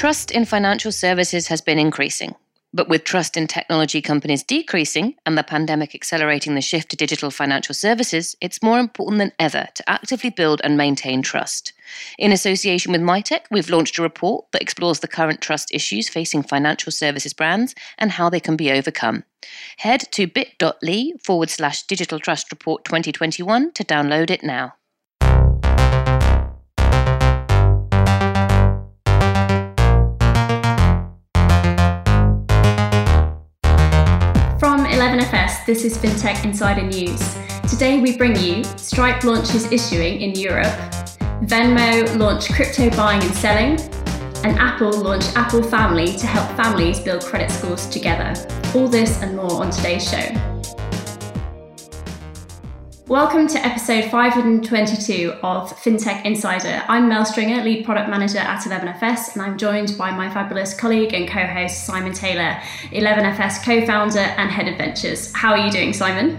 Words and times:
Trust 0.00 0.30
in 0.30 0.46
financial 0.46 0.92
services 0.92 1.48
has 1.48 1.60
been 1.60 1.78
increasing. 1.78 2.34
But 2.72 2.88
with 2.88 3.04
trust 3.04 3.36
in 3.36 3.46
technology 3.46 4.00
companies 4.00 4.42
decreasing 4.42 5.16
and 5.26 5.36
the 5.36 5.42
pandemic 5.42 5.94
accelerating 5.94 6.54
the 6.54 6.62
shift 6.62 6.88
to 6.88 6.96
digital 6.96 7.30
financial 7.30 7.74
services, 7.74 8.34
it's 8.40 8.62
more 8.62 8.78
important 8.78 9.18
than 9.18 9.32
ever 9.38 9.68
to 9.74 9.90
actively 9.90 10.30
build 10.30 10.62
and 10.64 10.78
maintain 10.78 11.20
trust. 11.20 11.74
In 12.18 12.32
association 12.32 12.92
with 12.92 13.02
Mitek, 13.02 13.42
we've 13.50 13.68
launched 13.68 13.98
a 13.98 14.02
report 14.02 14.46
that 14.52 14.62
explores 14.62 15.00
the 15.00 15.06
current 15.06 15.42
trust 15.42 15.68
issues 15.70 16.08
facing 16.08 16.44
financial 16.44 16.92
services 16.92 17.34
brands 17.34 17.74
and 17.98 18.12
how 18.12 18.30
they 18.30 18.40
can 18.40 18.56
be 18.56 18.72
overcome. 18.72 19.24
Head 19.76 20.10
to 20.12 20.26
bit.ly 20.26 21.12
forward 21.22 21.50
slash 21.50 21.82
digital 21.82 22.18
trust 22.18 22.50
report 22.50 22.86
2021 22.86 23.72
to 23.72 23.84
download 23.84 24.30
it 24.30 24.42
now. 24.42 24.72
This 35.64 35.82
is 35.82 35.96
FinTech 35.96 36.44
Insider 36.44 36.82
News. 36.82 37.38
Today 37.70 38.00
we 38.02 38.18
bring 38.18 38.36
you 38.36 38.62
Stripe 38.76 39.24
launches 39.24 39.72
issuing 39.72 40.20
in 40.20 40.32
Europe, 40.32 40.74
Venmo 41.40 42.18
launch 42.18 42.52
crypto 42.52 42.90
buying 42.90 43.22
and 43.22 43.34
selling, 43.34 43.80
and 44.44 44.58
Apple 44.58 44.92
launch 44.92 45.24
Apple 45.36 45.62
Family 45.62 46.18
to 46.18 46.26
help 46.26 46.54
families 46.54 47.00
build 47.00 47.24
credit 47.24 47.50
scores 47.50 47.86
together. 47.86 48.34
All 48.74 48.88
this 48.88 49.22
and 49.22 49.34
more 49.36 49.62
on 49.64 49.70
today's 49.70 50.06
show. 50.06 50.59
Welcome 53.10 53.48
to 53.48 53.58
episode 53.58 54.08
522 54.08 55.32
of 55.42 55.76
FinTech 55.82 56.24
Insider. 56.24 56.84
I'm 56.86 57.08
Mel 57.08 57.24
Stringer, 57.24 57.60
lead 57.64 57.84
product 57.84 58.08
manager 58.08 58.38
at 58.38 58.62
11FS, 58.62 59.32
and 59.32 59.42
I'm 59.42 59.58
joined 59.58 59.98
by 59.98 60.12
my 60.12 60.32
fabulous 60.32 60.78
colleague 60.78 61.12
and 61.12 61.28
co 61.28 61.44
host, 61.44 61.86
Simon 61.86 62.12
Taylor, 62.12 62.56
11FS 62.92 63.64
co 63.64 63.84
founder 63.84 64.20
and 64.20 64.48
head 64.48 64.68
of 64.68 64.78
ventures. 64.78 65.34
How 65.34 65.50
are 65.54 65.58
you 65.58 65.72
doing, 65.72 65.92
Simon? 65.92 66.38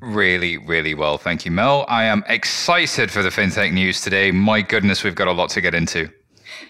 Really, 0.00 0.56
really 0.56 0.94
well. 0.94 1.18
Thank 1.18 1.44
you, 1.44 1.50
Mel. 1.50 1.84
I 1.88 2.04
am 2.04 2.22
excited 2.28 3.10
for 3.10 3.24
the 3.24 3.30
FinTech 3.30 3.72
news 3.72 4.00
today. 4.00 4.30
My 4.30 4.62
goodness, 4.62 5.02
we've 5.02 5.16
got 5.16 5.26
a 5.26 5.32
lot 5.32 5.50
to 5.50 5.60
get 5.60 5.74
into. 5.74 6.08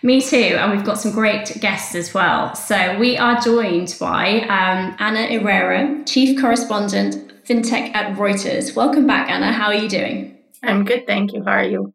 Me 0.03 0.23
too, 0.23 0.57
and 0.59 0.73
we've 0.73 0.87
got 0.87 0.99
some 0.99 1.13
great 1.13 1.61
guests 1.61 1.95
as 1.95 2.15
well. 2.15 2.55
So, 2.55 2.99
we 2.99 3.19
are 3.19 3.39
joined 3.43 3.95
by 4.01 4.41
um, 4.45 4.97
Anna 4.99 5.29
Irrera, 5.29 6.03
Chief 6.07 6.41
Correspondent 6.41 7.34
fintech 7.47 7.95
at 7.95 8.17
Reuters. 8.17 8.75
Welcome 8.75 9.07
back, 9.07 9.29
Anna. 9.29 9.53
How 9.53 9.67
are 9.67 9.75
you 9.75 9.89
doing? 9.89 10.39
I'm 10.63 10.85
good, 10.85 11.07
thank 11.07 11.33
you. 11.33 11.45
How 11.45 11.53
are 11.53 11.65
you? 11.65 11.93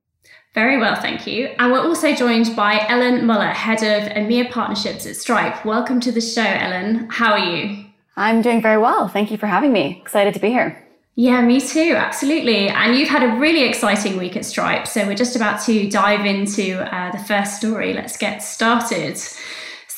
Very 0.53 0.77
well, 0.77 0.95
thank 0.95 1.25
you. 1.25 1.47
And 1.57 1.71
we're 1.71 1.81
also 1.81 2.13
joined 2.13 2.55
by 2.55 2.85
Ellen 2.87 3.25
Muller, 3.25 3.47
head 3.47 3.83
of 3.83 4.09
EMEA 4.11 4.51
partnerships 4.51 5.05
at 5.05 5.15
Stripe. 5.15 5.65
Welcome 5.65 5.99
to 6.01 6.11
the 6.11 6.21
show, 6.21 6.43
Ellen. 6.43 7.07
How 7.09 7.33
are 7.33 7.39
you? 7.39 7.85
I'm 8.15 8.41
doing 8.41 8.61
very 8.61 8.77
well. 8.77 9.07
Thank 9.07 9.31
you 9.31 9.37
for 9.37 9.47
having 9.47 9.73
me. 9.73 9.99
Excited 10.01 10.33
to 10.35 10.39
be 10.39 10.49
here. 10.49 10.85
Yeah, 11.15 11.41
me 11.41 11.59
too, 11.59 11.95
absolutely. 11.97 12.69
And 12.69 12.95
you've 12.95 13.09
had 13.09 13.23
a 13.23 13.39
really 13.39 13.63
exciting 13.63 14.17
week 14.17 14.37
at 14.37 14.45
Stripe. 14.45 14.87
So 14.87 15.05
we're 15.05 15.15
just 15.15 15.35
about 15.35 15.61
to 15.63 15.89
dive 15.89 16.25
into 16.25 16.79
uh, 16.95 17.11
the 17.11 17.17
first 17.17 17.57
story. 17.57 17.93
Let's 17.93 18.17
get 18.17 18.43
started. 18.43 19.19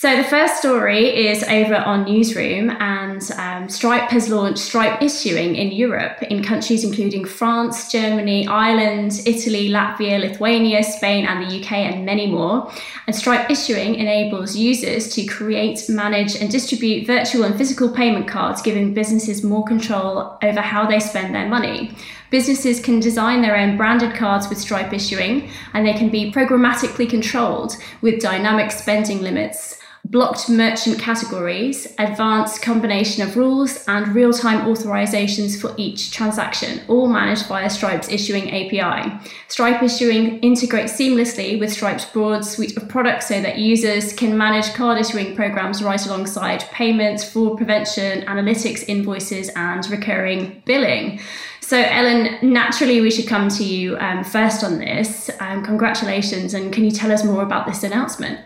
So 0.01 0.17
the 0.17 0.23
first 0.23 0.57
story 0.57 1.27
is 1.27 1.43
over 1.43 1.75
on 1.75 2.05
Newsroom, 2.05 2.71
and 2.79 3.21
um, 3.37 3.69
Stripe 3.69 4.09
has 4.09 4.29
launched 4.29 4.57
Stripe 4.57 4.99
issuing 4.99 5.55
in 5.55 5.71
Europe 5.71 6.23
in 6.23 6.43
countries 6.43 6.83
including 6.83 7.23
France, 7.23 7.91
Germany, 7.91 8.47
Ireland, 8.47 9.21
Italy, 9.27 9.69
Latvia, 9.69 10.19
Lithuania, 10.19 10.81
Spain, 10.81 11.27
and 11.27 11.43
the 11.43 11.61
UK, 11.61 11.73
and 11.73 12.03
many 12.03 12.25
more. 12.25 12.71
And 13.05 13.15
Stripe 13.15 13.51
issuing 13.51 13.93
enables 13.93 14.55
users 14.55 15.13
to 15.13 15.23
create, 15.27 15.87
manage, 15.87 16.35
and 16.35 16.49
distribute 16.49 17.05
virtual 17.05 17.43
and 17.43 17.55
physical 17.55 17.87
payment 17.87 18.27
cards, 18.27 18.63
giving 18.63 18.95
businesses 18.95 19.43
more 19.43 19.65
control 19.65 20.35
over 20.41 20.61
how 20.61 20.87
they 20.87 20.99
spend 20.99 21.35
their 21.35 21.47
money. 21.47 21.95
Businesses 22.31 22.79
can 22.79 23.01
design 23.01 23.43
their 23.43 23.55
own 23.55 23.77
branded 23.77 24.15
cards 24.15 24.49
with 24.49 24.57
Stripe 24.57 24.93
issuing, 24.93 25.51
and 25.75 25.85
they 25.85 25.93
can 25.93 26.09
be 26.09 26.31
programmatically 26.31 27.07
controlled 27.07 27.75
with 28.01 28.19
dynamic 28.19 28.71
spending 28.71 29.21
limits 29.21 29.77
blocked 30.05 30.49
merchant 30.49 30.99
categories, 30.99 31.87
advanced 31.99 32.61
combination 32.61 33.27
of 33.27 33.37
rules, 33.37 33.85
and 33.87 34.15
real 34.15 34.33
time 34.33 34.65
authorizations 34.65 35.59
for 35.59 35.73
each 35.77 36.11
transaction, 36.11 36.81
all 36.87 37.07
managed 37.07 37.45
via 37.47 37.69
Stripe's 37.69 38.09
issuing 38.09 38.49
API. 38.49 39.11
Stripe 39.47 39.81
issuing 39.83 40.39
integrates 40.39 40.93
seamlessly 40.93 41.59
with 41.59 41.71
Stripe's 41.71 42.05
broad 42.05 42.43
suite 42.43 42.75
of 42.75 42.89
products 42.89 43.27
so 43.27 43.41
that 43.41 43.57
users 43.57 44.13
can 44.13 44.37
manage 44.37 44.73
card 44.73 44.99
issuing 44.99 45.35
programs 45.35 45.83
right 45.83 46.03
alongside 46.05 46.61
payments, 46.71 47.23
fraud 47.23 47.57
prevention, 47.57 48.21
analytics, 48.23 48.83
invoices, 48.87 49.49
and 49.55 49.87
recurring 49.89 50.61
billing. 50.65 51.19
So, 51.61 51.77
Ellen, 51.77 52.37
naturally, 52.41 52.99
we 52.99 53.11
should 53.11 53.27
come 53.27 53.47
to 53.47 53.63
you 53.63 53.97
um, 53.99 54.25
first 54.25 54.61
on 54.61 54.79
this. 54.79 55.29
Um, 55.39 55.63
congratulations, 55.63 56.53
and 56.53 56.73
can 56.73 56.83
you 56.83 56.91
tell 56.91 57.11
us 57.11 57.23
more 57.23 57.43
about 57.43 57.65
this 57.65 57.83
announcement? 57.83 58.39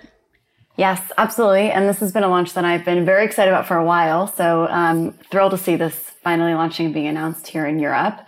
Yes, 0.77 1.11
absolutely. 1.17 1.71
And 1.71 1.87
this 1.87 1.99
has 1.99 2.11
been 2.11 2.23
a 2.23 2.27
launch 2.27 2.53
that 2.53 2.65
I've 2.65 2.83
been 2.83 3.05
very 3.05 3.25
excited 3.25 3.49
about 3.49 3.65
for 3.65 3.77
a 3.77 3.85
while. 3.85 4.27
So 4.27 4.67
um, 4.69 5.13
thrilled 5.31 5.51
to 5.51 5.57
see 5.57 5.77
this 5.77 5.95
finally 6.21 6.53
launching 6.53 6.87
and 6.87 6.93
being 6.93 7.07
announced 7.07 7.47
here 7.47 7.65
in 7.65 7.79
Europe. 7.79 8.19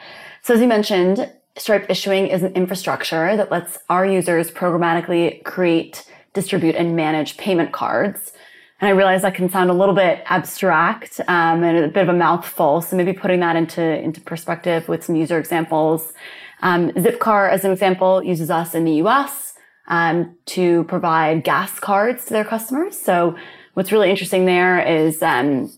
So 0.44 0.54
as 0.54 0.62
you 0.62 0.68
mentioned, 0.68 1.32
Stripe 1.58 1.88
issuing 1.90 2.28
is 2.28 2.44
an 2.44 2.54
infrastructure 2.54 3.36
that 3.36 3.50
lets 3.50 3.80
our 3.90 4.06
users 4.06 4.52
programmatically 4.52 5.44
create, 5.44 6.06
distribute, 6.34 6.76
and 6.76 6.96
manage 6.96 7.36
payment 7.38 7.72
cards. 7.72 8.32
And 8.80 8.88
I 8.88 8.92
realize 8.92 9.24
that 9.24 9.34
can 9.34 9.50
sound 9.50 9.72
a 9.72 9.74
little 9.74 9.96
bit 9.96 10.22
abstract 10.28 11.20
um, 11.28 11.64
and 11.64 11.86
a 11.86 11.88
bit 11.88 12.04
of 12.04 12.10
a 12.10 12.18
mouthful. 12.18 12.82
So 12.82 12.96
maybe 12.96 13.12
putting 13.12 13.40
that 13.40 13.56
into, 13.56 13.82
into 13.82 14.22
perspective 14.22 14.88
with 14.88 15.04
some 15.04 15.16
user 15.16 15.40
examples. 15.40 16.14
Um, 16.62 16.92
Zipcar, 16.92 17.50
as 17.52 17.66
an 17.66 17.72
example, 17.72 18.24
uses 18.24 18.52
us 18.52 18.76
in 18.76 18.84
the 18.84 18.94
US 19.04 19.47
um, 19.88 20.36
to 20.46 20.84
provide 20.86 21.44
gas 21.44 21.80
cards 21.80 22.26
to 22.26 22.34
their 22.34 22.46
customers. 22.46 22.98
So 23.00 23.36
what's 23.74 23.92
really 23.92 24.10
interesting 24.10 24.46
there 24.46 24.80
is 24.80 25.22
um, 25.22 25.72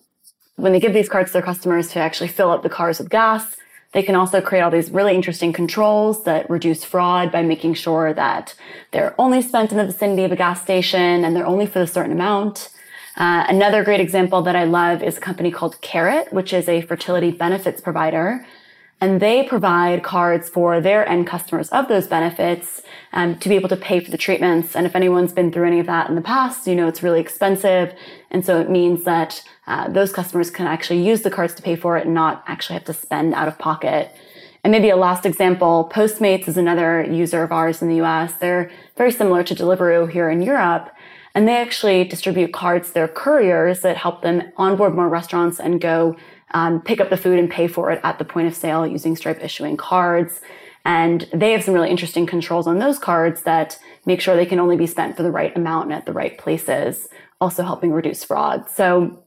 when 0.56 0.74
they 0.74 0.80
give 0.80 0.94
these 0.94 1.10
cards 1.10 1.30
to 1.30 1.34
their 1.34 1.42
customers 1.42 1.90
to 1.90 2.00
actually 2.00 2.30
fill 2.30 2.50
up 2.50 2.64
the 2.64 2.70
cars 2.70 3.00
with 3.00 3.10
gas, 3.10 3.56
they 3.92 4.04
can 4.04 4.16
also 4.16 4.40
create 4.40 4.62
all 4.62 4.70
these 4.70 4.92
really 4.92 5.16
interesting 5.16 5.52
controls 5.52 6.24
that 6.24 6.50
reduce 6.50 6.84
fraud 6.84 7.32
by 7.32 7.42
making 7.42 7.74
sure 7.74 8.14
that 8.14 8.56
they're 8.92 9.16
only 9.18 9.42
spent 9.42 9.72
in 9.72 9.78
the 9.78 9.86
vicinity 9.86 10.24
of 10.24 10.32
a 10.32 10.36
gas 10.36 10.62
station 10.62 11.26
and 11.26 11.36
they're 11.36 11.46
only 11.46 11.66
for 11.66 11.82
a 11.82 11.88
certain 11.88 12.12
amount. 12.12 12.70
Uh, 13.18 13.46
another 13.50 13.84
great 13.84 14.00
example 14.00 14.42
that 14.44 14.56
I 14.56 14.64
love 14.64 15.02
is 15.02 15.18
a 15.18 15.22
company 15.22 15.50
called 15.50 15.82
Carrot, 15.82 16.32
which 16.32 16.54
is 16.54 16.70
a 16.70 16.82
fertility 16.82 17.32
benefits 17.32 17.82
provider 17.82 18.46
and 19.02 19.20
they 19.22 19.44
provide 19.44 20.04
cards 20.04 20.50
for 20.50 20.82
their 20.82 21.08
end 21.08 21.28
customers 21.28 21.70
of 21.70 21.88
those 21.88 22.08
benefits 22.08 22.82
um, 23.14 23.38
to 23.40 23.50
be 23.50 23.56
able 23.56 23.70
to 23.70 23.76
pay 23.76 24.00
for 24.00 24.12
the 24.12 24.18
treatments. 24.18 24.76
And 24.76 24.86
if 24.86 24.96
anyone's 24.96 25.34
been 25.34 25.52
through 25.52 25.68
any 25.68 25.80
of 25.80 25.86
that 25.88 26.10
in 26.10 26.16
the 26.16 26.22
past, 26.22 26.68
you 26.68 26.76
know 26.76 26.88
it's 26.88 27.04
really 27.04 27.20
expensive, 27.20 27.94
and 28.32 28.46
so 28.46 28.60
it 28.60 28.70
means 28.70 29.04
that 29.04 29.44
uh, 29.68 29.90
those 29.90 30.12
customers 30.12 30.50
can 30.50 30.68
actually 30.68 31.06
use 31.06 31.22
the 31.22 31.32
cards 31.32 31.54
to 31.56 31.62
pay 31.62 31.76
for 31.76 31.98
it 31.98 32.06
and 32.06 32.14
not 32.14 32.44
actually 32.48 32.74
have 32.76 32.86
to 32.86 32.94
spend 32.94 33.34
out 33.34 33.48
of 33.48 33.58
pocket. 33.58 34.16
And 34.64 34.72
maybe 34.72 34.90
a 34.90 34.98
last 34.98 35.26
example, 35.26 35.90
Postmates 35.94 36.48
is 36.48 36.58
another 36.58 37.04
user 37.04 37.44
of 37.44 37.52
ours 37.52 37.82
in 37.82 37.88
the 37.88 38.02
US. 38.02 38.34
They're 38.34 38.70
very 38.98 39.12
similar 39.12 39.44
to 39.44 39.56
Deliveroo 39.56 40.12
here 40.12 40.30
in 40.30 40.42
Europe. 40.42 40.92
And 41.36 41.48
they 41.48 41.58
actually 41.58 42.04
distribute 42.04 42.52
cards 42.52 42.90
to 42.90 42.94
their 42.94 43.08
couriers 43.08 43.82
that 43.82 43.98
help 43.98 44.22
them 44.22 44.52
onboard 44.58 44.96
more 44.96 45.08
restaurants 45.08 45.60
and 45.60 45.80
go 45.80 46.18
um, 46.52 46.82
pick 46.82 47.00
up 47.00 47.10
the 47.10 47.18
food 47.18 47.40
and 47.40 47.50
pay 47.50 47.68
for 47.68 47.92
it 47.92 48.02
at 48.04 48.18
the 48.18 48.26
point 48.26 48.48
of 48.48 48.56
sale 48.56 48.86
using 48.86 49.16
Stripe 49.16 49.42
issuing 49.44 49.78
cards. 49.78 50.42
And 50.90 51.30
they 51.32 51.52
have 51.52 51.64
some 51.64 51.76
really 51.76 51.92
interesting 51.92 52.26
controls 52.26 52.66
on 52.66 52.80
those 52.80 52.98
cards 52.98 53.44
that 53.44 53.78
make 54.08 54.20
sure 54.20 54.36
they 54.36 54.44
can 54.44 54.60
only 54.60 54.76
be 54.76 54.88
spent 54.88 55.16
for 55.16 55.22
the 55.22 55.30
right 55.30 55.56
amount 55.56 55.86
and 55.86 55.94
at 55.94 56.08
the 56.08 56.12
right 56.12 56.36
places, 56.36 57.08
also 57.40 57.62
helping 57.62 57.92
reduce 57.92 58.24
fraud. 58.24 58.68
So 58.72 59.24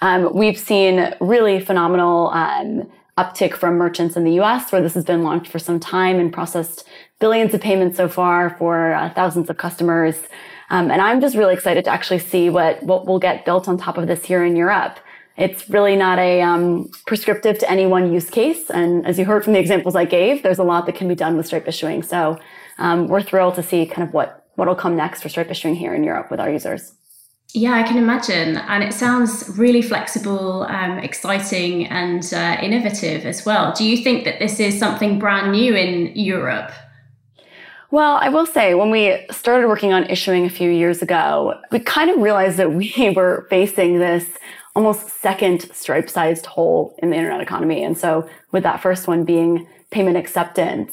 um, 0.00 0.34
we've 0.34 0.58
seen 0.58 1.14
really 1.20 1.60
phenomenal 1.60 2.28
um, 2.28 2.90
uptick 3.18 3.54
from 3.54 3.76
merchants 3.76 4.16
in 4.16 4.24
the 4.24 4.40
US, 4.40 4.72
where 4.72 4.80
this 4.80 4.94
has 4.94 5.04
been 5.04 5.22
launched 5.22 5.52
for 5.52 5.58
some 5.58 5.78
time 5.78 6.18
and 6.18 6.32
processed 6.32 6.88
billions 7.20 7.52
of 7.52 7.60
payments 7.60 7.98
so 7.98 8.08
far 8.08 8.56
for 8.56 8.94
uh, 8.94 9.12
thousands 9.12 9.50
of 9.50 9.58
customers. 9.58 10.16
Um, 10.70 10.90
and 10.90 11.02
I'm 11.02 11.20
just 11.20 11.36
really 11.36 11.52
excited 11.52 11.84
to 11.84 11.90
actually 11.90 12.20
see 12.20 12.48
what, 12.48 12.82
what 12.82 13.04
will 13.04 13.18
get 13.18 13.44
built 13.44 13.68
on 13.68 13.76
top 13.76 13.98
of 13.98 14.06
this 14.06 14.24
here 14.24 14.42
in 14.42 14.56
Europe. 14.56 14.98
It's 15.38 15.70
really 15.70 15.94
not 15.94 16.18
a 16.18 16.42
um, 16.42 16.90
prescriptive 17.06 17.58
to 17.60 17.70
any 17.70 17.86
one 17.86 18.12
use 18.12 18.28
case. 18.28 18.70
And 18.70 19.06
as 19.06 19.18
you 19.18 19.24
heard 19.24 19.44
from 19.44 19.52
the 19.52 19.60
examples 19.60 19.94
I 19.94 20.04
gave, 20.04 20.42
there's 20.42 20.58
a 20.58 20.64
lot 20.64 20.86
that 20.86 20.96
can 20.96 21.06
be 21.06 21.14
done 21.14 21.36
with 21.36 21.46
Stripe 21.46 21.68
issuing. 21.68 22.02
So 22.02 22.40
um, 22.78 23.06
we're 23.06 23.22
thrilled 23.22 23.54
to 23.54 23.62
see 23.62 23.86
kind 23.86 24.06
of 24.06 24.12
what 24.12 24.44
what'll 24.56 24.74
come 24.74 24.96
next 24.96 25.22
for 25.22 25.28
Stripe 25.28 25.50
issuing 25.50 25.76
here 25.76 25.94
in 25.94 26.02
Europe 26.02 26.30
with 26.32 26.40
our 26.40 26.50
users. 26.50 26.92
Yeah, 27.54 27.74
I 27.74 27.84
can 27.84 27.96
imagine. 27.96 28.56
And 28.56 28.82
it 28.82 28.92
sounds 28.92 29.48
really 29.56 29.80
flexible, 29.80 30.64
um, 30.64 30.98
exciting, 30.98 31.86
and 31.86 32.22
uh, 32.34 32.58
innovative 32.60 33.24
as 33.24 33.46
well. 33.46 33.72
Do 33.72 33.84
you 33.84 33.96
think 33.96 34.24
that 34.24 34.40
this 34.40 34.58
is 34.60 34.78
something 34.78 35.18
brand 35.18 35.52
new 35.52 35.74
in 35.74 36.14
Europe? 36.16 36.72
Well, 37.90 38.18
I 38.20 38.28
will 38.28 38.44
say 38.44 38.74
when 38.74 38.90
we 38.90 39.24
started 39.30 39.66
working 39.66 39.94
on 39.94 40.04
issuing 40.10 40.44
a 40.44 40.50
few 40.50 40.70
years 40.70 41.00
ago, 41.00 41.58
we 41.70 41.78
kind 41.78 42.10
of 42.10 42.18
realized 42.18 42.58
that 42.58 42.72
we 42.72 42.92
were 43.16 43.46
facing 43.48 43.98
this 43.98 44.26
almost 44.74 45.20
second 45.20 45.70
stripe 45.74 46.08
sized 46.08 46.46
hole 46.46 46.94
in 47.02 47.10
the 47.10 47.16
internet 47.16 47.40
economy. 47.40 47.82
And 47.82 47.96
so 47.96 48.28
with 48.52 48.62
that 48.62 48.80
first 48.80 49.08
one 49.08 49.24
being 49.24 49.66
payment 49.90 50.16
acceptance. 50.16 50.92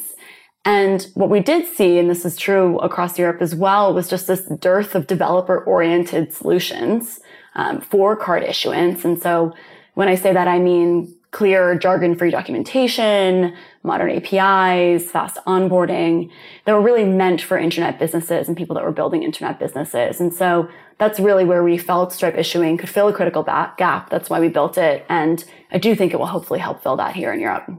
And 0.63 1.07
what 1.13 1.29
we 1.29 1.41
did 1.41 1.67
see, 1.67 1.99
and 1.99 2.09
this 2.09 2.25
is 2.25 2.35
true 2.35 2.79
across 2.79 3.19
Europe 3.19 3.41
as 3.41 3.53
well, 3.53 3.93
was 3.93 4.09
just 4.09 4.25
this 4.25 4.41
dearth 4.59 4.95
of 4.95 5.05
developer 5.05 5.59
oriented 5.63 6.33
solutions 6.33 7.19
um, 7.53 7.81
for 7.81 8.15
card 8.15 8.43
issuance. 8.43 9.05
And 9.05 9.21
so 9.21 9.53
when 9.93 10.07
I 10.07 10.15
say 10.15 10.33
that, 10.33 10.47
I 10.47 10.57
mean 10.57 11.15
clear 11.29 11.77
jargon 11.77 12.15
free 12.15 12.31
documentation, 12.31 13.53
modern 13.85 14.11
APIs, 14.11 15.09
fast 15.09 15.37
onboarding 15.47 16.29
that 16.65 16.73
were 16.73 16.81
really 16.81 17.05
meant 17.05 17.41
for 17.41 17.57
internet 17.57 17.99
businesses 17.99 18.47
and 18.47 18.57
people 18.57 18.75
that 18.75 18.83
were 18.83 18.91
building 18.91 19.23
internet 19.23 19.59
businesses. 19.59 20.19
And 20.19 20.33
so 20.33 20.69
that's 20.97 21.19
really 21.19 21.45
where 21.45 21.63
we 21.63 21.77
felt 21.77 22.13
Stripe 22.13 22.37
issuing 22.37 22.77
could 22.77 22.89
fill 22.89 23.07
a 23.07 23.13
critical 23.13 23.43
gap. 23.43 24.09
That's 24.09 24.29
why 24.29 24.39
we 24.39 24.49
built 24.49 24.77
it. 24.77 25.05
And 25.09 25.43
I 25.71 25.77
do 25.77 25.95
think 25.95 26.13
it 26.13 26.17
will 26.17 26.25
hopefully 26.25 26.59
help 26.59 26.81
fill 26.81 26.97
that 26.97 27.15
here 27.15 27.33
in 27.33 27.39
Europe. 27.39 27.69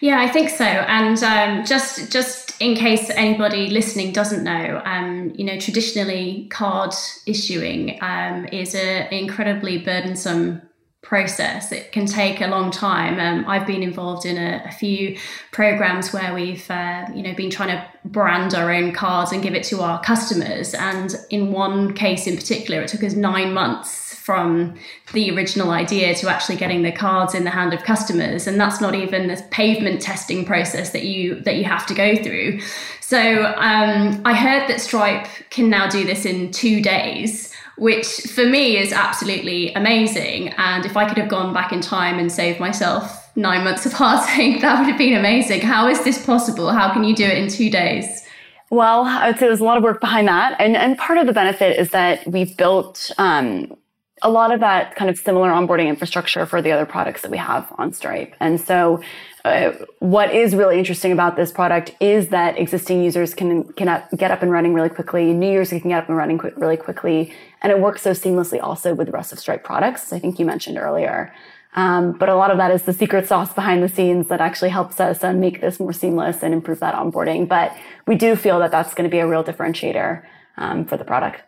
Yeah, 0.00 0.20
I 0.20 0.28
think 0.28 0.50
so. 0.50 0.64
And 0.64 1.22
um, 1.22 1.64
just 1.64 2.12
just 2.12 2.60
in 2.60 2.74
case 2.74 3.10
anybody 3.10 3.68
listening 3.68 4.12
doesn't 4.12 4.44
know, 4.44 4.82
um, 4.84 5.32
you 5.34 5.44
know, 5.44 5.58
traditionally 5.58 6.48
card 6.50 6.92
issuing 7.26 7.98
um, 8.02 8.46
is 8.46 8.74
an 8.74 9.12
incredibly 9.12 9.78
burdensome 9.78 10.62
process. 11.06 11.70
It 11.70 11.92
can 11.92 12.04
take 12.04 12.40
a 12.40 12.48
long 12.48 12.72
time. 12.72 13.20
Um, 13.20 13.48
I've 13.48 13.66
been 13.66 13.82
involved 13.82 14.26
in 14.26 14.36
a, 14.36 14.62
a 14.66 14.72
few 14.72 15.16
programs 15.52 16.12
where 16.12 16.34
we've, 16.34 16.68
uh, 16.68 17.06
you 17.14 17.22
know, 17.22 17.32
been 17.32 17.48
trying 17.48 17.68
to 17.68 17.88
brand 18.04 18.54
our 18.54 18.72
own 18.72 18.92
cards 18.92 19.30
and 19.30 19.40
give 19.40 19.54
it 19.54 19.62
to 19.64 19.82
our 19.82 20.02
customers. 20.02 20.74
And 20.74 21.14
in 21.30 21.52
one 21.52 21.94
case 21.94 22.26
in 22.26 22.34
particular, 22.34 22.82
it 22.82 22.88
took 22.88 23.04
us 23.04 23.14
nine 23.14 23.54
months 23.54 24.06
from 24.26 24.74
the 25.12 25.30
original 25.30 25.70
idea 25.70 26.12
to 26.12 26.28
actually 26.28 26.56
getting 26.56 26.82
the 26.82 26.90
cards 26.90 27.32
in 27.32 27.44
the 27.44 27.50
hand 27.50 27.72
of 27.72 27.84
customers 27.84 28.48
and 28.48 28.60
that's 28.60 28.80
not 28.80 28.92
even 28.92 29.28
the 29.28 29.40
pavement 29.52 30.02
testing 30.02 30.44
process 30.44 30.90
that 30.90 31.04
you 31.04 31.38
that 31.42 31.54
you 31.54 31.62
have 31.62 31.86
to 31.86 31.94
go 31.94 32.16
through 32.16 32.58
so 32.98 33.44
um, 33.56 34.20
i 34.24 34.34
heard 34.34 34.68
that 34.68 34.80
stripe 34.80 35.28
can 35.50 35.70
now 35.70 35.88
do 35.88 36.04
this 36.04 36.26
in 36.26 36.50
two 36.50 36.82
days 36.82 37.45
which 37.78 38.06
for 38.34 38.46
me 38.46 38.78
is 38.78 38.92
absolutely 38.92 39.72
amazing. 39.74 40.48
And 40.56 40.84
if 40.86 40.96
I 40.96 41.06
could 41.06 41.18
have 41.18 41.28
gone 41.28 41.52
back 41.52 41.72
in 41.72 41.80
time 41.80 42.18
and 42.18 42.30
saved 42.32 42.58
myself 42.58 43.30
nine 43.36 43.64
months 43.64 43.84
of 43.86 43.92
heartache, 43.92 44.60
that 44.62 44.78
would 44.78 44.88
have 44.88 44.98
been 44.98 45.14
amazing. 45.14 45.60
How 45.60 45.88
is 45.88 46.02
this 46.04 46.24
possible? 46.24 46.70
How 46.70 46.92
can 46.92 47.04
you 47.04 47.14
do 47.14 47.24
it 47.24 47.38
in 47.38 47.48
two 47.48 47.70
days? 47.70 48.22
Well, 48.70 49.04
I 49.04 49.28
would 49.28 49.38
say 49.38 49.46
there's 49.46 49.60
a 49.60 49.64
lot 49.64 49.76
of 49.76 49.84
work 49.84 50.00
behind 50.00 50.26
that. 50.26 50.60
And, 50.60 50.76
and 50.76 50.98
part 50.98 51.18
of 51.18 51.26
the 51.26 51.32
benefit 51.32 51.78
is 51.78 51.90
that 51.90 52.26
we've 52.26 52.56
built 52.56 53.12
um, 53.16 53.76
a 54.22 54.30
lot 54.30 54.52
of 54.52 54.60
that 54.60 54.96
kind 54.96 55.10
of 55.10 55.18
similar 55.18 55.50
onboarding 55.50 55.86
infrastructure 55.88 56.46
for 56.46 56.62
the 56.62 56.72
other 56.72 56.86
products 56.86 57.22
that 57.22 57.30
we 57.30 57.36
have 57.36 57.70
on 57.78 57.92
Stripe. 57.92 58.34
And 58.40 58.60
so 58.60 59.02
uh, 59.44 59.72
what 60.00 60.34
is 60.34 60.56
really 60.56 60.78
interesting 60.78 61.12
about 61.12 61.36
this 61.36 61.52
product 61.52 61.94
is 62.00 62.28
that 62.28 62.58
existing 62.58 63.04
users 63.04 63.34
can, 63.34 63.72
can 63.74 64.02
get 64.16 64.30
up 64.32 64.42
and 64.42 64.50
running 64.50 64.74
really 64.74 64.88
quickly. 64.88 65.32
New 65.32 65.52
users 65.52 65.80
can 65.82 65.90
get 65.90 66.02
up 66.02 66.08
and 66.08 66.16
running 66.16 66.38
qu- 66.38 66.52
really 66.56 66.76
quickly. 66.76 67.32
And 67.66 67.72
it 67.72 67.80
works 67.80 68.02
so 68.02 68.12
seamlessly 68.12 68.62
also 68.62 68.94
with 68.94 69.08
the 69.08 69.12
rest 69.12 69.32
of 69.32 69.40
Stripe 69.40 69.64
products, 69.64 70.12
I 70.12 70.20
think 70.20 70.38
you 70.38 70.46
mentioned 70.46 70.78
earlier. 70.78 71.34
Um, 71.74 72.12
but 72.12 72.28
a 72.28 72.36
lot 72.36 72.52
of 72.52 72.58
that 72.58 72.70
is 72.70 72.82
the 72.82 72.92
secret 72.92 73.26
sauce 73.26 73.52
behind 73.52 73.82
the 73.82 73.88
scenes 73.88 74.28
that 74.28 74.40
actually 74.40 74.68
helps 74.68 75.00
us 75.00 75.24
uh, 75.24 75.32
make 75.32 75.60
this 75.60 75.80
more 75.80 75.92
seamless 75.92 76.44
and 76.44 76.54
improve 76.54 76.78
that 76.78 76.94
onboarding. 76.94 77.48
But 77.48 77.76
we 78.06 78.14
do 78.14 78.36
feel 78.36 78.60
that 78.60 78.70
that's 78.70 78.94
going 78.94 79.02
to 79.02 79.12
be 79.12 79.18
a 79.18 79.26
real 79.26 79.42
differentiator 79.42 80.22
um, 80.58 80.84
for 80.84 80.96
the 80.96 81.04
product. 81.04 81.42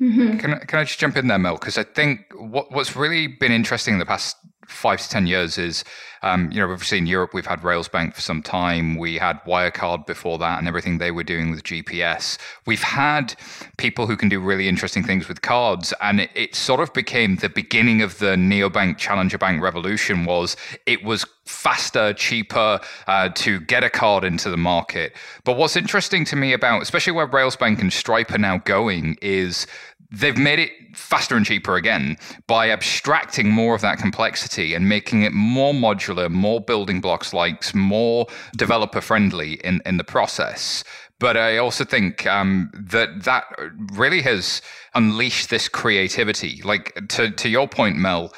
Mm-hmm. 0.00 0.38
Can, 0.38 0.60
can 0.60 0.78
I 0.78 0.84
just 0.84 1.00
jump 1.00 1.16
in 1.16 1.26
there, 1.26 1.40
Mel? 1.40 1.54
Because 1.54 1.76
I 1.76 1.82
think 1.82 2.20
what, 2.36 2.70
what's 2.70 2.94
really 2.94 3.26
been 3.26 3.50
interesting 3.50 3.94
in 3.94 3.98
the 3.98 4.06
past 4.06 4.36
five 4.66 5.00
to 5.00 5.08
10 5.08 5.26
years 5.26 5.58
is, 5.58 5.84
um, 6.22 6.50
you 6.50 6.58
know, 6.58 6.70
obviously 6.70 6.98
in 6.98 7.06
Europe, 7.06 7.34
we've 7.34 7.46
had 7.46 7.60
Railsbank 7.60 8.14
for 8.14 8.20
some 8.20 8.42
time. 8.42 8.96
We 8.96 9.16
had 9.16 9.42
Wirecard 9.44 10.06
before 10.06 10.38
that 10.38 10.58
and 10.58 10.66
everything 10.66 10.98
they 10.98 11.10
were 11.10 11.24
doing 11.24 11.50
with 11.50 11.62
GPS. 11.62 12.38
We've 12.66 12.82
had 12.82 13.34
people 13.76 14.06
who 14.06 14.16
can 14.16 14.28
do 14.28 14.40
really 14.40 14.68
interesting 14.68 15.02
things 15.02 15.28
with 15.28 15.42
cards. 15.42 15.92
And 16.00 16.20
it, 16.20 16.30
it 16.34 16.54
sort 16.54 16.80
of 16.80 16.92
became 16.92 17.36
the 17.36 17.48
beginning 17.48 18.02
of 18.02 18.18
the 18.18 18.36
neobank 18.36 18.98
challenger 18.98 19.38
bank 19.38 19.62
revolution 19.62 20.24
was 20.24 20.56
it 20.86 21.04
was 21.04 21.26
faster, 21.44 22.14
cheaper 22.14 22.80
uh, 23.06 23.28
to 23.30 23.60
get 23.60 23.84
a 23.84 23.90
card 23.90 24.24
into 24.24 24.50
the 24.50 24.56
market. 24.56 25.14
But 25.44 25.56
what's 25.56 25.76
interesting 25.76 26.24
to 26.26 26.36
me 26.36 26.52
about, 26.52 26.82
especially 26.82 27.12
where 27.12 27.28
Railsbank 27.28 27.80
and 27.80 27.92
Stripe 27.92 28.32
are 28.32 28.38
now 28.38 28.58
going, 28.58 29.18
is 29.20 29.66
they've 30.14 30.36
made 30.36 30.58
it 30.58 30.70
faster 30.94 31.36
and 31.36 31.44
cheaper 31.44 31.76
again 31.76 32.16
by 32.46 32.70
abstracting 32.70 33.50
more 33.50 33.74
of 33.74 33.80
that 33.80 33.98
complexity 33.98 34.74
and 34.74 34.88
making 34.88 35.22
it 35.22 35.32
more 35.32 35.72
modular, 35.72 36.30
more 36.30 36.60
building 36.60 37.00
blocks 37.00 37.32
likes, 37.32 37.74
more 37.74 38.26
developer 38.56 39.00
friendly 39.00 39.54
in, 39.64 39.82
in 39.84 39.96
the 39.96 40.04
process. 40.04 40.84
But 41.20 41.36
I 41.36 41.58
also 41.58 41.84
think 41.84 42.26
um, 42.26 42.70
that 42.74 43.24
that 43.24 43.44
really 43.92 44.20
has 44.22 44.60
unleashed 44.94 45.48
this 45.48 45.68
creativity. 45.68 46.60
Like 46.64 47.08
to, 47.10 47.30
to 47.30 47.48
your 47.48 47.68
point, 47.68 47.96
Mel, 47.96 48.32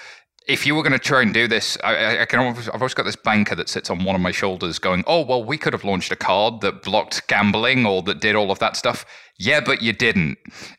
if 0.47 0.65
you 0.65 0.77
were 0.77 0.83
going 0.83 0.93
to 0.93 0.99
try 0.99 1.23
and 1.23 1.35
do 1.35 1.49
this, 1.49 1.77
I, 1.83 2.23
I 2.23 2.25
can. 2.25 2.39
Always, 2.39 2.69
I've 2.69 2.81
always 2.81 2.95
got 2.95 3.05
this 3.05 3.17
banker 3.17 3.57
that 3.57 3.69
sits 3.69 3.91
on 3.91 4.05
one 4.05 4.15
of 4.15 4.21
my 4.21 4.31
shoulders, 4.31 4.79
going, 4.79 5.03
"Oh, 5.07 5.23
well, 5.23 5.43
we 5.43 5.59
could 5.59 5.73
have 5.73 5.85
launched 5.85 6.13
a 6.13 6.17
card 6.17 6.61
that 6.61 6.83
blocked 6.83 7.27
gambling 7.27 7.85
or 7.85 8.03
that 8.03 8.21
did 8.21 8.37
all 8.37 8.51
of 8.51 8.59
that 8.61 8.77
stuff." 8.77 9.05
Yeah, 9.39 9.61
but 9.61 9.83
you 9.83 9.93
didn't. 9.93 10.39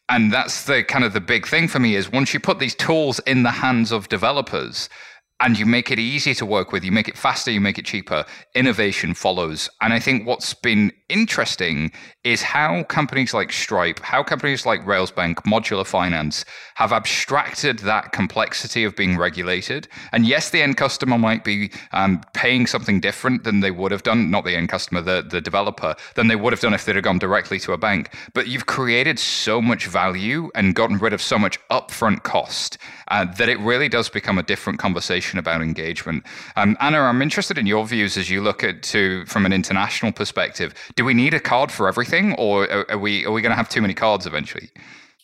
And 0.09 0.31
that's 0.31 0.63
the 0.63 0.83
kind 0.83 1.03
of 1.03 1.13
the 1.13 1.21
big 1.21 1.45
thing 1.45 1.67
for 1.67 1.79
me 1.79 1.95
is 1.95 2.11
once 2.11 2.33
you 2.33 2.39
put 2.39 2.59
these 2.59 2.75
tools 2.75 3.19
in 3.19 3.43
the 3.43 3.51
hands 3.51 3.91
of 3.91 4.09
developers, 4.09 4.89
and 5.39 5.57
you 5.59 5.65
make 5.65 5.91
it 5.91 5.99
easy 5.99 6.33
to 6.33 6.45
work 6.45 6.71
with, 6.71 6.83
you 6.83 6.91
make 6.91 7.07
it 7.07 7.17
faster, 7.17 7.51
you 7.51 7.61
make 7.61 7.77
it 7.77 7.85
cheaper, 7.85 8.25
innovation 8.55 9.13
follows. 9.13 9.69
And 9.81 9.93
I 9.93 9.99
think 9.99 10.25
what's 10.25 10.53
been 10.53 10.91
interesting 11.09 11.91
is 12.23 12.41
how 12.41 12.83
companies 12.83 13.33
like 13.33 13.51
Stripe, 13.51 13.99
how 13.99 14.23
companies 14.23 14.65
like 14.65 14.83
Railsbank, 14.83 15.35
Modulr 15.45 15.85
Finance 15.85 16.43
have 16.75 16.91
abstracted 16.91 17.79
that 17.79 18.11
complexity 18.11 18.83
of 18.83 18.95
being 18.95 19.15
regulated. 19.15 19.87
And 20.11 20.25
yes, 20.25 20.49
the 20.49 20.61
end 20.61 20.77
customer 20.77 21.17
might 21.17 21.43
be 21.43 21.71
um, 21.91 22.21
paying 22.33 22.65
something 22.65 22.99
different 22.99 23.43
than 23.43 23.59
they 23.59 23.71
would 23.71 23.91
have 23.91 24.03
done, 24.03 24.31
not 24.31 24.43
the 24.43 24.55
end 24.55 24.69
customer, 24.69 25.01
the, 25.01 25.25
the 25.27 25.39
developer, 25.39 25.95
than 26.15 26.27
they 26.27 26.35
would 26.35 26.51
have 26.51 26.59
done 26.61 26.73
if 26.73 26.85
they'd 26.85 26.95
have 26.95 27.03
gone 27.03 27.19
directly 27.19 27.59
to 27.59 27.73
a 27.73 27.77
bank. 27.77 28.13
But 28.33 28.47
you've 28.47 28.65
created 28.65 29.19
so 29.19 29.61
much 29.61 29.85
value 29.85 30.49
and 30.55 30.73
gotten 30.73 30.97
rid 30.97 31.13
of 31.13 31.21
so 31.21 31.37
much 31.37 31.59
upfront 31.69 32.23
cost 32.23 32.79
uh, 33.09 33.25
that 33.37 33.49
it 33.49 33.59
really 33.59 33.87
does 33.87 34.09
become 34.09 34.37
a 34.37 34.43
different 34.43 34.79
conversation 34.79 35.26
about 35.35 35.61
engagement. 35.61 36.23
Um, 36.55 36.77
Anna, 36.79 36.99
I'm 37.01 37.21
interested 37.21 37.57
in 37.57 37.67
your 37.67 37.85
views 37.85 38.17
as 38.17 38.29
you 38.29 38.41
look 38.41 38.63
at 38.63 38.83
to 38.83 39.25
from 39.25 39.45
an 39.45 39.53
international 39.53 40.11
perspective. 40.11 40.73
Do 40.95 41.03
we 41.03 41.13
need 41.13 41.33
a 41.33 41.39
card 41.39 41.71
for 41.71 41.87
everything, 41.87 42.33
or 42.35 42.69
are, 42.71 42.91
are 42.91 42.97
we 42.97 43.25
are 43.25 43.31
we 43.31 43.41
going 43.41 43.51
to 43.51 43.55
have 43.55 43.69
too 43.69 43.81
many 43.81 43.93
cards 43.93 44.25
eventually? 44.25 44.69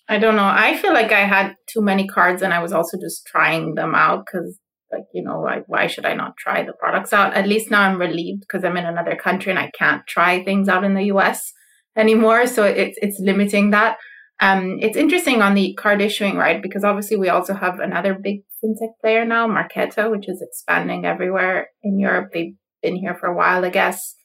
I 0.10 0.18
don't 0.18 0.36
know. 0.36 0.44
I 0.44 0.76
feel 0.78 0.94
like 0.94 1.12
I 1.12 1.22
had 1.22 1.56
too 1.68 1.82
many 1.82 2.08
cards, 2.08 2.42
and 2.42 2.54
I 2.54 2.62
was 2.62 2.74
also 2.74 2.98
just 3.00 3.26
trying 3.26 3.76
them 3.76 3.96
out 3.96 4.26
because 4.26 4.60
like 4.92 5.06
you 5.14 5.24
know 5.24 5.42
like 5.42 5.64
why 5.66 5.88
should 5.88 6.06
i 6.06 6.14
not 6.14 6.38
try 6.38 6.62
the 6.62 6.74
products 6.74 7.14
out 7.14 7.34
at 7.34 7.48
least 7.48 7.72
now 7.72 7.82
i'm 7.82 8.00
relieved 8.00 8.42
because 8.42 8.64
i'm 8.64 8.78
in 8.78 8.86
another 8.86 9.16
country 9.16 9.50
and 9.50 9.58
i 9.58 9.72
can't 9.76 10.06
try 10.06 10.44
things 10.44 10.70
out 10.70 10.84
in 10.84 10.94
the 10.94 11.06
us 11.06 11.52
anymore 11.98 12.46
so 12.46 12.64
it's 12.64 12.96
it's 13.02 13.20
limiting 13.20 13.72
that 13.72 13.98
um, 14.44 14.78
it's 14.82 14.98
interesting 14.98 15.42
on 15.42 15.54
the 15.54 15.74
card 15.76 16.02
issuing, 16.02 16.36
right? 16.36 16.62
Because 16.62 16.84
obviously 16.84 17.18
we 17.18 17.30
also 17.30 17.54
have 17.54 17.80
another 17.80 18.14
big 18.14 18.44
fintech 18.64 18.92
player 19.02 19.26
now, 19.26 19.48
Marqeta, 19.48 20.10
which 20.10 20.30
is 20.30 20.42
expanding 20.42 21.06
everywhere 21.06 21.68
in 21.82 22.00
Europe. 22.00 22.30
They've 22.34 22.56
been 22.82 22.96
here 22.96 23.16
for 23.16 23.28
a 23.28 23.36
while, 23.36 23.66
I 23.66 23.70
guess. 23.70 24.16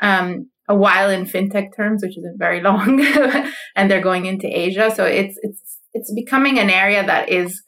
Um, 0.00 0.50
a 0.68 0.74
while 0.74 1.10
in 1.10 1.24
fintech 1.24 1.68
terms, 1.76 2.02
which 2.02 2.16
isn't 2.16 2.38
very 2.38 2.60
long, 2.68 3.04
and 3.76 3.90
they're 3.90 4.00
going 4.00 4.26
into 4.26 4.46
Asia. 4.46 4.92
So 4.94 5.04
it's 5.04 5.36
it's 5.42 5.78
it's 5.92 6.14
becoming 6.14 6.58
an 6.58 6.70
area 6.70 7.04
that 7.04 7.28
is 7.28 7.62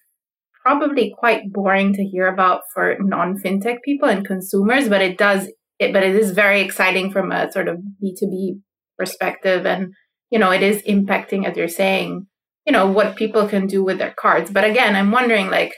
probably 0.64 1.12
quite 1.18 1.52
boring 1.52 1.92
to 1.92 2.04
hear 2.04 2.28
about 2.28 2.60
for 2.72 2.96
non-fintech 3.00 3.78
people 3.84 4.08
and 4.08 4.24
consumers, 4.24 4.88
but 4.88 5.02
it 5.02 5.18
does 5.18 5.48
it 5.78 5.92
but 5.92 6.04
it 6.04 6.14
is 6.14 6.30
very 6.30 6.60
exciting 6.60 7.10
from 7.10 7.32
a 7.32 7.50
sort 7.50 7.66
of 7.66 7.78
B2B 8.02 8.60
perspective 8.96 9.66
and 9.66 9.92
you 10.32 10.38
know, 10.38 10.50
it 10.50 10.62
is 10.62 10.82
impacting, 10.84 11.46
as 11.46 11.58
you're 11.58 11.68
saying, 11.68 12.26
you 12.66 12.72
know, 12.72 12.90
what 12.90 13.16
people 13.16 13.46
can 13.46 13.66
do 13.66 13.84
with 13.84 13.98
their 13.98 14.14
cards. 14.18 14.50
But 14.50 14.64
again, 14.64 14.96
I'm 14.96 15.10
wondering, 15.10 15.50
like, 15.50 15.72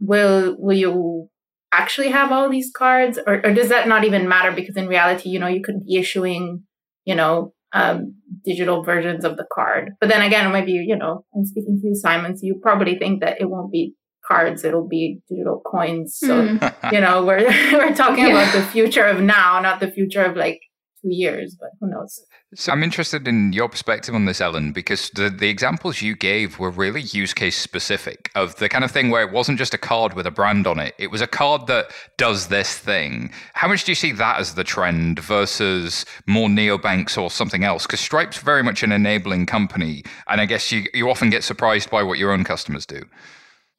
will 0.00 0.56
will 0.58 0.76
you 0.76 1.28
actually 1.72 2.10
have 2.10 2.30
all 2.30 2.48
these 2.48 2.70
cards, 2.76 3.18
or, 3.26 3.44
or 3.44 3.52
does 3.52 3.68
that 3.68 3.88
not 3.88 4.04
even 4.04 4.28
matter? 4.28 4.52
Because 4.52 4.76
in 4.76 4.86
reality, 4.86 5.28
you 5.28 5.38
know, 5.38 5.48
you 5.48 5.62
could 5.62 5.84
be 5.84 5.96
issuing, 5.96 6.62
you 7.04 7.14
know, 7.14 7.52
um, 7.72 8.14
digital 8.44 8.82
versions 8.84 9.24
of 9.24 9.36
the 9.36 9.46
card. 9.52 9.90
But 10.00 10.08
then 10.08 10.22
again, 10.22 10.50
maybe 10.52 10.72
you 10.72 10.96
know, 10.96 11.24
I'm 11.34 11.44
speaking 11.44 11.78
to 11.80 11.88
you, 11.88 11.94
Simon. 11.94 12.36
So 12.36 12.46
you 12.46 12.58
probably 12.62 12.96
think 12.96 13.20
that 13.20 13.40
it 13.40 13.50
won't 13.50 13.72
be 13.72 13.94
cards; 14.26 14.64
it'll 14.64 14.88
be 14.88 15.20
digital 15.28 15.60
coins. 15.64 16.16
So 16.18 16.46
mm. 16.46 16.92
you 16.92 17.00
know, 17.00 17.24
we're 17.24 17.44
we're 17.72 17.94
talking 17.94 18.26
yeah. 18.28 18.42
about 18.42 18.54
the 18.54 18.62
future 18.62 19.04
of 19.04 19.20
now, 19.20 19.60
not 19.60 19.80
the 19.80 19.90
future 19.90 20.24
of 20.24 20.36
like 20.36 20.60
two 21.04 21.14
years, 21.14 21.56
but 21.58 21.70
who 21.80 21.90
knows? 21.90 22.24
So 22.54 22.72
I'm 22.72 22.82
interested 22.82 23.26
in 23.26 23.52
your 23.52 23.68
perspective 23.68 24.14
on 24.14 24.24
this, 24.24 24.40
Ellen, 24.40 24.72
because 24.72 25.10
the, 25.10 25.28
the 25.28 25.48
examples 25.48 26.02
you 26.02 26.14
gave 26.16 26.58
were 26.58 26.70
really 26.70 27.02
use 27.02 27.34
case 27.34 27.58
specific 27.58 28.30
of 28.34 28.56
the 28.56 28.68
kind 28.68 28.84
of 28.84 28.90
thing 28.90 29.10
where 29.10 29.22
it 29.22 29.32
wasn't 29.32 29.58
just 29.58 29.74
a 29.74 29.78
card 29.78 30.14
with 30.14 30.26
a 30.26 30.30
brand 30.30 30.66
on 30.66 30.78
it. 30.78 30.94
It 30.98 31.10
was 31.10 31.20
a 31.20 31.26
card 31.26 31.66
that 31.66 31.90
does 32.16 32.48
this 32.48 32.78
thing. 32.78 33.32
How 33.54 33.68
much 33.68 33.84
do 33.84 33.92
you 33.92 33.96
see 33.96 34.12
that 34.12 34.38
as 34.38 34.54
the 34.54 34.64
trend 34.64 35.18
versus 35.18 36.06
more 36.26 36.48
neobanks 36.48 37.20
or 37.20 37.30
something 37.30 37.64
else? 37.64 37.86
Because 37.86 38.00
Stripe's 38.00 38.38
very 38.38 38.62
much 38.62 38.82
an 38.82 38.92
enabling 38.92 39.46
company. 39.46 40.04
And 40.28 40.40
I 40.40 40.46
guess 40.46 40.70
you, 40.72 40.84
you 40.94 41.10
often 41.10 41.30
get 41.30 41.44
surprised 41.44 41.90
by 41.90 42.02
what 42.02 42.18
your 42.18 42.32
own 42.32 42.44
customers 42.44 42.86
do. 42.86 43.02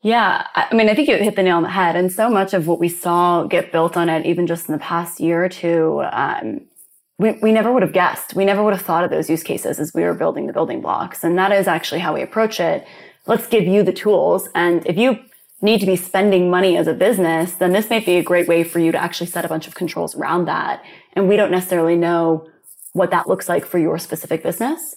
Yeah, 0.02 0.46
I 0.54 0.72
mean, 0.76 0.88
I 0.88 0.94
think 0.94 1.08
you 1.08 1.18
hit 1.18 1.36
the 1.36 1.42
nail 1.42 1.58
on 1.58 1.64
the 1.64 1.70
head. 1.70 1.96
And 1.96 2.12
so 2.12 2.30
much 2.30 2.54
of 2.54 2.68
what 2.68 2.80
we 2.80 2.90
saw 2.90 3.44
get 3.46 3.72
built 3.72 3.98
on 3.98 4.08
it, 4.08 4.24
even 4.26 4.46
just 4.46 4.70
in 4.70 4.74
the 4.74 4.80
past 4.80 5.20
year 5.20 5.44
or 5.44 5.50
two, 5.50 6.04
um, 6.12 6.62
we, 7.18 7.32
we 7.42 7.52
never 7.52 7.72
would 7.72 7.82
have 7.82 7.94
guessed. 7.94 8.36
We 8.36 8.46
never 8.46 8.64
would 8.64 8.74
have 8.74 8.82
thought 8.82 9.04
of 9.04 9.10
those 9.10 9.30
use 9.30 9.44
cases 9.44 9.80
as 9.80 9.94
we 9.94 10.04
were 10.04 10.14
building 10.14 10.48
the 10.48 10.54
building 10.54 10.82
blocks. 10.82 11.24
And 11.24 11.38
that 11.38 11.52
is 11.52 11.68
actually 11.68 12.00
how 12.00 12.14
we 12.14 12.22
approach 12.22 12.60
it. 12.60 12.86
Let's 13.26 13.48
give 13.48 13.64
you 13.64 13.84
the 13.84 13.94
tools. 13.94 14.50
And 14.54 14.86
if 14.86 14.98
you 14.98 15.20
need 15.62 15.80
to 15.80 15.86
be 15.86 15.96
spending 15.96 16.50
money 16.50 16.78
as 16.78 16.88
a 16.88 16.94
business, 16.94 17.54
then 17.54 17.72
this 17.72 17.90
might 17.90 18.06
be 18.06 18.18
a 18.18 18.24
great 18.24 18.48
way 18.48 18.64
for 18.64 18.80
you 18.80 18.92
to 18.92 19.02
actually 19.02 19.28
set 19.28 19.46
a 19.46 19.48
bunch 19.48 19.68
of 19.68 19.76
controls 19.76 20.16
around 20.16 20.46
that. 20.46 20.84
And 21.14 21.30
we 21.30 21.38
don't 21.38 21.52
necessarily 21.52 21.96
know 21.96 22.50
what 22.92 23.12
that 23.12 23.28
looks 23.28 23.48
like 23.48 23.66
for 23.66 23.80
your 23.80 23.98
specific 23.98 24.44
business. 24.44 24.96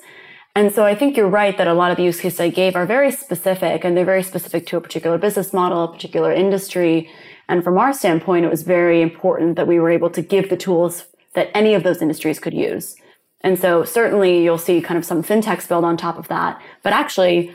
And 0.56 0.72
so 0.72 0.84
I 0.84 0.94
think 0.96 1.16
you're 1.16 1.28
right 1.28 1.56
that 1.56 1.68
a 1.68 1.74
lot 1.74 1.92
of 1.92 1.96
the 1.96 2.02
use 2.02 2.20
cases 2.20 2.40
I 2.40 2.48
gave 2.48 2.74
are 2.74 2.84
very 2.84 3.12
specific 3.12 3.84
and 3.84 3.96
they're 3.96 4.04
very 4.04 4.24
specific 4.24 4.66
to 4.66 4.76
a 4.76 4.80
particular 4.80 5.16
business 5.16 5.52
model, 5.52 5.84
a 5.84 5.92
particular 5.92 6.32
industry. 6.32 7.08
And 7.48 7.62
from 7.62 7.78
our 7.78 7.92
standpoint, 7.92 8.44
it 8.44 8.50
was 8.50 8.62
very 8.62 9.00
important 9.00 9.54
that 9.54 9.68
we 9.68 9.78
were 9.78 9.90
able 9.90 10.10
to 10.10 10.20
give 10.20 10.50
the 10.50 10.56
tools 10.56 11.06
that 11.38 11.50
any 11.54 11.74
of 11.74 11.84
those 11.84 12.02
industries 12.02 12.40
could 12.40 12.52
use. 12.52 12.96
And 13.42 13.56
so 13.56 13.84
certainly 13.84 14.42
you'll 14.42 14.58
see 14.58 14.80
kind 14.80 14.98
of 14.98 15.04
some 15.04 15.22
fintechs 15.22 15.68
build 15.68 15.84
on 15.84 15.96
top 15.96 16.18
of 16.18 16.26
that. 16.26 16.60
But 16.82 16.92
actually, 16.92 17.54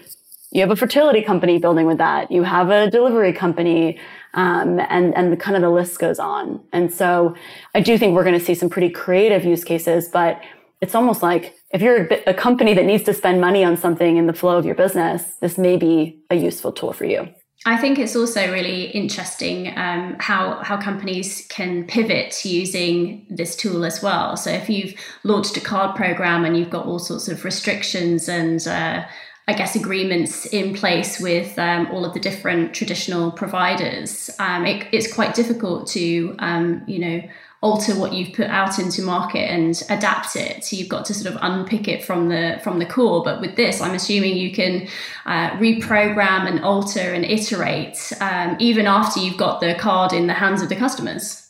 you 0.53 0.61
have 0.61 0.71
a 0.71 0.75
fertility 0.75 1.21
company 1.21 1.57
building 1.57 1.85
with 1.85 1.97
that. 1.97 2.31
You 2.31 2.43
have 2.43 2.69
a 2.69 2.89
delivery 2.89 3.33
company, 3.33 3.99
um, 4.33 4.79
and 4.79 5.13
and 5.17 5.37
kind 5.39 5.57
of 5.57 5.61
the 5.61 5.69
list 5.69 5.99
goes 5.99 6.19
on. 6.19 6.63
And 6.71 6.93
so 6.93 7.35
I 7.75 7.81
do 7.81 7.97
think 7.97 8.15
we're 8.15 8.23
going 8.23 8.39
to 8.39 8.45
see 8.45 8.55
some 8.55 8.69
pretty 8.69 8.89
creative 8.89 9.43
use 9.43 9.63
cases. 9.65 10.07
But 10.07 10.41
it's 10.79 10.95
almost 10.95 11.21
like 11.21 11.55
if 11.71 11.81
you're 11.81 12.05
a, 12.05 12.23
a 12.27 12.33
company 12.33 12.73
that 12.75 12.85
needs 12.85 13.03
to 13.03 13.13
spend 13.13 13.41
money 13.41 13.65
on 13.65 13.75
something 13.75 14.15
in 14.15 14.27
the 14.27 14.33
flow 14.33 14.57
of 14.57 14.65
your 14.65 14.75
business, 14.75 15.23
this 15.41 15.57
may 15.57 15.75
be 15.75 16.23
a 16.29 16.35
useful 16.35 16.71
tool 16.71 16.93
for 16.93 17.05
you. 17.05 17.27
I 17.65 17.77
think 17.77 17.97
it's 17.97 18.15
also 18.15 18.51
really 18.51 18.85
interesting 18.87 19.77
um, 19.77 20.17
how 20.19 20.61
how 20.63 20.75
companies 20.75 21.45
can 21.49 21.85
pivot 21.85 22.43
using 22.43 23.25
this 23.29 23.55
tool 23.55 23.85
as 23.85 24.01
well. 24.01 24.35
So 24.35 24.51
if 24.51 24.69
you've 24.69 24.93
launched 25.23 25.55
a 25.55 25.61
card 25.61 25.95
program 25.95 26.43
and 26.43 26.57
you've 26.57 26.69
got 26.69 26.85
all 26.85 26.99
sorts 26.99 27.29
of 27.29 27.45
restrictions 27.45 28.27
and 28.27 28.67
uh, 28.67 29.05
I 29.47 29.53
guess 29.53 29.75
agreements 29.75 30.45
in 30.47 30.73
place 30.73 31.21
with 31.21 31.57
um, 31.57 31.87
all 31.91 32.03
of 32.03 32.13
the 32.13 32.19
different 32.19 32.73
traditional 32.73 33.31
providers, 33.31 34.29
um, 34.39 34.65
it, 34.65 34.87
it's 34.91 35.13
quite 35.13 35.33
difficult 35.33 35.87
to 35.87 36.35
um, 36.39 36.83
you 36.85 36.99
know 36.99 37.21
alter 37.63 37.95
what 37.95 38.11
you've 38.11 38.33
put 38.33 38.47
out 38.47 38.77
into 38.77 39.01
market 39.01 39.49
and 39.49 39.81
adapt 39.89 40.35
it. 40.35 40.65
So 40.65 40.75
you've 40.75 40.89
got 40.89 41.05
to 41.05 41.13
sort 41.13 41.33
of 41.33 41.39
unpick 41.41 41.87
it 41.87 42.03
from 42.03 42.27
the 42.27 42.59
from 42.61 42.77
the 42.77 42.85
core. 42.85 43.23
But 43.23 43.39
with 43.39 43.55
this, 43.55 43.81
I'm 43.81 43.95
assuming 43.95 44.35
you 44.35 44.51
can 44.51 44.87
uh, 45.25 45.51
reprogram 45.51 46.45
and 46.45 46.59
alter 46.63 46.99
and 46.99 47.23
iterate 47.23 48.11
um, 48.19 48.57
even 48.59 48.85
after 48.85 49.21
you've 49.21 49.37
got 49.37 49.61
the 49.61 49.75
card 49.75 50.11
in 50.11 50.27
the 50.27 50.33
hands 50.33 50.61
of 50.61 50.67
the 50.67 50.75
customers. 50.75 51.49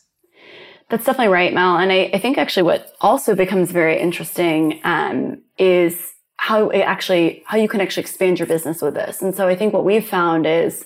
That's 0.88 1.04
definitely 1.04 1.32
right, 1.32 1.52
Mel. 1.52 1.76
And 1.76 1.90
I, 1.90 2.10
I 2.14 2.18
think 2.18 2.38
actually 2.38 2.62
what 2.62 2.92
also 3.00 3.34
becomes 3.34 3.72
very 3.72 3.98
interesting 3.98 4.80
um, 4.84 5.42
is 5.58 6.12
how 6.36 6.68
it 6.68 6.80
actually 6.80 7.42
how 7.46 7.56
you 7.58 7.68
can 7.68 7.80
actually 7.80 8.02
expand 8.02 8.38
your 8.38 8.46
business 8.46 8.80
with 8.80 8.94
this. 8.94 9.20
And 9.20 9.34
so 9.34 9.48
I 9.48 9.56
think 9.56 9.72
what 9.72 9.84
we've 9.84 10.06
found 10.06 10.46
is, 10.46 10.84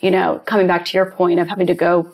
you 0.00 0.12
know, 0.12 0.40
coming 0.44 0.68
back 0.68 0.84
to 0.84 0.96
your 0.96 1.10
point 1.10 1.40
of 1.40 1.48
having 1.48 1.66
to 1.66 1.74
go 1.74 2.12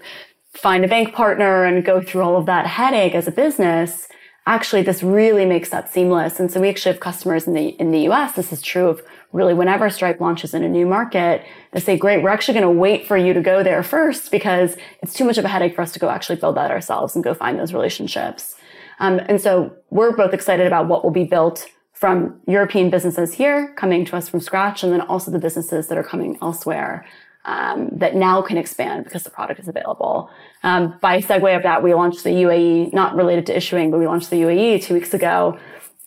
find 0.54 0.84
a 0.84 0.88
bank 0.88 1.12
partner 1.12 1.64
and 1.64 1.84
go 1.84 2.00
through 2.00 2.22
all 2.22 2.36
of 2.36 2.46
that 2.46 2.66
headache 2.66 3.14
as 3.14 3.26
a 3.26 3.32
business, 3.32 4.08
actually 4.46 4.82
this 4.82 5.02
really 5.02 5.46
makes 5.46 5.70
that 5.70 5.92
seamless. 5.92 6.38
And 6.38 6.50
so 6.50 6.60
we 6.60 6.68
actually 6.68 6.92
have 6.92 7.00
customers 7.00 7.46
in 7.46 7.54
the 7.54 7.68
in 7.80 7.90
the 7.90 8.08
US. 8.10 8.32
This 8.32 8.52
is 8.52 8.62
true 8.62 8.88
of 8.88 9.02
really 9.32 9.54
whenever 9.54 9.90
Stripe 9.90 10.20
launches 10.20 10.54
in 10.54 10.62
a 10.62 10.68
new 10.68 10.86
market, 10.86 11.44
they 11.72 11.80
say, 11.80 11.96
great, 11.96 12.22
we're 12.22 12.30
actually 12.30 12.54
going 12.54 12.74
to 12.74 12.80
wait 12.80 13.06
for 13.06 13.16
you 13.16 13.32
to 13.32 13.40
go 13.40 13.62
there 13.62 13.82
first 13.82 14.30
because 14.30 14.76
it's 15.02 15.12
too 15.12 15.24
much 15.24 15.38
of 15.38 15.44
a 15.44 15.48
headache 15.48 15.74
for 15.74 15.82
us 15.82 15.92
to 15.92 15.98
go 15.98 16.08
actually 16.08 16.36
build 16.36 16.56
that 16.56 16.70
ourselves 16.70 17.14
and 17.14 17.24
go 17.24 17.34
find 17.34 17.58
those 17.58 17.72
relationships. 17.72 18.54
Um, 19.00 19.20
and 19.26 19.40
so 19.40 19.74
we're 19.90 20.14
both 20.14 20.32
excited 20.32 20.68
about 20.68 20.86
what 20.86 21.02
will 21.02 21.10
be 21.10 21.24
built 21.24 21.68
from 21.92 22.40
European 22.46 22.90
businesses 22.90 23.34
here 23.34 23.72
coming 23.76 24.04
to 24.04 24.16
us 24.16 24.28
from 24.28 24.40
scratch 24.40 24.84
and 24.84 24.92
then 24.92 25.00
also 25.00 25.30
the 25.30 25.38
businesses 25.38 25.88
that 25.88 25.98
are 25.98 26.04
coming 26.04 26.38
elsewhere 26.42 27.04
um, 27.44 27.90
that 27.92 28.14
now 28.14 28.40
can 28.42 28.56
expand 28.56 29.04
because 29.04 29.22
the 29.22 29.30
product 29.30 29.60
is 29.60 29.68
available. 29.68 30.30
Um, 30.62 30.98
by 31.00 31.20
segue 31.20 31.56
of 31.56 31.62
that, 31.62 31.82
we 31.82 31.94
launched 31.94 32.24
the 32.24 32.30
UAE, 32.30 32.92
not 32.92 33.14
related 33.16 33.46
to 33.46 33.56
issuing, 33.56 33.90
but 33.90 33.98
we 33.98 34.06
launched 34.06 34.30
the 34.30 34.40
UAE 34.42 34.82
two 34.82 34.94
weeks 34.94 35.12
ago. 35.12 35.58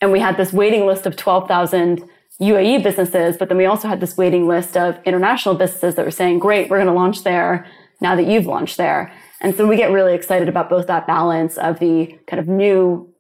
And 0.02 0.12
we 0.12 0.20
had 0.20 0.38
this 0.38 0.54
waiting 0.54 0.86
list 0.86 1.06
of 1.06 1.16
12,000 1.16 2.08
UAE 2.42 2.84
businesses, 2.84 3.38
but 3.38 3.50
then 3.50 3.58
we 3.58 3.66
also 3.66 3.88
had 3.88 4.00
this 4.00 4.16
waiting 4.16 4.48
list 4.48 4.78
of 4.78 5.00
international 5.06 5.56
businesses 5.56 5.96
that 5.96 6.06
were 6.06 6.12
saying, 6.12 6.40
great, 6.40 6.70
we're 6.70 6.78
going 6.78 6.88
to 6.88 6.94
launch 6.94 7.24
there 7.24 7.66
now 8.00 8.16
that 8.16 8.28
you've 8.28 8.46
launched 8.46 8.78
there. 8.78 9.12
And 9.42 9.56
so 9.56 9.68
we 9.68 9.76
get 9.76 9.92
really 9.92 10.14
excited 10.14 10.48
about 10.48 10.70
both 10.70 10.88
that 10.88 11.08
balance 11.08 11.58
of 11.58 11.80
the 11.80 12.18
kind 12.28 12.40
of 12.40 12.48
new 12.48 13.14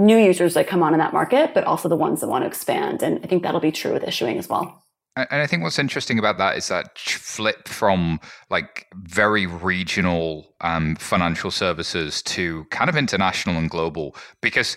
new 0.00 0.16
users 0.16 0.54
that 0.54 0.68
come 0.68 0.80
on 0.80 0.92
in 0.92 1.00
that 1.00 1.12
market, 1.12 1.52
but 1.54 1.64
also 1.64 1.88
the 1.88 1.96
ones 1.96 2.20
that 2.20 2.28
want 2.28 2.42
to 2.42 2.46
expand. 2.46 3.02
And 3.02 3.18
I 3.24 3.26
think 3.26 3.42
that'll 3.42 3.58
be 3.58 3.72
true 3.72 3.92
with 3.92 4.04
issuing 4.04 4.38
as 4.38 4.48
well. 4.48 4.84
And 5.30 5.42
I 5.42 5.46
think 5.46 5.62
what's 5.62 5.78
interesting 5.78 6.18
about 6.18 6.38
that 6.38 6.56
is 6.56 6.68
that 6.68 6.96
flip 6.98 7.66
from 7.66 8.20
like 8.50 8.86
very 8.94 9.46
regional 9.46 10.54
um, 10.60 10.96
financial 10.96 11.50
services 11.50 12.22
to 12.22 12.64
kind 12.66 12.88
of 12.88 12.96
international 12.96 13.56
and 13.56 13.68
global, 13.68 14.14
because 14.40 14.76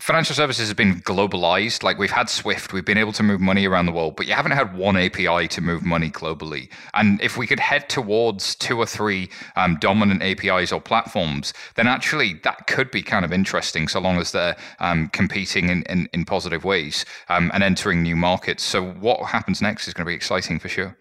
financial 0.00 0.34
services 0.34 0.68
has 0.68 0.74
been 0.74 1.00
globalized. 1.02 1.82
Like 1.82 1.98
we've 1.98 2.10
had 2.10 2.30
Swift, 2.30 2.72
we've 2.72 2.84
been 2.84 2.98
able 2.98 3.12
to 3.12 3.22
move 3.22 3.40
money 3.40 3.66
around 3.66 3.86
the 3.86 3.92
world, 3.92 4.16
but 4.16 4.26
you 4.26 4.32
haven't 4.32 4.52
had 4.52 4.76
one 4.76 4.96
API 4.96 5.46
to 5.48 5.60
move 5.60 5.84
money 5.84 6.10
globally. 6.10 6.70
And 6.94 7.20
if 7.20 7.36
we 7.36 7.46
could 7.46 7.60
head 7.60 7.88
towards 7.88 8.54
two 8.54 8.78
or 8.78 8.86
three 8.86 9.28
um, 9.56 9.76
dominant 9.80 10.22
APIs 10.22 10.72
or 10.72 10.80
platforms, 10.80 11.52
then 11.74 11.86
actually 11.86 12.34
that 12.44 12.66
could 12.66 12.90
be 12.90 13.02
kind 13.02 13.24
of 13.24 13.32
interesting 13.32 13.88
so 13.88 14.00
long 14.00 14.16
as 14.16 14.32
they're 14.32 14.56
um, 14.80 15.08
competing 15.08 15.68
in, 15.68 15.82
in, 15.84 16.08
in, 16.12 16.24
positive 16.24 16.64
ways 16.64 17.04
um, 17.28 17.50
and 17.52 17.62
entering 17.62 18.02
new 18.02 18.16
markets. 18.16 18.62
So 18.62 18.92
what 18.92 19.20
happens 19.26 19.60
next 19.60 19.86
is 19.86 19.94
going 19.94 20.06
to 20.06 20.10
be 20.10 20.14
exciting 20.14 20.58
for 20.58 20.68
sure. 20.68 20.96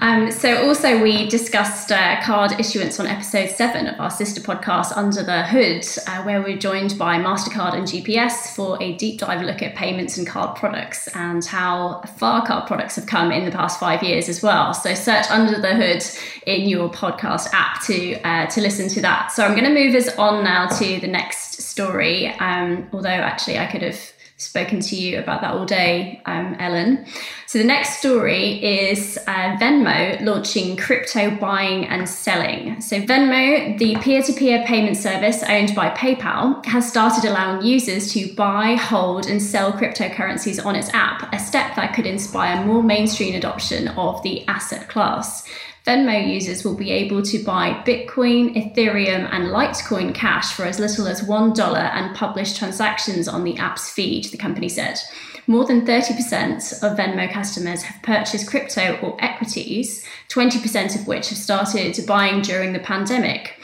Um, 0.00 0.30
so, 0.30 0.66
also, 0.66 1.02
we 1.02 1.28
discussed 1.28 1.90
uh, 1.90 2.20
card 2.22 2.52
issuance 2.60 3.00
on 3.00 3.06
episode 3.06 3.50
seven 3.50 3.88
of 3.88 4.00
our 4.00 4.10
sister 4.10 4.40
podcast, 4.40 4.96
Under 4.96 5.22
the 5.22 5.42
Hood, 5.42 5.84
uh, 6.06 6.22
where 6.22 6.40
we 6.40 6.54
are 6.54 6.58
joined 6.58 6.96
by 6.96 7.18
MasterCard 7.18 7.74
and 7.74 7.86
GPS 7.86 8.54
for 8.54 8.80
a 8.80 8.92
deep 8.94 9.18
dive 9.18 9.42
look 9.42 9.60
at 9.60 9.74
payments 9.74 10.16
and 10.16 10.26
card 10.26 10.56
products 10.56 11.08
and 11.14 11.44
how 11.44 12.02
far 12.16 12.46
card 12.46 12.66
products 12.68 12.94
have 12.96 13.06
come 13.06 13.32
in 13.32 13.44
the 13.44 13.50
past 13.50 13.80
five 13.80 14.02
years 14.02 14.28
as 14.28 14.42
well. 14.42 14.72
So, 14.72 14.94
search 14.94 15.28
Under 15.30 15.60
the 15.60 15.74
Hood 15.74 16.04
in 16.46 16.68
your 16.68 16.88
podcast 16.90 17.48
app 17.52 17.82
to, 17.86 18.20
uh, 18.22 18.46
to 18.46 18.60
listen 18.60 18.88
to 18.90 19.00
that. 19.00 19.32
So, 19.32 19.44
I'm 19.44 19.52
going 19.58 19.64
to 19.64 19.74
move 19.74 19.94
us 19.96 20.08
on 20.16 20.44
now 20.44 20.68
to 20.68 21.00
the 21.00 21.08
next 21.08 21.60
story, 21.60 22.28
um, 22.38 22.88
although 22.92 23.08
actually 23.08 23.58
I 23.58 23.66
could 23.66 23.82
have 23.82 24.12
spoken 24.38 24.80
to 24.80 24.96
you 24.96 25.18
about 25.18 25.40
that 25.40 25.52
all 25.52 25.66
day, 25.66 26.22
um, 26.24 26.54
Ellen. 26.60 27.04
So 27.46 27.58
the 27.58 27.64
next 27.64 27.98
story 27.98 28.64
is 28.64 29.18
uh, 29.26 29.56
Venmo 29.56 30.24
launching 30.24 30.76
crypto 30.76 31.30
buying 31.36 31.86
and 31.86 32.08
selling. 32.08 32.80
So 32.80 33.00
Venmo, 33.00 33.76
the 33.78 33.96
peer-to-peer 33.96 34.64
payment 34.64 34.96
service 34.96 35.42
owned 35.42 35.74
by 35.74 35.90
PayPal, 35.90 36.64
has 36.66 36.88
started 36.88 37.28
allowing 37.28 37.66
users 37.66 38.12
to 38.12 38.32
buy, 38.34 38.76
hold, 38.76 39.26
and 39.26 39.42
sell 39.42 39.72
cryptocurrencies 39.72 40.64
on 40.64 40.76
its 40.76 40.88
app, 40.94 41.32
a 41.34 41.38
step 41.38 41.74
that 41.74 41.94
could 41.94 42.06
inspire 42.06 42.64
more 42.64 42.82
mainstream 42.82 43.34
adoption 43.34 43.88
of 43.88 44.22
the 44.22 44.46
asset 44.46 44.88
class. 44.88 45.48
Venmo 45.88 46.30
users 46.30 46.64
will 46.64 46.74
be 46.74 46.90
able 46.90 47.22
to 47.22 47.42
buy 47.42 47.82
Bitcoin, 47.86 48.54
Ethereum, 48.54 49.26
and 49.32 49.46
Litecoin 49.46 50.14
Cash 50.14 50.52
for 50.52 50.66
as 50.66 50.78
little 50.78 51.08
as 51.08 51.22
$1 51.22 51.78
and 51.78 52.14
publish 52.14 52.52
transactions 52.58 53.26
on 53.26 53.42
the 53.42 53.56
app's 53.56 53.88
feed, 53.88 54.26
the 54.26 54.36
company 54.36 54.68
said. 54.68 54.98
More 55.46 55.64
than 55.64 55.86
30% 55.86 56.82
of 56.82 56.98
Venmo 56.98 57.32
customers 57.32 57.84
have 57.84 58.02
purchased 58.02 58.50
crypto 58.50 58.98
or 59.00 59.16
equities, 59.18 60.04
20% 60.28 60.94
of 60.94 61.06
which 61.06 61.30
have 61.30 61.38
started 61.38 61.98
buying 62.06 62.42
during 62.42 62.74
the 62.74 62.80
pandemic. 62.80 63.58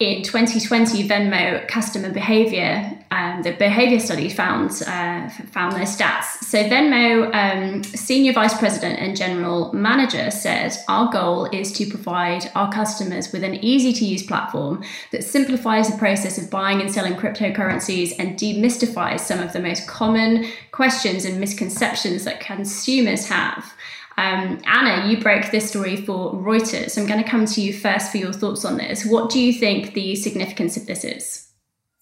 In 0.00 0.24
2020, 0.24 1.06
Venmo 1.06 1.68
customer 1.68 2.10
behavior 2.10 2.97
um, 3.10 3.42
the 3.42 3.52
behavior 3.52 3.98
study 3.98 4.28
found 4.28 4.70
uh, 4.86 5.28
found 5.50 5.72
those 5.72 5.96
stats. 5.96 6.42
So 6.42 6.64
Venmo 6.64 7.34
um, 7.34 7.82
senior 7.84 8.32
vice 8.32 8.56
president 8.58 8.98
and 8.98 9.16
general 9.16 9.72
manager 9.72 10.30
said, 10.30 10.76
"Our 10.88 11.10
goal 11.10 11.46
is 11.46 11.72
to 11.72 11.86
provide 11.86 12.50
our 12.54 12.70
customers 12.70 13.32
with 13.32 13.44
an 13.44 13.54
easy 13.64 13.92
to 13.94 14.04
use 14.04 14.22
platform 14.22 14.84
that 15.12 15.24
simplifies 15.24 15.90
the 15.90 15.96
process 15.96 16.38
of 16.38 16.50
buying 16.50 16.80
and 16.80 16.92
selling 16.92 17.14
cryptocurrencies 17.14 18.12
and 18.18 18.38
demystifies 18.38 19.20
some 19.20 19.40
of 19.40 19.52
the 19.52 19.60
most 19.60 19.86
common 19.88 20.46
questions 20.72 21.24
and 21.24 21.40
misconceptions 21.40 22.24
that 22.24 22.40
consumers 22.40 23.28
have." 23.28 23.72
Um, 24.18 24.60
Anna, 24.66 25.06
you 25.08 25.22
broke 25.22 25.52
this 25.52 25.68
story 25.68 25.94
for 25.96 26.34
Reuters. 26.34 26.98
I'm 26.98 27.06
going 27.06 27.22
to 27.22 27.30
come 27.30 27.46
to 27.46 27.60
you 27.60 27.72
first 27.72 28.10
for 28.10 28.18
your 28.18 28.32
thoughts 28.32 28.64
on 28.64 28.76
this. 28.76 29.06
What 29.06 29.30
do 29.30 29.40
you 29.40 29.52
think 29.52 29.94
the 29.94 30.16
significance 30.16 30.76
of 30.76 30.86
this 30.86 31.04
is? 31.04 31.47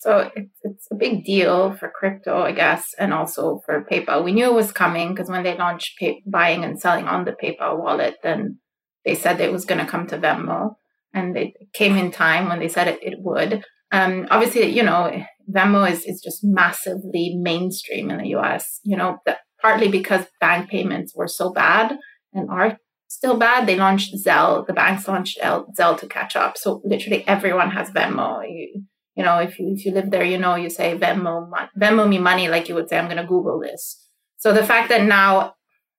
So 0.07 0.31
it's, 0.37 0.61
it's 0.63 0.87
a 0.93 0.95
big 0.95 1.25
deal 1.25 1.75
for 1.75 1.91
crypto, 1.93 2.41
I 2.41 2.53
guess, 2.53 2.95
and 2.97 3.13
also 3.13 3.61
for 3.67 3.85
PayPal. 3.91 4.23
We 4.23 4.31
knew 4.31 4.45
it 4.45 4.55
was 4.55 4.71
coming 4.71 5.13
because 5.13 5.29
when 5.29 5.43
they 5.43 5.59
launched 5.59 5.99
pay- 5.99 6.23
buying 6.25 6.63
and 6.63 6.81
selling 6.81 7.09
on 7.09 7.25
the 7.25 7.33
PayPal 7.33 7.83
wallet, 7.83 8.15
then 8.23 8.61
they 9.05 9.17
said 9.17 9.41
it 9.41 9.51
was 9.51 9.65
going 9.65 9.85
to 9.85 9.91
come 9.91 10.07
to 10.07 10.19
Venmo, 10.19 10.77
and 11.13 11.37
it 11.37 11.55
came 11.73 11.97
in 11.97 12.13
time 12.13 12.49
when 12.49 12.61
they 12.61 12.69
said 12.69 12.87
it, 12.87 13.01
it 13.03 13.19
would. 13.19 13.65
Um, 13.91 14.29
obviously, 14.31 14.67
you 14.67 14.85
know, 14.85 15.11
Venmo 15.53 15.91
is, 15.91 16.05
is 16.05 16.21
just 16.23 16.45
massively 16.45 17.35
mainstream 17.35 18.09
in 18.09 18.19
the 18.19 18.29
US, 18.37 18.79
you 18.85 18.97
know, 18.97 19.19
that 19.27 19.39
partly 19.61 19.89
because 19.89 20.25
bank 20.41 20.71
payments 20.71 21.17
were 21.17 21.27
so 21.27 21.53
bad 21.53 21.99
and 22.33 22.49
are 22.49 22.79
still 23.09 23.37
bad. 23.37 23.67
They 23.67 23.75
launched 23.75 24.15
Zelle, 24.25 24.65
the 24.69 24.73
banks 24.73 25.09
launched 25.09 25.41
Zelle 25.43 25.99
to 25.99 26.07
catch 26.07 26.37
up. 26.37 26.57
So 26.57 26.81
literally 26.85 27.27
everyone 27.27 27.73
has 27.73 27.91
Venmo. 27.91 28.49
You, 28.49 28.85
you 29.17 29.25
know, 29.25 29.39
if 29.39 29.59
you 29.59 29.73
if 29.75 29.85
you 29.85 29.93
live 29.93 30.11
there, 30.11 30.25
you 30.25 30.39
know, 30.39 30.55
you 30.55 30.69
say 30.71 30.97
Venmo, 30.97 31.51
Venmo 31.79 32.09
me 32.09 32.19
money, 32.19 32.49
like 32.49 32.69
you 32.69 32.75
would 32.75 32.89
say, 32.89 32.99
I'm 32.99 33.07
going 33.07 33.17
to 33.17 33.25
Google 33.25 33.59
this. 33.61 34.03
So 34.37 34.53
the 34.53 34.65
fact 34.65 34.91
that 34.91 35.05
now, 35.05 35.55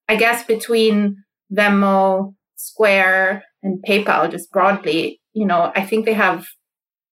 I 0.07 0.15
guess 0.15 0.45
between 0.45 1.17
Venmo, 1.51 2.35
Square, 2.55 3.43
and 3.63 3.83
PayPal, 3.83 4.29
just 4.29 4.51
broadly, 4.51 5.19
you 5.33 5.45
know, 5.45 5.71
I 5.75 5.83
think 5.85 6.05
they 6.05 6.13
have 6.13 6.45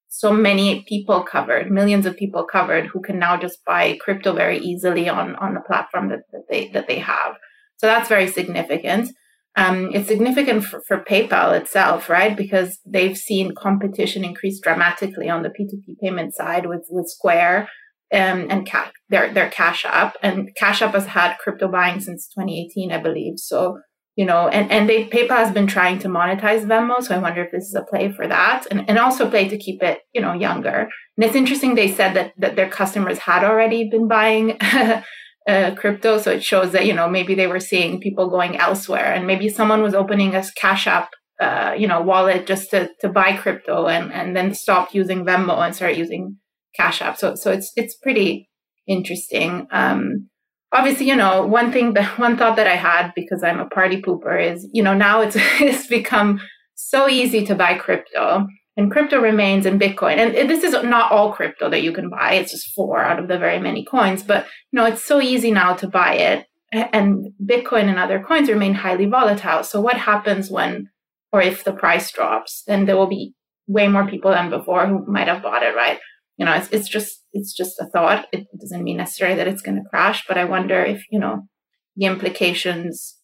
so 0.09 0.31
many 0.31 0.85
people 0.87 1.23
covered, 1.23 1.69
millions 1.71 2.05
of 2.05 2.15
people 2.15 2.45
covered 2.45 2.85
who 2.85 3.01
can 3.01 3.19
now 3.19 3.35
just 3.35 3.65
buy 3.65 3.97
crypto 3.99 4.33
very 4.33 4.59
easily 4.59 5.09
on, 5.09 5.35
on 5.35 5.53
the 5.55 5.59
platform 5.59 6.09
that, 6.09 6.21
that 6.31 6.43
they 6.49 6.69
that 6.69 6.87
they 6.87 6.99
have. 6.99 7.35
So 7.77 7.87
that's 7.87 8.07
very 8.07 8.27
significant. 8.27 9.09
Um, 9.57 9.91
it's 9.93 10.07
significant 10.07 10.65
for, 10.65 10.81
for, 10.85 11.03
PayPal 11.03 11.57
itself, 11.57 12.09
right? 12.09 12.35
Because 12.35 12.77
they've 12.85 13.15
seen 13.15 13.55
competition 13.55 14.25
increase 14.25 14.59
dramatically 14.59 15.29
on 15.29 15.43
the 15.43 15.49
P2P 15.49 15.97
payment 16.01 16.35
side 16.35 16.65
with, 16.65 16.85
with 16.89 17.07
Square 17.07 17.69
um, 18.13 18.47
and 18.49 18.69
ca- 18.69 18.91
their, 19.09 19.33
their 19.33 19.49
Cash 19.49 19.85
App. 19.85 20.17
And 20.21 20.49
Cash 20.57 20.81
App 20.81 20.93
has 20.93 21.05
had 21.05 21.37
crypto 21.37 21.69
buying 21.69 22.01
since 22.01 22.27
2018, 22.27 22.91
I 22.91 22.97
believe. 22.97 23.35
So 23.37 23.77
you 24.15 24.25
know, 24.25 24.47
and, 24.47 24.71
and 24.71 24.89
they 24.89 25.09
PayPal 25.09 25.37
has 25.37 25.51
been 25.51 25.67
trying 25.67 25.99
to 25.99 26.07
monetize 26.07 26.65
Venmo. 26.65 27.03
So 27.03 27.15
I 27.15 27.17
wonder 27.17 27.43
if 27.43 27.51
this 27.51 27.65
is 27.65 27.75
a 27.75 27.83
play 27.83 28.11
for 28.11 28.25
that 28.25 28.65
and, 28.71 28.89
and 28.89 28.97
also 28.97 29.29
play 29.29 29.49
to 29.49 29.57
keep 29.57 29.83
it, 29.83 29.99
you 30.13 30.21
know, 30.21 30.33
younger. 30.33 30.87
And 31.17 31.25
it's 31.25 31.35
interesting 31.35 31.75
they 31.75 31.91
said 31.91 32.13
that 32.13 32.31
that 32.37 32.55
their 32.55 32.69
customers 32.69 33.19
had 33.19 33.43
already 33.43 33.89
been 33.89 34.07
buying 34.07 34.57
uh, 35.47 35.75
crypto. 35.75 36.17
So 36.17 36.31
it 36.31 36.43
shows 36.43 36.71
that, 36.71 36.85
you 36.85 36.93
know, 36.93 37.09
maybe 37.09 37.35
they 37.35 37.47
were 37.47 37.59
seeing 37.59 37.99
people 37.99 38.29
going 38.29 38.57
elsewhere 38.57 39.13
and 39.13 39.27
maybe 39.27 39.49
someone 39.49 39.81
was 39.81 39.93
opening 39.93 40.35
a 40.35 40.43
cash 40.55 40.87
app 40.87 41.11
uh, 41.39 41.75
you 41.77 41.87
know, 41.87 42.01
wallet 42.01 42.47
just 42.47 42.69
to, 42.71 42.89
to 43.01 43.09
buy 43.09 43.35
crypto 43.35 43.87
and, 43.87 44.11
and 44.13 44.35
then 44.35 44.53
stopped 44.53 44.95
using 44.95 45.25
Venmo 45.25 45.57
and 45.65 45.75
started 45.75 45.97
using 45.97 46.37
Cash 46.75 47.01
App. 47.01 47.17
So 47.17 47.35
so 47.35 47.51
it's 47.51 47.71
it's 47.75 47.95
pretty 47.95 48.49
interesting. 48.87 49.67
Um, 49.71 50.29
obviously, 50.71 51.07
you 51.07 51.15
know, 51.15 51.45
one 51.45 51.71
thing 51.71 51.93
that 51.93 52.17
one 52.19 52.37
thought 52.37 52.55
that 52.55 52.67
I 52.67 52.75
had 52.75 53.11
because 53.15 53.43
I'm 53.43 53.59
a 53.59 53.69
party 53.69 54.01
pooper 54.01 54.41
is, 54.41 54.67
you 54.71 54.83
know, 54.83 54.93
now 54.93 55.21
it's 55.21 55.35
it's 55.59 55.87
become 55.87 56.39
so 56.75 57.09
easy 57.09 57.45
to 57.45 57.55
buy 57.55 57.75
crypto 57.75 58.47
and 58.77 58.91
crypto 58.91 59.19
remains 59.21 59.65
in 59.65 59.79
Bitcoin. 59.79 60.17
And 60.17 60.49
this 60.49 60.63
is 60.63 60.73
not 60.83 61.11
all 61.11 61.33
crypto 61.33 61.69
that 61.69 61.81
you 61.81 61.93
can 61.93 62.09
buy. 62.09 62.33
It's 62.33 62.51
just 62.51 62.73
four 62.73 62.99
out 62.99 63.19
of 63.19 63.27
the 63.27 63.37
very 63.37 63.59
many 63.59 63.85
coins, 63.85 64.23
but 64.23 64.45
you 64.71 64.77
know, 64.77 64.85
it's 64.85 65.03
so 65.03 65.21
easy 65.21 65.51
now 65.51 65.73
to 65.75 65.87
buy 65.87 66.15
it 66.15 66.45
and 66.71 67.27
Bitcoin 67.41 67.83
and 67.83 67.99
other 67.99 68.21
coins 68.21 68.49
remain 68.49 68.73
highly 68.73 69.05
volatile. 69.05 69.63
So 69.63 69.79
what 69.79 69.97
happens 69.97 70.51
when 70.51 70.89
or 71.31 71.41
if 71.41 71.63
the 71.63 71.71
price 71.71 72.11
drops, 72.11 72.63
then 72.67 72.85
there 72.85 72.97
will 72.97 73.07
be 73.07 73.33
way 73.67 73.87
more 73.87 74.07
people 74.07 74.31
than 74.31 74.49
before 74.49 74.85
who 74.87 75.05
might 75.05 75.27
have 75.27 75.41
bought 75.41 75.63
it, 75.63 75.75
right? 75.75 75.99
you 76.37 76.45
know, 76.45 76.53
it's, 76.53 76.69
it's 76.71 76.89
just 76.89 77.23
it's 77.33 77.53
just 77.53 77.79
a 77.79 77.85
thought. 77.85 78.27
It 78.31 78.47
doesn't 78.59 78.83
mean 78.83 78.97
necessarily 78.97 79.37
that 79.37 79.47
it's 79.47 79.61
going 79.61 79.77
to 79.77 79.89
crash, 79.89 80.25
but 80.27 80.37
I 80.37 80.45
wonder 80.45 80.83
if 80.83 81.05
you 81.11 81.19
know 81.19 81.47
the 81.95 82.05
implications. 82.05 83.17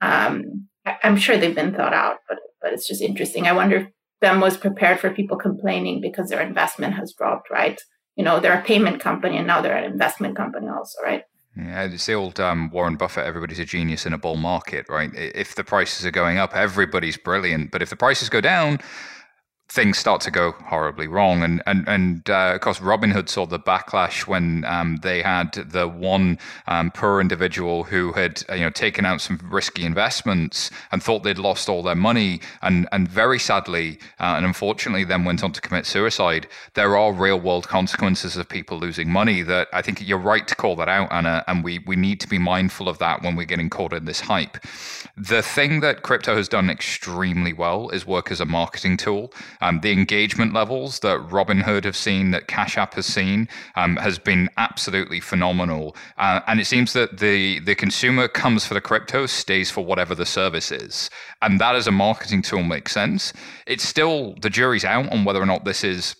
Um, 0.00 0.68
I, 0.84 0.96
am 1.02 1.16
sure 1.16 1.36
they've 1.36 1.54
been 1.54 1.74
thought 1.74 1.94
out, 1.94 2.16
but 2.28 2.38
but 2.62 2.72
it's 2.72 2.88
just 2.88 3.02
interesting. 3.02 3.46
I 3.46 3.52
wonder 3.52 3.76
if 3.76 3.86
them 4.20 4.40
was 4.40 4.56
prepared 4.56 5.00
for 5.00 5.10
people 5.10 5.36
complaining 5.36 6.00
because 6.00 6.28
their 6.28 6.40
investment 6.40 6.94
has 6.94 7.12
dropped, 7.16 7.50
right? 7.50 7.80
You 8.16 8.24
know, 8.24 8.40
they're 8.40 8.58
a 8.58 8.64
payment 8.64 9.00
company 9.00 9.36
and 9.36 9.46
now 9.46 9.60
they're 9.60 9.76
an 9.76 9.90
investment 9.90 10.36
company 10.36 10.68
also, 10.68 11.02
right? 11.02 11.22
Yeah, 11.56 11.84
it's 11.84 12.04
the 12.04 12.12
old 12.12 12.38
um, 12.38 12.70
Warren 12.70 12.96
Buffett, 12.96 13.24
everybody's 13.24 13.58
a 13.58 13.64
genius 13.64 14.04
in 14.04 14.12
a 14.12 14.18
bull 14.18 14.36
market, 14.36 14.86
right? 14.90 15.10
If 15.14 15.54
the 15.54 15.64
prices 15.64 16.04
are 16.04 16.10
going 16.10 16.36
up, 16.36 16.54
everybody's 16.54 17.16
brilliant. 17.16 17.70
But 17.70 17.80
if 17.80 17.88
the 17.88 17.96
prices 17.96 18.28
go 18.28 18.42
down, 18.42 18.78
things 19.68 19.98
start 19.98 20.20
to 20.22 20.30
go 20.30 20.52
horribly 20.52 21.08
wrong. 21.08 21.42
And 21.42 21.62
and 21.66 21.86
and 21.88 22.28
uh, 22.30 22.52
of 22.54 22.60
course, 22.60 22.78
Robinhood 22.78 23.28
saw 23.28 23.46
the 23.46 23.58
backlash 23.58 24.26
when 24.26 24.64
um, 24.64 24.98
they 25.02 25.22
had 25.22 25.52
the 25.52 25.88
one 25.88 26.38
um, 26.66 26.90
poor 26.90 27.20
individual 27.20 27.84
who 27.84 28.12
had 28.12 28.42
you 28.50 28.60
know 28.60 28.70
taken 28.70 29.04
out 29.04 29.20
some 29.20 29.40
risky 29.50 29.84
investments 29.84 30.70
and 30.92 31.02
thought 31.02 31.22
they'd 31.22 31.38
lost 31.38 31.68
all 31.68 31.82
their 31.82 31.96
money, 31.96 32.40
and 32.62 32.88
and 32.92 33.08
very 33.08 33.38
sadly 33.38 33.98
uh, 34.20 34.34
and 34.36 34.46
unfortunately, 34.46 35.04
then 35.04 35.24
went 35.24 35.42
on 35.42 35.52
to 35.52 35.60
commit 35.60 35.86
suicide. 35.86 36.46
There 36.74 36.96
are 36.96 37.12
real 37.12 37.40
world 37.40 37.68
consequences 37.68 38.36
of 38.36 38.48
people 38.48 38.78
losing 38.78 39.10
money. 39.10 39.42
That 39.42 39.68
I 39.72 39.82
think 39.82 40.06
you're 40.06 40.18
right 40.18 40.46
to 40.46 40.54
call 40.54 40.76
that 40.76 40.88
out, 40.88 41.12
Anna, 41.12 41.44
and 41.48 41.64
we 41.64 41.80
we 41.80 41.96
need 41.96 42.20
to 42.20 42.28
be 42.28 42.38
mindful 42.38 42.88
of 42.88 42.98
that 42.98 43.22
when 43.22 43.36
we're 43.36 43.46
getting 43.46 43.70
caught 43.70 43.92
in 43.92 44.04
this 44.04 44.20
hype. 44.20 44.58
The 45.16 45.42
thing 45.42 45.80
that 45.80 46.02
crypto 46.02 46.36
has 46.36 46.48
done 46.48 46.70
extremely 46.70 47.52
well 47.52 47.88
is 47.90 48.06
work 48.06 48.30
as 48.30 48.40
a 48.40 48.44
marketing 48.44 48.96
tool. 48.96 49.32
Um, 49.60 49.80
the 49.80 49.92
engagement 49.92 50.52
levels 50.52 51.00
that 51.00 51.18
Robinhood 51.28 51.84
have 51.84 51.96
seen, 51.96 52.30
that 52.30 52.48
Cash 52.48 52.76
App 52.76 52.94
has 52.94 53.06
seen, 53.06 53.48
um, 53.74 53.96
has 53.96 54.18
been 54.18 54.48
absolutely 54.56 55.20
phenomenal. 55.20 55.96
Uh, 56.18 56.40
and 56.46 56.60
it 56.60 56.66
seems 56.66 56.92
that 56.92 57.18
the 57.18 57.60
the 57.60 57.74
consumer 57.74 58.28
comes 58.28 58.66
for 58.66 58.74
the 58.74 58.80
crypto, 58.80 59.26
stays 59.26 59.70
for 59.70 59.84
whatever 59.84 60.14
the 60.14 60.26
service 60.26 60.70
is, 60.72 61.10
and 61.42 61.60
that 61.60 61.76
as 61.76 61.86
a 61.86 61.92
marketing 61.92 62.42
tool 62.42 62.62
makes 62.62 62.92
sense. 62.92 63.32
It's 63.66 63.86
still 63.86 64.34
the 64.40 64.50
jury's 64.50 64.84
out 64.84 65.10
on 65.12 65.24
whether 65.24 65.40
or 65.40 65.46
not 65.46 65.64
this 65.64 65.84
is 65.84 66.16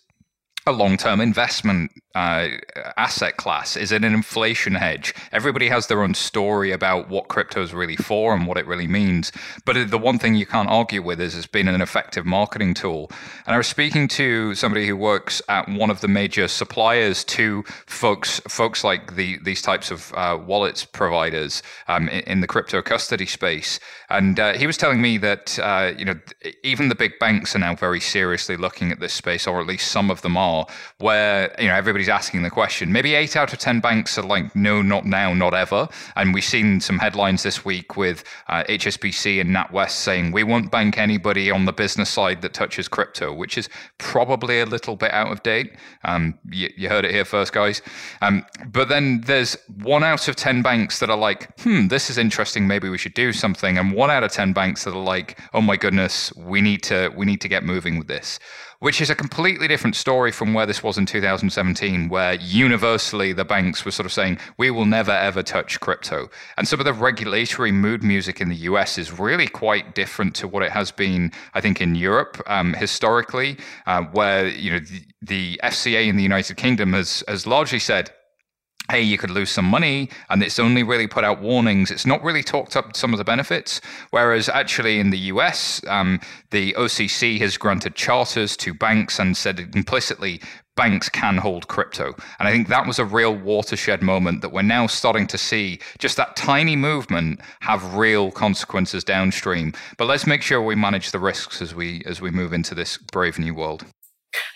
a 0.66 0.72
long 0.72 0.96
term 0.96 1.20
investment 1.20 1.92
uh, 2.16 2.48
asset 2.96 3.36
class? 3.36 3.76
Is 3.76 3.92
it 3.92 4.02
an 4.02 4.14
inflation 4.14 4.74
hedge? 4.74 5.14
Everybody 5.32 5.68
has 5.68 5.86
their 5.86 6.02
own 6.02 6.14
story 6.14 6.72
about 6.72 7.10
what 7.10 7.28
crypto 7.28 7.62
is 7.62 7.74
really 7.74 7.96
for 7.96 8.34
and 8.34 8.46
what 8.46 8.56
it 8.56 8.66
really 8.66 8.86
means. 8.86 9.32
But 9.66 9.90
the 9.90 9.98
one 9.98 10.18
thing 10.18 10.34
you 10.34 10.46
can't 10.46 10.70
argue 10.70 11.02
with 11.02 11.20
is 11.20 11.36
it's 11.36 11.46
been 11.46 11.68
an 11.68 11.82
effective 11.82 12.24
marketing 12.24 12.72
tool. 12.72 13.10
And 13.44 13.54
I 13.54 13.58
was 13.58 13.66
speaking 13.66 14.08
to 14.08 14.54
somebody 14.54 14.86
who 14.86 14.96
works 14.96 15.42
at 15.50 15.68
one 15.68 15.90
of 15.90 16.00
the 16.00 16.08
major 16.08 16.48
suppliers 16.48 17.22
to 17.24 17.64
folks, 17.86 18.40
folks 18.48 18.82
like 18.82 19.16
the, 19.16 19.38
these 19.44 19.60
types 19.60 19.90
of 19.90 20.10
uh, 20.14 20.38
wallets 20.42 20.86
providers 20.86 21.62
um, 21.86 22.08
in, 22.08 22.20
in, 22.20 22.40
the 22.40 22.46
crypto 22.46 22.80
custody 22.80 23.26
space, 23.26 23.78
and 24.08 24.40
uh, 24.40 24.54
he 24.54 24.66
was 24.66 24.76
telling 24.76 25.02
me 25.02 25.18
that 25.18 25.58
uh, 25.58 25.92
you 25.98 26.04
know 26.04 26.18
even 26.62 26.88
the 26.88 26.94
big 26.94 27.18
banks 27.18 27.54
are 27.56 27.58
now 27.58 27.74
very 27.74 28.00
seriously 28.00 28.56
looking 28.56 28.92
at 28.92 29.00
this 29.00 29.12
space, 29.12 29.46
or 29.46 29.60
at 29.60 29.66
least 29.66 29.90
some 29.90 30.10
of 30.10 30.22
them 30.22 30.36
are, 30.36 30.66
where 30.98 31.54
you 31.58 31.66
know 31.66 31.74
everybody 31.74 32.05
everybody's 32.06 32.26
asking 32.26 32.42
the 32.42 32.50
question. 32.50 32.92
Maybe 32.92 33.14
eight 33.14 33.36
out 33.36 33.52
of 33.52 33.58
10 33.58 33.80
banks 33.80 34.18
are 34.18 34.22
like, 34.22 34.54
no, 34.54 34.82
not 34.82 35.04
now, 35.04 35.34
not 35.34 35.54
ever. 35.54 35.88
And 36.14 36.32
we've 36.32 36.44
seen 36.44 36.80
some 36.80 36.98
headlines 36.98 37.42
this 37.42 37.64
week 37.64 37.96
with 37.96 38.22
uh, 38.48 38.64
HSBC 38.64 39.40
and 39.40 39.50
NatWest 39.50 39.90
saying, 39.90 40.32
we 40.32 40.44
won't 40.44 40.70
bank 40.70 40.98
anybody 40.98 41.50
on 41.50 41.64
the 41.64 41.72
business 41.72 42.08
side 42.10 42.42
that 42.42 42.54
touches 42.54 42.88
crypto, 42.88 43.32
which 43.32 43.58
is 43.58 43.68
probably 43.98 44.60
a 44.60 44.66
little 44.66 44.96
bit 44.96 45.12
out 45.12 45.32
of 45.32 45.42
date. 45.42 45.74
Um, 46.04 46.38
you, 46.50 46.70
you, 46.76 46.88
heard 46.88 47.04
it 47.04 47.10
here 47.10 47.24
first, 47.24 47.52
guys. 47.52 47.82
Um, 48.22 48.44
but 48.68 48.88
then 48.88 49.22
there's 49.22 49.56
one 49.82 50.04
out 50.04 50.28
of 50.28 50.36
10 50.36 50.62
banks 50.62 51.00
that 51.00 51.10
are 51.10 51.18
like, 51.18 51.58
hmm, 51.60 51.88
this 51.88 52.10
is 52.10 52.18
interesting. 52.18 52.66
Maybe 52.66 52.88
we 52.88 52.98
should 52.98 53.14
do 53.14 53.32
something. 53.32 53.78
And 53.78 53.92
one 53.92 54.10
out 54.10 54.22
of 54.22 54.32
10 54.32 54.52
banks 54.52 54.84
that 54.84 54.94
are 54.94 55.02
like, 55.02 55.40
oh 55.54 55.60
my 55.60 55.76
goodness, 55.76 56.32
we 56.36 56.60
need 56.60 56.82
to, 56.84 57.12
we 57.16 57.26
need 57.26 57.40
to 57.40 57.48
get 57.48 57.64
moving 57.64 57.98
with 57.98 58.06
this. 58.06 58.38
Which 58.80 59.00
is 59.00 59.10
a 59.10 59.14
completely 59.14 59.68
different 59.68 59.96
story 59.96 60.32
from 60.32 60.54
where 60.54 60.66
this 60.66 60.82
was 60.82 60.98
in 60.98 61.06
2017, 61.06 62.08
where 62.08 62.34
universally 62.34 63.32
the 63.32 63.44
banks 63.44 63.84
were 63.84 63.90
sort 63.90 64.06
of 64.06 64.12
saying, 64.12 64.38
we 64.58 64.70
will 64.70 64.86
never 64.86 65.12
ever 65.12 65.42
touch 65.42 65.80
crypto. 65.80 66.28
And 66.56 66.66
some 66.66 66.80
of 66.80 66.86
the 66.86 66.92
regulatory 66.92 67.72
mood 67.72 68.02
music 68.02 68.40
in 68.40 68.48
the 68.48 68.56
US 68.56 68.98
is 68.98 69.18
really 69.18 69.46
quite 69.46 69.94
different 69.94 70.34
to 70.36 70.48
what 70.48 70.62
it 70.62 70.72
has 70.72 70.90
been, 70.90 71.32
I 71.54 71.60
think, 71.60 71.80
in 71.80 71.94
Europe 71.94 72.42
um, 72.46 72.74
historically, 72.74 73.58
uh, 73.86 74.02
where 74.12 74.48
you 74.48 74.72
know 74.72 74.80
the, 74.80 75.02
the 75.22 75.60
FCA 75.62 76.06
in 76.06 76.16
the 76.16 76.22
United 76.22 76.56
Kingdom 76.56 76.92
has 76.92 77.22
has 77.28 77.46
largely 77.46 77.78
said 77.78 78.10
hey, 78.90 79.02
you 79.02 79.18
could 79.18 79.30
lose 79.30 79.50
some 79.50 79.64
money, 79.64 80.08
and 80.30 80.42
it's 80.42 80.58
only 80.58 80.82
really 80.82 81.06
put 81.06 81.24
out 81.24 81.40
warnings. 81.40 81.90
It's 81.90 82.06
not 82.06 82.22
really 82.22 82.42
talked 82.42 82.76
up 82.76 82.96
some 82.96 83.12
of 83.12 83.18
the 83.18 83.24
benefits. 83.24 83.80
Whereas 84.10 84.48
actually 84.48 84.98
in 85.00 85.10
the 85.10 85.18
US, 85.18 85.80
um, 85.88 86.20
the 86.50 86.72
OCC 86.74 87.38
has 87.40 87.56
granted 87.56 87.94
charters 87.94 88.56
to 88.58 88.74
banks 88.74 89.18
and 89.18 89.36
said 89.36 89.60
implicitly 89.74 90.40
banks 90.76 91.08
can 91.08 91.38
hold 91.38 91.68
crypto. 91.68 92.14
And 92.38 92.46
I 92.46 92.52
think 92.52 92.68
that 92.68 92.86
was 92.86 92.98
a 92.98 93.04
real 93.04 93.34
watershed 93.34 94.02
moment 94.02 94.42
that 94.42 94.52
we're 94.52 94.62
now 94.62 94.86
starting 94.86 95.26
to 95.28 95.38
see 95.38 95.80
just 95.98 96.16
that 96.18 96.36
tiny 96.36 96.76
movement 96.76 97.40
have 97.60 97.94
real 97.94 98.30
consequences 98.30 99.02
downstream. 99.02 99.72
But 99.96 100.06
let's 100.06 100.26
make 100.26 100.42
sure 100.42 100.62
we 100.62 100.74
manage 100.74 101.10
the 101.10 101.18
risks 101.18 101.60
as 101.62 101.74
we 101.74 102.02
as 102.06 102.20
we 102.20 102.30
move 102.30 102.52
into 102.52 102.74
this 102.74 102.98
brave 102.98 103.38
new 103.38 103.54
world. 103.54 103.84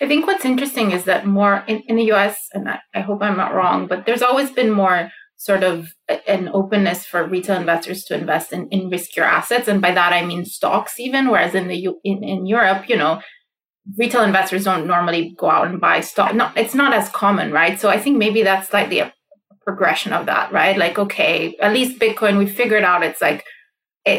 I 0.01 0.07
think 0.07 0.27
what's 0.27 0.45
interesting 0.45 0.93
is 0.93 1.05
that 1.05 1.27
more 1.27 1.65
in, 1.67 1.83
in 1.87 1.97
the 1.97 2.13
US, 2.13 2.49
and 2.53 2.69
I, 2.69 2.81
I 2.95 3.01
hope 3.01 3.23
I'm 3.23 3.37
not 3.37 3.55
wrong, 3.55 3.87
but 3.87 4.07
there's 4.07 4.23
always 4.23 4.51
been 4.51 4.71
more 4.71 5.11
sort 5.37 5.63
of 5.63 5.95
an 6.27 6.51
openness 6.53 7.07
for 7.07 7.27
retail 7.27 7.59
investors 7.59 8.05
to 8.05 8.15
invest 8.15 8.53
in, 8.53 8.69
in 8.69 8.91
riskier 8.91 9.23
assets. 9.23 9.69
And 9.69 9.81
by 9.81 9.93
that, 9.93 10.13
I 10.13 10.25
mean 10.25 10.45
stocks 10.45 11.01
even, 11.01 11.31
whereas 11.31 11.55
in 11.55 11.69
the 11.69 11.89
in, 12.05 12.23
in 12.23 12.47
Europe, 12.47 12.89
you 12.91 12.97
know, 12.97 13.23
retail 13.97 14.23
investors 14.23 14.65
don't 14.65 14.87
normally 14.87 15.35
go 15.39 15.51
out 15.51 15.69
and 15.69 15.81
buy 15.81 16.01
stock. 16.01 16.35
No, 16.35 16.51
it's 16.57 16.75
not 16.75 16.93
as 16.93 17.09
common, 17.09 17.53
right? 17.53 17.81
So 17.81 17.89
I 17.89 17.99
think 17.99 18.19
maybe 18.19 18.43
that's 18.43 18.69
slightly 18.69 18.99
a 18.99 19.15
progression 19.65 20.13
of 20.13 20.27
that, 20.27 20.53
right? 20.53 20.77
Like, 20.77 20.99
okay, 20.99 21.57
at 21.61 21.73
least 21.73 21.99
Bitcoin, 21.99 22.39
we 22.39 22.47
figured 22.47 22.85
out 22.85 23.03
it's 23.03 23.23
like 23.23 23.45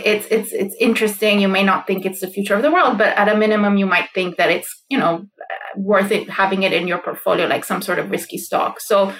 it's 0.05 0.27
it's 0.29 0.51
it's 0.51 0.75
interesting. 0.79 1.39
You 1.39 1.47
may 1.47 1.63
not 1.63 1.87
think 1.87 2.05
it's 2.05 2.21
the 2.21 2.27
future 2.27 2.55
of 2.55 2.61
the 2.61 2.71
world, 2.71 2.97
but 2.97 3.17
at 3.17 3.29
a 3.29 3.37
minimum, 3.37 3.77
you 3.77 3.85
might 3.85 4.09
think 4.13 4.37
that 4.37 4.49
it's 4.49 4.83
you 4.89 4.97
know 4.97 5.15
uh, 5.15 5.79
worth 5.79 6.11
it 6.11 6.29
having 6.29 6.63
it 6.63 6.73
in 6.73 6.87
your 6.87 6.99
portfolio 6.99 7.47
like 7.47 7.65
some 7.65 7.81
sort 7.81 7.99
of 7.99 8.11
risky 8.11 8.37
stock. 8.37 8.79
So 8.79 9.13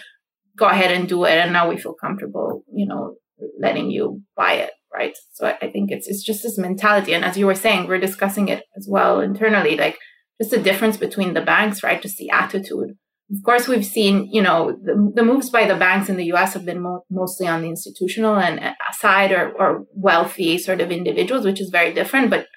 go 0.58 0.68
ahead 0.68 0.92
and 0.92 1.08
do 1.08 1.24
it, 1.26 1.38
and 1.38 1.54
now 1.54 1.70
we 1.70 1.78
feel 1.78 1.94
comfortable, 1.94 2.64
you 2.74 2.86
know, 2.86 3.16
letting 3.60 3.90
you 3.92 4.22
buy 4.36 4.54
it, 4.54 4.72
right? 4.94 5.16
So 5.34 5.48
I, 5.48 5.58
I 5.62 5.72
think 5.72 5.92
it's 5.92 6.08
it's 6.08 6.24
just 6.24 6.44
this 6.44 6.58
mentality, 6.58 7.14
and 7.14 7.26
as 7.26 7.38
you 7.38 7.46
were 7.46 7.56
saying, 7.56 7.88
we're 7.88 8.00
discussing 8.00 8.48
it 8.48 8.64
as 8.78 8.88
well 8.90 9.22
internally, 9.22 9.78
like 9.78 9.98
just 10.42 10.52
the 10.52 10.62
difference 10.62 10.98
between 10.98 11.34
the 11.34 11.42
banks, 11.42 11.84
right? 11.84 12.02
Just 12.02 12.18
the 12.18 12.30
attitude 12.32 12.96
of 13.34 13.44
course, 13.44 13.68
we've 13.68 13.86
seen, 13.86 14.30
you 14.32 14.42
know, 14.42 14.78
the, 14.84 15.12
the 15.16 15.24
moves 15.24 15.50
by 15.50 15.66
the 15.66 15.76
banks 15.76 16.10
in 16.10 16.18
the 16.18 16.32
US 16.34 16.54
have 16.54 16.66
been 16.66 16.82
mo- 16.82 17.06
mostly 17.10 17.48
on 17.48 17.62
the 17.62 17.70
institutional 17.70 18.36
and 18.36 18.60
uh, 18.60 18.74
side 18.92 19.32
or, 19.32 19.52
or 19.52 19.86
wealthy 19.94 20.58
sort 20.58 20.82
of 20.82 20.92
individuals, 20.92 21.46
which 21.46 21.62
is 21.62 21.70
very 21.70 21.94
different. 21.94 22.30
But 22.30 22.48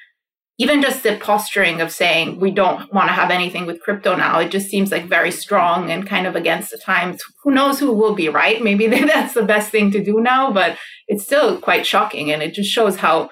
even 0.58 0.82
just 0.82 1.02
the 1.02 1.16
posturing 1.16 1.80
of 1.80 1.92
saying 1.92 2.40
we 2.40 2.50
don't 2.50 2.92
want 2.92 3.08
to 3.08 3.12
have 3.12 3.30
anything 3.30 3.66
with 3.66 3.80
crypto 3.80 4.16
now, 4.16 4.40
it 4.40 4.50
just 4.50 4.68
seems 4.68 4.90
like 4.90 5.06
very 5.06 5.30
strong 5.30 5.90
and 5.90 6.08
kind 6.08 6.26
of 6.26 6.34
against 6.34 6.70
the 6.70 6.78
times. 6.78 7.22
Who 7.42 7.52
knows 7.52 7.78
who 7.78 7.92
will 7.92 8.14
be 8.14 8.28
right? 8.28 8.62
Maybe 8.62 8.86
that's 8.88 9.34
the 9.34 9.42
best 9.42 9.70
thing 9.70 9.92
to 9.92 10.02
do 10.02 10.20
now, 10.20 10.52
but 10.52 10.76
it's 11.06 11.24
still 11.24 11.60
quite 11.60 11.86
shocking. 11.86 12.32
And 12.32 12.42
it 12.42 12.52
just 12.52 12.70
shows 12.70 12.96
how 12.96 13.30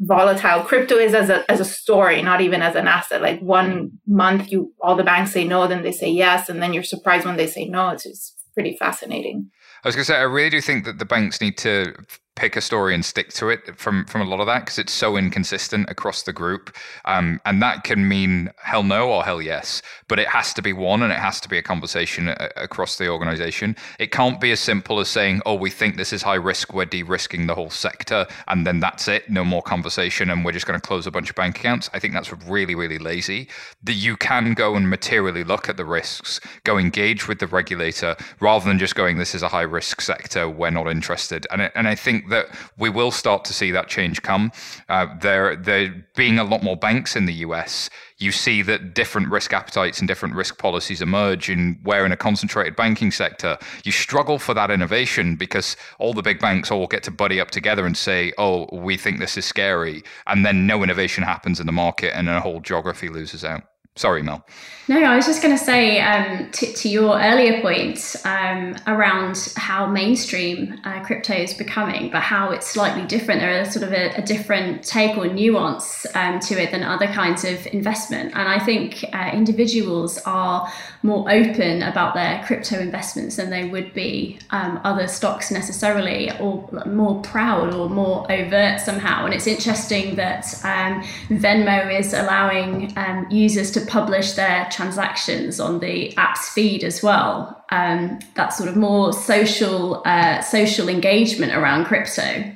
volatile. 0.00 0.62
Crypto 0.62 0.96
is 0.96 1.14
as 1.14 1.30
a 1.30 1.50
as 1.50 1.60
a 1.60 1.64
story 1.64 2.22
not 2.22 2.40
even 2.40 2.62
as 2.62 2.74
an 2.74 2.86
asset. 2.86 3.22
Like 3.22 3.40
one 3.40 3.92
month 4.06 4.50
you 4.50 4.72
all 4.80 4.96
the 4.96 5.04
banks 5.04 5.32
say 5.32 5.44
no 5.44 5.66
then 5.66 5.82
they 5.82 5.92
say 5.92 6.10
yes 6.10 6.48
and 6.48 6.62
then 6.62 6.72
you're 6.72 6.82
surprised 6.82 7.26
when 7.26 7.36
they 7.36 7.46
say 7.46 7.66
no. 7.66 7.90
It's 7.90 8.04
just 8.04 8.36
pretty 8.54 8.76
fascinating. 8.76 9.50
I 9.84 9.88
was 9.88 9.94
going 9.94 10.04
to 10.04 10.12
say 10.12 10.16
i 10.16 10.22
really 10.22 10.50
do 10.50 10.60
think 10.60 10.84
that 10.84 10.98
the 10.98 11.04
banks 11.04 11.40
need 11.40 11.56
to 11.58 11.94
pick 12.36 12.56
a 12.56 12.60
story 12.60 12.94
and 12.94 13.04
stick 13.04 13.30
to 13.30 13.48
it 13.48 13.78
from 13.78 14.04
from 14.06 14.20
a 14.20 14.24
lot 14.24 14.40
of 14.40 14.46
that 14.46 14.60
because 14.60 14.78
it's 14.78 14.92
so 14.92 15.16
inconsistent 15.16 15.88
across 15.90 16.22
the 16.22 16.32
group. 16.32 16.74
Um, 17.04 17.40
and 17.44 17.60
that 17.62 17.84
can 17.84 18.08
mean 18.08 18.50
hell 18.62 18.82
no 18.82 19.10
or 19.10 19.24
hell 19.24 19.42
yes 19.42 19.82
but 20.08 20.18
it 20.18 20.28
has 20.28 20.54
to 20.54 20.62
be 20.62 20.72
one 20.72 21.02
and 21.02 21.12
it 21.12 21.18
has 21.18 21.40
to 21.40 21.48
be 21.48 21.58
a 21.58 21.62
conversation 21.62 22.28
a- 22.28 22.50
across 22.56 22.96
the 22.96 23.08
organization. 23.08 23.76
It 23.98 24.12
can't 24.12 24.40
be 24.40 24.52
as 24.52 24.60
simple 24.60 25.00
as 25.00 25.08
saying 25.08 25.42
oh 25.46 25.54
we 25.54 25.70
think 25.70 25.96
this 25.96 26.12
is 26.12 26.22
high 26.22 26.34
risk 26.34 26.72
we're 26.72 26.84
de-risking 26.84 27.46
the 27.46 27.54
whole 27.54 27.70
sector 27.70 28.26
and 28.48 28.66
then 28.66 28.80
that's 28.80 29.08
it 29.08 29.28
no 29.28 29.44
more 29.44 29.62
conversation 29.62 30.30
and 30.30 30.44
we're 30.44 30.52
just 30.52 30.66
going 30.66 30.78
to 30.78 30.86
close 30.86 31.06
a 31.06 31.10
bunch 31.10 31.30
of 31.30 31.36
bank 31.36 31.58
accounts. 31.58 31.90
I 31.92 31.98
think 31.98 32.14
that's 32.14 32.32
really 32.32 32.74
really 32.74 32.98
lazy. 32.98 33.48
That 33.82 33.94
you 33.94 34.16
can 34.16 34.54
go 34.54 34.74
and 34.74 34.88
materially 34.88 35.44
look 35.44 35.68
at 35.68 35.76
the 35.76 35.84
risks 35.84 36.40
go 36.64 36.78
engage 36.78 37.28
with 37.28 37.38
the 37.38 37.46
regulator 37.46 38.16
rather 38.40 38.64
than 38.64 38.78
just 38.78 38.94
going 38.94 39.18
this 39.18 39.34
is 39.34 39.42
a 39.42 39.48
high 39.48 39.62
risk 39.62 40.00
sector 40.00 40.48
we're 40.48 40.70
not 40.70 40.88
interested. 40.88 41.46
And, 41.50 41.70
and 41.74 41.88
i 41.88 41.94
think 41.94 42.25
that 42.28 42.46
we 42.78 42.90
will 42.90 43.10
start 43.10 43.44
to 43.46 43.52
see 43.52 43.70
that 43.70 43.88
change 43.88 44.22
come. 44.22 44.52
Uh, 44.88 45.06
there, 45.20 45.56
there 45.56 46.06
being 46.14 46.38
a 46.38 46.44
lot 46.44 46.62
more 46.62 46.76
banks 46.76 47.16
in 47.16 47.26
the 47.26 47.34
US, 47.34 47.90
you 48.18 48.32
see 48.32 48.62
that 48.62 48.94
different 48.94 49.28
risk 49.28 49.52
appetites 49.52 49.98
and 49.98 50.08
different 50.08 50.34
risk 50.34 50.58
policies 50.58 51.02
emerge. 51.02 51.50
And 51.50 51.78
where 51.82 52.06
in 52.06 52.12
a 52.12 52.16
concentrated 52.16 52.76
banking 52.76 53.10
sector, 53.10 53.58
you 53.84 53.92
struggle 53.92 54.38
for 54.38 54.54
that 54.54 54.70
innovation 54.70 55.36
because 55.36 55.76
all 55.98 56.14
the 56.14 56.22
big 56.22 56.40
banks 56.40 56.70
all 56.70 56.86
get 56.86 57.02
to 57.04 57.10
buddy 57.10 57.40
up 57.40 57.50
together 57.50 57.84
and 57.86 57.96
say, 57.96 58.32
"Oh, 58.38 58.68
we 58.72 58.96
think 58.96 59.18
this 59.18 59.36
is 59.36 59.44
scary," 59.44 60.02
and 60.26 60.44
then 60.46 60.66
no 60.66 60.82
innovation 60.82 61.24
happens 61.24 61.60
in 61.60 61.66
the 61.66 61.72
market, 61.72 62.16
and 62.16 62.28
a 62.28 62.40
whole 62.40 62.60
geography 62.60 63.08
loses 63.08 63.44
out. 63.44 63.64
Sorry, 63.96 64.22
Mel. 64.22 64.44
No, 64.88 65.02
I 65.02 65.16
was 65.16 65.26
just 65.26 65.42
going 65.42 65.56
to 65.56 65.62
say 65.62 66.00
um, 66.00 66.48
to, 66.52 66.72
to, 66.72 66.88
your 66.88 67.20
earlier 67.20 67.60
point 67.60 68.14
um, 68.24 68.76
around 68.86 69.52
how 69.56 69.84
mainstream 69.86 70.78
uh, 70.84 71.02
crypto 71.04 71.34
is 71.34 71.54
becoming, 71.54 72.08
but 72.12 72.20
how 72.20 72.52
it's 72.52 72.68
slightly 72.68 73.04
different. 73.04 73.40
There 73.40 73.60
is 73.62 73.72
sort 73.72 73.84
of 73.84 73.92
a, 73.92 74.14
a 74.14 74.22
different 74.22 74.84
take 74.84 75.16
or 75.16 75.26
nuance 75.26 76.06
um, 76.14 76.38
to 76.38 76.62
it 76.62 76.70
than 76.70 76.84
other 76.84 77.08
kinds 77.08 77.44
of 77.44 77.66
investment. 77.66 78.32
And 78.36 78.48
I 78.48 78.60
think 78.60 79.04
uh, 79.12 79.30
individuals 79.32 80.18
are 80.18 80.70
more 81.02 81.28
open 81.32 81.82
about 81.82 82.14
their 82.14 82.44
crypto 82.46 82.78
investments 82.78 83.34
than 83.34 83.50
they 83.50 83.68
would 83.68 83.92
be 83.92 84.38
um, 84.50 84.80
other 84.84 85.08
stocks 85.08 85.50
necessarily, 85.50 86.30
or 86.38 86.68
more 86.86 87.20
proud 87.22 87.74
or 87.74 87.90
more 87.90 88.30
overt 88.30 88.80
somehow. 88.80 89.24
And 89.24 89.34
it's 89.34 89.48
interesting 89.48 90.14
that 90.14 90.46
um, 90.62 91.02
Venmo 91.28 91.98
is 91.98 92.12
allowing 92.12 92.92
um, 92.96 93.26
users 93.30 93.72
to 93.72 93.85
publish 93.86 94.32
their 94.32 94.68
transactions 94.70 95.60
on 95.60 95.80
the 95.80 96.16
app's 96.16 96.48
feed 96.50 96.84
as 96.84 97.02
well. 97.02 97.64
Um, 97.70 98.18
that 98.34 98.52
sort 98.52 98.68
of 98.68 98.76
more 98.76 99.12
social 99.12 100.02
uh, 100.04 100.40
social 100.42 100.88
engagement 100.88 101.52
around 101.52 101.86
crypto. 101.86 102.52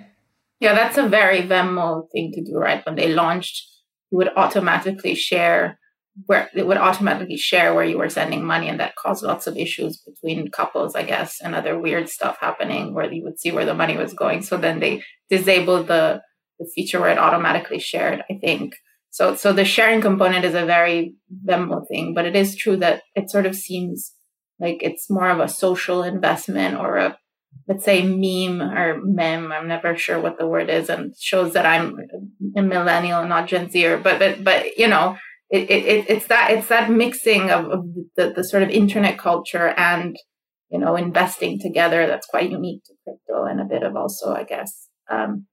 Yeah, 0.60 0.74
that's 0.74 0.98
a 0.98 1.08
very 1.08 1.42
Venmo 1.42 2.10
thing 2.12 2.32
to 2.32 2.44
do, 2.44 2.56
right? 2.56 2.84
When 2.84 2.94
they 2.94 3.12
launched, 3.12 3.66
you 4.10 4.18
would 4.18 4.30
automatically 4.36 5.14
share 5.14 5.78
where 6.26 6.50
it 6.54 6.66
would 6.66 6.76
automatically 6.76 7.36
share 7.36 7.72
where 7.72 7.84
you 7.84 7.96
were 7.96 8.10
sending 8.10 8.44
money, 8.44 8.68
and 8.68 8.78
that 8.80 8.96
caused 8.96 9.22
lots 9.22 9.46
of 9.46 9.56
issues 9.56 9.98
between 9.98 10.50
couples, 10.50 10.94
I 10.94 11.04
guess, 11.04 11.40
and 11.40 11.54
other 11.54 11.78
weird 11.78 12.08
stuff 12.08 12.36
happening 12.40 12.94
where 12.94 13.10
you 13.10 13.22
would 13.24 13.38
see 13.38 13.52
where 13.52 13.64
the 13.64 13.74
money 13.74 13.96
was 13.96 14.12
going. 14.12 14.42
So 14.42 14.56
then 14.56 14.80
they 14.80 15.02
disabled 15.28 15.86
the 15.86 16.22
the 16.58 16.70
feature 16.74 17.00
where 17.00 17.10
it 17.10 17.18
automatically 17.18 17.78
shared, 17.78 18.22
I 18.30 18.34
think. 18.34 18.74
So, 19.10 19.34
so 19.34 19.52
the 19.52 19.64
sharing 19.64 20.00
component 20.00 20.44
is 20.44 20.54
a 20.54 20.64
very 20.64 21.14
Venmo 21.44 21.86
thing, 21.88 22.14
but 22.14 22.26
it 22.26 22.36
is 22.36 22.56
true 22.56 22.76
that 22.76 23.02
it 23.14 23.30
sort 23.30 23.46
of 23.46 23.56
seems 23.56 24.12
like 24.60 24.78
it's 24.82 25.10
more 25.10 25.30
of 25.30 25.40
a 25.40 25.48
social 25.48 26.02
investment 26.02 26.76
or 26.76 26.96
a, 26.96 27.18
let's 27.66 27.84
say, 27.84 28.02
meme 28.02 28.62
or 28.62 29.00
mem. 29.02 29.50
I'm 29.50 29.66
never 29.66 29.96
sure 29.96 30.20
what 30.20 30.38
the 30.38 30.46
word 30.46 30.70
is, 30.70 30.88
and 30.88 31.14
shows 31.18 31.54
that 31.54 31.66
I'm 31.66 31.98
a 32.56 32.62
millennial, 32.62 33.26
not 33.26 33.48
Gen 33.48 33.70
Zer. 33.70 33.98
But, 33.98 34.18
but, 34.20 34.44
but 34.44 34.78
you 34.78 34.86
know, 34.86 35.16
it, 35.50 35.68
it, 35.68 36.06
it's 36.08 36.26
that 36.28 36.52
it's 36.52 36.68
that 36.68 36.90
mixing 36.90 37.50
of, 37.50 37.64
of 37.66 37.84
the, 38.16 38.32
the 38.36 38.44
sort 38.44 38.62
of 38.62 38.70
internet 38.70 39.18
culture 39.18 39.74
and 39.76 40.16
you 40.70 40.78
know 40.78 40.94
investing 40.94 41.58
together 41.58 42.06
that's 42.06 42.26
quite 42.26 42.50
unique 42.50 42.84
to 42.84 42.94
crypto 43.04 43.44
and 43.44 43.60
a 43.60 43.64
bit 43.64 43.82
of 43.82 43.96
also, 43.96 44.32
I 44.32 44.44
guess, 44.44 44.88
um, 45.10 45.46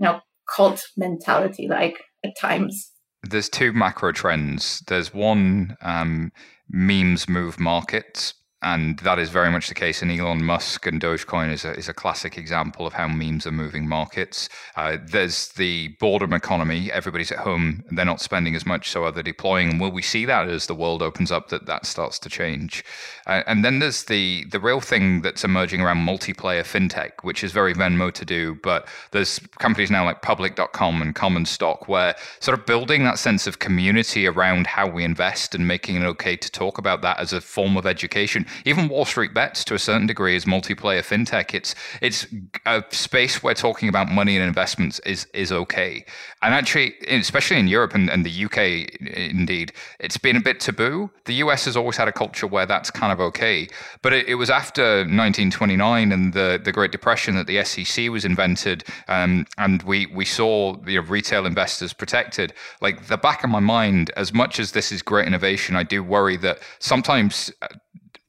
you 0.00 0.06
know, 0.06 0.20
cult 0.52 0.82
mentality 0.96 1.68
like 1.68 2.02
at 2.24 2.32
times. 2.40 2.90
There's 3.22 3.48
two 3.48 3.72
macro 3.72 4.12
trends. 4.12 4.82
There's 4.88 5.14
one 5.14 5.76
um, 5.80 6.32
memes 6.68 7.28
move 7.28 7.60
markets, 7.60 8.34
and 8.62 8.98
that 9.00 9.18
is 9.18 9.28
very 9.28 9.50
much 9.50 9.68
the 9.68 9.74
case. 9.74 10.02
And 10.02 10.10
Elon 10.10 10.44
Musk 10.44 10.86
and 10.86 11.00
Dogecoin 11.00 11.52
is 11.52 11.64
a, 11.64 11.72
is 11.72 11.88
a 11.88 11.94
classic 11.94 12.38
example 12.38 12.86
of 12.86 12.92
how 12.92 13.08
memes 13.08 13.46
are 13.46 13.52
moving 13.52 13.88
markets. 13.88 14.48
Uh, 14.76 14.98
there's 15.04 15.48
the 15.48 15.88
boredom 16.00 16.32
economy. 16.32 16.90
Everybody's 16.92 17.32
at 17.32 17.38
home, 17.38 17.84
they're 17.90 18.04
not 18.04 18.20
spending 18.20 18.54
as 18.54 18.64
much, 18.64 18.90
so 18.90 19.04
are 19.04 19.12
they 19.12 19.22
deploying? 19.22 19.70
And 19.70 19.80
will 19.80 19.90
we 19.90 20.02
see 20.02 20.24
that 20.26 20.48
as 20.48 20.66
the 20.66 20.74
world 20.74 21.02
opens 21.02 21.32
up 21.32 21.48
that 21.48 21.66
that 21.66 21.86
starts 21.86 22.18
to 22.20 22.28
change? 22.28 22.84
Uh, 23.26 23.42
and 23.46 23.64
then 23.64 23.80
there's 23.80 24.04
the 24.04 24.44
the 24.50 24.60
real 24.60 24.80
thing 24.80 25.22
that's 25.22 25.44
emerging 25.44 25.80
around 25.80 25.98
multiplayer 25.98 26.62
fintech, 26.62 27.22
which 27.22 27.42
is 27.42 27.52
very 27.52 27.74
Venmo 27.74 28.12
to 28.12 28.24
do. 28.24 28.54
But 28.62 28.86
there's 29.10 29.40
companies 29.58 29.90
now 29.90 30.04
like 30.04 30.22
Public.com 30.22 31.02
and 31.02 31.14
Common 31.14 31.46
Stock 31.46 31.88
where 31.88 32.14
sort 32.40 32.58
of 32.58 32.66
building 32.66 33.04
that 33.04 33.18
sense 33.18 33.46
of 33.46 33.58
community 33.58 34.26
around 34.26 34.66
how 34.66 34.88
we 34.88 35.04
invest 35.04 35.54
and 35.54 35.66
making 35.66 35.96
it 35.96 36.04
okay 36.04 36.36
to 36.36 36.50
talk 36.50 36.78
about 36.78 37.02
that 37.02 37.18
as 37.18 37.32
a 37.32 37.40
form 37.40 37.76
of 37.76 37.86
education 37.86 38.46
even 38.64 38.88
Wall 38.88 39.04
Street 39.04 39.34
Bets 39.34 39.64
to 39.64 39.74
a 39.74 39.78
certain 39.78 40.06
degree 40.06 40.36
is 40.36 40.44
multiplayer 40.44 41.02
fintech. 41.02 41.54
It's 41.54 41.74
it's 42.00 42.26
a 42.66 42.84
space 42.90 43.42
where 43.42 43.54
talking 43.54 43.88
about 43.88 44.08
money 44.08 44.36
and 44.36 44.46
investments 44.46 44.98
is 45.00 45.26
is 45.34 45.52
okay. 45.52 46.04
And 46.42 46.54
actually, 46.54 46.94
especially 47.08 47.58
in 47.58 47.68
Europe 47.68 47.94
and, 47.94 48.10
and 48.10 48.26
the 48.26 48.44
UK, 48.44 49.00
indeed, 49.16 49.72
it's 50.00 50.16
been 50.16 50.36
a 50.36 50.40
bit 50.40 50.58
taboo. 50.58 51.10
The 51.24 51.34
US 51.34 51.64
has 51.66 51.76
always 51.76 51.96
had 51.96 52.08
a 52.08 52.12
culture 52.12 52.46
where 52.46 52.66
that's 52.66 52.90
kind 52.90 53.12
of 53.12 53.20
okay. 53.20 53.68
But 54.02 54.12
it, 54.12 54.28
it 54.28 54.34
was 54.34 54.50
after 54.50 54.82
1929 54.82 56.10
and 56.12 56.32
the, 56.32 56.60
the 56.62 56.72
Great 56.72 56.90
Depression 56.90 57.36
that 57.36 57.46
the 57.46 57.62
SEC 57.64 58.10
was 58.10 58.24
invented, 58.24 58.84
um, 59.08 59.46
and 59.58 59.82
we 59.82 60.06
we 60.06 60.24
saw 60.24 60.76
you 60.86 61.00
know, 61.00 61.06
retail 61.08 61.46
investors 61.46 61.92
protected. 61.92 62.52
Like 62.80 63.06
the 63.06 63.16
back 63.16 63.44
of 63.44 63.50
my 63.50 63.60
mind, 63.60 64.10
as 64.16 64.32
much 64.32 64.58
as 64.58 64.72
this 64.72 64.92
is 64.92 65.02
great 65.02 65.26
innovation, 65.26 65.76
I 65.76 65.82
do 65.82 66.02
worry 66.02 66.36
that 66.38 66.58
sometimes 66.78 67.52
uh, 67.62 67.68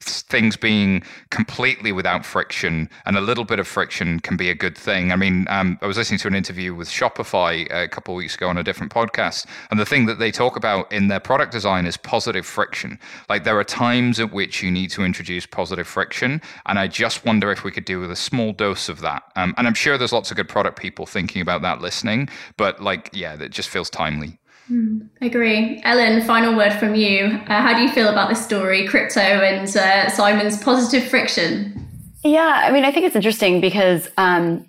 things 0.04 0.56
being 0.56 1.02
completely 1.30 1.92
without 1.92 2.24
friction 2.24 2.88
and 3.06 3.16
a 3.16 3.20
little 3.20 3.44
bit 3.44 3.58
of 3.58 3.66
friction 3.66 4.20
can 4.20 4.36
be 4.36 4.50
a 4.50 4.54
good 4.54 4.76
thing. 4.76 5.12
I 5.12 5.16
mean, 5.16 5.46
um, 5.48 5.78
I 5.82 5.86
was 5.86 5.96
listening 5.96 6.18
to 6.20 6.28
an 6.28 6.34
interview 6.34 6.74
with 6.74 6.88
Shopify 6.88 7.66
a 7.70 7.88
couple 7.88 8.14
of 8.14 8.18
weeks 8.18 8.34
ago 8.34 8.48
on 8.48 8.58
a 8.58 8.62
different 8.62 8.92
podcast, 8.92 9.46
and 9.70 9.80
the 9.80 9.86
thing 9.86 10.06
that 10.06 10.18
they 10.18 10.30
talk 10.30 10.56
about 10.56 10.90
in 10.92 11.08
their 11.08 11.20
product 11.20 11.52
design 11.52 11.86
is 11.86 11.96
positive 11.96 12.46
friction. 12.46 12.98
Like 13.28 13.44
there 13.44 13.58
are 13.58 13.64
times 13.64 14.20
at 14.20 14.32
which 14.32 14.62
you 14.62 14.70
need 14.70 14.90
to 14.90 15.04
introduce 15.04 15.46
positive 15.46 15.86
friction, 15.86 16.40
and 16.66 16.78
I 16.78 16.88
just 16.88 17.24
wonder 17.24 17.50
if 17.50 17.64
we 17.64 17.70
could 17.70 17.84
do 17.84 18.00
with 18.00 18.10
a 18.10 18.16
small 18.16 18.52
dose 18.52 18.88
of 18.88 19.00
that. 19.00 19.24
Um, 19.36 19.54
and 19.56 19.66
I'm 19.66 19.74
sure 19.74 19.98
there's 19.98 20.12
lots 20.12 20.30
of 20.30 20.36
good 20.36 20.48
product 20.48 20.78
people 20.78 21.06
thinking 21.06 21.42
about 21.42 21.62
that 21.62 21.80
listening, 21.80 22.28
but 22.56 22.82
like, 22.82 23.10
yeah, 23.12 23.34
it 23.40 23.50
just 23.50 23.68
feels 23.68 23.90
timely. 23.90 24.38
Mm, 24.70 25.08
agree. 25.20 25.80
Ellen, 25.84 26.22
final 26.22 26.56
word 26.56 26.72
from 26.74 26.94
you. 26.94 27.26
Uh, 27.48 27.60
how 27.60 27.74
do 27.74 27.82
you 27.82 27.90
feel 27.90 28.08
about 28.08 28.28
this 28.28 28.42
story, 28.44 28.86
crypto 28.86 29.20
and 29.20 29.68
uh, 29.76 30.08
Simon's 30.08 30.62
positive 30.62 31.08
friction? 31.08 31.80
Yeah, 32.24 32.62
I 32.64 32.72
mean, 32.72 32.84
I 32.84 32.90
think 32.90 33.04
it's 33.04 33.16
interesting 33.16 33.60
because 33.60 34.08
um, 34.16 34.66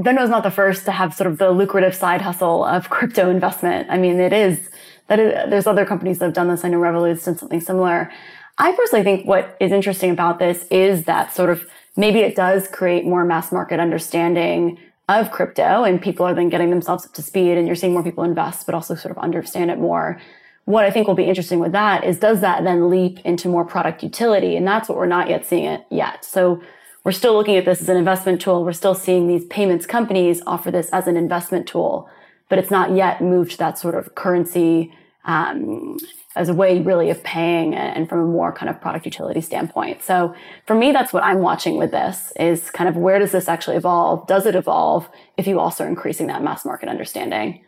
Venmo 0.00 0.22
is 0.22 0.30
not 0.30 0.42
the 0.42 0.50
first 0.50 0.84
to 0.86 0.92
have 0.92 1.14
sort 1.14 1.30
of 1.30 1.38
the 1.38 1.50
lucrative 1.50 1.94
side 1.94 2.20
hustle 2.20 2.64
of 2.64 2.90
crypto 2.90 3.30
investment. 3.30 3.88
I 3.90 3.98
mean, 3.98 4.18
it 4.18 4.32
is 4.32 4.68
that 5.08 5.50
there's 5.50 5.66
other 5.66 5.86
companies 5.86 6.18
that 6.18 6.26
have 6.26 6.34
done 6.34 6.48
this. 6.48 6.64
I 6.64 6.68
know 6.68 6.78
Revolut's 6.78 7.24
done 7.24 7.38
something 7.38 7.60
similar. 7.60 8.10
I 8.58 8.72
personally 8.72 9.04
think 9.04 9.26
what 9.26 9.56
is 9.60 9.70
interesting 9.70 10.10
about 10.10 10.38
this 10.38 10.66
is 10.70 11.04
that 11.04 11.32
sort 11.32 11.50
of 11.50 11.66
maybe 11.96 12.20
it 12.20 12.34
does 12.34 12.66
create 12.66 13.04
more 13.04 13.24
mass 13.24 13.52
market 13.52 13.78
understanding 13.78 14.78
of 15.08 15.30
crypto 15.30 15.84
and 15.84 16.02
people 16.02 16.26
are 16.26 16.34
then 16.34 16.48
getting 16.48 16.70
themselves 16.70 17.06
up 17.06 17.12
to 17.12 17.22
speed 17.22 17.56
and 17.56 17.66
you're 17.66 17.76
seeing 17.76 17.92
more 17.92 18.02
people 18.02 18.24
invest, 18.24 18.66
but 18.66 18.74
also 18.74 18.94
sort 18.94 19.16
of 19.16 19.22
understand 19.22 19.70
it 19.70 19.78
more. 19.78 20.20
What 20.64 20.84
I 20.84 20.90
think 20.90 21.06
will 21.06 21.14
be 21.14 21.24
interesting 21.24 21.60
with 21.60 21.72
that 21.72 22.02
is 22.04 22.18
does 22.18 22.40
that 22.40 22.64
then 22.64 22.90
leap 22.90 23.20
into 23.20 23.48
more 23.48 23.64
product 23.64 24.02
utility? 24.02 24.56
And 24.56 24.66
that's 24.66 24.88
what 24.88 24.98
we're 24.98 25.06
not 25.06 25.28
yet 25.28 25.46
seeing 25.46 25.64
it 25.64 25.86
yet. 25.90 26.24
So 26.24 26.60
we're 27.04 27.12
still 27.12 27.34
looking 27.34 27.56
at 27.56 27.64
this 27.64 27.80
as 27.80 27.88
an 27.88 27.96
investment 27.96 28.40
tool. 28.40 28.64
We're 28.64 28.72
still 28.72 28.96
seeing 28.96 29.28
these 29.28 29.44
payments 29.44 29.86
companies 29.86 30.42
offer 30.44 30.72
this 30.72 30.90
as 30.90 31.06
an 31.06 31.16
investment 31.16 31.68
tool, 31.68 32.10
but 32.48 32.58
it's 32.58 32.70
not 32.70 32.96
yet 32.96 33.20
moved 33.20 33.52
to 33.52 33.58
that 33.58 33.78
sort 33.78 33.94
of 33.94 34.16
currency 34.16 34.92
um, 35.26 35.98
as 36.34 36.48
a 36.48 36.54
way 36.54 36.80
really 36.80 37.10
of 37.10 37.22
paying 37.22 37.74
and 37.74 38.08
from 38.08 38.20
a 38.20 38.24
more 38.24 38.52
kind 38.52 38.68
of 38.70 38.80
product 38.80 39.04
utility 39.04 39.40
standpoint. 39.40 40.02
So 40.02 40.34
for 40.66 40.74
me, 40.74 40.92
that's 40.92 41.12
what 41.12 41.24
I'm 41.24 41.38
watching 41.38 41.78
with 41.78 41.90
this 41.90 42.32
is 42.38 42.70
kind 42.70 42.88
of 42.88 42.96
where 42.96 43.18
does 43.18 43.32
this 43.32 43.48
actually 43.48 43.76
evolve? 43.76 44.26
Does 44.26 44.46
it 44.46 44.54
evolve 44.54 45.08
if 45.36 45.46
you 45.46 45.58
also 45.58 45.84
are 45.84 45.88
increasing 45.88 46.26
that 46.28 46.42
mass 46.42 46.64
market 46.64 46.88
understanding? 46.88 47.64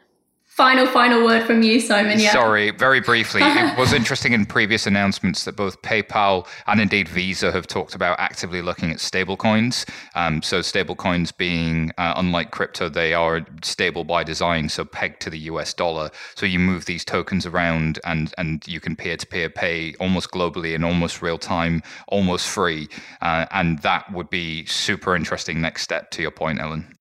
Final, 0.58 0.86
final 0.88 1.24
word 1.24 1.44
from 1.46 1.62
you, 1.62 1.78
Simon. 1.78 2.18
Yeah. 2.18 2.32
Sorry, 2.32 2.72
very 2.72 2.98
briefly. 2.98 3.42
it 3.44 3.78
was 3.78 3.92
interesting 3.92 4.32
in 4.32 4.44
previous 4.44 4.88
announcements 4.88 5.44
that 5.44 5.54
both 5.54 5.80
PayPal 5.82 6.48
and 6.66 6.80
indeed 6.80 7.08
Visa 7.08 7.52
have 7.52 7.68
talked 7.68 7.94
about 7.94 8.18
actively 8.18 8.60
looking 8.60 8.90
at 8.90 8.96
stablecoins. 8.96 9.88
Um, 10.16 10.42
so, 10.42 10.58
stablecoins 10.58 11.30
being, 11.36 11.92
uh, 11.96 12.14
unlike 12.16 12.50
crypto, 12.50 12.88
they 12.88 13.14
are 13.14 13.46
stable 13.62 14.02
by 14.02 14.24
design, 14.24 14.68
so 14.68 14.84
pegged 14.84 15.20
to 15.20 15.30
the 15.30 15.38
US 15.38 15.72
dollar. 15.72 16.10
So, 16.34 16.44
you 16.44 16.58
move 16.58 16.86
these 16.86 17.04
tokens 17.04 17.46
around 17.46 18.00
and, 18.04 18.34
and 18.36 18.66
you 18.66 18.80
can 18.80 18.96
peer 18.96 19.16
to 19.16 19.26
peer 19.28 19.48
pay 19.48 19.94
almost 20.00 20.32
globally 20.32 20.74
in 20.74 20.82
almost 20.82 21.22
real 21.22 21.38
time, 21.38 21.84
almost 22.08 22.48
free. 22.48 22.88
Uh, 23.22 23.46
and 23.52 23.78
that 23.82 24.12
would 24.12 24.28
be 24.28 24.66
super 24.66 25.14
interesting 25.14 25.60
next 25.60 25.82
step 25.82 26.10
to 26.10 26.22
your 26.22 26.32
point, 26.32 26.58
Ellen. 26.60 26.97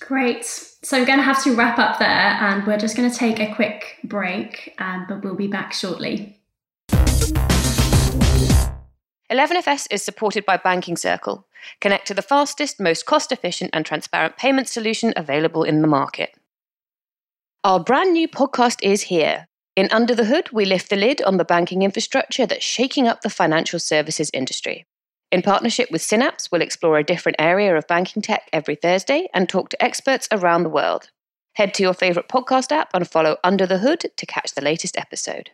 Great. 0.00 0.44
So 0.44 0.98
we're 0.98 1.06
going 1.06 1.18
to 1.18 1.24
have 1.24 1.42
to 1.44 1.54
wrap 1.54 1.78
up 1.78 1.98
there 1.98 2.08
and 2.08 2.66
we're 2.66 2.78
just 2.78 2.96
going 2.96 3.10
to 3.10 3.16
take 3.16 3.38
a 3.38 3.54
quick 3.54 3.98
break, 4.02 4.74
um, 4.78 5.06
but 5.08 5.22
we'll 5.22 5.36
be 5.36 5.46
back 5.46 5.72
shortly. 5.72 6.40
11FS 9.30 9.86
is 9.90 10.02
supported 10.02 10.44
by 10.44 10.56
Banking 10.56 10.96
Circle. 10.96 11.46
Connect 11.80 12.06
to 12.08 12.14
the 12.14 12.22
fastest, 12.22 12.80
most 12.80 13.06
cost 13.06 13.30
efficient, 13.30 13.70
and 13.72 13.86
transparent 13.86 14.36
payment 14.36 14.68
solution 14.68 15.12
available 15.16 15.62
in 15.62 15.82
the 15.82 15.86
market. 15.86 16.34
Our 17.62 17.78
brand 17.78 18.14
new 18.14 18.26
podcast 18.26 18.78
is 18.82 19.02
here. 19.02 19.46
In 19.76 19.88
Under 19.92 20.14
the 20.14 20.24
Hood, 20.24 20.50
we 20.50 20.64
lift 20.64 20.90
the 20.90 20.96
lid 20.96 21.22
on 21.22 21.36
the 21.36 21.44
banking 21.44 21.82
infrastructure 21.82 22.46
that's 22.46 22.64
shaking 22.64 23.06
up 23.06 23.20
the 23.20 23.30
financial 23.30 23.78
services 23.78 24.30
industry. 24.34 24.86
In 25.32 25.42
partnership 25.42 25.92
with 25.92 26.02
Synapse, 26.02 26.50
we'll 26.50 26.60
explore 26.60 26.98
a 26.98 27.04
different 27.04 27.36
area 27.38 27.76
of 27.76 27.86
banking 27.86 28.20
tech 28.20 28.48
every 28.52 28.74
Thursday 28.74 29.28
and 29.32 29.48
talk 29.48 29.68
to 29.68 29.80
experts 29.80 30.26
around 30.32 30.64
the 30.64 30.68
world. 30.68 31.10
Head 31.52 31.72
to 31.74 31.84
your 31.84 31.94
favourite 31.94 32.28
podcast 32.28 32.72
app 32.72 32.90
and 32.94 33.08
follow 33.08 33.36
Under 33.44 33.64
the 33.64 33.78
Hood 33.78 34.06
to 34.16 34.26
catch 34.26 34.54
the 34.54 34.60
latest 34.60 34.98
episode. 34.98 35.50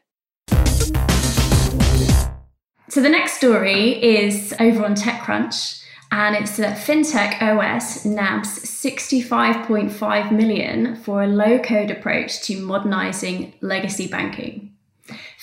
So, 2.89 3.03
the 3.03 3.11
next 3.11 3.35
story 3.35 4.03
is 4.03 4.55
over 4.59 4.83
on 4.83 4.95
TechCrunch, 4.95 5.83
and 6.11 6.37
it's 6.37 6.57
that 6.57 6.79
FinTech 6.79 7.43
OS 7.43 8.07
nabs 8.07 8.49
65.5 8.49 10.33
million 10.33 10.97
for 10.97 11.23
a 11.23 11.27
low 11.27 11.59
code 11.59 11.91
approach 11.91 12.41
to 12.45 12.59
modernizing 12.63 13.53
legacy 13.61 14.09
banking. 14.09 14.76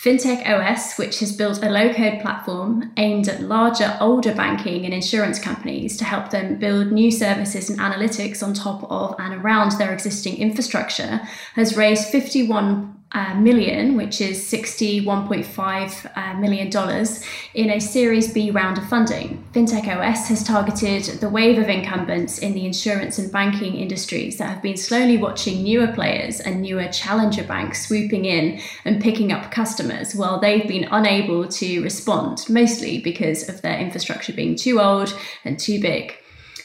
FinTech 0.03 0.45
OS, 0.45 0.97
which 0.97 1.19
has 1.21 1.31
built 1.31 1.63
a 1.63 1.69
low 1.69 1.93
code 1.93 2.19
platform 2.19 2.91
aimed 2.97 3.29
at 3.29 3.39
larger, 3.39 3.97
older 4.01 4.35
banking 4.35 4.83
and 4.83 4.93
insurance 4.93 5.39
companies 5.39 5.95
to 5.95 6.03
help 6.03 6.29
them 6.29 6.59
build 6.59 6.91
new 6.91 7.09
services 7.09 7.69
and 7.69 7.79
analytics 7.79 8.43
on 8.43 8.53
top 8.53 8.83
of 8.91 9.15
and 9.17 9.33
around 9.35 9.71
their 9.77 9.93
existing 9.93 10.35
infrastructure, 10.35 11.21
has 11.53 11.77
raised 11.77 12.09
51 12.09 13.02
uh, 13.13 13.35
million, 13.35 13.95
which 13.95 14.19
is 14.21 14.39
$61.5 14.51 16.17
uh, 16.17 16.39
million 16.39 16.69
dollars, 16.69 17.23
in 17.53 17.69
a 17.69 17.79
Series 17.79 18.33
B 18.33 18.49
round 18.49 18.77
of 18.77 18.87
funding. 18.89 19.43
FinTech 19.53 19.87
OS 19.87 20.29
has 20.29 20.43
targeted 20.43 21.03
the 21.19 21.29
wave 21.29 21.59
of 21.59 21.69
incumbents 21.69 22.39
in 22.39 22.53
the 22.53 22.65
insurance 22.65 23.19
and 23.19 23.31
banking 23.31 23.75
industries 23.75 24.37
that 24.37 24.49
have 24.49 24.61
been 24.61 24.77
slowly 24.77 25.17
watching 25.17 25.63
newer 25.63 25.87
players 25.87 26.39
and 26.39 26.61
newer 26.61 26.87
challenger 26.87 27.43
banks 27.43 27.87
swooping 27.87 28.25
in 28.25 28.59
and 28.85 29.01
picking 29.01 29.31
up 29.31 29.51
customers 29.51 30.15
while 30.15 30.39
they've 30.39 30.67
been 30.67 30.87
unable 30.91 31.47
to 31.47 31.83
respond, 31.83 32.45
mostly 32.49 32.97
because 32.97 33.47
of 33.47 33.61
their 33.61 33.77
infrastructure 33.77 34.33
being 34.33 34.55
too 34.55 34.79
old 34.79 35.15
and 35.45 35.59
too 35.59 35.79
big. 35.79 36.15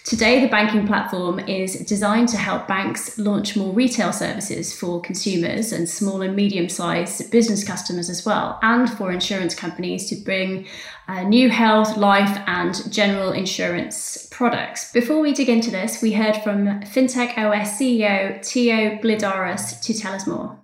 Today, 0.05 0.41
the 0.41 0.49
banking 0.49 0.87
platform 0.87 1.39
is 1.41 1.75
designed 1.81 2.29
to 2.31 2.39
help 2.39 2.67
banks 2.67 3.19
launch 3.19 3.57
more 3.57 3.73
retail 3.73 4.13
services 4.13 4.73
for 4.73 5.01
consumers 5.03 5.73
and 5.73 5.89
small 5.89 6.23
and 6.23 6.35
medium 6.35 6.69
sized 6.69 7.31
business 7.31 7.63
customers 7.63 8.09
as 8.09 8.25
well, 8.25 8.59
and 8.63 8.89
for 8.89 9.13
insurance 9.13 9.55
companies 9.55 10.09
to 10.09 10.17
bring 10.17 10.67
uh, 11.09 11.23
new 11.25 11.51
health, 11.51 11.97
life, 11.97 12.39
and 12.47 12.91
general 12.93 13.33
insurance 13.33 14.29
products. 14.31 14.93
Before 14.93 15.21
we 15.21 15.35
dig 15.35 15.49
into 15.49 15.71
this, 15.71 16.01
we 16.01 16.13
heard 16.13 16.37
from 16.39 16.67
FinTech 16.83 17.37
OS 17.37 17.79
CEO 17.79 18.43
Theo 18.45 18.99
Blidarus 19.03 19.81
to 19.83 19.93
tell 19.93 20.15
us 20.15 20.27
more. 20.27 20.59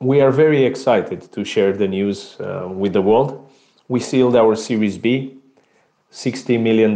We 0.00 0.20
are 0.20 0.30
very 0.30 0.64
excited 0.64 1.30
to 1.32 1.44
share 1.44 1.72
the 1.72 1.86
news 1.86 2.36
uh, 2.40 2.68
with 2.68 2.94
the 2.94 3.02
world. 3.02 3.50
We 3.88 4.00
sealed 4.00 4.36
our 4.36 4.56
Series 4.56 4.96
B 4.96 5.41
$60 6.12 6.60
million 6.60 6.94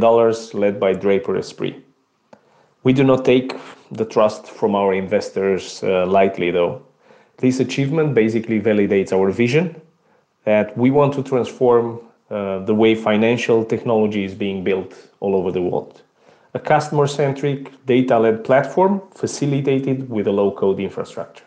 led 0.52 0.78
by 0.78 0.92
Draper 0.92 1.36
Esprit. 1.36 1.82
We 2.84 2.92
do 2.92 3.02
not 3.02 3.24
take 3.24 3.54
the 3.90 4.04
trust 4.04 4.46
from 4.46 4.74
our 4.74 4.94
investors 4.94 5.82
uh, 5.82 6.06
lightly, 6.06 6.50
though. 6.50 6.82
This 7.38 7.60
achievement 7.60 8.14
basically 8.14 8.60
validates 8.60 9.12
our 9.12 9.30
vision 9.30 9.80
that 10.44 10.76
we 10.76 10.90
want 10.90 11.14
to 11.14 11.22
transform 11.22 12.00
uh, 12.30 12.60
the 12.60 12.74
way 12.74 12.94
financial 12.94 13.64
technology 13.64 14.24
is 14.24 14.34
being 14.34 14.62
built 14.62 14.94
all 15.20 15.34
over 15.34 15.50
the 15.50 15.62
world. 15.62 16.02
A 16.54 16.58
customer 16.58 17.06
centric, 17.06 17.84
data 17.86 18.18
led 18.18 18.44
platform 18.44 19.02
facilitated 19.14 20.08
with 20.08 20.26
a 20.26 20.32
low 20.32 20.50
code 20.50 20.80
infrastructure. 20.80 21.44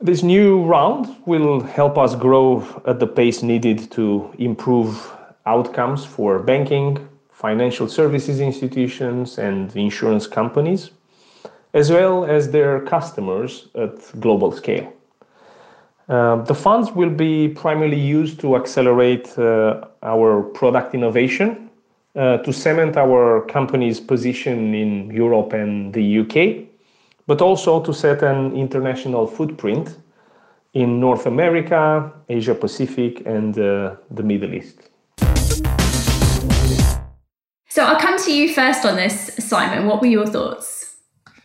This 0.00 0.22
new 0.22 0.64
round 0.64 1.16
will 1.26 1.60
help 1.60 1.98
us 1.98 2.14
grow 2.14 2.64
at 2.86 3.00
the 3.00 3.06
pace 3.06 3.42
needed 3.42 3.90
to 3.92 4.32
improve 4.38 5.12
outcomes 5.46 6.04
for 6.04 6.38
banking, 6.38 7.08
financial 7.30 7.88
services 7.88 8.40
institutions, 8.40 9.38
and 9.38 9.74
insurance 9.76 10.26
companies, 10.26 10.90
as 11.72 11.90
well 11.90 12.24
as 12.24 12.50
their 12.50 12.80
customers 12.80 13.68
at 13.74 13.94
global 14.20 14.52
scale. 14.52 14.92
Uh, 16.08 16.36
the 16.42 16.54
funds 16.54 16.90
will 16.90 17.10
be 17.10 17.48
primarily 17.48 18.00
used 18.00 18.40
to 18.40 18.56
accelerate 18.56 19.38
uh, 19.38 19.80
our 20.02 20.42
product 20.42 20.94
innovation, 20.94 21.70
uh, 22.16 22.38
to 22.38 22.52
cement 22.52 22.96
our 22.96 23.42
company's 23.42 24.00
position 24.00 24.74
in 24.74 25.08
Europe 25.10 25.52
and 25.52 25.94
the 25.94 26.18
UK, 26.18 26.66
but 27.28 27.40
also 27.40 27.80
to 27.80 27.94
set 27.94 28.22
an 28.22 28.56
international 28.56 29.26
footprint 29.28 29.96
in 30.74 30.98
North 30.98 31.26
America, 31.26 32.12
Asia 32.28 32.54
Pacific, 32.54 33.22
and 33.26 33.56
uh, 33.58 33.94
the 34.10 34.24
Middle 34.24 34.52
East. 34.54 34.89
So 37.70 37.84
I'll 37.84 38.00
come 38.00 38.18
to 38.24 38.32
you 38.32 38.52
first 38.52 38.84
on 38.84 38.96
this, 38.96 39.30
Simon. 39.38 39.86
What 39.86 40.00
were 40.00 40.08
your 40.08 40.26
thoughts? 40.26 40.96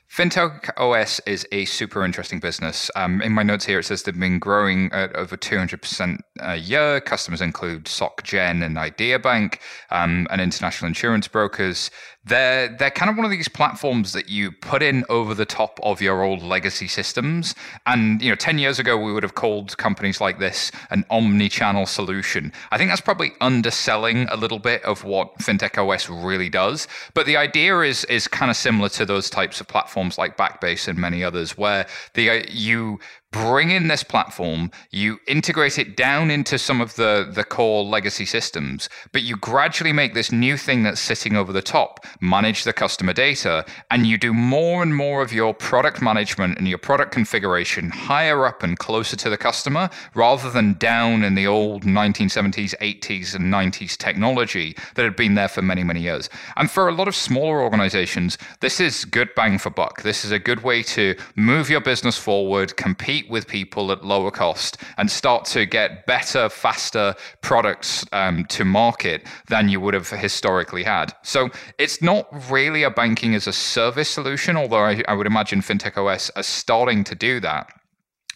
FinTech 0.10 0.72
OS 0.78 1.20
is 1.28 1.46
a 1.52 1.66
super 1.66 2.04
interesting 2.04 2.40
business. 2.40 2.90
Um, 2.96 3.22
in 3.22 3.32
my 3.32 3.44
notes 3.44 3.66
here, 3.66 3.80
it 3.80 3.84
says 3.84 4.04
they've 4.04 4.20
been 4.20 4.40
growing 4.40 4.92
at 4.92 5.16
over 5.16 5.38
200% 5.38 6.20
a 6.40 6.56
year. 6.56 7.00
Customers 7.02 7.42
include 7.42 7.84
SocGen 7.84 8.66
and 8.66 8.76
IdeaBank 8.76 9.60
um, 9.92 10.26
and 10.32 10.42
international 10.42 10.88
insurance 10.88 11.28
brokers 11.28 11.92
they're 12.26 12.68
they're 12.68 12.92
kind 12.92 13.10
of 13.10 13.18
one 13.18 13.26
of 13.26 13.32
these 13.32 13.48
platforms 13.48 14.14
that 14.14 14.30
you 14.30 14.52
put 14.52 14.82
in 14.82 15.06
over 15.10 15.34
the 15.34 15.46
top 15.46 15.80
of 15.84 16.02
your 16.02 16.24
old 16.24 16.42
legacy 16.42 16.88
systems. 16.88 17.56
And 17.86 18.22
you 18.22 18.30
know 18.30 18.36
10 18.36 18.58
years 18.58 18.80
ago 18.80 18.98
we 18.98 19.14
would 19.14 19.24
have 19.24 19.36
called 19.36 19.78
companies 19.78 20.20
like 20.20 20.40
this 20.40 20.72
an 20.90 21.06
omni-channel 21.10 21.86
solution. 21.86 22.52
I 22.72 22.78
think 22.78 22.90
that's 22.90 23.02
probably 23.02 23.34
underselling 23.42 24.28
a 24.30 24.36
little 24.36 24.60
bit 24.60 24.84
of 24.84 25.04
what 25.04 25.38
fintech 25.40 25.78
os 25.78 26.10
really 26.10 26.50
does. 26.50 26.88
But 27.14 27.26
the 27.26 27.38
idea 27.38 27.80
is 27.82 28.06
is 28.06 28.28
kind 28.28 28.50
of 28.50 28.58
similar 28.58 28.90
to 28.90 29.06
those 29.06 29.30
types 29.30 29.62
of 29.62 29.68
platforms 29.68 30.18
like 30.18 30.38
backbase 30.38 30.88
and 30.88 30.98
many 30.98 31.24
others 31.24 31.58
where 31.58 31.86
the 32.14 32.46
you 32.50 33.00
bring 33.36 33.70
in 33.70 33.90
this 33.90 34.02
platform, 34.02 34.72
you 34.92 35.20
integrate 35.28 35.78
it 35.78 35.98
down 35.98 36.32
into 36.32 36.58
some 36.58 36.80
of 36.80 36.96
the, 36.96 37.30
the 37.34 37.44
core 37.44 37.84
legacy 37.84 38.26
systems, 38.26 38.88
but 39.12 39.24
you 39.24 39.36
gradually 39.36 39.92
make 39.92 40.14
this 40.14 40.32
new 40.32 40.56
thing 40.56 40.84
that's 40.84 41.02
sitting 41.02 41.36
over 41.36 41.52
the 41.52 41.62
top, 41.62 42.06
manage 42.22 42.64
the 42.64 42.72
customer 42.72 43.12
data, 43.12 43.66
and 43.92 44.08
you 44.08 44.18
do 44.18 44.34
more 44.34 44.82
and 44.82 44.96
more 44.96 45.22
of 45.22 45.34
your 45.34 45.54
product 45.54 46.02
management 46.02 46.58
and 46.58 46.70
your 46.70 46.78
product 46.78 47.12
configuration 47.12 47.90
higher 47.90 48.46
up 48.46 48.64
and 48.64 48.80
closer 48.80 49.18
to 49.18 49.30
the 49.30 49.38
customer 49.38 49.90
rather 50.14 50.50
than 50.50 50.72
down 50.76 51.22
in 51.22 51.36
the 51.36 51.46
old 51.46 51.84
1970s, 51.84 52.74
80s, 52.78 53.36
and 53.36 53.54
90s 53.54 53.98
technology 53.98 54.78
that 54.96 55.04
had 55.04 55.18
been 55.18 55.36
there 55.36 55.50
for 55.50 55.62
many, 55.62 55.84
many 55.84 56.00
years. 56.00 56.30
And 56.56 56.72
for 56.72 56.88
a 56.88 56.94
lot 56.94 57.10
of 57.10 57.16
smaller 57.16 57.62
organizations, 57.62 58.38
this 58.62 58.80
is 58.80 59.04
good 59.04 59.36
bang 59.36 59.58
for 59.58 59.72
buck. 59.72 60.04
This 60.04 60.24
is 60.24 60.32
a 60.32 60.40
good 60.40 60.64
way 60.64 60.84
to 60.84 61.18
move 61.36 61.70
your 61.70 61.82
business 61.82 62.18
forward, 62.18 62.78
compete 62.78 63.25
compete 63.26 63.32
with 63.32 63.48
people 63.48 63.92
at 63.92 64.04
lower 64.04 64.32
cost 64.32 64.78
and 64.98 65.10
start 65.10 65.46
to 65.46 65.66
get 65.66 66.06
better, 66.06 66.50
faster 66.50 67.16
products 67.42 68.06
um, 68.12 68.46
to 68.46 68.66
market 68.66 69.26
than 69.50 69.70
you 69.70 69.80
would 69.80 69.94
have 69.94 70.10
historically 70.10 70.84
had. 70.84 71.14
So 71.24 71.50
it's 71.78 72.02
not 72.02 72.28
really 72.52 72.84
a 72.84 72.90
banking 72.90 73.36
as 73.36 73.48
a 73.48 73.54
service 73.54 74.10
solution, 74.10 74.58
although 74.58 74.86
I, 74.86 75.04
I 75.08 75.14
would 75.14 75.28
imagine 75.28 75.62
FinTech 75.62 75.98
OS 75.98 76.32
are 76.36 76.44
starting 76.44 77.04
to 77.06 77.16
do 77.16 77.40
that 77.42 77.68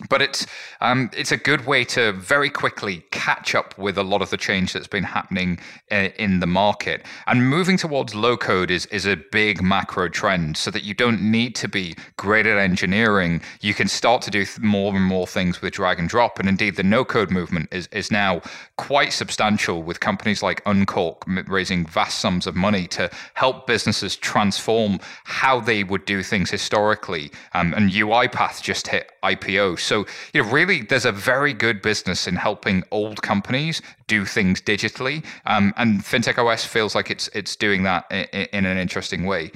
but 0.07 0.21
it's 0.21 0.45
um, 0.79 1.09
it's 1.15 1.31
a 1.31 1.37
good 1.37 1.65
way 1.65 1.83
to 1.83 2.13
very 2.13 2.49
quickly 2.49 3.03
catch 3.11 3.53
up 3.53 3.77
with 3.77 3.97
a 3.97 4.03
lot 4.03 4.21
of 4.21 4.29
the 4.29 4.37
change 4.37 4.71
that's 4.71 4.87
been 4.87 5.03
happening 5.03 5.59
uh, 5.91 6.09
in 6.17 6.39
the 6.39 6.47
market. 6.47 7.05
And 7.27 7.49
moving 7.49 7.75
towards 7.75 8.15
low 8.15 8.37
code 8.37 8.71
is 8.71 8.85
is 8.87 9.05
a 9.05 9.17
big 9.17 9.61
macro 9.61 10.07
trend, 10.07 10.55
so 10.55 10.71
that 10.71 10.83
you 10.83 10.93
don't 10.93 11.21
need 11.21 11.55
to 11.55 11.67
be 11.67 11.95
great 12.15 12.45
at 12.45 12.57
engineering. 12.57 13.41
You 13.59 13.73
can 13.73 13.89
start 13.89 14.21
to 14.23 14.31
do 14.31 14.45
more 14.61 14.95
and 14.95 15.03
more 15.03 15.27
things 15.27 15.61
with 15.61 15.73
drag 15.73 15.99
and 15.99 16.07
drop. 16.07 16.39
And 16.39 16.47
indeed, 16.47 16.77
the 16.77 16.83
no 16.83 17.03
code 17.03 17.31
movement 17.31 17.67
is 17.71 17.87
is 17.91 18.09
now 18.09 18.41
quite 18.77 19.11
substantial, 19.11 19.83
with 19.83 19.99
companies 19.99 20.41
like 20.41 20.63
Unqork 20.63 21.49
raising 21.49 21.85
vast 21.85 22.19
sums 22.19 22.47
of 22.47 22.55
money 22.55 22.87
to 22.87 23.09
help 23.33 23.67
businesses 23.67 24.15
transform 24.15 24.99
how 25.25 25.59
they 25.59 25.83
would 25.83 26.05
do 26.05 26.23
things 26.23 26.49
historically. 26.49 27.31
Um, 27.53 27.73
and 27.73 27.91
UiPath 27.91 28.61
just 28.61 28.87
hit 28.87 29.11
IPO. 29.23 29.79
So, 29.89 30.05
you 30.35 30.43
know, 30.43 30.49
really, 30.51 30.83
there's 30.83 31.05
a 31.05 31.11
very 31.11 31.51
good 31.51 31.81
business 31.81 32.27
in 32.27 32.35
helping 32.35 32.83
old 32.91 33.23
companies 33.23 33.81
do 34.05 34.23
things 34.23 34.61
digitally, 34.61 35.25
um, 35.47 35.73
and 35.77 36.01
FinTech 36.01 36.37
OS 36.37 36.63
feels 36.63 36.93
like 36.93 37.09
it's 37.09 37.27
it's 37.33 37.55
doing 37.55 37.81
that 37.83 38.05
in, 38.11 38.45
in 38.53 38.65
an 38.65 38.77
interesting 38.77 39.25
way. 39.25 39.51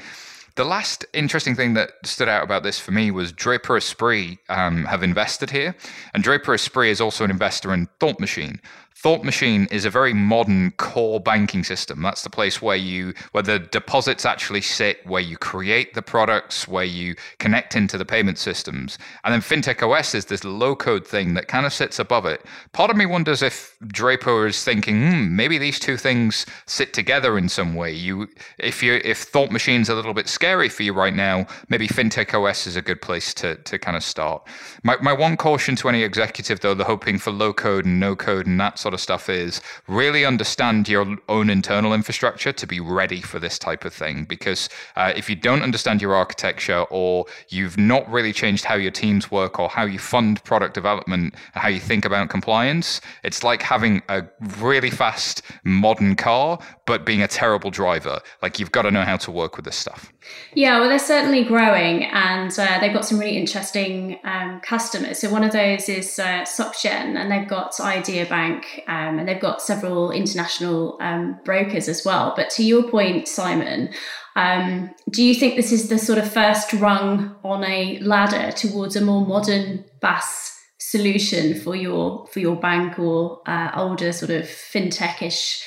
The 0.56 0.64
last 0.64 1.06
interesting 1.14 1.56
thing 1.56 1.76
that 1.76 1.92
stood 2.04 2.30
out 2.30 2.44
about 2.44 2.64
this 2.64 2.80
for 2.80 2.92
me 2.92 3.12
was 3.12 3.32
Draper 3.32 3.78
Esprit 3.78 4.40
um, 4.50 4.86
have 4.86 5.04
invested 5.04 5.52
here, 5.52 5.76
and 6.16 6.24
Draper 6.24 6.56
Esprit 6.56 6.90
is 6.90 7.00
also 7.00 7.24
an 7.24 7.30
investor 7.30 7.72
in 7.72 7.88
Thought 8.00 8.20
Machine. 8.20 8.60
Thought 8.96 9.24
Machine 9.24 9.68
is 9.72 9.86
a 9.86 9.90
very 9.90 10.14
modern 10.14 10.72
core 10.72 11.20
banking 11.20 11.64
system. 11.64 12.02
That's 12.02 12.22
the 12.22 12.30
place 12.30 12.62
where 12.62 12.76
you 12.78 13.14
where 13.32 13.44
the 13.44 13.60
deposits 13.60 14.26
actually 14.26 14.62
sit, 14.62 15.06
where 15.06 15.22
you 15.22 15.38
create 15.38 15.94
the 15.94 16.02
products, 16.02 16.68
where 16.68 16.84
you 16.86 17.16
connect 17.40 17.76
into 17.76 17.98
the 17.98 18.06
payment 18.06 18.38
systems. 18.38 18.98
And 19.24 19.34
then 19.34 19.42
FinTech 19.42 19.82
OS 19.82 20.14
is 20.16 20.26
this 20.26 20.44
low 20.44 20.76
code 20.76 21.08
thing 21.08 21.34
that 21.34 21.48
kind 21.48 21.66
of 21.66 21.74
sits 21.74 22.00
above 22.00 22.26
it. 22.26 22.46
Part 22.72 22.92
of 22.92 22.98
me 22.98 23.06
wonders 23.06 23.42
if 23.42 23.76
Draper 23.88 24.48
is 24.48 24.64
thinking, 24.64 24.96
hmm, 24.96 25.36
maybe 25.36 25.58
these 25.58 25.80
two 25.80 25.98
things 25.98 26.46
sit 26.66 26.94
together 26.94 27.38
in 27.38 27.50
some 27.50 27.76
way. 27.76 27.92
You 27.92 28.30
if 28.60 28.84
you 28.84 29.02
if 29.04 29.24
Thought 29.24 29.52
Machine's 29.52 29.90
a 29.90 29.96
little 29.96 30.14
bit 30.14 30.30
scary 30.30 30.70
for 30.70 30.84
you 30.84 30.94
right 30.94 31.16
now, 31.16 31.48
maybe 31.68 31.88
FinTech 31.88 32.34
OS 32.34 32.68
is 32.68 32.76
a 32.76 32.82
good 32.82 33.02
place 33.02 33.34
to 33.36 33.56
to 33.56 33.80
kind 33.80 33.98
of 33.98 34.04
start. 34.04 34.48
My 34.84 34.98
my 35.02 35.14
one 35.14 35.36
caution 35.36 35.76
to 35.78 35.90
any 35.90 36.04
executive 36.04 36.60
though, 36.60 36.76
they're 36.76 36.86
hoping 36.86 37.18
for 37.18 37.32
low 37.32 37.54
code 37.54 37.86
and 37.86 38.00
no 38.00 38.16
code 38.16 38.46
and 38.46 38.60
that 38.60 38.80
sort 38.84 38.94
of 38.94 39.00
stuff 39.00 39.30
is 39.30 39.62
really 39.88 40.24
understand 40.26 40.88
your 40.88 41.18
own 41.30 41.50
internal 41.50 41.94
infrastructure 41.94 42.52
to 42.52 42.68
be 42.68 42.80
ready 42.80 43.22
for 43.22 43.40
this 43.40 43.58
type 43.58 43.84
of 43.86 43.94
thing. 43.94 44.26
Because 44.26 44.70
uh, 44.96 45.12
if 45.16 45.30
you 45.30 45.36
don't 45.36 45.64
understand 45.64 46.02
your 46.02 46.14
architecture 46.14 46.84
or 46.90 47.26
you've 47.50 47.78
not 47.78 48.04
really 48.12 48.34
changed 48.34 48.66
how 48.66 48.76
your 48.76 48.92
teams 48.92 49.32
work 49.32 49.60
or 49.60 49.70
how 49.70 49.86
you 49.86 50.00
fund 50.00 50.44
product 50.44 50.74
development, 50.74 51.34
how 51.54 51.70
you 51.70 51.80
think 51.80 52.06
about 52.06 52.30
compliance, 52.30 53.02
it's 53.24 53.44
like 53.44 53.62
having 53.62 54.02
a 54.10 54.24
really 54.60 54.92
fast 54.92 55.42
modern 55.64 56.16
car, 56.16 56.60
but 56.86 57.06
being 57.06 57.22
a 57.22 57.28
terrible 57.28 57.72
driver. 57.72 58.20
Like 58.42 58.60
you've 58.60 58.72
got 58.72 58.84
to 58.84 58.92
know 58.92 59.04
how 59.04 59.18
to 59.18 59.32
work 59.32 59.56
with 59.56 59.66
this 59.66 59.78
stuff. 59.78 60.12
Yeah, 60.54 60.80
well, 60.80 60.90
they're 60.90 61.00
certainly 61.00 61.44
growing, 61.44 62.06
and 62.06 62.52
uh, 62.58 62.80
they've 62.80 62.94
got 62.94 63.06
some 63.06 63.20
really 63.20 63.38
interesting 63.38 64.20
um, 64.24 64.62
customers. 64.62 65.20
So 65.20 65.30
one 65.30 65.44
of 65.44 65.52
those 65.52 65.90
is 65.90 66.20
uh, 66.20 66.44
SocGen, 66.44 67.18
and 67.18 67.32
they've 67.32 67.48
got 67.48 67.74
IdeaBank, 67.74 68.64
um, 68.88 69.20
and 69.20 69.28
they've 69.28 69.40
got 69.40 69.62
several 69.62 70.12
international 70.12 70.98
um, 71.02 71.40
brokers 71.46 71.88
as 71.88 72.06
well. 72.06 72.34
But 72.36 72.50
to 72.52 72.64
your 72.64 72.84
point, 72.90 73.28
Simon, 73.28 73.90
um, 74.36 74.94
do 75.10 75.24
you 75.24 75.36
think 75.36 75.56
this 75.56 75.72
is 75.72 75.90
the 75.90 76.00
sort 76.00 76.18
of 76.18 76.32
first 76.32 76.74
rung 76.74 77.36
on 77.44 77.64
a 77.64 78.00
ladder 78.00 78.52
towards 78.52 78.96
a 78.96 79.02
more 79.02 79.26
modern 79.26 79.86
BaaS 80.02 80.52
solution 80.80 81.60
for 81.60 81.76
your 81.76 82.28
for 82.28 82.40
your 82.40 82.56
bank 82.56 83.00
or 83.00 83.42
uh, 83.48 83.72
older 83.76 84.12
sort 84.12 84.32
of 84.32 84.46
fintechish 84.46 85.64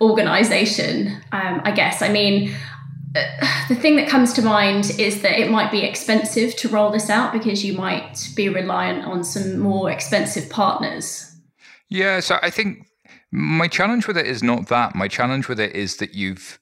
organization? 0.00 1.08
Um, 1.32 1.60
I 1.64 1.72
guess. 1.72 2.02
I 2.02 2.08
mean 2.08 2.54
the 3.68 3.74
thing 3.74 3.96
that 3.96 4.08
comes 4.08 4.32
to 4.34 4.42
mind 4.42 4.92
is 4.98 5.22
that 5.22 5.38
it 5.38 5.50
might 5.50 5.70
be 5.70 5.82
expensive 5.82 6.54
to 6.56 6.68
roll 6.68 6.90
this 6.90 7.08
out 7.10 7.32
because 7.32 7.64
you 7.64 7.74
might 7.74 8.28
be 8.34 8.48
reliant 8.48 9.04
on 9.04 9.24
some 9.24 9.58
more 9.58 9.90
expensive 9.90 10.50
partners. 10.50 11.35
Yeah, 11.88 12.20
so 12.20 12.38
I 12.42 12.50
think 12.50 12.86
my 13.30 13.68
challenge 13.68 14.06
with 14.06 14.16
it 14.16 14.26
is 14.26 14.42
not 14.42 14.68
that. 14.68 14.94
My 14.94 15.08
challenge 15.08 15.48
with 15.48 15.60
it 15.60 15.74
is 15.74 15.96
that 15.98 16.14
you've 16.14 16.58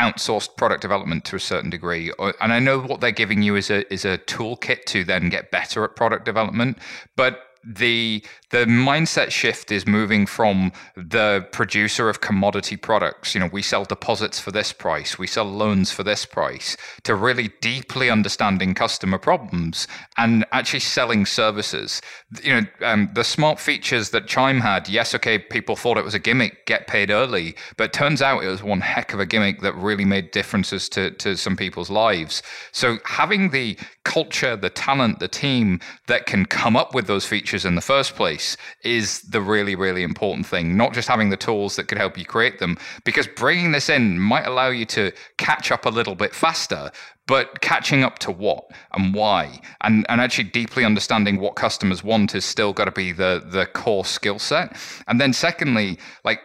outsourced 0.00 0.56
product 0.56 0.82
development 0.82 1.24
to 1.24 1.36
a 1.36 1.40
certain 1.40 1.70
degree 1.70 2.10
and 2.18 2.52
i 2.52 2.58
know 2.58 2.80
what 2.80 3.00
they're 3.00 3.12
giving 3.12 3.42
you 3.42 3.54
is 3.54 3.70
a 3.70 3.92
is 3.92 4.04
a 4.04 4.18
toolkit 4.18 4.84
to 4.86 5.04
then 5.04 5.28
get 5.28 5.52
better 5.52 5.84
at 5.84 5.94
product 5.94 6.24
development 6.24 6.76
but 7.16 7.38
the 7.66 8.24
the 8.50 8.66
mindset 8.66 9.32
shift 9.32 9.72
is 9.72 9.84
moving 9.84 10.26
from 10.26 10.70
the 10.96 11.44
producer 11.50 12.08
of 12.08 12.20
commodity 12.20 12.76
products, 12.76 13.34
you 13.34 13.40
know, 13.40 13.48
we 13.52 13.62
sell 13.62 13.84
deposits 13.84 14.38
for 14.38 14.52
this 14.52 14.72
price, 14.72 15.18
we 15.18 15.26
sell 15.26 15.44
loans 15.44 15.90
for 15.90 16.04
this 16.04 16.24
price, 16.24 16.76
to 17.02 17.16
really 17.16 17.50
deeply 17.60 18.10
understanding 18.10 18.72
customer 18.72 19.18
problems 19.18 19.88
and 20.18 20.46
actually 20.52 20.78
selling 20.78 21.26
services. 21.26 22.00
You 22.44 22.60
know, 22.60 22.66
um, 22.82 23.10
the 23.14 23.24
smart 23.24 23.58
features 23.58 24.10
that 24.10 24.28
Chime 24.28 24.60
had, 24.60 24.88
yes, 24.88 25.16
okay, 25.16 25.36
people 25.36 25.74
thought 25.74 25.98
it 25.98 26.04
was 26.04 26.14
a 26.14 26.20
gimmick, 26.20 26.64
get 26.66 26.86
paid 26.86 27.10
early, 27.10 27.56
but 27.76 27.92
turns 27.92 28.22
out 28.22 28.44
it 28.44 28.48
was 28.48 28.62
one 28.62 28.82
heck 28.82 29.12
of 29.12 29.18
a 29.18 29.26
gimmick 29.26 29.62
that 29.62 29.74
really 29.74 30.04
made 30.04 30.30
differences 30.30 30.88
to, 30.90 31.10
to 31.12 31.36
some 31.36 31.56
people's 31.56 31.90
lives. 31.90 32.40
So 32.70 32.98
having 33.04 33.50
the 33.50 33.76
culture, 34.04 34.54
the 34.54 34.70
talent, 34.70 35.18
the 35.18 35.28
team 35.28 35.80
that 36.06 36.26
can 36.26 36.44
come 36.46 36.76
up 36.76 36.94
with 36.94 37.06
those 37.06 37.26
features 37.26 37.53
in 37.62 37.76
the 37.76 37.80
first 37.80 38.16
place 38.16 38.56
is 38.82 39.22
the 39.22 39.40
really, 39.40 39.74
really 39.76 40.02
important 40.02 40.46
thing. 40.46 40.76
Not 40.76 40.92
just 40.92 41.08
having 41.08 41.30
the 41.30 41.36
tools 41.36 41.76
that 41.76 41.88
could 41.88 41.98
help 41.98 42.18
you 42.18 42.24
create 42.24 42.58
them, 42.58 42.76
because 43.04 43.28
bringing 43.28 43.72
this 43.72 43.88
in 43.88 44.18
might 44.18 44.46
allow 44.46 44.68
you 44.68 44.84
to 44.86 45.12
catch 45.38 45.70
up 45.70 45.86
a 45.86 45.90
little 45.90 46.14
bit 46.14 46.34
faster, 46.34 46.90
but 47.26 47.60
catching 47.60 48.02
up 48.02 48.18
to 48.18 48.30
what 48.30 48.64
and 48.92 49.14
why 49.14 49.60
and 49.82 50.04
and 50.08 50.20
actually 50.20 50.44
deeply 50.44 50.84
understanding 50.84 51.38
what 51.38 51.56
customers 51.56 52.04
want 52.04 52.34
is 52.34 52.44
still 52.44 52.72
got 52.72 52.84
to 52.84 52.90
be 52.90 53.12
the 53.12 53.42
the 53.46 53.66
core 53.66 54.04
skill 54.04 54.38
set 54.38 54.76
and 55.08 55.20
then 55.20 55.32
secondly 55.32 55.98
like 56.24 56.40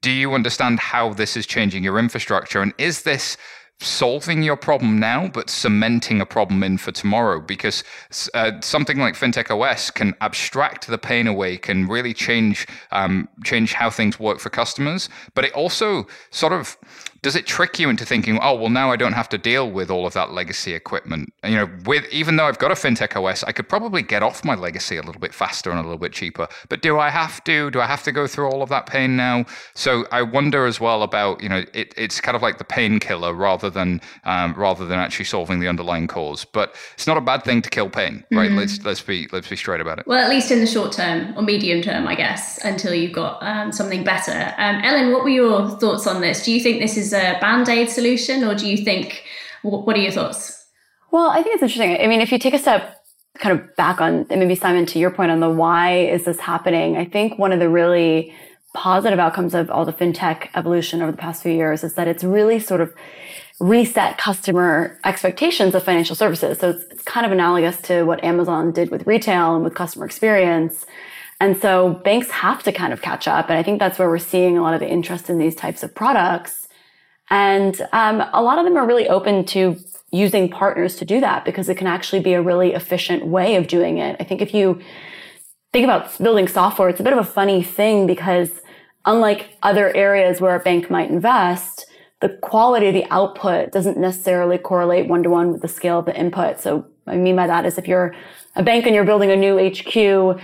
do 0.00 0.10
you 0.10 0.32
understand 0.32 0.78
how 0.78 1.12
this 1.12 1.36
is 1.36 1.46
changing 1.46 1.84
your 1.84 1.98
infrastructure 1.98 2.62
and 2.62 2.72
is 2.78 3.02
this 3.02 3.36
solving 3.80 4.42
your 4.42 4.56
problem 4.56 4.98
now, 4.98 5.28
but 5.28 5.50
cementing 5.50 6.20
a 6.20 6.26
problem 6.26 6.62
in 6.62 6.78
for 6.78 6.92
tomorrow. 6.92 7.40
Because 7.40 7.82
uh, 8.34 8.60
something 8.60 8.98
like 8.98 9.14
FinTech 9.14 9.50
OS 9.50 9.90
can 9.90 10.14
abstract 10.20 10.86
the 10.86 10.98
pain 10.98 11.26
away, 11.26 11.56
can 11.56 11.86
really 11.86 12.14
change 12.14 12.66
um, 12.90 13.28
change 13.44 13.72
how 13.72 13.90
things 13.90 14.20
work 14.20 14.38
for 14.38 14.50
customers. 14.50 15.08
But 15.34 15.44
it 15.44 15.52
also 15.52 16.06
sort 16.30 16.52
of 16.52 16.76
does 17.22 17.36
it 17.36 17.46
trick 17.46 17.78
you 17.78 17.88
into 17.88 18.04
thinking, 18.04 18.38
oh, 18.42 18.54
well, 18.56 18.68
now 18.68 18.90
I 18.90 18.96
don't 18.96 19.12
have 19.12 19.28
to 19.28 19.38
deal 19.38 19.70
with 19.70 19.90
all 19.90 20.06
of 20.06 20.12
that 20.14 20.32
legacy 20.32 20.74
equipment? 20.74 21.32
You 21.44 21.54
know, 21.54 21.70
with 21.86 22.04
even 22.10 22.34
though 22.34 22.46
I've 22.46 22.58
got 22.58 22.72
a 22.72 22.74
fintech 22.74 23.16
OS, 23.16 23.44
I 23.44 23.52
could 23.52 23.68
probably 23.68 24.02
get 24.02 24.24
off 24.24 24.44
my 24.44 24.56
legacy 24.56 24.96
a 24.96 25.02
little 25.02 25.20
bit 25.20 25.32
faster 25.32 25.70
and 25.70 25.78
a 25.78 25.82
little 25.82 25.98
bit 25.98 26.12
cheaper. 26.12 26.48
But 26.68 26.82
do 26.82 26.98
I 26.98 27.10
have 27.10 27.42
to? 27.44 27.70
Do 27.70 27.80
I 27.80 27.86
have 27.86 28.02
to 28.04 28.12
go 28.12 28.26
through 28.26 28.50
all 28.50 28.60
of 28.60 28.68
that 28.70 28.86
pain 28.86 29.16
now? 29.16 29.46
So 29.74 30.04
I 30.10 30.22
wonder 30.22 30.66
as 30.66 30.80
well 30.80 31.04
about, 31.04 31.40
you 31.40 31.48
know, 31.48 31.64
it, 31.72 31.94
it's 31.96 32.20
kind 32.20 32.34
of 32.34 32.42
like 32.42 32.58
the 32.58 32.64
painkiller 32.64 33.32
rather 33.32 33.70
than 33.70 34.00
um, 34.24 34.54
rather 34.54 34.84
than 34.84 34.98
actually 34.98 35.26
solving 35.26 35.60
the 35.60 35.68
underlying 35.68 36.08
cause. 36.08 36.44
But 36.44 36.74
it's 36.94 37.06
not 37.06 37.16
a 37.16 37.20
bad 37.20 37.44
thing 37.44 37.62
to 37.62 37.70
kill 37.70 37.88
pain, 37.88 38.24
right? 38.32 38.50
Mm-hmm. 38.50 38.58
Let's 38.58 38.84
let's 38.84 39.00
be 39.00 39.28
let's 39.30 39.48
be 39.48 39.56
straight 39.56 39.80
about 39.80 40.00
it. 40.00 40.08
Well, 40.08 40.18
at 40.18 40.28
least 40.28 40.50
in 40.50 40.58
the 40.58 40.66
short 40.66 40.90
term 40.90 41.34
or 41.36 41.42
medium 41.42 41.82
term, 41.82 42.08
I 42.08 42.16
guess, 42.16 42.58
until 42.64 42.92
you've 42.92 43.12
got 43.12 43.40
um, 43.42 43.70
something 43.70 44.02
better. 44.02 44.54
Um, 44.58 44.80
Ellen, 44.82 45.12
what 45.12 45.22
were 45.22 45.28
your 45.28 45.70
thoughts 45.78 46.08
on 46.08 46.20
this? 46.20 46.44
Do 46.44 46.52
you 46.52 46.58
think 46.58 46.80
this 46.80 46.96
is 46.96 47.11
a 47.12 47.38
band 47.40 47.68
aid 47.68 47.90
solution, 47.90 48.44
or 48.44 48.54
do 48.54 48.68
you 48.68 48.78
think, 48.78 49.24
what 49.62 49.96
are 49.96 50.00
your 50.00 50.12
thoughts? 50.12 50.66
Well, 51.10 51.30
I 51.30 51.42
think 51.42 51.54
it's 51.54 51.62
interesting. 51.62 52.00
I 52.00 52.06
mean, 52.06 52.20
if 52.20 52.32
you 52.32 52.38
take 52.38 52.54
a 52.54 52.58
step 52.58 52.98
kind 53.38 53.58
of 53.58 53.76
back 53.76 54.00
on, 54.00 54.26
maybe 54.28 54.54
Simon, 54.54 54.86
to 54.86 54.98
your 54.98 55.10
point 55.10 55.30
on 55.30 55.40
the 55.40 55.50
why 55.50 55.96
is 55.96 56.24
this 56.24 56.40
happening, 56.40 56.96
I 56.96 57.04
think 57.04 57.38
one 57.38 57.52
of 57.52 57.60
the 57.60 57.68
really 57.68 58.34
positive 58.74 59.18
outcomes 59.18 59.54
of 59.54 59.70
all 59.70 59.84
the 59.84 59.92
fintech 59.92 60.48
evolution 60.54 61.02
over 61.02 61.12
the 61.12 61.18
past 61.18 61.42
few 61.42 61.52
years 61.52 61.84
is 61.84 61.94
that 61.94 62.08
it's 62.08 62.24
really 62.24 62.58
sort 62.58 62.80
of 62.80 62.94
reset 63.60 64.16
customer 64.18 64.98
expectations 65.04 65.74
of 65.74 65.84
financial 65.84 66.16
services. 66.16 66.58
So 66.58 66.70
it's, 66.70 66.84
it's 66.90 67.02
kind 67.02 67.26
of 67.26 67.32
analogous 67.32 67.80
to 67.82 68.04
what 68.04 68.24
Amazon 68.24 68.72
did 68.72 68.90
with 68.90 69.06
retail 69.06 69.54
and 69.54 69.62
with 69.62 69.74
customer 69.74 70.06
experience. 70.06 70.86
And 71.38 71.60
so 71.60 72.00
banks 72.04 72.30
have 72.30 72.62
to 72.62 72.72
kind 72.72 72.92
of 72.92 73.02
catch 73.02 73.28
up. 73.28 73.50
And 73.50 73.58
I 73.58 73.62
think 73.62 73.78
that's 73.78 73.98
where 73.98 74.08
we're 74.08 74.18
seeing 74.18 74.56
a 74.56 74.62
lot 74.62 74.74
of 74.74 74.80
the 74.80 74.88
interest 74.88 75.28
in 75.28 75.38
these 75.38 75.54
types 75.54 75.82
of 75.82 75.94
products 75.94 76.61
and 77.32 77.80
um, 77.92 78.22
a 78.34 78.42
lot 78.42 78.58
of 78.58 78.66
them 78.66 78.76
are 78.76 78.86
really 78.86 79.08
open 79.08 79.46
to 79.46 79.78
using 80.10 80.50
partners 80.50 80.96
to 80.96 81.06
do 81.06 81.18
that 81.18 81.46
because 81.46 81.70
it 81.70 81.78
can 81.78 81.86
actually 81.86 82.20
be 82.20 82.34
a 82.34 82.42
really 82.42 82.74
efficient 82.74 83.24
way 83.24 83.56
of 83.56 83.66
doing 83.66 83.96
it. 83.96 84.16
I 84.20 84.24
think 84.24 84.42
if 84.42 84.52
you 84.52 84.82
think 85.72 85.84
about 85.84 86.16
building 86.18 86.46
software, 86.46 86.90
it's 86.90 87.00
a 87.00 87.02
bit 87.02 87.14
of 87.14 87.18
a 87.18 87.24
funny 87.24 87.62
thing 87.62 88.06
because 88.06 88.60
unlike 89.06 89.56
other 89.62 89.96
areas 89.96 90.42
where 90.42 90.54
a 90.54 90.60
bank 90.60 90.90
might 90.90 91.08
invest, 91.08 91.86
the 92.20 92.28
quality 92.28 92.88
of 92.88 92.94
the 92.94 93.06
output 93.10 93.72
doesn't 93.72 93.96
necessarily 93.96 94.58
correlate 94.58 95.08
one 95.08 95.22
to 95.22 95.30
one 95.30 95.52
with 95.52 95.62
the 95.62 95.68
scale 95.68 96.00
of 96.00 96.04
the 96.04 96.14
input. 96.14 96.60
So 96.60 96.86
I 97.06 97.16
mean 97.16 97.34
by 97.34 97.46
that 97.46 97.64
is 97.64 97.78
if 97.78 97.88
you're 97.88 98.14
a 98.56 98.62
bank 98.62 98.84
and 98.84 98.94
you're 98.94 99.04
building 99.04 99.30
a 99.30 99.36
new 99.36 99.56
HQ, 99.56 100.38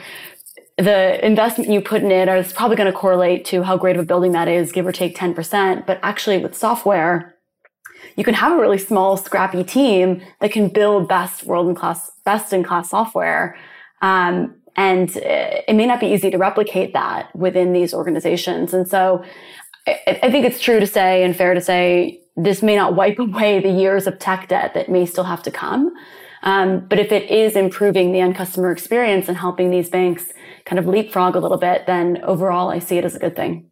the 0.78 1.24
investment 1.26 1.70
you 1.70 1.80
put 1.80 2.02
in 2.02 2.12
it 2.12 2.28
is 2.28 2.52
probably 2.52 2.76
going 2.76 2.90
to 2.90 2.96
correlate 2.96 3.44
to 3.46 3.64
how 3.64 3.76
great 3.76 3.96
of 3.96 4.02
a 4.02 4.06
building 4.06 4.32
that 4.32 4.46
is, 4.46 4.70
give 4.70 4.86
or 4.86 4.92
take 4.92 5.16
10%. 5.16 5.86
But 5.86 5.98
actually 6.02 6.38
with 6.38 6.56
software, 6.56 7.34
you 8.16 8.22
can 8.22 8.34
have 8.34 8.52
a 8.52 8.60
really 8.60 8.78
small, 8.78 9.16
scrappy 9.16 9.64
team 9.64 10.22
that 10.40 10.52
can 10.52 10.68
build 10.68 11.08
best 11.08 11.44
world 11.44 11.68
in 11.68 11.74
class, 11.74 12.12
best 12.24 12.52
in 12.52 12.62
class 12.62 12.90
software. 12.90 13.56
Um, 14.02 14.54
and 14.76 15.10
it 15.16 15.74
may 15.74 15.86
not 15.86 15.98
be 15.98 16.06
easy 16.06 16.30
to 16.30 16.38
replicate 16.38 16.92
that 16.92 17.34
within 17.34 17.72
these 17.72 17.92
organizations. 17.92 18.72
And 18.72 18.86
so 18.86 19.24
I, 19.88 20.20
I 20.22 20.30
think 20.30 20.46
it's 20.46 20.60
true 20.60 20.78
to 20.78 20.86
say 20.86 21.24
and 21.24 21.34
fair 21.34 21.54
to 21.54 21.60
say 21.60 22.22
this 22.36 22.62
may 22.62 22.76
not 22.76 22.94
wipe 22.94 23.18
away 23.18 23.58
the 23.58 23.70
years 23.70 24.06
of 24.06 24.20
tech 24.20 24.46
debt 24.46 24.74
that 24.74 24.88
may 24.88 25.06
still 25.06 25.24
have 25.24 25.42
to 25.42 25.50
come. 25.50 25.92
Um, 26.44 26.86
but 26.88 27.00
if 27.00 27.10
it 27.10 27.28
is 27.30 27.56
improving 27.56 28.12
the 28.12 28.20
end 28.20 28.36
customer 28.36 28.70
experience 28.70 29.28
and 29.28 29.36
helping 29.36 29.70
these 29.70 29.88
banks 29.88 30.32
kind 30.68 30.78
of 30.78 30.86
leapfrog 30.86 31.34
a 31.34 31.40
little 31.40 31.56
bit, 31.56 31.86
then 31.86 32.20
overall 32.22 32.68
I 32.68 32.78
see 32.78 32.98
it 32.98 33.04
as 33.04 33.16
a 33.16 33.18
good 33.18 33.34
thing. 33.34 33.70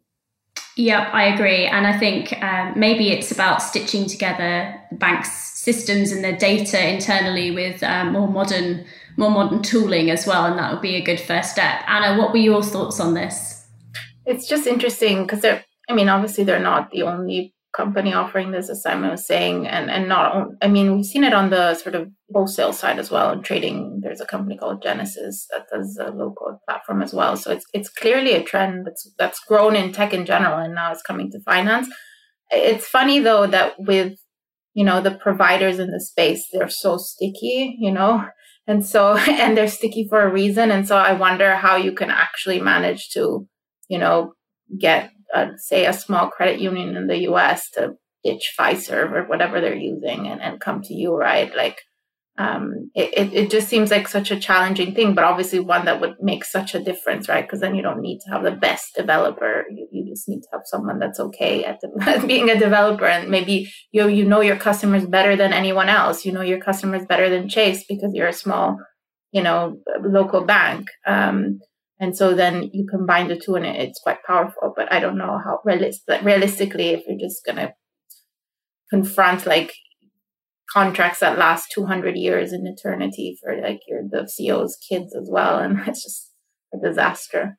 Yep, 0.75 1.09
I 1.13 1.25
agree. 1.25 1.65
And 1.65 1.85
I 1.85 1.97
think 1.97 2.33
um, 2.41 2.73
maybe 2.75 3.11
it's 3.11 3.31
about 3.31 3.61
stitching 3.61 4.07
together 4.07 4.79
the 4.89 4.97
bank's 4.97 5.31
systems 5.59 6.11
and 6.11 6.23
their 6.23 6.35
data 6.35 6.87
internally 6.87 7.51
with 7.51 7.83
um, 7.83 8.13
more 8.13 8.27
modern, 8.27 8.85
more 9.15 9.29
modern 9.29 9.61
tooling 9.61 10.09
as 10.09 10.25
well. 10.25 10.45
And 10.45 10.57
that 10.57 10.71
would 10.71 10.81
be 10.81 10.95
a 10.95 11.01
good 11.01 11.19
first 11.19 11.51
step. 11.51 11.83
Anna, 11.87 12.19
what 12.19 12.31
were 12.31 12.37
your 12.37 12.63
thoughts 12.63 12.99
on 12.99 13.13
this? 13.13 13.67
It's 14.25 14.47
just 14.47 14.67
interesting 14.67 15.23
because 15.23 15.41
they're, 15.41 15.63
I 15.89 15.93
mean, 15.93 16.09
obviously 16.09 16.43
they're 16.43 16.59
not 16.59 16.91
the 16.91 17.03
only 17.03 17.53
company 17.75 18.13
offering 18.13 18.51
this, 18.51 18.69
as 18.69 18.81
Simon 18.81 19.11
was 19.11 19.25
saying, 19.25 19.67
and 19.67 19.89
and 19.89 20.07
not. 20.07 20.47
I 20.61 20.67
mean, 20.67 20.95
we've 20.95 21.05
seen 21.05 21.23
it 21.23 21.33
on 21.33 21.49
the 21.49 21.75
sort 21.75 21.95
of 21.95 22.09
wholesale 22.33 22.73
side 22.73 22.99
as 22.99 23.11
well. 23.11 23.31
In 23.31 23.43
trading, 23.43 23.99
there's 24.01 24.21
a 24.21 24.25
company 24.25 24.57
called 24.57 24.81
Genesis 24.81 25.47
that 25.51 25.67
does 25.71 25.97
a 26.01 26.11
low 26.11 26.33
platform 26.67 27.01
as 27.01 27.13
well. 27.13 27.37
So 27.37 27.51
it's 27.51 27.65
it's 27.73 27.89
clearly 27.89 28.33
a 28.33 28.43
trend 28.43 28.85
that's 28.85 29.11
that's 29.17 29.39
grown 29.47 29.75
in 29.75 29.91
tech 29.91 30.13
in 30.13 30.25
general, 30.25 30.59
and 30.59 30.75
now 30.75 30.91
it's 30.91 31.01
coming 31.01 31.31
to 31.31 31.39
finance. 31.41 31.87
It's 32.49 32.87
funny 32.87 33.19
though 33.19 33.47
that 33.47 33.75
with 33.77 34.13
you 34.73 34.85
know 34.85 35.01
the 35.01 35.11
providers 35.11 35.79
in 35.79 35.91
the 35.91 35.99
space, 35.99 36.45
they're 36.51 36.69
so 36.69 36.97
sticky, 36.97 37.77
you 37.79 37.91
know. 37.91 38.25
And 38.67 38.85
so, 38.85 39.15
and 39.29 39.57
they're 39.57 39.67
sticky 39.67 40.07
for 40.09 40.21
a 40.21 40.31
reason. 40.31 40.71
And 40.71 40.87
so 40.87 40.97
I 40.97 41.13
wonder 41.13 41.55
how 41.55 41.77
you 41.77 41.93
can 41.93 42.09
actually 42.09 42.59
manage 42.59 43.09
to, 43.11 43.47
you 43.87 43.97
know, 43.97 44.33
get 44.77 45.11
say 45.57 45.85
a 45.85 45.93
small 45.93 46.29
credit 46.29 46.59
union 46.59 46.95
in 46.95 47.07
the 47.07 47.29
US 47.29 47.69
to 47.71 47.93
ditch 48.23 48.53
Fiserv 48.59 49.11
or 49.11 49.27
whatever 49.27 49.61
they're 49.61 49.75
using 49.75 50.27
and, 50.27 50.41
and 50.41 50.59
come 50.59 50.81
to 50.83 50.93
you, 50.93 51.15
right? 51.15 51.55
Like, 51.55 51.79
um, 52.39 52.91
it, 52.93 53.33
it 53.33 53.49
just 53.49 53.67
seems 53.67 53.89
like 53.89 54.07
such 54.07 54.29
a 54.29 54.39
challenging 54.39 54.93
thing, 54.93 55.15
but 55.15 55.23
obviously 55.23 55.59
one 55.59 55.85
that 55.85 55.99
would 55.99 56.17
make 56.21 56.45
such 56.45 56.75
a 56.75 56.83
difference, 56.83 57.27
right? 57.27 57.43
Because 57.43 57.61
then 57.61 57.73
you 57.73 57.81
don't 57.81 58.01
need 58.01 58.19
to 58.19 58.31
have 58.31 58.43
the 58.43 58.51
best 58.51 58.93
developer. 58.95 59.65
You, 59.71 59.87
you 59.91 60.07
just 60.07 60.29
need 60.29 60.41
to 60.41 60.47
have 60.53 60.61
someone 60.65 60.99
that's 60.99 61.19
okay 61.19 61.63
at, 61.63 61.79
the, 61.81 62.23
being 62.27 62.51
a 62.51 62.59
developer. 62.59 63.05
And 63.05 63.31
maybe 63.31 63.71
you, 63.91 64.07
you 64.07 64.23
know 64.23 64.41
your 64.41 64.55
customers 64.55 65.07
better 65.07 65.35
than 65.35 65.51
anyone 65.51 65.89
else. 65.89 66.25
You 66.25 66.31
know 66.31 66.41
your 66.41 66.59
customers 66.59 67.05
better 67.07 67.27
than 67.27 67.49
Chase 67.49 67.85
because 67.89 68.13
you're 68.13 68.27
a 68.27 68.33
small, 68.33 68.77
you 69.31 69.41
know, 69.41 69.79
local 70.03 70.45
bank. 70.45 70.89
Um, 71.07 71.59
and 71.99 72.15
so 72.15 72.33
then 72.33 72.69
you 72.73 72.85
combine 72.89 73.27
the 73.27 73.39
two 73.39 73.55
and 73.55 73.65
it's 73.65 73.99
quite 73.99 74.23
powerful 74.25 74.73
but 74.75 74.91
i 74.91 74.99
don't 74.99 75.17
know 75.17 75.39
how 75.43 75.59
realistic 75.65 76.21
realistically 76.23 76.89
if 76.89 77.03
you're 77.07 77.19
just 77.19 77.45
going 77.45 77.55
to 77.55 77.73
confront 78.89 79.45
like 79.45 79.73
contracts 80.71 81.19
that 81.19 81.37
last 81.37 81.71
200 81.71 82.15
years 82.15 82.51
in 82.51 82.67
eternity 82.67 83.37
for 83.41 83.59
like 83.61 83.79
your 83.87 84.01
the 84.09 84.29
CEO's 84.29 84.77
kids 84.89 85.15
as 85.15 85.29
well 85.31 85.59
and 85.59 85.79
it's 85.87 86.03
just 86.03 86.31
a 86.73 86.87
disaster 86.87 87.57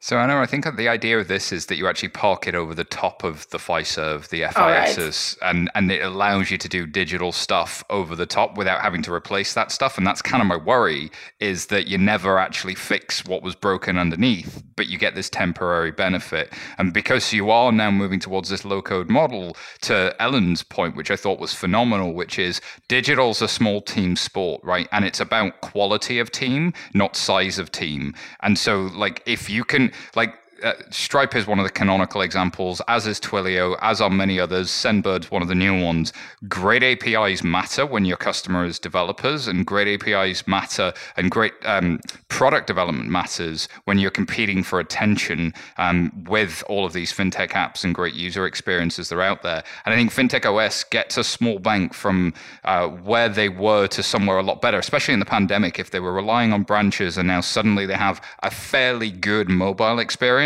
so 0.00 0.18
Anna, 0.18 0.38
I 0.38 0.46
think 0.46 0.66
the 0.76 0.88
idea 0.88 1.18
of 1.18 1.28
this 1.28 1.50
is 1.50 1.66
that 1.66 1.76
you 1.76 1.88
actually 1.88 2.10
park 2.10 2.46
it 2.46 2.54
over 2.54 2.74
the 2.74 2.84
top 2.84 3.24
of 3.24 3.48
the 3.48 3.58
Fiserv, 3.58 4.28
the 4.28 4.42
FISs, 4.42 5.38
right. 5.40 5.50
and 5.50 5.70
and 5.74 5.90
it 5.90 6.02
allows 6.02 6.50
you 6.50 6.58
to 6.58 6.68
do 6.68 6.86
digital 6.86 7.32
stuff 7.32 7.82
over 7.88 8.14
the 8.14 8.26
top 8.26 8.58
without 8.58 8.82
having 8.82 9.02
to 9.02 9.12
replace 9.12 9.54
that 9.54 9.72
stuff. 9.72 9.96
And 9.96 10.06
that's 10.06 10.20
kind 10.20 10.42
of 10.42 10.46
my 10.46 10.56
worry 10.56 11.10
is 11.40 11.66
that 11.66 11.86
you 11.86 11.96
never 11.96 12.38
actually 12.38 12.74
fix 12.74 13.24
what 13.24 13.42
was 13.42 13.54
broken 13.54 13.96
underneath 13.96 14.62
but 14.76 14.88
you 14.88 14.98
get 14.98 15.14
this 15.14 15.30
temporary 15.30 15.90
benefit. 15.90 16.52
And 16.78 16.92
because 16.92 17.32
you 17.32 17.50
are 17.50 17.72
now 17.72 17.90
moving 17.90 18.20
towards 18.20 18.48
this 18.48 18.64
low 18.64 18.82
code 18.82 19.08
model, 19.08 19.56
to 19.82 20.14
Ellen's 20.20 20.62
point, 20.62 20.96
which 20.96 21.10
I 21.10 21.16
thought 21.16 21.38
was 21.38 21.54
phenomenal, 21.54 22.12
which 22.14 22.38
is 22.38 22.60
digital's 22.88 23.42
a 23.42 23.48
small 23.48 23.80
team 23.80 24.16
sport, 24.16 24.62
right? 24.64 24.88
And 24.92 25.04
it's 25.04 25.20
about 25.20 25.60
quality 25.60 26.18
of 26.18 26.30
team, 26.30 26.72
not 26.92 27.16
size 27.16 27.58
of 27.58 27.70
team. 27.70 28.14
And 28.42 28.58
so, 28.58 28.90
like, 28.94 29.22
if 29.26 29.48
you 29.50 29.64
can, 29.64 29.92
like, 30.14 30.34
uh, 30.62 30.72
Stripe 30.90 31.34
is 31.34 31.46
one 31.46 31.58
of 31.58 31.64
the 31.64 31.70
canonical 31.70 32.20
examples, 32.20 32.80
as 32.88 33.06
is 33.06 33.18
Twilio, 33.20 33.76
as 33.82 34.00
are 34.00 34.10
many 34.10 34.38
others. 34.38 34.70
Sendbird's 34.70 35.30
one 35.30 35.42
of 35.42 35.48
the 35.48 35.54
new 35.54 35.82
ones. 35.82 36.12
Great 36.48 36.82
APIs 36.82 37.42
matter 37.42 37.84
when 37.86 38.04
your 38.04 38.16
customer 38.16 38.64
is 38.64 38.78
developers, 38.78 39.48
and 39.48 39.66
great 39.66 39.88
APIs 39.88 40.46
matter, 40.46 40.92
and 41.16 41.30
great 41.30 41.52
um, 41.64 42.00
product 42.28 42.66
development 42.66 43.08
matters 43.08 43.68
when 43.84 43.98
you're 43.98 44.10
competing 44.10 44.62
for 44.62 44.80
attention 44.80 45.52
um, 45.78 46.24
with 46.28 46.62
all 46.68 46.84
of 46.84 46.92
these 46.92 47.12
fintech 47.12 47.50
apps 47.50 47.84
and 47.84 47.94
great 47.94 48.14
user 48.14 48.46
experiences 48.46 49.08
that 49.08 49.16
are 49.16 49.22
out 49.22 49.42
there. 49.42 49.62
And 49.84 49.94
I 49.94 49.96
think 49.96 50.12
FinTech 50.12 50.44
OS 50.44 50.84
gets 50.84 51.16
a 51.16 51.24
small 51.24 51.58
bank 51.58 51.94
from 51.94 52.34
uh, 52.64 52.88
where 52.88 53.28
they 53.28 53.48
were 53.48 53.86
to 53.88 54.02
somewhere 54.02 54.38
a 54.38 54.42
lot 54.42 54.60
better, 54.60 54.78
especially 54.78 55.14
in 55.14 55.20
the 55.20 55.26
pandemic. 55.26 55.78
If 55.78 55.90
they 55.90 56.00
were 56.00 56.12
relying 56.12 56.52
on 56.52 56.62
branches 56.62 57.18
and 57.18 57.28
now 57.28 57.40
suddenly 57.40 57.86
they 57.86 57.94
have 57.94 58.20
a 58.42 58.50
fairly 58.50 59.10
good 59.10 59.48
mobile 59.48 59.98
experience 59.98 60.43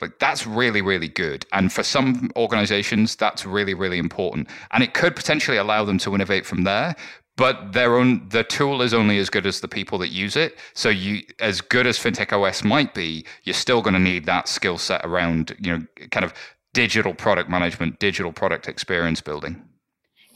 like 0.00 0.18
that's 0.18 0.46
really, 0.46 0.82
really 0.82 1.08
good. 1.08 1.46
And 1.52 1.72
for 1.72 1.82
some 1.82 2.30
organizations, 2.36 3.16
that's 3.16 3.46
really, 3.46 3.74
really 3.74 3.98
important. 3.98 4.48
And 4.72 4.82
it 4.82 4.94
could 4.94 5.16
potentially 5.16 5.56
allow 5.56 5.84
them 5.84 5.98
to 5.98 6.14
innovate 6.14 6.46
from 6.46 6.64
there. 6.64 6.94
But 7.36 7.72
their 7.72 7.96
own 7.96 8.28
the 8.30 8.44
tool 8.44 8.80
is 8.80 8.94
only 8.94 9.18
as 9.18 9.28
good 9.28 9.46
as 9.46 9.60
the 9.60 9.68
people 9.68 9.98
that 9.98 10.08
use 10.08 10.36
it. 10.36 10.58
So 10.74 10.88
you 10.88 11.22
as 11.38 11.60
good 11.60 11.86
as 11.86 11.98
FinTech 11.98 12.32
OS 12.32 12.64
might 12.64 12.94
be, 12.94 13.26
you're 13.44 13.54
still 13.54 13.82
going 13.82 13.94
to 13.94 14.00
need 14.00 14.24
that 14.24 14.48
skill 14.48 14.78
set 14.78 15.04
around, 15.04 15.54
you 15.60 15.72
know, 15.72 15.86
kind 16.10 16.24
of 16.24 16.32
digital 16.72 17.14
product 17.14 17.48
management, 17.50 17.98
digital 17.98 18.32
product 18.32 18.68
experience 18.68 19.20
building. 19.20 19.62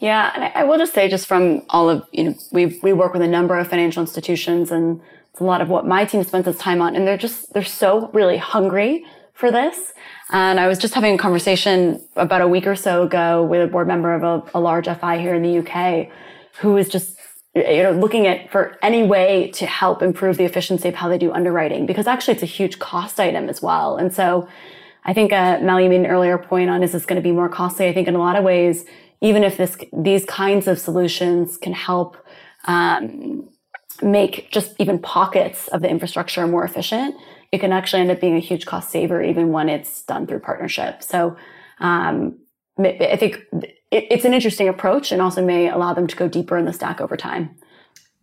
Yeah, 0.01 0.33
and 0.35 0.45
I 0.55 0.65
will 0.65 0.79
just 0.79 0.95
say, 0.95 1.09
just 1.09 1.27
from 1.27 1.63
all 1.69 1.91
of 1.91 2.03
you 2.13 2.25
know, 2.25 2.35
we 2.53 2.81
we 2.83 2.93
work 2.95 3.13
with 3.13 3.23
a 3.23 3.29
number 3.29 3.59
of 3.59 3.69
financial 3.69 4.01
institutions, 4.01 4.71
and 4.71 5.01
it's 5.31 5.41
a 5.41 5.45
lot 5.45 5.61
of 5.61 5.69
what 5.69 5.87
my 5.87 6.05
team 6.05 6.23
spends 6.25 6.47
its 6.47 6.59
time 6.59 6.81
on. 6.81 6.97
And 6.97 7.07
they're 7.07 7.17
just, 7.17 7.53
they're 7.53 7.65
so 7.65 8.11
really 8.13 8.37
hungry 8.37 9.05
for 9.33 9.51
this. 9.51 9.93
And 10.31 10.61
I 10.61 10.69
was 10.69 10.79
just 10.79 10.95
having 10.95 11.15
a 11.15 11.19
conversation 11.19 12.05
about 12.17 12.41
a 12.41 12.49
week 12.49 12.67
or 12.67 12.77
so 12.77 13.03
ago 13.03 13.43
with 13.43 13.63
a 13.63 13.67
board 13.67 13.89
member 13.89 14.15
of 14.15 14.23
a, 14.23 14.59
a 14.59 14.61
large 14.61 14.87
FI 14.87 15.19
here 15.19 15.35
in 15.35 15.43
the 15.43 15.59
UK 15.59 16.09
who 16.61 16.75
was 16.75 16.89
just 16.89 17.17
you 17.55 17.83
know, 17.83 17.93
looking 17.93 18.27
at 18.27 18.51
for 18.53 18.79
any 18.83 19.03
way 19.03 19.51
to 19.55 19.67
help 19.67 20.03
improve 20.03 20.37
the 20.37 20.45
efficiency 20.45 20.89
of 20.89 20.95
how 20.95 21.09
they 21.09 21.19
do 21.19 21.33
underwriting, 21.33 21.85
because 21.85 22.07
actually 22.07 22.35
it's 22.35 22.43
a 22.43 22.47
huge 22.47 22.79
cost 22.79 23.19
item 23.19 23.49
as 23.49 23.61
well. 23.61 23.97
And 23.97 24.13
so 24.13 24.49
I 25.05 25.15
think, 25.15 25.33
uh, 25.33 25.59
Mel, 25.61 25.81
you 25.81 25.89
made 25.89 26.01
an 26.01 26.07
earlier 26.07 26.39
point 26.39 26.71
on, 26.71 26.83
is 26.83 26.93
this 26.93 27.07
going 27.07 27.21
to 27.21 27.23
be 27.23 27.33
more 27.33 27.49
costly? 27.49 27.89
I 27.89 27.93
think 27.93 28.07
in 28.07 28.15
a 28.15 28.19
lot 28.19 28.37
of 28.37 28.45
ways, 28.45 28.85
even 29.21 29.43
if 29.43 29.57
this, 29.57 29.77
these 29.93 30.25
kinds 30.25 30.69
of 30.69 30.79
solutions 30.79 31.57
can 31.57 31.73
help, 31.73 32.17
um, 32.67 33.49
make 34.03 34.51
just 34.51 34.75
even 34.79 34.99
pockets 34.99 35.69
of 35.69 35.83
the 35.83 35.89
infrastructure 35.89 36.47
more 36.47 36.65
efficient, 36.65 37.15
it 37.53 37.59
can 37.59 37.73
actually 37.73 38.03
end 38.03 38.11
up 38.11 38.21
being 38.21 38.37
a 38.37 38.41
huge 38.41 38.67
cost 38.67 38.91
saver 38.91 39.23
even 39.23 39.53
when 39.53 39.69
it's 39.69 40.03
done 40.03 40.27
through 40.27 40.41
partnership. 40.41 41.03
So 41.03 41.37
um, 41.81 42.39
I 42.79 43.17
think 43.17 43.41
it's 43.91 44.25
an 44.25 44.35
interesting 44.35 44.69
approach 44.69 45.13
and 45.13 45.21
also 45.21 45.45
may 45.45 45.69
allow 45.69 45.93
them 45.95 46.07
to 46.07 46.17
go 46.17 46.29
deeper 46.29 46.57
in 46.57 46.65
the 46.65 46.73
stack 46.73 47.01
over 47.01 47.17
time. 47.17 47.57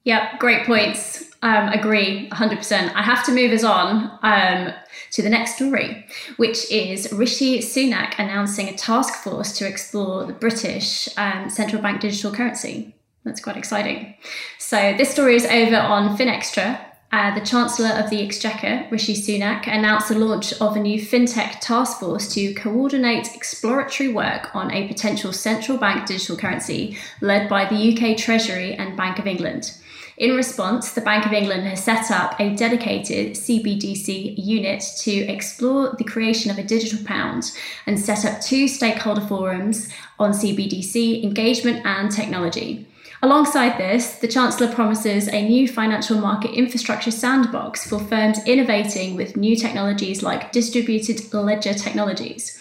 Yep, 0.06 0.40
great 0.40 0.66
points. 0.66 1.26
Um, 1.44 1.68
agree 1.70 2.30
100%. 2.30 2.94
I 2.96 3.02
have 3.04 3.24
to 3.26 3.32
move 3.32 3.52
us 3.52 3.64
on 3.64 4.18
um, 4.24 4.74
to 5.12 5.22
the 5.22 5.30
next 5.30 5.56
story, 5.56 6.06
which 6.38 6.72
is 6.72 7.12
Rishi 7.14 7.60
Sunak 7.60 8.18
announcing 8.18 8.70
a 8.70 8.74
task 8.76 9.22
force 9.24 9.56
to 9.58 9.68
explore 9.68 10.26
the 10.26 10.34
British 10.34 11.10
um, 11.18 11.50
central 11.50 11.82
bank 11.82 12.02
digital 12.02 12.32
currency. 12.32 12.96
That's 13.28 13.42
quite 13.42 13.58
exciting. 13.58 14.16
So 14.58 14.96
this 14.98 15.12
story 15.12 15.36
is 15.36 15.46
over 15.46 15.76
on 15.76 16.18
FinExtra. 16.18 16.80
Uh, 17.12 17.34
the 17.36 17.46
Chancellor 17.46 17.90
of 17.90 18.10
the 18.10 18.22
Exchequer, 18.22 18.88
Rishi 18.90 19.14
Sunak, 19.14 19.68
announced 19.68 20.10
the 20.10 20.18
launch 20.18 20.54
of 20.60 20.76
a 20.76 20.80
new 20.80 21.00
fintech 21.00 21.60
task 21.62 22.00
force 22.00 22.34
to 22.34 22.54
coordinate 22.54 23.34
exploratory 23.34 24.10
work 24.10 24.54
on 24.56 24.72
a 24.72 24.88
potential 24.88 25.32
central 25.32 25.78
bank 25.78 26.06
digital 26.06 26.36
currency 26.36 26.98
led 27.22 27.48
by 27.48 27.66
the 27.66 27.76
UK 27.76 28.18
Treasury 28.18 28.74
and 28.74 28.98
Bank 28.98 29.20
of 29.20 29.28
England. 29.28 29.74
In 30.18 30.36
response, 30.36 30.94
the 30.94 31.02
Bank 31.02 31.26
of 31.26 31.32
England 31.32 31.68
has 31.68 31.84
set 31.84 32.10
up 32.12 32.40
a 32.40 32.56
dedicated 32.56 33.34
CBDC 33.34 34.34
unit 34.38 34.84
to 35.00 35.12
explore 35.12 35.96
the 35.98 36.04
creation 36.04 36.50
of 36.50 36.58
a 36.58 36.64
digital 36.64 37.06
pound 37.06 37.52
and 37.86 38.00
set 38.00 38.26
up 38.26 38.42
two 38.42 38.68
stakeholder 38.68 39.22
forums 39.22 39.90
on 40.18 40.32
CBDC 40.32 41.24
engagement 41.24 41.86
and 41.86 42.12
technology. 42.12 42.88
Alongside 43.24 43.80
this, 43.80 44.16
the 44.16 44.28
Chancellor 44.28 44.72
promises 44.72 45.28
a 45.28 45.48
new 45.48 45.68
financial 45.68 46.20
market 46.20 46.52
infrastructure 46.52 47.10
sandbox 47.10 47.88
for 47.88 48.00
firms 48.00 48.38
innovating 48.46 49.16
with 49.16 49.36
new 49.36 49.56
technologies 49.56 50.22
like 50.22 50.52
distributed 50.52 51.34
ledger 51.34 51.74
technologies. 51.74 52.60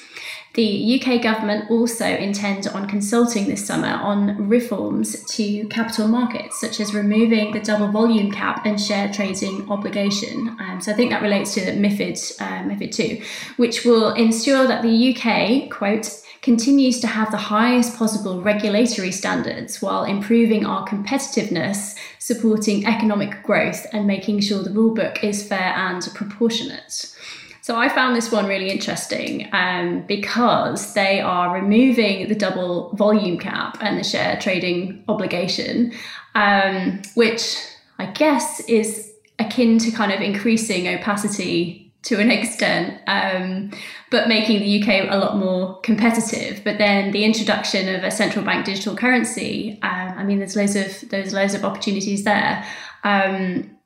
The 0.55 0.99
UK 0.99 1.23
government 1.23 1.71
also 1.71 2.07
intends 2.07 2.67
on 2.67 2.89
consulting 2.89 3.47
this 3.47 3.67
summer 3.67 4.01
on 4.03 4.49
reforms 4.49 5.23
to 5.35 5.67
capital 5.69 6.09
markets, 6.09 6.59
such 6.59 6.81
as 6.81 6.95
removing 6.95 7.53
the 7.53 7.61
double 7.61 7.89
volume 7.89 8.33
cap 8.33 8.65
and 8.65 8.81
share 8.81 9.13
trading 9.13 9.71
obligation. 9.71 10.57
Um, 10.59 10.81
so 10.81 10.93
I 10.93 10.95
think 10.95 11.11
that 11.11 11.21
relates 11.21 11.53
to 11.55 11.61
MIFID, 11.61 12.41
uh, 12.41 12.63
MIFID 12.67 12.93
2, 12.93 13.23
which 13.59 13.85
will 13.85 14.15
ensure 14.15 14.67
that 14.67 14.81
the 14.81 15.15
UK, 15.15 15.69
quote, 15.71 16.23
continues 16.43 17.01
to 17.01 17.07
have 17.07 17.31
the 17.31 17.37
highest 17.37 17.97
possible 17.97 18.41
regulatory 18.43 19.13
standards 19.13 19.83
while 19.83 20.05
improving 20.05 20.65
our 20.65 20.87
competitiveness, 20.87 21.97
supporting 22.19 22.87
economic 22.87 23.43
growth, 23.43 23.87
and 23.93 24.07
making 24.07 24.41
sure 24.41 24.63
the 24.63 24.71
rulebook 24.71 25.23
is 25.23 25.47
fair 25.47 25.75
and 25.77 26.09
proportionate. 26.15 27.13
So 27.63 27.77
I 27.77 27.89
found 27.89 28.15
this 28.15 28.31
one 28.31 28.47
really 28.47 28.71
interesting 28.71 29.49
um, 29.53 30.05
because 30.07 30.95
they 30.95 31.21
are 31.21 31.53
removing 31.53 32.29
the 32.29 32.35
double 32.37 32.91
volume 32.95 33.39
cap 33.39 33.79
and 33.81 33.99
the 33.99 34.05
share 34.05 34.39
trading 34.41 35.03
obligation, 35.09 35.93
um, 36.37 37.03
which 37.15 37.57
I 37.99 38.07
guess 38.07 38.61
is 38.69 39.13
akin 39.41 39.79
to 39.79 39.91
kind 39.91 40.13
of 40.13 40.21
increasing 40.21 40.87
opacity 40.87 41.86
to 42.07 42.21
an 42.21 42.31
extent, 42.31 43.01
um, 43.09 43.71
but 44.13 44.29
making 44.29 44.61
the 44.61 44.81
UK 44.81 45.11
a 45.11 45.19
lot 45.19 45.37
more 45.37 45.81
competitive. 45.81 46.63
But 46.63 46.79
then 46.79 47.11
the 47.11 47.25
introduction 47.25 47.93
of 47.93 48.05
a 48.05 48.13
central 48.13 48.45
bank 48.45 48.65
digital 48.65 48.97
currency, 48.97 49.81
um, 49.83 50.15
I 50.17 50.23
mean, 50.23 50.39
there's 50.39 50.55
loads 50.55 50.77
of 50.77 51.11
there's 51.11 51.33
loads 51.33 51.55
of 51.55 51.65
opportunities 51.65 52.23
there. 52.23 52.65
Um, 53.03 53.77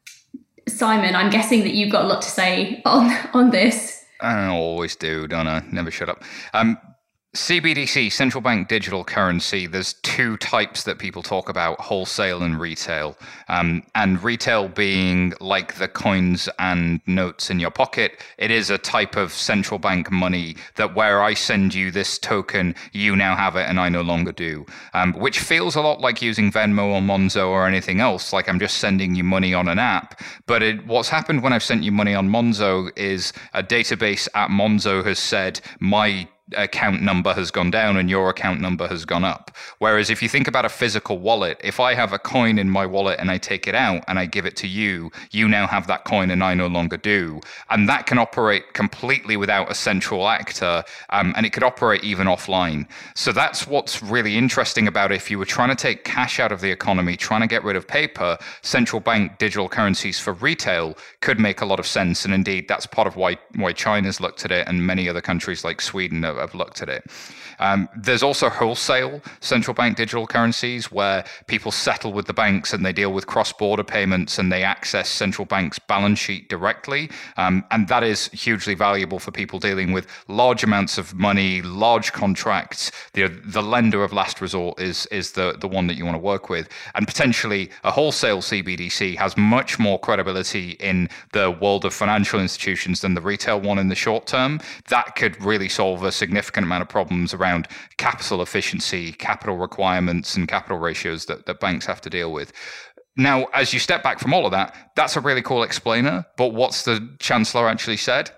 Simon, 0.68 1.16
I'm 1.16 1.30
guessing 1.30 1.60
that 1.60 1.72
you've 1.72 1.90
got 1.90 2.04
a 2.04 2.08
lot 2.08 2.20
to 2.22 2.28
say 2.28 2.82
on 2.84 3.10
on 3.32 3.50
this. 3.50 4.04
I 4.20 4.48
always 4.48 4.96
do, 4.96 5.26
don't 5.26 5.46
I? 5.46 5.64
Never 5.72 5.90
shut 5.90 6.10
up. 6.10 6.22
Um, 6.52 6.76
CBDC, 7.37 8.11
central 8.11 8.43
bank 8.43 8.66
digital 8.66 9.05
currency, 9.05 9.68
there's 9.68 9.93
two 10.03 10.37
types 10.39 10.83
that 10.83 10.99
people 10.99 11.22
talk 11.22 11.49
about 11.49 11.81
wholesale 11.81 12.43
and 12.43 12.59
retail. 12.59 13.16
Um, 13.49 13.85
and 13.95 14.20
retail 14.20 14.66
being 14.66 15.35
like 15.39 15.76
the 15.76 15.87
coins 15.87 16.49
and 16.59 17.01
notes 17.07 17.49
in 17.49 17.61
your 17.61 17.70
pocket, 17.70 18.20
it 18.37 18.51
is 18.51 18.68
a 18.68 18.78
type 18.78 19.14
of 19.14 19.33
central 19.33 19.78
bank 19.78 20.11
money 20.11 20.57
that 20.74 20.97
where 20.97 21.22
I 21.22 21.35
send 21.35 21.72
you 21.72 21.93
this 21.93 22.18
token, 22.18 22.74
you 22.91 23.14
now 23.14 23.37
have 23.37 23.55
it 23.55 23.68
and 23.68 23.78
I 23.78 23.91
no 23.91 24.03
longer 24.03 24.33
do. 24.33 24.66
Um, 24.93 25.12
which 25.12 25.39
feels 25.39 25.76
a 25.76 25.83
lot 25.83 26.01
like 26.01 26.20
using 26.20 26.51
Venmo 26.51 26.95
or 26.95 27.01
Monzo 27.01 27.47
or 27.47 27.64
anything 27.64 28.01
else, 28.01 28.33
like 28.33 28.49
I'm 28.49 28.59
just 28.59 28.78
sending 28.78 29.14
you 29.14 29.22
money 29.22 29.55
on 29.55 29.68
an 29.68 29.78
app. 29.78 30.20
But 30.47 30.64
it, 30.64 30.85
what's 30.85 31.11
happened 31.11 31.45
when 31.45 31.53
I've 31.53 31.62
sent 31.62 31.85
you 31.85 31.93
money 31.93 32.12
on 32.12 32.28
Monzo 32.28 32.91
is 32.99 33.33
a 33.55 33.62
database 33.62 34.26
at 34.35 34.51
Monzo 34.51 35.05
has 35.05 35.20
said, 35.20 35.61
my 35.78 36.26
account 36.57 37.03
number 37.03 37.32
has 37.34 37.51
gone 37.51 37.70
down 37.70 37.96
and 37.96 38.11
your 38.11 38.30
account 38.30 38.61
number 38.61 38.88
has 38.88 39.05
gone 39.05 39.24
up. 39.24 39.51
Whereas 39.78 40.11
if 40.11 40.22
you 40.22 40.28
think 40.28 40.48
about 40.48 40.64
a 40.64 40.68
physical 40.68 41.18
wallet, 41.18 41.61
if 41.62 41.80
I 41.80 41.94
have 41.94 42.12
a 42.12 42.18
coin 42.18 42.59
in 42.59 42.68
my 42.70 42.86
wallet 42.86 43.18
and 43.20 43.30
I 43.30 43.38
take 43.38 43.66
it 43.66 43.74
out 43.74 44.05
and 44.09 44.18
I 44.18 44.26
give 44.26 44.46
it 44.46 44.57
to 44.57 44.68
you, 44.68 45.11
you 45.30 45.48
now 45.48 45.66
have 45.66 45.86
that 45.86 46.05
coin 46.05 46.30
and 46.30 46.42
I 46.42 46.55
no 46.55 46.66
longer 46.66 46.96
do. 46.96 47.40
And 47.70 47.88
that 47.88 48.07
can 48.07 48.18
operate 48.18 48.72
completely 48.74 49.36
without 49.36 49.70
a 49.70 49.74
central 49.74 50.28
actor 50.28 50.84
um, 51.11 51.32
and 51.36 51.46
it 51.46 51.53
could 51.53 51.62
operate 51.62 52.05
even 52.05 52.26
offline. 52.26 52.86
So 53.14 53.32
that's 53.32 53.66
what's 53.66 54.03
really 54.03 54.36
interesting 54.36 54.88
about 54.88 55.12
it. 55.12 55.16
If 55.16 55.30
you 55.30 55.38
were 55.38 55.44
trying 55.44 55.70
to 55.70 55.76
take 55.76 56.05
cash 56.05 56.40
out 56.40 56.53
of 56.53 56.61
the 56.61 56.70
economy, 56.70 57.16
trying 57.16 57.42
to 57.42 57.46
get 57.46 57.64
rid 57.64 57.76
of 57.76 57.86
paper, 57.86 58.38
central 58.62 59.01
bank 59.01 59.38
digital 59.38 59.68
currencies 59.68 60.18
for 60.18 60.32
retail 60.34 60.96
could 61.20 61.38
make 61.38 61.61
a 61.61 61.66
lot 61.66 61.78
of 61.78 61.86
sense. 61.86 62.24
And 62.24 62.34
indeed, 62.34 62.68
that's 62.68 62.86
part 62.86 63.07
of 63.07 63.16
why, 63.16 63.38
why 63.57 63.72
China's 63.72 64.20
looked 64.20 64.44
at 64.44 64.51
it 64.51 64.66
and 64.68 64.86
many 64.86 65.09
other 65.09 65.20
countries 65.20 65.64
like 65.64 65.80
Sweden 65.80 66.20
have 66.41 66.55
looked 66.55 66.82
at 66.82 66.88
it. 66.88 67.05
Um, 67.61 67.88
there's 67.96 68.22
also 68.22 68.48
wholesale 68.48 69.20
central 69.40 69.74
bank 69.74 69.96
digital 69.96 70.26
currencies 70.26 70.90
where 70.90 71.24
people 71.46 71.70
settle 71.70 72.12
with 72.12 72.26
the 72.26 72.32
banks 72.32 72.72
and 72.72 72.84
they 72.84 72.92
deal 72.92 73.12
with 73.12 73.26
cross 73.26 73.52
border 73.52 73.84
payments 73.84 74.38
and 74.38 74.50
they 74.50 74.64
access 74.64 75.08
central 75.08 75.44
bank's 75.44 75.78
balance 75.78 76.18
sheet 76.18 76.48
directly. 76.48 77.11
Um, 77.36 77.64
and 77.70 77.86
that 77.88 78.02
is 78.02 78.28
hugely 78.28 78.74
valuable 78.74 79.18
for 79.18 79.30
people 79.30 79.58
dealing 79.58 79.92
with 79.92 80.06
large 80.26 80.64
amounts 80.64 80.98
of 80.98 81.14
money, 81.14 81.62
large 81.62 82.12
contracts. 82.12 82.90
The, 83.12 83.28
the 83.28 83.62
lender 83.62 84.02
of 84.02 84.12
last 84.12 84.40
resort 84.40 84.80
is, 84.80 85.06
is 85.06 85.32
the, 85.32 85.56
the 85.61 85.68
one 85.68 85.86
that 85.86 85.94
you 85.94 86.04
want 86.04 86.14
to 86.14 86.18
work 86.18 86.48
with. 86.48 86.68
And 86.94 87.06
potentially 87.06 87.70
a 87.84 87.90
wholesale 87.90 88.38
CBDC 88.38 89.16
has 89.16 89.36
much 89.36 89.78
more 89.78 89.98
credibility 89.98 90.70
in 90.80 91.08
the 91.32 91.50
world 91.50 91.84
of 91.84 91.92
financial 91.92 92.40
institutions 92.40 93.02
than 93.02 93.14
the 93.14 93.20
retail 93.20 93.61
one 93.61 93.78
in 93.78 93.88
the 93.88 93.94
short 93.94 94.26
term. 94.26 94.61
That 94.88 95.14
could 95.14 95.42
really 95.44 95.68
solve 95.68 96.02
a 96.02 96.12
significant 96.12 96.64
amount 96.64 96.82
of 96.82 96.88
problems 96.88 97.34
around 97.34 97.49
around 97.51 97.68
capital 97.96 98.42
efficiency, 98.42 99.12
capital 99.12 99.57
requirements, 99.57 100.36
and 100.36 100.48
capital 100.48 100.78
ratios 100.78 101.26
that, 101.26 101.46
that 101.46 101.61
banks 101.61 101.86
have 101.86 102.01
to 102.03 102.11
deal 102.11 102.32
with. 102.32 102.53
Now, 103.16 103.46
as 103.53 103.72
you 103.72 103.80
step 103.80 104.03
back 104.03 104.20
from 104.20 104.32
all 104.32 104.46
of 104.46 104.53
that, 104.53 104.74
that's 104.96 105.16
a 105.16 105.20
really 105.20 105.42
cool 105.42 105.62
explainer. 105.62 106.24
But 106.36 106.55
what's 106.55 106.84
the 106.84 107.16
chancellor 107.18 107.68
actually 107.68 107.96
said? 107.96 108.30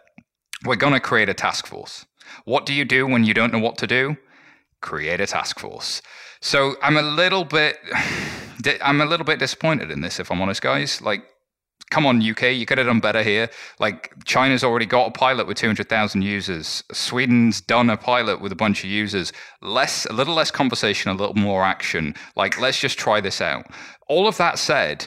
We're 0.65 0.77
going 0.77 0.95
to 0.95 1.01
create 1.01 1.29
a 1.29 1.35
task 1.35 1.67
force. 1.67 2.07
What 2.45 2.65
do 2.67 2.73
you 2.73 2.85
do 2.85 3.07
when 3.07 3.25
you 3.25 3.35
don't 3.35 3.53
know 3.53 3.59
what 3.59 3.77
to 3.79 3.87
do? 3.87 4.17
Create 4.81 5.21
a 5.21 5.27
task 5.27 5.59
force. 5.61 6.01
So 6.41 6.77
I'm 6.83 6.97
a 6.97 7.03
little 7.03 7.45
bit, 7.45 7.77
I'm 8.83 9.01
a 9.01 9.07
little 9.07 9.27
bit 9.27 9.39
disappointed 9.39 9.91
in 9.91 10.01
this, 10.01 10.19
if 10.19 10.31
I'm 10.31 10.41
honest, 10.41 10.63
guys. 10.63 11.03
Like 11.03 11.25
come 11.93 12.07
on, 12.07 12.27
UK, 12.27 12.55
you 12.55 12.65
could 12.65 12.79
have 12.79 12.87
done 12.87 13.01
better 13.01 13.23
here. 13.23 13.51
Like 13.79 14.13
China's 14.25 14.65
already 14.65 14.87
got 14.87 15.09
a 15.09 15.11
pilot 15.11 15.47
with 15.47 15.59
200,000 15.59 16.23
users. 16.23 16.83
Sweden's 16.91 17.61
done 17.61 17.91
a 17.91 17.99
pilot 17.99 18.41
with 18.41 18.51
a 18.51 18.57
bunch 18.57 18.83
of 18.83 18.89
users. 18.91 19.31
Less, 19.61 20.07
a 20.07 20.13
little 20.15 20.35
less 20.35 20.51
conversation, 20.51 21.11
a 21.11 21.15
little 21.15 21.35
more 21.35 21.63
action. 21.63 22.15
Like, 22.35 22.59
let's 22.59 22.81
just 22.81 22.99
try 22.99 23.21
this 23.21 23.43
out. 23.43 23.67
All 24.09 24.27
of 24.27 24.39
that 24.39 24.59
said, 24.59 25.07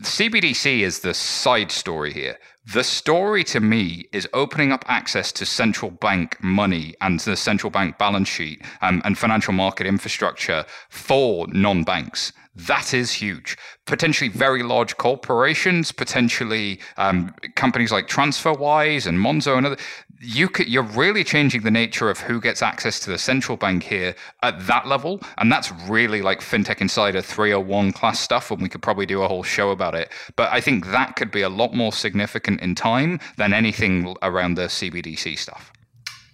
CBDC 0.00 0.80
is 0.80 1.00
the 1.00 1.12
side 1.12 1.70
story 1.70 2.14
here. 2.14 2.38
The 2.64 2.84
story 2.84 3.42
to 3.44 3.60
me 3.60 4.06
is 4.12 4.28
opening 4.32 4.70
up 4.70 4.84
access 4.86 5.32
to 5.32 5.44
central 5.44 5.90
bank 5.90 6.40
money 6.42 6.94
and 7.00 7.18
the 7.18 7.36
central 7.36 7.70
bank 7.70 7.98
balance 7.98 8.28
sheet 8.28 8.62
um, 8.82 9.02
and 9.04 9.18
financial 9.18 9.52
market 9.52 9.84
infrastructure 9.86 10.64
for 10.88 11.48
non 11.48 11.82
banks. 11.82 12.32
That 12.54 12.94
is 12.94 13.12
huge. 13.12 13.56
Potentially 13.86 14.28
very 14.28 14.62
large 14.62 14.96
corporations, 14.96 15.90
potentially 15.90 16.80
um, 16.98 17.34
companies 17.56 17.90
like 17.90 18.06
TransferWise 18.06 19.06
and 19.06 19.18
Monzo 19.18 19.56
and 19.56 19.66
other. 19.66 19.76
You 20.24 20.48
could, 20.48 20.68
you're 20.68 20.84
really 20.84 21.24
changing 21.24 21.62
the 21.62 21.70
nature 21.70 22.08
of 22.08 22.20
who 22.20 22.40
gets 22.40 22.62
access 22.62 23.00
to 23.00 23.10
the 23.10 23.18
central 23.18 23.56
bank 23.56 23.82
here 23.82 24.14
at 24.42 24.66
that 24.68 24.86
level, 24.86 25.20
and 25.38 25.50
that's 25.50 25.72
really 25.88 26.22
like 26.22 26.40
FinTech 26.40 26.80
Insider 26.80 27.20
301 27.20 27.92
class 27.92 28.20
stuff, 28.20 28.52
and 28.52 28.62
we 28.62 28.68
could 28.68 28.82
probably 28.82 29.04
do 29.04 29.22
a 29.22 29.28
whole 29.28 29.42
show 29.42 29.70
about 29.70 29.96
it. 29.96 30.12
But 30.36 30.52
I 30.52 30.60
think 30.60 30.86
that 30.92 31.16
could 31.16 31.32
be 31.32 31.42
a 31.42 31.48
lot 31.48 31.74
more 31.74 31.92
significant 31.92 32.60
in 32.60 32.76
time 32.76 33.18
than 33.36 33.52
anything 33.52 34.14
around 34.22 34.54
the 34.54 34.66
CBDC 34.66 35.36
stuff. 35.38 35.72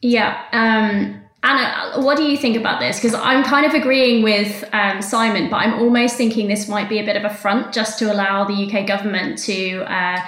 Yeah. 0.03 0.45
Um 0.53 1.23
Anna, 1.45 2.03
what 2.05 2.17
do 2.17 2.25
you 2.25 2.37
think 2.37 2.57
about 2.57 2.81
this? 2.81 2.99
Because 2.99 3.15
I'm 3.15 3.45
kind 3.45 3.65
of 3.65 3.73
agreeing 3.73 4.25
with 4.25 4.65
um, 4.73 5.01
Simon, 5.01 5.49
but 5.49 5.59
I'm 5.59 5.75
almost 5.75 6.17
thinking 6.17 6.49
this 6.49 6.67
might 6.67 6.89
be 6.89 6.99
a 6.99 7.05
bit 7.05 7.17
of 7.17 7.25
a 7.25 7.33
front 7.33 7.73
just 7.73 7.97
to 8.01 8.13
allow 8.13 8.45
the 8.45 8.55
UK 8.55 8.87
government 8.87 9.39
to. 9.45 9.83
Uh, 9.83 10.19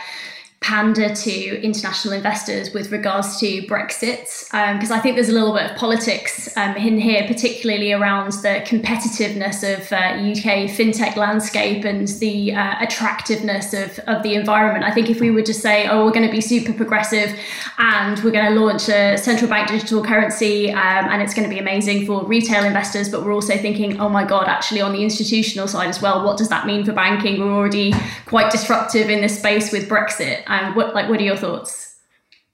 pander 0.61 1.14
to 1.14 1.62
international 1.62 2.12
investors 2.12 2.74
with 2.74 2.92
regards 2.92 3.40
to 3.40 3.62
Brexit, 3.62 4.44
because 4.74 4.90
um, 4.90 4.98
I 4.98 5.00
think 5.00 5.16
there's 5.16 5.30
a 5.30 5.32
little 5.32 5.54
bit 5.54 5.70
of 5.70 5.76
politics 5.78 6.54
um, 6.54 6.76
in 6.76 6.98
here, 6.98 7.26
particularly 7.26 7.92
around 7.92 8.32
the 8.32 8.62
competitiveness 8.66 9.64
of 9.64 9.90
uh, 9.90 10.20
UK 10.20 10.68
fintech 10.68 11.16
landscape 11.16 11.84
and 11.86 12.06
the 12.08 12.52
uh, 12.52 12.74
attractiveness 12.80 13.72
of, 13.72 13.98
of 14.00 14.22
the 14.22 14.34
environment. 14.34 14.84
I 14.84 14.90
think 14.90 15.08
if 15.08 15.18
we 15.18 15.30
were 15.30 15.42
to 15.42 15.54
say, 15.54 15.88
oh, 15.88 16.04
we're 16.04 16.12
going 16.12 16.26
to 16.26 16.32
be 16.32 16.42
super 16.42 16.74
progressive 16.74 17.34
and 17.78 18.22
we're 18.22 18.30
going 18.30 18.52
to 18.52 18.61
launch 18.61 18.90
a 18.90 19.16
central 19.16 19.48
bank 19.48 19.68
digital 19.68 20.04
currency 20.04 20.70
um, 20.70 21.08
and 21.08 21.22
it's 21.22 21.32
going 21.32 21.48
to 21.48 21.54
be 21.54 21.58
amazing 21.58 22.04
for 22.04 22.26
retail 22.26 22.64
investors, 22.64 23.08
but 23.08 23.24
we're 23.24 23.32
also 23.32 23.56
thinking, 23.56 23.98
oh 23.98 24.11
my 24.11 24.26
God, 24.26 24.46
actually 24.46 24.82
on 24.82 24.92
the 24.92 25.02
institutional 25.02 25.66
side 25.66 25.88
as 25.88 26.02
well, 26.02 26.22
what 26.22 26.36
does 26.36 26.50
that 26.50 26.66
mean 26.66 26.84
for 26.84 26.92
banking? 26.92 27.40
We're 27.40 27.54
already 27.54 27.94
quite 28.26 28.52
disruptive 28.52 29.08
in 29.08 29.22
this 29.22 29.38
space 29.38 29.72
with 29.72 29.88
Brexit. 29.88 30.42
Um, 30.51 30.74
what 30.74 30.94
like 30.94 31.09
what 31.09 31.20
are 31.20 31.24
your 31.24 31.36
thoughts? 31.36 31.96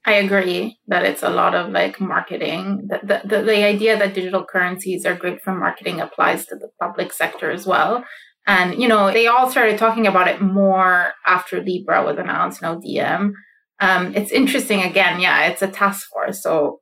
I 0.05 0.15
agree 0.15 0.79
that 0.87 1.05
it's 1.05 1.25
a 1.25 1.31
lot 1.31 1.57
of 1.57 1.73
like 1.73 2.01
marketing. 2.01 2.89
The, 2.89 3.23
the, 3.25 3.43
the, 3.43 3.65
idea 3.65 3.99
that 3.99 4.15
digital 4.15 4.45
currencies 4.45 5.05
are 5.05 5.17
great 5.17 5.43
for 5.43 5.53
marketing 5.53 6.01
applies 6.01 6.47
to 6.47 6.55
the 6.55 6.69
public 6.81 7.13
sector 7.13 7.51
as 7.51 7.67
well. 7.67 8.05
And, 8.47 8.81
you 8.81 8.87
know, 8.87 9.13
they 9.13 9.27
all 9.27 9.51
started 9.51 9.79
talking 9.79 10.07
about 10.07 10.29
it 10.29 10.41
more 10.41 11.13
after 11.27 11.61
Libra 11.61 12.05
was 12.05 12.19
announced, 12.19 12.63
no 12.63 12.79
DM. 12.79 13.33
Um, 13.81 14.15
it's 14.15 14.31
interesting 14.31 14.83
again. 14.83 15.19
Yeah, 15.19 15.49
it's 15.49 15.63
a 15.63 15.67
task 15.67 16.09
force. 16.11 16.41
So 16.41 16.79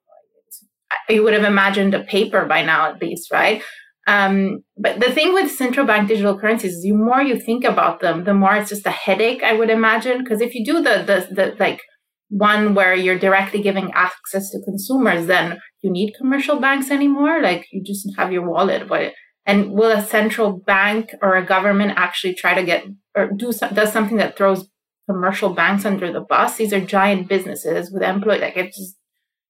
you 1.08 1.22
would 1.22 1.32
have 1.32 1.44
imagined 1.44 1.94
a 1.94 2.04
paper 2.04 2.44
by 2.44 2.62
now, 2.62 2.90
at 2.90 3.00
least, 3.00 3.32
right? 3.32 3.62
Um, 4.07 4.62
but 4.76 5.00
the 5.00 5.11
thing 5.11 5.32
with 5.32 5.50
central 5.50 5.86
bank 5.86 6.09
digital 6.09 6.38
currencies 6.38 6.74
is 6.74 6.82
the 6.82 6.92
more 6.92 7.22
you 7.22 7.38
think 7.38 7.64
about 7.64 8.00
them, 8.00 8.24
the 8.24 8.34
more 8.34 8.55
it's 8.55 8.70
just 8.70 8.86
a 8.86 8.90
headache, 8.90 9.42
I 9.42 9.55
would 9.55 9.70
imagine. 9.70 10.22
Because 10.22 10.40
if 10.40 10.55
you 10.55 10.64
do 10.64 10.74
the, 10.74 11.02
the, 11.07 11.34
the 11.34 11.57
like 11.59 11.80
one 12.28 12.74
where 12.74 12.94
you're 12.94 13.18
directly 13.18 13.62
giving 13.62 13.92
access 13.92 14.50
to 14.50 14.61
consumers, 14.62 15.26
then 15.26 15.59
you 15.82 15.90
need 15.90 16.14
commercial 16.18 16.61
banks 16.61 16.90
anymore. 16.90 17.40
Like 17.40 17.66
you 17.72 17.82
just 17.82 18.09
have 18.16 18.32
your 18.32 18.48
wallet, 18.48 18.88
but 18.88 19.12
and 19.46 19.72
will 19.72 19.90
a 19.90 20.02
central 20.02 20.52
bank 20.52 21.11
or 21.22 21.36
a 21.36 21.44
government 21.44 21.92
actually 21.96 22.34
try 22.34 22.55
to 22.55 22.62
get 22.62 22.84
or 23.14 23.30
do 23.30 23.52
some, 23.52 23.74
does 23.74 23.92
something 23.92 24.16
that 24.16 24.36
throws 24.36 24.68
commercial 25.09 25.50
banks 25.50 25.84
under 25.84 26.12
the 26.12 26.20
bus? 26.20 26.57
These 26.57 26.72
are 26.72 26.80
giant 26.80 27.28
businesses 27.28 27.90
with 27.90 28.02
employees. 28.02 28.40
Like 28.40 28.57
it's 28.57 28.76
just, 28.76 28.96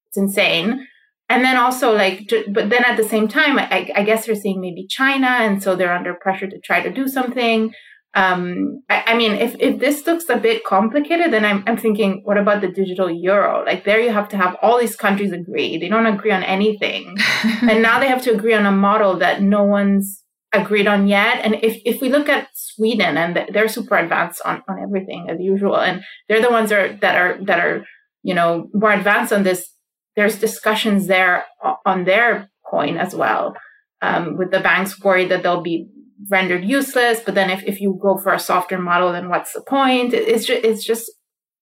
it's 0.09 0.16
insane 0.16 0.86
and 1.28 1.44
then 1.44 1.56
also 1.56 1.92
like 1.94 2.30
but 2.52 2.70
then 2.70 2.84
at 2.84 2.96
the 2.96 3.08
same 3.08 3.28
time 3.28 3.58
I, 3.58 3.90
I, 3.94 4.02
guess 4.02 4.26
they're 4.26 4.34
seeing 4.34 4.60
maybe 4.60 4.86
china 4.86 5.26
and 5.26 5.62
so 5.62 5.74
they're 5.74 5.94
under 5.94 6.14
pressure 6.14 6.48
to 6.48 6.58
try 6.60 6.80
to 6.82 6.92
do 6.92 7.08
something. 7.08 7.72
Um, 8.16 8.82
I, 8.88 9.02
I, 9.08 9.14
mean 9.16 9.32
if, 9.32 9.56
if 9.58 9.80
this 9.80 10.06
looks 10.06 10.28
a 10.28 10.36
bit 10.36 10.64
complicated 10.64 11.32
then 11.32 11.44
I'm, 11.44 11.64
I'm 11.66 11.76
thinking 11.76 12.20
what 12.24 12.38
about 12.38 12.60
the 12.60 12.68
digital 12.68 13.10
euro? 13.10 13.64
Like 13.64 13.84
there 13.84 14.00
you 14.00 14.10
have 14.10 14.28
to 14.30 14.36
have 14.36 14.56
all 14.62 14.78
these 14.78 14.96
countries 14.96 15.32
agree. 15.32 15.78
They 15.78 15.88
don't 15.88 16.06
agree 16.06 16.30
on 16.30 16.44
anything. 16.44 17.16
And 17.62 17.82
now 17.82 17.98
they 17.98 18.08
have 18.08 18.22
to 18.22 18.32
agree 18.32 18.54
on 18.54 18.66
a 18.66 18.72
model 18.72 19.18
that 19.18 19.42
no 19.42 19.64
one's 19.64 20.22
agreed 20.52 20.86
on 20.86 21.08
yet. 21.08 21.44
And 21.44 21.56
if, 21.62 21.80
if 21.84 22.00
we 22.00 22.08
look 22.08 22.28
at 22.28 22.48
sweden 22.54 23.16
and 23.16 23.38
they're 23.52 23.68
super 23.68 23.96
advanced 23.96 24.40
on, 24.44 24.62
on 24.68 24.80
everything 24.80 25.26
as 25.28 25.38
usual. 25.40 25.76
And 25.76 26.02
they're 26.28 26.42
the 26.42 26.50
ones 26.50 26.70
that 26.70 26.78
are 26.78 26.96
that 27.00 27.16
are 27.16 27.44
that 27.44 27.58
are 27.58 27.84
you 28.22 28.34
know 28.34 28.68
more 28.72 28.92
advanced 28.92 29.32
on 29.32 29.42
this 29.42 29.73
there's 30.16 30.38
discussions 30.38 31.06
there 31.06 31.44
on 31.84 32.04
their 32.04 32.50
coin 32.64 32.96
as 32.96 33.14
well, 33.14 33.56
um, 34.00 34.36
with 34.36 34.50
the 34.50 34.60
banks 34.60 35.00
worried 35.02 35.30
that 35.30 35.42
they'll 35.42 35.60
be 35.60 35.88
rendered 36.30 36.64
useless. 36.64 37.20
But 37.20 37.34
then 37.34 37.50
if, 37.50 37.62
if 37.64 37.80
you 37.80 37.98
go 38.00 38.16
for 38.16 38.32
a 38.32 38.38
softer 38.38 38.78
model, 38.78 39.12
then 39.12 39.28
what's 39.28 39.52
the 39.52 39.60
point? 39.60 40.14
It's 40.14 40.46
just, 40.46 40.64
it's 40.64 40.84
just 40.84 41.10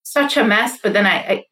such 0.03 0.37
a 0.37 0.43
mess. 0.43 0.77
But 0.81 0.93
then 0.93 1.05
I, 1.05 1.17
I, 1.17 1.43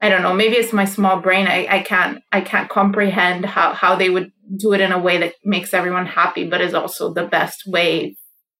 I 0.00 0.08
don't 0.08 0.22
know, 0.22 0.34
maybe 0.34 0.56
it's 0.56 0.72
my 0.72 0.86
small 0.86 1.20
brain. 1.20 1.46
I, 1.46 1.66
I 1.68 1.80
can't, 1.80 2.22
I 2.32 2.40
can't 2.40 2.70
comprehend 2.70 3.44
how, 3.44 3.74
how 3.74 3.96
they 3.96 4.08
would 4.08 4.32
do 4.56 4.72
it 4.72 4.80
in 4.80 4.92
a 4.92 4.98
way 4.98 5.18
that 5.18 5.34
makes 5.44 5.74
everyone 5.74 6.06
happy, 6.06 6.48
but 6.48 6.62
is 6.62 6.74
also 6.74 7.12
the 7.12 7.26
best 7.26 7.64
way 7.66 8.16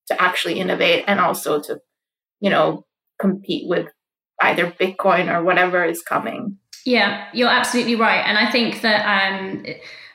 to 0.09 0.23
actually 0.23 0.61
innovate 0.61 1.05
and 1.07 1.19
also 1.19 1.61
to, 1.63 1.81
you 2.41 2.51
know, 2.51 2.85
compete 3.19 3.69
with 3.69 3.89
either 4.43 4.71
Bitcoin 4.71 5.35
or 5.35 5.43
whatever 5.43 5.85
is 5.85 6.03
coming. 6.03 6.59
Yeah, 6.85 7.27
you're 7.35 7.49
absolutely 7.51 7.95
right. 7.95 8.21
And 8.25 8.39
I 8.39 8.51
think 8.51 8.81
that 8.83 9.05
um, 9.05 9.65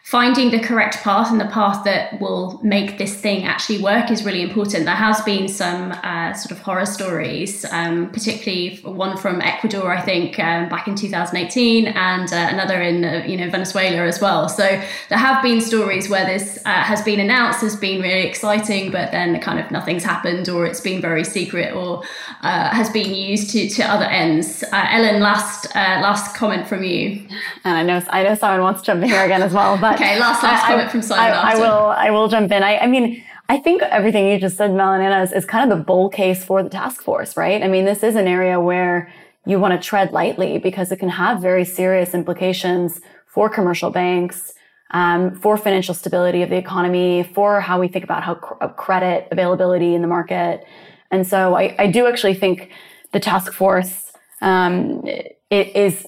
finding 0.06 0.51
the 0.51 0.60
correct 0.60 0.97
path 0.97 1.32
and 1.32 1.41
the 1.41 1.47
path 1.47 1.84
that 1.84 2.22
will 2.22 2.60
make 2.62 2.99
this 2.99 3.16
thing 3.16 3.43
actually 3.43 3.82
work 3.82 4.12
is 4.12 4.24
really 4.24 4.43
important. 4.43 4.86
There 4.86 4.93
has 4.93 5.20
been 5.24 5.47
some 5.47 5.93
uh, 5.93 6.32
sort 6.34 6.51
of 6.51 6.60
horror 6.60 6.86
stories, 6.86 7.66
um, 7.72 8.12
particularly 8.12 8.78
one 8.84 9.18
from 9.18 9.41
Ecuador, 9.41 9.91
I 9.91 9.99
think, 10.01 10.38
um, 10.38 10.70
back 10.70 10.88
in 10.88 10.93
2018, 10.93 11.88
and 11.88 12.32
uh, 12.32 12.36
another 12.36 12.84
in 12.84 13.03
uh, 13.03 13.24
you 13.26 13.36
know 13.36 13.49
Venezuela 13.49 14.03
as 14.03 14.22
well. 14.22 14.47
So 14.47 14.64
there 15.10 15.18
have 15.18 15.41
been 15.41 15.60
stories 15.60 16.08
where 16.08 16.24
this 16.24 16.60
uh, 16.68 16.84
has 16.84 17.01
been 17.01 17.20
announced 17.20 17.64
as 17.64 17.76
being 17.76 17.99
really 17.99 18.28
exciting, 18.28 18.91
but 18.91 19.12
then 19.12 19.41
kind 19.41 19.60
of 19.60 19.72
nothing's 19.72 20.03
happened, 20.03 20.49
or 20.49 20.68
it's 20.68 20.82
been 20.82 21.01
very 21.01 21.24
secret, 21.24 21.74
or 21.74 22.03
uh, 22.43 22.70
has 22.70 22.91
been 22.91 23.16
used 23.16 23.49
to, 23.53 23.68
to 23.70 23.82
other 23.82 24.06
ends. 24.06 24.64
Uh, 24.72 24.86
Ellen, 24.91 25.20
last 25.20 25.74
last 25.74 26.36
comment 26.36 26.68
from 26.68 26.84
you. 26.84 27.28
And 27.64 27.76
I 27.76 27.82
know 27.82 28.03
I 28.12 28.22
know 28.22 28.36
someone 28.36 28.62
wants 28.62 28.82
to 28.82 28.86
jump 28.86 29.01
in 29.01 29.10
here 29.10 29.26
again 29.26 29.41
as 29.41 29.51
well, 29.51 29.80
but 29.80 29.95
okay, 29.96 30.20
last 30.20 30.43
last 30.43 30.64
I, 30.64 30.68
comment 30.68 30.91
from 30.91 31.02
Simon. 31.02 31.34
I, 31.34 31.54
I, 31.54 31.56
will 31.56 31.88
I 31.88 32.10
will 32.12 32.28
jump 32.28 32.52
in. 32.52 32.64
I, 32.64 32.78
I 32.80 32.88
mean. 32.88 33.24
I 33.48 33.60
think 33.60 33.84
everything 33.84 34.28
you 34.28 34.39
just 34.39 34.58
said, 34.58 34.74
Mel 34.74 34.93
and 34.93 35.04
Anna, 35.04 35.22
is, 35.22 35.32
is 35.32 35.46
kind 35.46 35.72
of 35.72 35.78
the 35.78 35.84
bull 35.84 36.10
case 36.10 36.43
for 36.43 36.64
the 36.64 36.70
task 36.70 37.04
force, 37.04 37.38
right? 37.38 37.62
I 37.62 37.68
mean, 37.68 37.86
this 37.86 38.02
is 38.02 38.16
an 38.16 38.28
area 38.28 38.60
where 38.60 39.14
you 39.46 39.60
want 39.60 39.80
to 39.80 39.88
tread 39.88 40.12
lightly 40.12 40.58
because 40.58 40.91
it 40.91 40.98
can 40.98 41.10
have 41.10 41.41
very 41.41 41.64
serious 41.64 42.16
implications 42.16 43.02
for 43.28 43.48
commercial 43.48 43.91
banks, 43.91 44.54
um, 44.91 45.36
for 45.36 45.58
financial 45.58 45.93
stability 45.93 46.41
of 46.41 46.50
the 46.50 46.58
economy, 46.58 47.22
for 47.36 47.62
how 47.62 47.80
we 47.80 47.88
think 47.88 48.04
about 48.04 48.24
how 48.24 48.34
cr- 48.34 48.66
credit 48.70 49.28
availability 49.32 49.93
in 49.93 50.02
the 50.02 50.08
market. 50.08 50.66
And 51.12 51.28
so 51.28 51.54
I, 51.56 51.76
I 51.78 51.88
do 51.91 52.08
actually 52.08 52.34
think 52.34 52.72
the 53.12 53.20
task 53.20 53.54
force 53.54 54.12
um, 54.41 55.04
it 55.50 55.76
is 55.76 56.06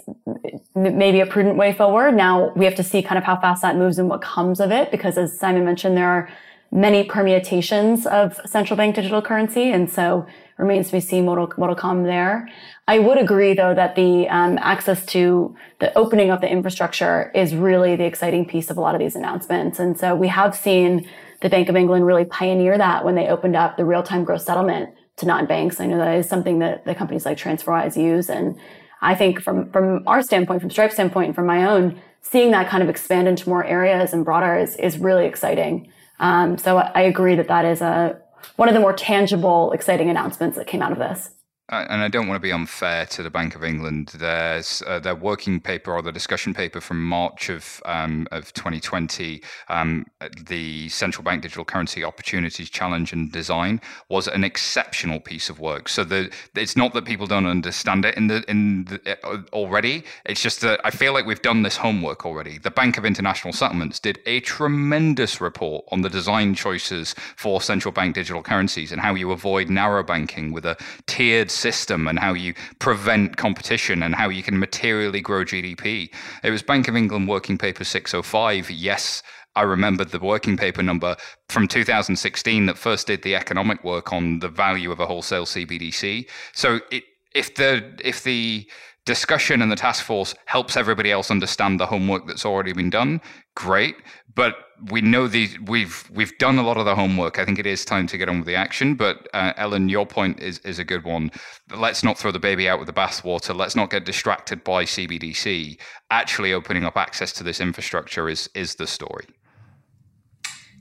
maybe 0.75 1.19
a 1.19 1.25
prudent 1.25 1.57
way 1.57 1.73
forward. 1.73 2.15
Now 2.15 2.51
we 2.55 2.65
have 2.65 2.75
to 2.75 2.83
see 2.83 3.01
kind 3.03 3.17
of 3.17 3.23
how 3.23 3.39
fast 3.39 3.61
that 3.61 3.75
moves 3.75 3.99
and 3.99 4.09
what 4.09 4.21
comes 4.21 4.59
of 4.59 4.71
it, 4.71 4.89
because 4.91 5.17
as 5.17 5.37
Simon 5.37 5.63
mentioned, 5.63 5.95
there 5.95 6.09
are 6.09 6.29
many 6.69 7.03
permutations 7.03 8.05
of 8.05 8.39
central 8.45 8.75
bank 8.75 8.95
digital 8.95 9.21
currency, 9.21 9.71
and 9.71 9.89
so 9.89 10.25
remains 10.57 10.87
to 10.87 10.93
be 10.93 10.99
seen 10.99 11.25
what 11.25 11.37
will, 11.37 11.47
what 11.55 11.69
will 11.69 11.75
come 11.75 12.03
there. 12.03 12.49
I 12.87 12.99
would 12.99 13.17
agree, 13.17 13.53
though, 13.53 13.73
that 13.73 13.95
the 13.95 14.27
um, 14.27 14.57
access 14.59 15.05
to 15.07 15.55
the 15.79 15.95
opening 15.97 16.29
of 16.29 16.41
the 16.41 16.49
infrastructure 16.49 17.31
is 17.33 17.55
really 17.55 17.95
the 17.95 18.05
exciting 18.05 18.45
piece 18.45 18.69
of 18.69 18.77
a 18.77 18.81
lot 18.81 18.95
of 18.95 18.99
these 18.99 19.15
announcements, 19.15 19.79
and 19.79 19.97
so 19.97 20.15
we 20.15 20.27
have 20.27 20.55
seen 20.55 21.07
the 21.41 21.49
Bank 21.49 21.69
of 21.69 21.75
England 21.75 22.05
really 22.05 22.25
pioneer 22.25 22.77
that 22.77 23.05
when 23.05 23.13
they 23.13 23.27
opened 23.27 23.55
up 23.55 23.77
the 23.77 23.85
real-time 23.85 24.23
gross 24.23 24.43
settlement 24.43 24.89
to 25.17 25.25
non-banks. 25.25 25.79
I 25.79 25.85
know 25.85 25.99
that 25.99 26.17
is 26.17 26.27
something 26.27 26.59
that 26.59 26.83
the 26.85 26.95
companies 26.95 27.25
like 27.25 27.37
TransferWise 27.37 27.95
use, 27.95 28.29
and 28.29 28.59
I 29.01 29.15
think 29.15 29.41
from, 29.41 29.71
from 29.71 30.07
our 30.07 30.21
standpoint, 30.21 30.61
from 30.61 30.69
Stripe's 30.69 30.93
standpoint, 30.93 31.27
and 31.27 31.35
from 31.35 31.45
my 31.45 31.65
own, 31.65 31.99
seeing 32.21 32.51
that 32.51 32.67
kind 32.69 32.83
of 32.83 32.89
expand 32.89 33.27
into 33.27 33.47
more 33.47 33.63
areas 33.63 34.13
and 34.13 34.25
broader 34.25 34.57
is, 34.57 34.75
is 34.77 34.97
really 34.97 35.25
exciting. 35.25 35.91
Um, 36.19 36.57
so 36.57 36.77
I 36.77 37.01
agree 37.01 37.35
that 37.35 37.47
that 37.47 37.65
is 37.65 37.81
a, 37.81 38.19
one 38.55 38.67
of 38.67 38.73
the 38.73 38.81
more 38.81 38.93
tangible, 38.93 39.71
exciting 39.71 40.09
announcements 40.09 40.57
that 40.57 40.67
came 40.67 40.81
out 40.81 40.91
of 40.91 40.97
this 40.97 41.29
and 41.69 42.01
I 42.01 42.07
don't 42.07 42.27
want 42.27 42.37
to 42.37 42.41
be 42.41 42.51
unfair 42.51 43.05
to 43.07 43.23
the 43.23 43.29
Bank 43.29 43.53
of 43.53 43.63
England. 43.63 44.13
There's 44.15 44.81
uh, 44.87 44.99
their 44.99 45.15
working 45.15 45.59
paper 45.59 45.91
or 45.91 46.01
the 46.01 46.13
discussion 46.13 46.53
paper 46.53 46.79
from 46.79 47.03
March 47.03 47.49
of 47.49 47.81
um, 47.85 48.27
of 48.31 48.53
2020, 48.53 49.41
um, 49.67 50.05
the 50.45 50.87
Central 50.87 51.23
Bank 51.23 51.41
Digital 51.41 51.65
Currency 51.65 52.03
Opportunities 52.03 52.69
Challenge 52.69 53.11
and 53.11 53.31
Design 53.31 53.81
was 54.07 54.27
an 54.29 54.45
exceptional 54.45 55.19
piece 55.19 55.49
of 55.49 55.59
work. 55.59 55.89
So 55.89 56.05
the, 56.05 56.31
it's 56.55 56.77
not 56.77 56.93
that 56.93 57.03
people 57.03 57.27
don't 57.27 57.45
understand 57.45 58.05
it 58.05 58.15
in 58.15 58.27
the 58.27 58.49
in 58.49 58.85
the, 58.85 59.17
uh, 59.23 59.41
already. 59.51 60.05
It's 60.25 60.41
just 60.41 60.61
that 60.61 60.79
I 60.85 60.91
feel 60.91 61.11
like 61.11 61.25
we've 61.25 61.41
done 61.41 61.63
this 61.63 61.75
homework 61.75 62.25
already. 62.25 62.59
The 62.59 62.71
Bank 62.71 62.97
of 62.97 63.05
International 63.05 63.51
Settlements 63.51 63.99
did 63.99 64.19
a 64.25 64.39
tremendous 64.39 65.41
report 65.41 65.83
on 65.91 66.01
the 66.01 66.09
design 66.09 66.55
choices 66.55 67.13
for 67.35 67.59
central 67.61 67.91
bank 67.91 68.15
digital 68.15 68.41
currencies 68.41 68.93
and 68.93 69.01
how 69.01 69.15
you 69.15 69.31
avoid 69.31 69.69
narrow 69.69 70.03
banking 70.03 70.53
with 70.53 70.65
a 70.65 70.77
tiered 71.07 71.51
system 71.57 72.07
and 72.07 72.19
how 72.19 72.33
you 72.33 72.53
prevent 72.79 73.37
competition 73.37 74.03
and 74.03 74.15
how 74.15 74.29
you 74.29 74.43
can 74.43 74.59
materially 74.59 75.21
grow 75.21 75.43
GDP. 75.43 76.09
It 76.43 76.51
was 76.51 76.61
Bank 76.61 76.87
of 76.87 76.95
England 76.95 77.27
Working 77.27 77.57
Paper 77.57 77.83
605. 77.83 78.69
Yes, 78.71 79.23
I 79.57 79.63
remember 79.63 80.05
the 80.05 80.19
working 80.19 80.55
paper 80.55 80.83
number 80.83 81.15
from 81.49 81.67
2016 81.67 82.67
that 82.67 82.77
first 82.77 83.07
did 83.07 83.23
the 83.23 83.35
economic 83.35 83.83
work 83.83 84.13
on 84.13 84.39
the 84.39 84.49
value 84.49 84.91
of 84.91 84.99
a 84.99 85.07
wholesale 85.07 85.45
CBDC. 85.45 86.29
So 86.53 86.79
it, 86.91 87.03
if 87.33 87.55
the 87.55 87.99
if 88.03 88.23
the 88.23 88.69
discussion 89.05 89.61
and 89.63 89.71
the 89.71 89.75
task 89.75 90.03
force 90.03 90.35
helps 90.45 90.77
everybody 90.77 91.11
else 91.11 91.31
understand 91.31 91.79
the 91.79 91.87
homework 91.87 92.27
that's 92.27 92.45
already 92.45 92.73
been 92.73 92.91
done, 92.91 93.19
great. 93.55 93.95
But 94.35 94.55
we 94.89 95.01
know 95.01 95.27
these 95.27 95.59
we've 95.61 96.09
we've 96.13 96.37
done 96.37 96.57
a 96.57 96.63
lot 96.63 96.77
of 96.77 96.85
the 96.85 96.95
homework. 96.95 97.39
I 97.39 97.45
think 97.45 97.59
it 97.59 97.65
is 97.65 97.83
time 97.83 98.07
to 98.07 98.17
get 98.17 98.29
on 98.29 98.39
with 98.39 98.47
the 98.47 98.55
action. 98.55 98.95
But 98.95 99.27
uh, 99.33 99.53
Ellen, 99.57 99.89
your 99.89 100.05
point 100.05 100.39
is 100.39 100.59
is 100.59 100.79
a 100.79 100.83
good 100.83 101.03
one. 101.03 101.31
Let's 101.75 102.03
not 102.03 102.17
throw 102.17 102.31
the 102.31 102.39
baby 102.39 102.69
out 102.69 102.79
with 102.79 102.87
the 102.87 102.93
bathwater. 102.93 103.55
Let's 103.55 103.75
not 103.75 103.89
get 103.89 104.05
distracted 104.05 104.63
by 104.63 104.85
CBDC. 104.85 105.79
Actually, 106.11 106.53
opening 106.53 106.83
up 106.83 106.97
access 106.97 107.33
to 107.33 107.43
this 107.43 107.59
infrastructure 107.59 108.29
is 108.29 108.49
is 108.53 108.75
the 108.75 108.87
story. 108.87 109.25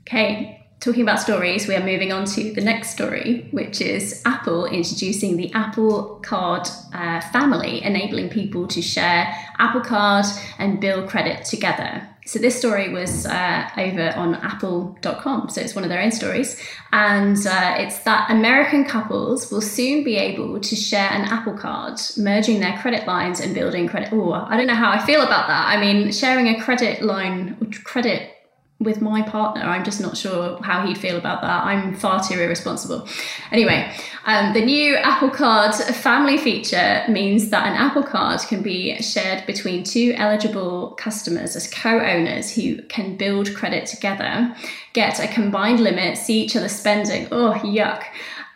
Okay, 0.09 0.67
talking 0.81 1.03
about 1.03 1.19
stories, 1.19 1.67
we 1.67 1.75
are 1.75 1.85
moving 1.85 2.13
on 2.13 2.27
to 2.27 2.53
the 2.53 2.61
next 2.61 2.91
story, 2.91 3.49
which 3.51 3.81
is 3.81 4.23
Apple 4.25 4.67
introducing 4.67 5.37
the 5.37 5.53
Apple 5.53 6.21
Card 6.25 6.69
uh, 6.95 7.21
family, 7.33 7.83
enabling 7.83 8.29
people 8.29 8.69
to 8.69 8.81
share 8.81 9.35
Apple 9.59 9.81
Card 9.81 10.27
and 10.59 10.81
bill 10.81 11.09
credit 11.09 11.45
together. 11.45 12.09
So 12.27 12.41
this 12.41 12.59
story 12.59 12.93
was 12.93 13.25
uh, 13.25 13.71
over 13.79 14.13
on 14.17 14.35
Apple.com, 14.35 15.49
so 15.49 15.61
it's 15.61 15.77
one 15.77 15.85
of 15.85 15.91
their 15.91 16.03
own 16.03 16.11
stories, 16.11 16.61
and 16.93 17.37
uh, 17.47 17.75
it's 17.79 18.01
that 18.01 18.31
American 18.31 18.85
couples 18.85 19.51
will 19.53 19.61
soon 19.61 20.03
be 20.03 20.17
able 20.17 20.59
to 20.59 20.77
share 20.77 21.09
an 21.11 21.23
Apple 21.23 21.55
Card, 21.55 22.01
merging 22.17 22.59
their 22.59 22.77
credit 22.79 23.07
lines 23.07 23.39
and 23.39 23.55
building 23.55 23.87
credit. 23.89 24.13
Oh, 24.13 24.33
I 24.33 24.57
don't 24.57 24.67
know 24.67 24.75
how 24.75 24.91
I 24.91 25.05
feel 25.07 25.23
about 25.23 25.47
that. 25.47 25.69
I 25.69 25.81
mean, 25.81 26.11
sharing 26.11 26.49
a 26.49 26.61
credit 26.61 27.01
line, 27.01 27.73
credit 27.85 28.36
with 28.79 29.01
my 29.01 29.23
partner, 29.23 29.63
I'm 29.63 29.85
just 29.85 30.03
not 30.03 30.19
sure 30.19 30.61
how 30.63 30.87
he'd 30.87 30.99
feel 30.99 31.17
about 31.17 31.41
that. 31.41 31.65
I'm 31.65 31.95
far 31.95 32.23
too 32.23 32.39
irresponsible. 32.39 33.09
Anyway, 33.51 33.91
um, 34.27 34.53
the 34.53 34.63
new 34.63 34.97
Apple 34.97 35.31
Card 35.31 35.75
family 35.75 36.37
feature 36.37 37.03
means 37.09 37.49
that 37.49 37.67
an 37.67 37.73
Apple 37.73 38.03
Card 38.03 38.41
can 38.41 38.63
be 38.63 39.01
shared 39.01 39.47
between 39.47 39.83
two 39.83 40.13
eligible 40.17 40.91
customers 40.99 41.57
as 41.57 41.73
co 41.73 42.01
owners 42.01 42.55
who 42.55 42.83
can 42.83 43.17
build 43.17 43.55
credit 43.55 43.87
together, 43.87 44.55
get 44.93 45.21
a 45.21 45.29
combined 45.33 45.81
limit, 45.81 46.19
see 46.19 46.43
each 46.43 46.55
other 46.55 46.69
spending. 46.69 47.29
Oh, 47.33 47.53
yuck 47.65 48.05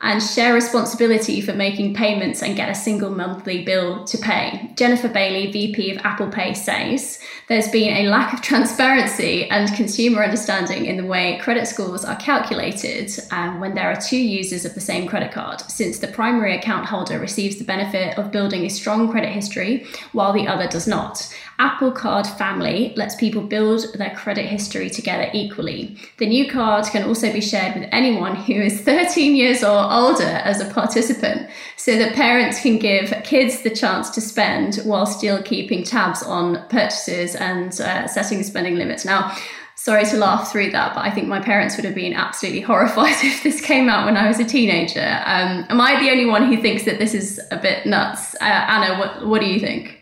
and 0.03 0.23
share 0.23 0.55
responsibility 0.55 1.41
for 1.41 1.53
making 1.53 1.95
payments 1.95 2.43
and 2.43 2.57
get 2.57 2.71
a 2.71 2.75
single 2.75 3.11
monthly 3.11 3.65
bill 3.65 4.05
to 4.05 4.17
pay. 4.17 4.71
Jennifer 4.75 5.09
Bailey, 5.09 5.53
VP 5.53 5.91
of 5.91 5.99
Apple 6.05 6.29
Pay, 6.29 6.55
says 6.55 7.19
there's 7.49 7.69
been 7.69 7.95
a 7.97 8.09
lack 8.09 8.33
of 8.33 8.41
transparency 8.41 9.49
and 9.51 9.75
consumer 9.75 10.25
understanding 10.25 10.87
in 10.87 10.97
the 10.97 11.05
way 11.05 11.39
credit 11.43 11.67
scores 11.67 12.05
are 12.05 12.17
calculated 12.17 13.11
um, 13.31 13.61
when 13.61 13.75
there 13.75 13.91
are 13.91 14.01
two 14.01 14.19
users 14.19 14.65
of 14.65 14.75
the 14.75 14.81
same 14.81 15.07
credit 15.07 15.33
card, 15.33 15.61
since 15.63 15.99
the 15.99 16.09
primary 16.09 16.57
account 16.57 16.87
holder 16.87 17.19
receives 17.19 17.57
the 17.57 17.65
benefit 17.65 18.17
of 18.19 18.33
building 18.33 18.65
a 18.65 18.71
strong 18.71 19.11
credit 19.11 19.31
history 19.31 19.87
while 20.13 20.33
the 20.33 20.47
other 20.47 20.67
does 20.67 20.87
not. 20.87 21.31
Apple 21.61 21.93
Card 21.93 22.27
Family 22.27 22.95
lets 22.97 23.15
people 23.15 23.43
build 23.43 23.85
their 23.93 24.15
credit 24.17 24.47
history 24.47 24.89
together 24.89 25.31
equally. 25.35 25.95
The 26.17 26.27
new 26.27 26.51
card 26.51 26.87
can 26.87 27.07
also 27.07 27.31
be 27.31 27.43
shared 27.43 27.79
with 27.79 27.89
anyone 27.93 28.35
who 28.35 28.55
is 28.55 28.81
13 28.85 29.37
years 29.37 29.63
or 29.63 29.93
older 29.93 30.25
as 30.25 30.59
a 30.63 30.73
participant, 30.73 31.51
so 31.77 31.99
that 31.99 32.15
parents 32.15 32.63
can 32.63 32.79
give 32.79 33.13
kids 33.25 33.61
the 33.61 33.69
chance 33.69 34.09
to 34.11 34.23
spend 34.23 34.77
while 34.87 35.05
still 35.05 35.43
keeping 35.43 35.85
tabs 35.85 36.23
on 36.23 36.67
purchases 36.71 37.35
and 37.35 37.79
uh, 37.79 38.09
setting 38.09 38.43
spending 38.43 38.77
limits. 38.77 39.05
Now, 39.05 39.37
sorry 39.77 40.07
to 40.07 40.17
laugh 40.17 40.51
through 40.51 40.71
that, 40.71 40.95
but 40.95 41.05
I 41.05 41.11
think 41.11 41.29
my 41.29 41.41
parents 41.41 41.77
would 41.77 41.85
have 41.85 41.95
been 41.95 42.15
absolutely 42.15 42.61
horrified 42.71 43.17
if 43.23 43.43
this 43.43 43.61
came 43.61 43.91
out 43.91 44.07
when 44.07 44.17
I 44.17 44.29
was 44.29 44.41
a 44.41 44.47
teenager. 44.47 45.23
Um, 45.27 45.67
am 45.69 45.79
I 45.79 46.01
the 46.01 46.11
only 46.11 46.25
one 46.25 46.47
who 46.47 46.59
thinks 46.63 46.85
that 46.85 46.99
this 46.99 47.13
is 47.13 47.39
a 47.51 47.59
bit 47.59 47.85
nuts? 47.85 48.35
Uh, 48.37 48.45
Anna, 48.45 48.99
what, 48.99 49.27
what 49.27 49.41
do 49.43 49.47
you 49.47 49.61
think? 49.61 50.00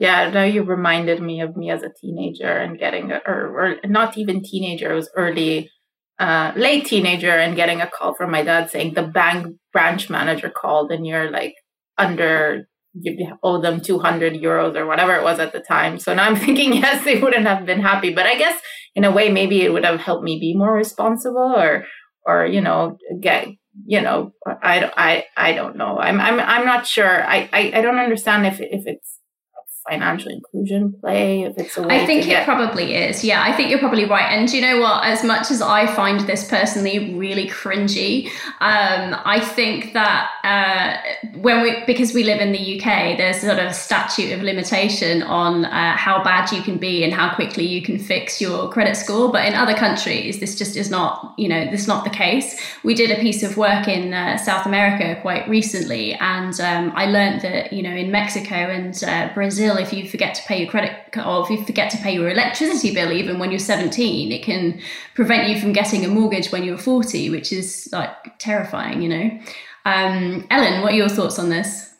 Yeah, 0.00 0.30
now 0.30 0.44
you 0.44 0.62
reminded 0.62 1.20
me 1.20 1.42
of 1.42 1.58
me 1.58 1.70
as 1.70 1.82
a 1.82 1.92
teenager 2.00 2.50
and 2.50 2.78
getting 2.78 3.12
a, 3.12 3.20
or, 3.26 3.60
or 3.60 3.76
not 3.84 4.16
even 4.16 4.42
teenager, 4.42 4.90
it 4.90 4.94
was 4.94 5.10
early, 5.14 5.70
uh, 6.18 6.52
late 6.56 6.86
teenager 6.86 7.30
and 7.30 7.54
getting 7.54 7.82
a 7.82 7.86
call 7.86 8.14
from 8.14 8.30
my 8.30 8.42
dad 8.42 8.70
saying 8.70 8.94
the 8.94 9.02
bank 9.02 9.58
branch 9.74 10.08
manager 10.08 10.48
called 10.48 10.90
and 10.90 11.06
you're 11.06 11.30
like 11.30 11.52
under, 11.98 12.66
you 12.94 13.36
owe 13.42 13.60
them 13.60 13.82
200 13.82 14.32
euros 14.32 14.74
or 14.74 14.86
whatever 14.86 15.14
it 15.16 15.22
was 15.22 15.38
at 15.38 15.52
the 15.52 15.60
time. 15.60 15.98
So 15.98 16.14
now 16.14 16.24
I'm 16.24 16.36
thinking, 16.46 16.72
yes, 16.72 17.04
they 17.04 17.20
wouldn't 17.20 17.46
have 17.46 17.66
been 17.66 17.82
happy, 17.82 18.14
but 18.14 18.24
I 18.24 18.38
guess 18.38 18.58
in 18.94 19.04
a 19.04 19.12
way, 19.12 19.30
maybe 19.30 19.60
it 19.60 19.70
would 19.70 19.84
have 19.84 20.00
helped 20.00 20.24
me 20.24 20.40
be 20.40 20.56
more 20.56 20.72
responsible 20.72 21.54
or, 21.54 21.84
or, 22.24 22.46
you 22.46 22.62
know, 22.62 22.96
get, 23.20 23.48
you 23.84 24.00
know, 24.00 24.32
I, 24.46 24.90
I, 24.96 25.24
I 25.36 25.52
don't 25.52 25.76
know. 25.76 25.98
I'm, 25.98 26.18
I'm, 26.22 26.40
I'm 26.40 26.64
not 26.64 26.86
sure. 26.86 27.22
I, 27.22 27.50
I, 27.52 27.72
I 27.74 27.80
don't 27.82 27.98
understand 27.98 28.46
if, 28.46 28.62
if 28.62 28.86
it's, 28.86 29.19
financial 29.88 30.30
inclusion 30.30 30.92
play 31.00 31.42
if 31.42 31.56
it's 31.58 31.76
a 31.76 31.82
way 31.82 32.00
I 32.02 32.06
think 32.06 32.26
it 32.26 32.44
probably 32.44 32.94
is. 32.94 33.24
Yeah, 33.24 33.42
I 33.42 33.52
think 33.52 33.70
you're 33.70 33.78
probably 33.78 34.04
right. 34.04 34.30
And 34.30 34.50
you 34.52 34.60
know 34.60 34.80
what? 34.80 35.04
As 35.04 35.24
much 35.24 35.50
as 35.50 35.62
I 35.62 35.86
find 35.94 36.20
this 36.20 36.48
personally 36.48 37.14
really 37.14 37.48
cringy, 37.48 38.26
um, 38.60 39.16
I 39.24 39.40
think 39.40 39.92
that 39.94 40.30
uh, 40.44 40.96
when 41.38 41.62
we 41.62 41.82
because 41.86 42.12
we 42.12 42.24
live 42.24 42.40
in 42.40 42.52
the 42.52 42.80
UK, 42.80 43.16
there's 43.16 43.40
sort 43.40 43.58
of 43.58 43.58
a 43.58 43.72
statute 43.72 44.32
of 44.32 44.42
limitation 44.42 45.22
on 45.22 45.64
uh, 45.64 45.96
how 45.96 46.22
bad 46.22 46.52
you 46.52 46.62
can 46.62 46.78
be 46.78 47.02
and 47.02 47.12
how 47.12 47.34
quickly 47.34 47.66
you 47.66 47.82
can 47.82 47.98
fix 47.98 48.40
your 48.40 48.70
credit 48.70 48.96
score. 48.96 49.32
But 49.32 49.46
in 49.46 49.54
other 49.54 49.74
countries, 49.74 50.40
this 50.40 50.56
just 50.56 50.76
is 50.76 50.90
not. 50.90 51.34
You 51.38 51.48
know, 51.48 51.70
this 51.70 51.82
is 51.82 51.88
not 51.88 52.04
the 52.04 52.10
case. 52.10 52.60
We 52.84 52.94
did 52.94 53.10
a 53.10 53.20
piece 53.20 53.42
of 53.42 53.56
work 53.56 53.88
in 53.88 54.12
uh, 54.12 54.36
South 54.36 54.66
America 54.66 55.20
quite 55.22 55.48
recently, 55.48 56.14
and 56.14 56.58
um, 56.60 56.92
I 56.94 57.06
learned 57.06 57.40
that 57.42 57.72
you 57.72 57.82
know 57.82 57.94
in 57.94 58.10
Mexico 58.10 58.54
and 58.54 59.02
uh, 59.04 59.30
Brazil 59.34 59.69
if 59.78 59.92
you 59.92 60.08
forget 60.08 60.34
to 60.34 60.42
pay 60.42 60.60
your 60.60 60.70
credit 60.70 60.92
or 61.24 61.42
if 61.44 61.50
you 61.50 61.64
forget 61.64 61.90
to 61.90 61.98
pay 61.98 62.14
your 62.14 62.28
electricity 62.28 62.94
bill 62.94 63.12
even 63.12 63.38
when 63.38 63.50
you're 63.50 63.58
17 63.58 64.32
it 64.32 64.42
can 64.42 64.80
prevent 65.14 65.48
you 65.48 65.60
from 65.60 65.72
getting 65.72 66.04
a 66.04 66.08
mortgage 66.08 66.50
when 66.50 66.64
you're 66.64 66.78
40 66.78 67.30
which 67.30 67.52
is 67.52 67.88
like 67.92 68.38
terrifying 68.38 69.02
you 69.02 69.08
know 69.08 69.40
um, 69.84 70.46
ellen 70.50 70.82
what 70.82 70.92
are 70.92 70.96
your 70.96 71.08
thoughts 71.08 71.38
on 71.38 71.48
this 71.48 71.90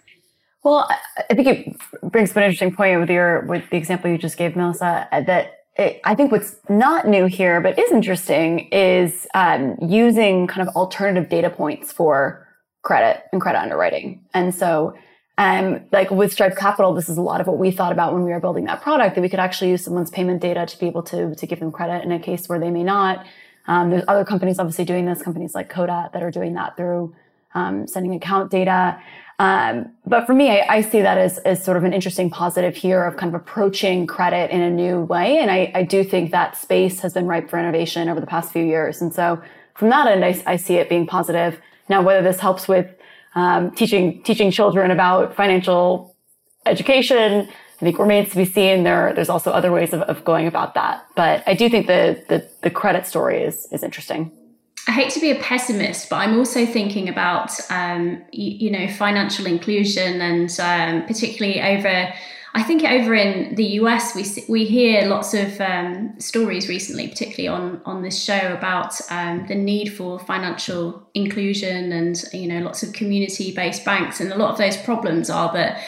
Well, 0.63 0.89
I 1.31 1.35
think 1.35 1.49
it 1.49 2.11
brings 2.13 2.31
up 2.31 2.37
an 2.37 2.43
interesting 2.43 2.75
point 2.75 3.01
with 3.01 3.11
your 3.11 3.47
with 3.47 3.69
the 3.71 3.77
example 3.77 4.11
you 4.11 4.19
just 4.19 4.37
gave, 4.37 4.57
Melissa. 4.57 5.09
That 5.11 5.61
it, 5.77 6.01
I 6.05 6.15
think 6.15 6.33
what's 6.33 6.57
not 6.69 7.09
new 7.09 7.27
here, 7.27 7.61
but 7.61 7.79
is 7.79 7.91
interesting, 7.91 8.69
is 8.71 9.27
um, 9.35 9.77
using 9.81 10.47
kind 10.47 10.67
of 10.67 10.75
alternative 10.77 11.31
data 11.31 11.49
points 11.49 11.93
for 11.93 12.47
credit 12.83 13.23
and 13.33 13.41
credit 13.41 13.61
underwriting. 13.61 14.23
And 14.35 14.55
so, 14.55 14.95
um, 15.41 15.81
like 15.91 16.11
with 16.11 16.35
Stripe 16.35 16.55
Capital, 16.55 16.93
this 16.93 17.09
is 17.09 17.17
a 17.17 17.23
lot 17.23 17.41
of 17.41 17.47
what 17.47 17.57
we 17.57 17.71
thought 17.71 17.93
about 17.93 18.13
when 18.13 18.25
we 18.25 18.31
were 18.31 18.41
building 18.41 18.67
that 18.67 18.83
product. 18.83 19.15
That 19.15 19.23
we 19.23 19.31
could 19.31 19.41
actually 19.41 19.71
use 19.71 19.83
someone's 19.83 20.11
payment 20.11 20.43
data 20.43 20.67
to 20.67 20.79
be 20.79 20.87
able 20.87 21.03
to 21.05 21.35
to 21.35 21.47
give 21.47 21.61
them 21.61 21.73
credit 21.73 22.05
in 22.05 22.13
a 22.13 22.19
case 22.19 22.47
where 22.47 22.59
they 22.59 22.71
may 22.71 22.83
not. 22.83 23.25
Um, 23.67 23.89
there's 23.89 24.05
other 24.07 24.27
companies 24.27 24.59
obviously 24.59 24.85
doing 24.85 25.07
this, 25.07 25.23
companies 25.23 25.55
like 25.55 25.73
Codat 25.73 26.13
that 26.13 26.23
are 26.23 26.31
doing 26.31 26.53
that 26.55 26.77
through 26.77 27.15
um, 27.55 27.87
sending 27.87 28.15
account 28.15 28.51
data. 28.51 29.01
Um, 29.39 29.93
but 30.07 30.27
for 30.27 30.35
me, 30.35 30.51
I, 30.51 30.67
I, 30.69 30.81
see 30.83 31.01
that 31.01 31.17
as, 31.17 31.39
as 31.39 31.65
sort 31.65 31.79
of 31.79 31.85
an 31.85 31.95
interesting 31.95 32.29
positive 32.29 32.77
here 32.77 33.03
of 33.05 33.17
kind 33.17 33.35
of 33.35 33.41
approaching 33.41 34.07
credit 34.07 34.51
in 34.51 34.61
a 34.61 34.71
new 34.71 35.01
way. 35.05 35.39
And 35.39 35.51
I, 35.51 35.73
I 35.75 35.83
do 35.83 36.05
think 36.05 36.31
that 36.33 36.59
space 36.59 37.01
has 37.01 37.15
been 37.15 37.27
ripe 37.27 37.49
for 37.49 37.59
innovation 37.59 38.11
over 38.11 38.21
the 38.21 38.27
past 38.27 38.53
few 38.53 38.63
years. 38.63 39.01
And 39.01 39.15
so 39.15 39.41
from 39.75 39.89
that 39.89 40.07
end, 40.07 40.27
I, 40.27 40.43
I 40.47 40.57
see 40.57 40.75
it 40.75 40.91
being 40.91 41.07
positive. 41.07 41.59
Now, 41.89 42.03
whether 42.03 42.23
this 42.23 42.39
helps 42.39 42.69
with 42.69 42.95
um, 43.35 43.71
teaching 43.73 44.23
teaching 44.23 44.51
children 44.51 44.91
about 44.91 45.35
financial 45.35 46.17
education, 46.67 47.49
I 47.49 47.85
think 47.85 47.99
remains 47.99 48.31
to 48.31 48.37
be 48.37 48.45
seen. 48.45 48.83
There, 48.83 49.13
there's 49.15 49.29
also 49.29 49.51
other 49.51 49.73
ways 49.73 49.93
of, 49.93 50.03
of 50.03 50.25
going 50.25 50.47
about 50.47 50.75
that. 50.75 51.07
But 51.17 51.43
I 51.47 51.55
do 51.55 51.69
think 51.69 51.87
the, 51.87 52.23
the, 52.29 52.49
the 52.63 52.71
credit 52.71 53.07
story 53.07 53.43
is 53.43 53.67
is 53.73 53.83
interesting. 53.83 54.33
I 54.89 54.93
hate 54.93 55.11
to 55.11 55.21
be 55.21 55.31
a 55.31 55.39
pessimist, 55.41 56.09
but 56.09 56.17
I'm 56.17 56.39
also 56.39 56.65
thinking 56.67 57.09
about 57.09 57.53
um, 57.71 58.23
you, 58.33 58.51
you, 58.51 58.71
know 58.71 58.89
financial 58.93 59.47
inclusion 59.47 60.21
and 60.21 60.51
um, 60.61 61.07
particularly 61.07 61.61
over. 61.61 62.13
I 62.53 62.65
think 62.65 62.83
over 62.83 63.15
in 63.15 63.55
the 63.55 63.65
US, 63.81 64.15
we 64.15 64.25
we 64.49 64.65
hear 64.65 65.07
lots 65.07 65.35
of 65.35 65.61
um, 65.61 66.19
stories 66.19 66.69
recently, 66.69 67.07
particularly 67.07 67.49
on 67.49 67.81
on 67.85 68.03
this 68.03 68.21
show 68.21 68.53
about 68.53 69.01
um, 69.11 69.47
the 69.47 69.55
need 69.55 69.95
for 69.97 70.19
financial 70.19 71.09
inclusion 71.15 71.93
and 71.93 72.23
you 72.33 72.49
know 72.49 72.61
lots 72.61 72.83
of 72.83 72.93
community 72.93 73.55
based 73.55 73.85
banks, 73.85 74.21
and 74.21 74.33
a 74.33 74.37
lot 74.37 74.51
of 74.51 74.59
those 74.59 74.77
problems 74.77 75.31
are 75.31 75.53
that 75.53 75.81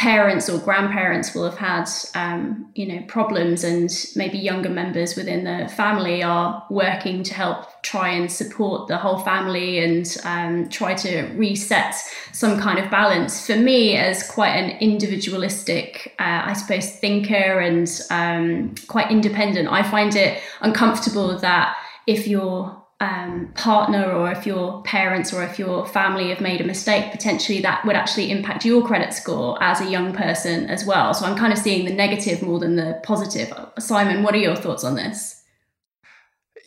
parents 0.00 0.48
or 0.48 0.58
grandparents 0.58 1.34
will 1.34 1.44
have 1.44 1.58
had 1.58 1.86
um, 2.14 2.66
you 2.74 2.86
know 2.86 3.02
problems 3.06 3.62
and 3.62 3.90
maybe 4.16 4.38
younger 4.38 4.70
members 4.70 5.14
within 5.14 5.44
the 5.44 5.68
family 5.76 6.22
are 6.22 6.64
working 6.70 7.22
to 7.22 7.34
help 7.34 7.66
try 7.82 8.08
and 8.08 8.32
support 8.32 8.88
the 8.88 8.96
whole 8.96 9.18
family 9.18 9.78
and 9.78 10.16
um, 10.24 10.66
try 10.70 10.94
to 10.94 11.24
reset 11.36 11.94
some 12.32 12.58
kind 12.58 12.78
of 12.78 12.90
balance. 12.90 13.46
For 13.46 13.56
me 13.56 13.94
as 13.98 14.26
quite 14.26 14.52
an 14.52 14.70
individualistic 14.78 16.14
uh, 16.18 16.40
i 16.50 16.54
suppose 16.54 16.96
thinker 16.96 17.60
and 17.60 17.86
um, 18.10 18.74
quite 18.88 19.10
independent 19.10 19.68
i 19.68 19.82
find 19.82 20.16
it 20.16 20.40
uncomfortable 20.62 21.38
that 21.40 21.76
if 22.06 22.26
you're 22.26 22.79
um, 23.00 23.50
partner 23.54 24.12
or 24.12 24.30
if 24.30 24.46
your 24.46 24.82
parents 24.82 25.32
or 25.32 25.42
if 25.42 25.58
your 25.58 25.86
family 25.86 26.28
have 26.28 26.40
made 26.40 26.60
a 26.60 26.64
mistake, 26.64 27.10
potentially 27.10 27.60
that 27.62 27.84
would 27.86 27.96
actually 27.96 28.30
impact 28.30 28.64
your 28.64 28.86
credit 28.86 29.14
score 29.14 29.60
as 29.62 29.80
a 29.80 29.90
young 29.90 30.12
person 30.12 30.66
as 30.66 30.84
well. 30.84 31.14
So 31.14 31.24
I'm 31.24 31.36
kind 31.36 31.52
of 31.52 31.58
seeing 31.58 31.86
the 31.86 31.94
negative 31.94 32.42
more 32.42 32.58
than 32.58 32.76
the 32.76 33.00
positive. 33.02 33.52
Simon, 33.78 34.22
what 34.22 34.34
are 34.34 34.38
your 34.38 34.56
thoughts 34.56 34.84
on 34.84 34.96
this? 34.96 35.39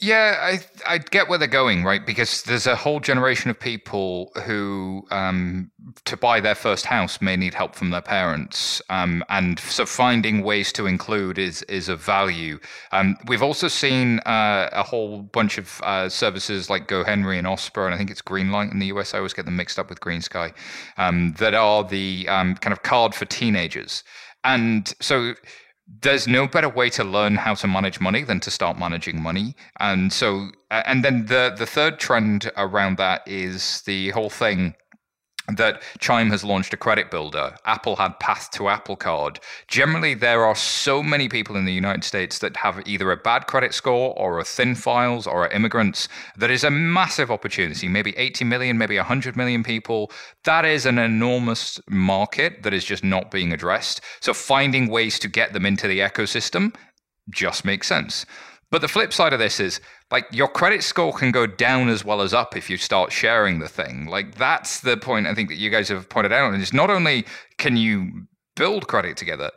Yeah, 0.04 0.36
I 0.42 0.60
I 0.86 0.98
get 0.98 1.30
where 1.30 1.40
they're 1.40 1.48
going, 1.48 1.86
right? 1.86 2.06
Because 2.06 2.44
there's 2.44 2.68
a 2.68 2.76
whole 2.76 3.00
generation 3.00 3.50
of 3.50 3.58
people 3.58 4.34
who, 4.44 5.08
um, 5.12 5.72
to 6.04 6.18
buy 6.18 6.42
their 6.42 6.56
first 6.56 6.86
house, 6.86 7.22
may 7.22 7.38
need 7.38 7.54
help 7.54 7.74
from 7.74 7.92
their 7.92 8.02
parents, 8.02 8.82
um, 8.90 9.24
and 9.30 9.58
so 9.62 9.86
finding 9.86 10.44
ways 10.44 10.74
to 10.74 10.88
include 10.88 11.38
is 11.40 11.62
is 11.64 11.88
of 11.88 12.02
value. 12.02 12.60
Um, 12.92 13.16
we've 13.28 13.42
also 13.42 13.70
seen 13.70 14.20
uh, 14.26 14.68
a 14.74 14.84
whole 14.84 15.22
bunch 15.22 15.58
of 15.58 15.80
uh, 15.84 16.10
services 16.10 16.70
like 16.70 16.90
GoHenry 16.90 17.38
and 17.38 17.48
Osper, 17.48 17.86
and 17.86 17.96
I 17.96 17.98
think 17.98 18.12
it's 18.12 18.22
Greenlight 18.22 18.74
in 18.74 18.80
the 18.80 18.88
US. 18.88 19.14
I 19.14 19.20
always 19.20 19.34
get 19.34 19.46
them 19.46 19.56
mixed 19.56 19.80
up 19.80 19.90
with 19.90 20.02
GreenSky, 20.02 20.54
um, 20.98 21.34
that 21.38 21.54
are 21.54 21.82
the 21.82 22.28
um, 22.28 22.56
kind 22.56 22.74
of 22.74 22.84
card 22.84 23.16
for 23.16 23.24
teenagers, 23.24 24.04
and 24.44 24.94
so 25.00 25.36
there's 25.88 26.28
no 26.28 26.48
better 26.48 26.70
way 26.70 26.90
to 26.92 27.04
learn 27.04 27.36
how 27.36 27.54
to 27.56 27.68
manage 27.68 28.00
money 28.00 28.24
than 28.24 28.40
to 28.42 28.52
start 28.52 28.78
managing 28.78 29.22
money. 29.22 29.56
And 29.80 30.12
so, 30.14 30.50
and 30.72 31.04
then 31.04 31.26
the 31.26 31.54
the 31.58 31.66
third 31.66 32.00
trend 32.00 32.52
around 32.58 32.98
that 32.98 33.28
is 33.28 33.82
the 33.82 34.10
whole 34.12 34.30
thing 34.30 34.76
that 35.48 35.82
Chime 36.00 36.30
has 36.30 36.44
launched 36.44 36.74
a 36.74 36.78
credit 36.78 37.12
builder. 37.12 37.56
Apple 37.66 37.98
had 37.98 38.20
Path 38.20 38.50
to 38.52 38.70
Apple 38.70 38.96
Card. 38.96 39.40
Generally, 39.68 40.16
there 40.16 40.46
are 40.46 40.56
so 40.56 41.04
many 41.04 41.28
people 41.28 41.56
in 41.56 41.66
the 41.66 41.74
United 41.74 42.04
States 42.04 42.40
that 42.40 42.58
have 42.58 42.82
either 42.88 43.12
a 43.12 43.18
bad 43.18 43.48
credit 43.48 43.74
score 43.74 44.14
or 44.18 44.40
are 44.40 44.44
thin 44.44 44.76
files 44.76 45.28
or 45.28 45.46
are 45.46 45.52
immigrants. 45.52 46.08
That 46.38 46.52
is 46.52 46.64
a 46.64 46.72
massive 46.72 47.30
opportunity. 47.30 47.88
Maybe 47.90 48.18
80 48.18 48.46
million, 48.46 48.78
maybe 48.78 48.96
100 48.98 49.36
million 49.36 49.64
people. 49.64 50.12
That 50.46 50.66
is 50.66 50.86
an 50.86 50.98
enormous 50.98 51.80
market 51.90 52.64
that 52.64 52.74
is 52.74 52.86
just 52.86 53.04
not 53.04 53.30
being 53.30 53.52
addressed. 53.52 54.02
So 54.22 54.34
finding 54.34 54.88
ways 54.88 55.20
to 55.20 55.28
get 55.28 55.54
them 55.54 55.66
into 55.66 55.88
the 55.88 56.00
ecosystem 56.00 56.74
just 57.30 57.66
makes 57.66 57.88
sense. 57.88 58.26
But 58.74 58.82
the 58.82 58.88
flip 58.88 59.14
side 59.14 59.34
of 59.34 59.40
this 59.40 59.60
is 59.60 59.80
like 60.10 60.26
your 60.32 60.48
credit 60.48 60.82
score 60.82 61.14
can 61.14 61.30
go 61.30 61.46
down 61.46 61.90
as 61.90 62.04
well 62.04 62.22
as 62.22 62.34
up 62.34 62.58
if 62.58 62.72
you 62.72 62.78
start 62.78 63.12
sharing 63.12 63.60
the 63.60 63.68
thing. 63.68 64.08
Like 64.08 64.34
that's 64.34 64.80
the 64.80 64.98
point 64.98 65.28
I 65.28 65.36
think 65.36 65.50
that 65.50 65.58
you 65.58 65.70
guys 65.70 65.90
have 65.90 66.10
pointed 66.10 66.34
out. 66.34 66.52
And 66.52 66.60
it's 66.60 66.74
not 66.74 66.90
only 66.90 67.24
can 67.60 67.78
you 67.78 68.26
build 68.56 68.88
credit 68.88 69.16
together, 69.16 69.52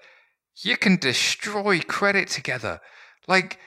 you 0.63 0.77
can 0.77 0.97
destroy 0.97 1.81
credit 1.81 2.29
together. 2.29 2.79
Like, 3.27 3.59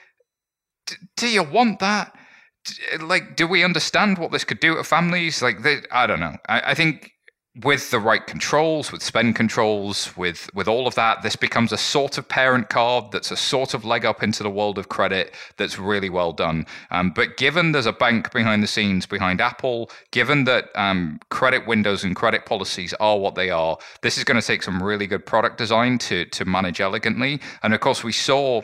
d- 0.86 0.94
do 1.16 1.28
you 1.28 1.42
want 1.42 1.80
that? 1.80 2.16
D- 2.64 2.98
like, 2.98 3.34
do 3.34 3.48
we 3.48 3.64
understand 3.64 4.18
what 4.18 4.30
this 4.30 4.44
could 4.44 4.60
do 4.60 4.76
to 4.76 4.84
families? 4.84 5.42
Like, 5.42 5.64
they, 5.64 5.78
I 5.90 6.06
don't 6.06 6.20
know. 6.20 6.36
I, 6.48 6.60
I 6.60 6.74
think 6.74 7.10
with 7.56 7.90
the 7.90 7.98
right 7.98 8.24
controls, 8.26 8.92
with 8.92 9.02
spend 9.02 9.34
controls, 9.34 10.16
with 10.16 10.48
with 10.54 10.68
all 10.68 10.86
of 10.86 10.94
that, 10.94 11.22
this 11.22 11.34
becomes 11.34 11.72
a 11.72 11.76
sort 11.76 12.16
of 12.16 12.28
parent 12.28 12.68
card 12.68 13.10
that's 13.10 13.32
a 13.32 13.36
sort 13.36 13.74
of 13.74 13.84
leg 13.84 14.04
up 14.04 14.22
into 14.22 14.44
the 14.44 14.50
world 14.50 14.78
of 14.78 14.88
credit 14.88 15.34
that's 15.56 15.78
really 15.78 16.08
well 16.08 16.32
done. 16.32 16.64
Um, 16.92 17.10
but 17.10 17.36
given 17.36 17.72
there's 17.72 17.86
a 17.86 17.92
bank 17.92 18.32
behind 18.32 18.62
the 18.62 18.68
scenes 18.68 19.04
behind 19.04 19.40
Apple, 19.40 19.90
given 20.12 20.44
that 20.44 20.68
um, 20.76 21.18
credit 21.30 21.66
windows 21.66 22.04
and 22.04 22.14
credit 22.14 22.46
policies 22.46 22.94
are 23.00 23.18
what 23.18 23.34
they 23.34 23.50
are, 23.50 23.76
this 24.02 24.16
is 24.16 24.22
going 24.22 24.40
to 24.40 24.46
take 24.46 24.62
some 24.62 24.80
really 24.80 25.08
good 25.08 25.26
product 25.26 25.58
design 25.58 25.98
to 25.98 26.26
to 26.26 26.44
manage 26.44 26.80
elegantly. 26.80 27.40
And 27.64 27.74
of 27.74 27.80
course, 27.80 28.04
we 28.04 28.12
saw 28.12 28.62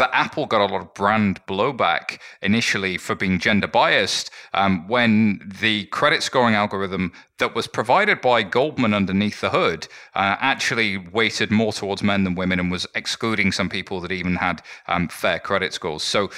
that 0.00 0.10
Apple 0.14 0.46
got 0.46 0.62
a 0.62 0.72
lot 0.72 0.80
of 0.80 0.94
brand 0.94 1.44
blowback 1.46 2.18
initially 2.40 2.96
for 2.96 3.14
being 3.14 3.38
gender 3.38 3.68
biased 3.68 4.30
um, 4.54 4.88
when 4.88 5.40
the 5.60 5.84
credit 5.86 6.22
scoring 6.22 6.54
algorithm 6.54 7.12
that 7.38 7.54
was 7.54 7.66
provided 7.66 8.22
by 8.22 8.42
Goldman 8.42 8.94
underneath 8.94 9.42
the 9.42 9.50
hood 9.50 9.88
uh, 10.14 10.36
actually 10.40 10.96
weighted 10.96 11.50
more 11.50 11.72
towards 11.72 12.02
men 12.02 12.24
than 12.24 12.34
women 12.34 12.58
and 12.58 12.70
was 12.70 12.86
excluding 12.94 13.52
some 13.52 13.68
people 13.68 14.00
that 14.00 14.10
even 14.10 14.36
had 14.36 14.62
um, 14.88 15.08
fair 15.08 15.38
credit 15.38 15.74
scores. 15.74 16.02
So 16.02 16.30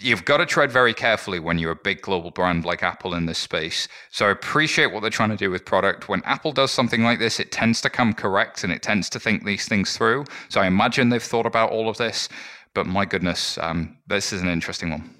you've 0.00 0.24
got 0.24 0.38
to 0.38 0.46
tread 0.46 0.72
very 0.72 0.94
carefully 0.94 1.38
when 1.38 1.58
you're 1.58 1.72
a 1.72 1.76
big 1.76 2.00
global 2.00 2.30
brand 2.30 2.64
like 2.64 2.82
Apple 2.82 3.14
in 3.14 3.26
this 3.26 3.38
space. 3.38 3.86
So 4.10 4.26
I 4.26 4.30
appreciate 4.30 4.92
what 4.92 5.00
they're 5.00 5.10
trying 5.10 5.30
to 5.30 5.36
do 5.36 5.50
with 5.50 5.64
product. 5.64 6.08
When 6.08 6.22
Apple 6.24 6.52
does 6.52 6.70
something 6.70 7.02
like 7.02 7.18
this, 7.18 7.38
it 7.38 7.52
tends 7.52 7.80
to 7.82 7.90
come 7.90 8.14
correct 8.14 8.64
and 8.64 8.72
it 8.72 8.82
tends 8.82 9.10
to 9.10 9.20
think 9.20 9.44
these 9.44 9.66
things 9.66 9.96
through. 9.96 10.24
So 10.48 10.60
I 10.60 10.66
imagine 10.66 11.10
they've 11.10 11.22
thought 11.22 11.46
about 11.46 11.70
all 11.70 11.88
of 11.88 11.98
this. 11.98 12.28
But 12.74 12.86
my 12.86 13.04
goodness, 13.04 13.58
um, 13.58 13.96
this 14.06 14.32
is 14.32 14.42
an 14.42 14.48
interesting 14.48 14.90
one. 14.90 15.10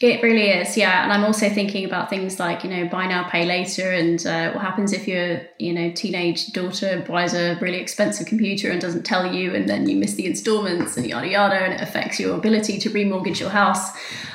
It 0.00 0.22
really 0.22 0.48
is, 0.48 0.76
yeah. 0.76 1.04
And 1.04 1.12
I'm 1.12 1.24
also 1.24 1.48
thinking 1.48 1.84
about 1.84 2.10
things 2.10 2.40
like, 2.40 2.64
you 2.64 2.70
know, 2.70 2.88
buy 2.88 3.06
now, 3.06 3.28
pay 3.28 3.46
later, 3.46 3.92
and 3.92 4.26
uh, 4.26 4.50
what 4.52 4.62
happens 4.62 4.92
if 4.92 5.06
your, 5.06 5.40
you 5.58 5.72
know, 5.72 5.92
teenage 5.92 6.48
daughter 6.48 7.04
buys 7.06 7.32
a 7.32 7.56
really 7.60 7.78
expensive 7.78 8.26
computer 8.26 8.70
and 8.70 8.80
doesn't 8.80 9.04
tell 9.04 9.32
you, 9.32 9.54
and 9.54 9.68
then 9.68 9.88
you 9.88 9.96
miss 9.96 10.14
the 10.14 10.26
installments 10.26 10.96
and 10.96 11.06
yada 11.06 11.28
yada, 11.28 11.54
and 11.54 11.74
it 11.74 11.80
affects 11.80 12.18
your 12.18 12.36
ability 12.36 12.78
to 12.80 12.90
remortgage 12.90 13.38
your 13.38 13.50
house. 13.50 13.92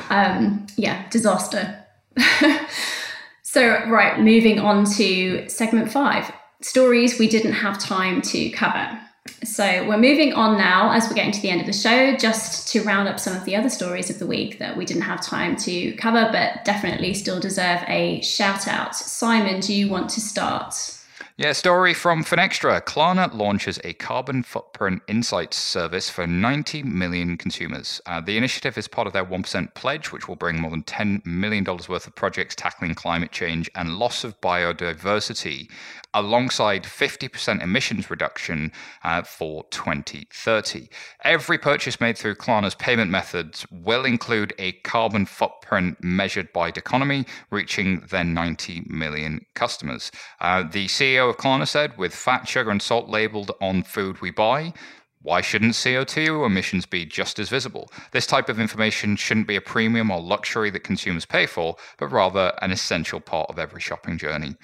Um, 0.09 0.65
yeah, 0.77 1.07
disaster. 1.09 1.85
so, 3.43 3.85
right, 3.89 4.19
moving 4.19 4.59
on 4.59 4.85
to 4.85 5.47
segment 5.49 5.91
five 5.91 6.31
stories 6.61 7.19
we 7.19 7.27
didn't 7.27 7.53
have 7.53 7.77
time 7.77 8.21
to 8.21 8.49
cover. 8.51 8.99
So 9.43 9.87
we're 9.87 9.97
moving 9.97 10.33
on 10.33 10.57
now 10.57 10.91
as 10.91 11.07
we're 11.07 11.15
getting 11.15 11.31
to 11.31 11.41
the 11.41 11.49
end 11.49 11.61
of 11.61 11.67
the 11.67 11.73
show, 11.73 12.15
just 12.17 12.67
to 12.69 12.83
round 12.83 13.07
up 13.07 13.19
some 13.19 13.35
of 13.35 13.45
the 13.45 13.55
other 13.55 13.69
stories 13.69 14.09
of 14.09 14.19
the 14.19 14.27
week 14.27 14.59
that 14.59 14.75
we 14.75 14.85
didn't 14.85 15.03
have 15.03 15.21
time 15.21 15.55
to 15.57 15.93
cover, 15.93 16.29
but 16.31 16.65
definitely 16.65 17.13
still 17.13 17.39
deserve 17.39 17.83
a 17.87 18.21
shout 18.21 18.67
out. 18.67 18.95
Simon, 18.95 19.59
do 19.59 19.73
you 19.73 19.89
want 19.89 20.09
to 20.11 20.21
start? 20.21 20.99
Yeah, 21.39 21.53
story 21.53 21.93
from 21.93 22.25
Finextra. 22.25 22.81
Klarna 22.81 23.33
launches 23.33 23.79
a 23.85 23.93
carbon 23.93 24.43
footprint 24.43 25.01
insights 25.07 25.55
service 25.55 26.09
for 26.09 26.27
90 26.27 26.83
million 26.83 27.37
consumers. 27.37 28.01
Uh, 28.05 28.19
the 28.19 28.35
initiative 28.35 28.77
is 28.77 28.89
part 28.89 29.07
of 29.07 29.13
their 29.13 29.23
1% 29.23 29.73
pledge, 29.73 30.11
which 30.11 30.27
will 30.27 30.35
bring 30.35 30.59
more 30.59 30.69
than 30.69 30.83
$10 30.83 31.25
million 31.25 31.63
worth 31.63 32.07
of 32.07 32.13
projects 32.15 32.55
tackling 32.55 32.93
climate 32.93 33.31
change 33.31 33.71
and 33.75 33.97
loss 33.97 34.25
of 34.25 34.41
biodiversity 34.41 35.69
alongside 36.13 36.83
50% 36.83 37.61
emissions 37.61 38.09
reduction 38.09 38.71
uh, 39.03 39.21
for 39.21 39.63
2030. 39.71 40.87
Every 41.23 41.57
purchase 41.57 42.01
made 42.01 42.17
through 42.17 42.35
Klarna's 42.35 42.75
payment 42.75 43.11
methods 43.11 43.65
will 43.71 44.05
include 44.05 44.53
a 44.57 44.73
carbon 44.83 45.25
footprint 45.25 45.97
measured 46.03 46.51
by 46.53 46.71
Doconomy, 46.71 47.25
reaching 47.51 48.01
their 48.09 48.23
90 48.23 48.83
million 48.87 49.45
customers. 49.53 50.11
Uh, 50.41 50.63
the 50.63 50.87
CEO 50.87 51.29
of 51.29 51.37
Klarna 51.37 51.67
said, 51.67 51.97
with 51.97 52.13
fat, 52.13 52.47
sugar, 52.47 52.71
and 52.71 52.81
salt 52.81 53.09
labeled 53.09 53.51
on 53.61 53.83
food 53.83 54.21
we 54.21 54.31
buy, 54.31 54.73
why 55.21 55.41
shouldn't 55.41 55.73
CO2 55.73 56.45
emissions 56.45 56.85
be 56.85 57.05
just 57.05 57.39
as 57.39 57.49
visible? 57.49 57.91
This 58.11 58.25
type 58.25 58.47
of 58.47 58.59
information 58.59 59.17
shouldn't 59.17 59.47
be 59.47 59.57
a 59.57 59.61
premium 59.61 60.11
or 60.11 60.21
luxury 60.21 60.69
that 60.69 60.85
consumers 60.85 61.25
pay 61.25 61.45
for, 61.45 61.75
but 61.97 62.07
rather 62.07 62.53
an 62.61 62.71
essential 62.71 63.19
part 63.19 63.49
of 63.49 63.59
every 63.59 63.81
shopping 63.81 64.17
journey. 64.17 64.55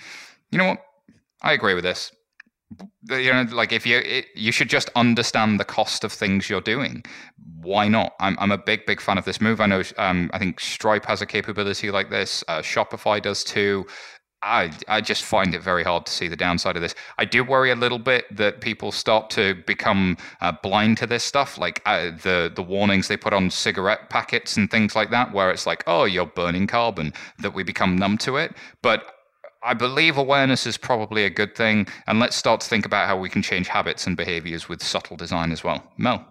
You 0.51 0.57
know 0.57 0.67
what? 0.67 0.85
I 1.41 1.53
agree 1.53 1.73
with 1.73 1.83
this. 1.83 2.11
You 3.09 3.31
know, 3.31 3.45
like 3.51 3.71
if 3.71 3.85
you 3.85 3.99
it, 3.99 4.25
you 4.35 4.51
should 4.51 4.69
just 4.69 4.89
understand 4.95 5.59
the 5.59 5.65
cost 5.65 6.03
of 6.03 6.11
things 6.11 6.49
you're 6.49 6.61
doing. 6.61 7.03
Why 7.61 7.87
not? 7.87 8.13
I'm 8.19 8.35
I'm 8.39 8.51
a 8.51 8.57
big 8.57 8.85
big 8.85 8.99
fan 8.99 9.17
of 9.17 9.25
this 9.25 9.39
move. 9.39 9.61
I 9.61 9.67
know. 9.67 9.83
Um, 9.97 10.31
I 10.33 10.39
think 10.39 10.59
Stripe 10.59 11.05
has 11.05 11.21
a 11.21 11.25
capability 11.25 11.91
like 11.91 12.09
this. 12.09 12.43
Uh, 12.47 12.61
Shopify 12.61 13.21
does 13.21 13.43
too. 13.43 13.85
I, 14.45 14.71
I 14.87 15.01
just 15.01 15.23
find 15.23 15.55
it 15.55 15.63
very 15.63 15.83
hard 15.83 16.05
to 16.05 16.11
see 16.11 16.27
the 16.27 16.35
downside 16.35 16.75
of 16.75 16.81
this. 16.83 16.93
I 17.17 17.25
do 17.25 17.43
worry 17.43 17.71
a 17.71 17.75
little 17.75 17.97
bit 17.97 18.25
that 18.35 18.61
people 18.61 18.91
start 18.91 19.31
to 19.31 19.55
become 19.65 20.17
uh, 20.39 20.53
blind 20.61 20.97
to 20.97 21.07
this 21.07 21.23
stuff, 21.23 21.57
like 21.57 21.81
uh, 21.85 22.11
the 22.21 22.51
the 22.55 22.61
warnings 22.61 23.07
they 23.07 23.17
put 23.17 23.33
on 23.33 23.49
cigarette 23.49 24.09
packets 24.09 24.55
and 24.55 24.69
things 24.69 24.95
like 24.95 25.09
that, 25.09 25.33
where 25.33 25.49
it's 25.49 25.65
like, 25.65 25.83
oh, 25.87 26.03
you're 26.05 26.27
burning 26.27 26.67
carbon, 26.67 27.11
that 27.39 27.55
we 27.55 27.63
become 27.63 27.95
numb 27.95 28.17
to 28.19 28.37
it. 28.37 28.53
But 28.83 29.11
I 29.65 29.73
believe 29.73 30.17
awareness 30.17 30.67
is 30.67 30.77
probably 30.77 31.25
a 31.25 31.29
good 31.29 31.55
thing, 31.55 31.87
and 32.05 32.19
let's 32.19 32.35
start 32.35 32.61
to 32.61 32.69
think 32.69 32.85
about 32.85 33.07
how 33.07 33.17
we 33.17 33.29
can 33.29 33.41
change 33.41 33.67
habits 33.67 34.05
and 34.05 34.15
behaviors 34.15 34.69
with 34.69 34.83
subtle 34.83 35.17
design 35.17 35.51
as 35.51 35.63
well. 35.63 35.83
Mel. 35.97 36.23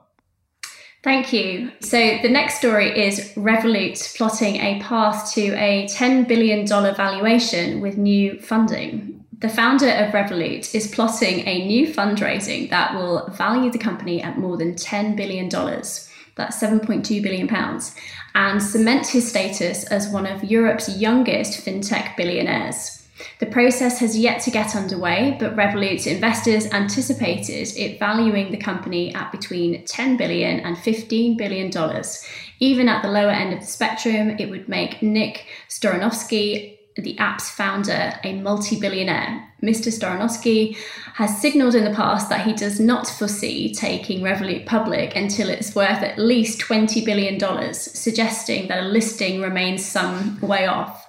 Thank 1.03 1.33
you. 1.33 1.73
So, 1.81 1.99
the 2.23 2.31
next 2.31 2.59
story 2.59 2.89
is 3.07 3.33
Revolut 3.35 4.17
plotting 4.17 4.57
a 4.57 4.81
path 4.81 5.35
to 5.35 5.49
a 5.57 5.87
$10 5.87 6.29
billion 6.29 6.67
valuation 6.67 7.81
with 7.81 7.99
new 7.99 8.41
funding. 8.41 9.25
The 9.41 9.49
founder 9.49 9.91
of 9.91 10.15
Revolut 10.15 10.75
is 10.75 10.87
plotting 10.87 11.47
a 11.47 11.67
new 11.67 11.93
fundraising 11.93 12.71
that 12.71 12.95
will 12.95 13.29
value 13.31 13.71
the 13.71 13.79
company 13.79 14.23
at 14.23 14.39
more 14.39 14.57
than 14.57 14.77
$10 14.77 15.17
billion. 15.17 15.51
That's 15.51 16.63
7.2 16.63 17.23
billion 17.23 17.49
pounds, 17.49 17.95
and 18.35 18.63
cement 18.63 19.09
his 19.09 19.29
status 19.29 19.85
as 19.85 20.09
one 20.09 20.25
of 20.25 20.45
Europe's 20.45 20.97
youngest 20.97 21.65
fintech 21.67 22.17
billionaires. 22.17 23.04
The 23.41 23.47
process 23.47 23.99
has 23.99 24.19
yet 24.19 24.41
to 24.43 24.51
get 24.51 24.77
underway, 24.77 25.37
but 25.39 25.57
Revolut's 25.57 26.07
investors 26.07 26.67
anticipated 26.73 27.77
it 27.77 27.99
valuing 27.99 28.51
the 28.51 28.57
company 28.57 29.15
at 29.15 29.33
between 29.33 29.85
$10 29.85 30.17
billion 30.17 30.61
and 30.61 30.77
$15 30.77 31.37
billion. 31.37 31.71
Even 32.61 32.89
at 32.89 33.03
the 33.03 33.11
lower 33.11 33.31
end 33.31 33.53
of 33.53 33.61
the 33.61 33.67
spectrum, 33.67 34.37
it 34.39 34.49
would 34.51 34.69
make 34.69 35.03
Nick 35.03 35.47
Storanovsky, 35.69 36.79
the 36.97 37.19
app's 37.19 37.51
founder, 37.51 38.15
a 38.23 38.35
multi-billionaire. 38.41 39.49
Mr. 39.63 39.93
Storanovsky 39.93 40.77
has 41.15 41.41
signaled 41.41 41.75
in 41.75 41.85
the 41.85 41.95
past 41.95 42.29
that 42.29 42.47
he 42.47 42.53
does 42.53 42.79
not 42.79 43.09
foresee 43.09 43.73
taking 43.75 44.21
Revolut 44.21 44.67
public 44.67 45.17
until 45.17 45.49
it's 45.49 45.75
worth 45.75 46.03
at 46.03 46.19
least 46.19 46.61
$20 46.61 47.05
billion, 47.05 47.75
suggesting 47.75 48.69
that 48.69 48.85
a 48.85 48.87
listing 48.87 49.41
remains 49.41 49.85
some 49.85 50.39
way 50.41 50.67
off. 50.67 51.04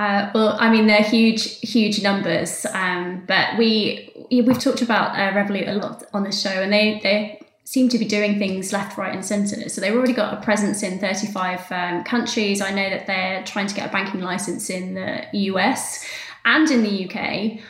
Uh, 0.00 0.30
well, 0.34 0.56
I 0.58 0.70
mean, 0.70 0.86
they're 0.86 1.02
huge, 1.02 1.60
huge 1.60 2.02
numbers. 2.02 2.64
Um, 2.72 3.22
but 3.26 3.58
we 3.58 4.10
we've 4.30 4.58
talked 4.58 4.80
about 4.80 5.10
uh, 5.10 5.34
Revolut 5.34 5.68
a 5.68 5.74
lot 5.74 6.04
on 6.14 6.24
this 6.24 6.40
show, 6.40 6.48
and 6.48 6.72
they 6.72 7.00
they 7.02 7.46
seem 7.64 7.90
to 7.90 7.98
be 7.98 8.06
doing 8.06 8.38
things 8.38 8.72
left, 8.72 8.96
right, 8.96 9.14
and 9.14 9.22
centre. 9.22 9.68
So 9.68 9.82
they've 9.82 9.94
already 9.94 10.14
got 10.14 10.32
a 10.32 10.40
presence 10.40 10.82
in 10.82 10.98
35 11.00 11.70
um, 11.70 12.04
countries. 12.04 12.62
I 12.62 12.70
know 12.70 12.88
that 12.88 13.06
they're 13.06 13.44
trying 13.44 13.66
to 13.66 13.74
get 13.74 13.90
a 13.90 13.92
banking 13.92 14.22
license 14.22 14.70
in 14.70 14.94
the 14.94 15.26
US 15.32 16.02
and 16.46 16.70
in 16.70 16.82
the 16.82 17.04
UK, 17.04 17.60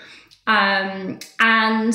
um, 0.47 1.19
and 1.41 1.93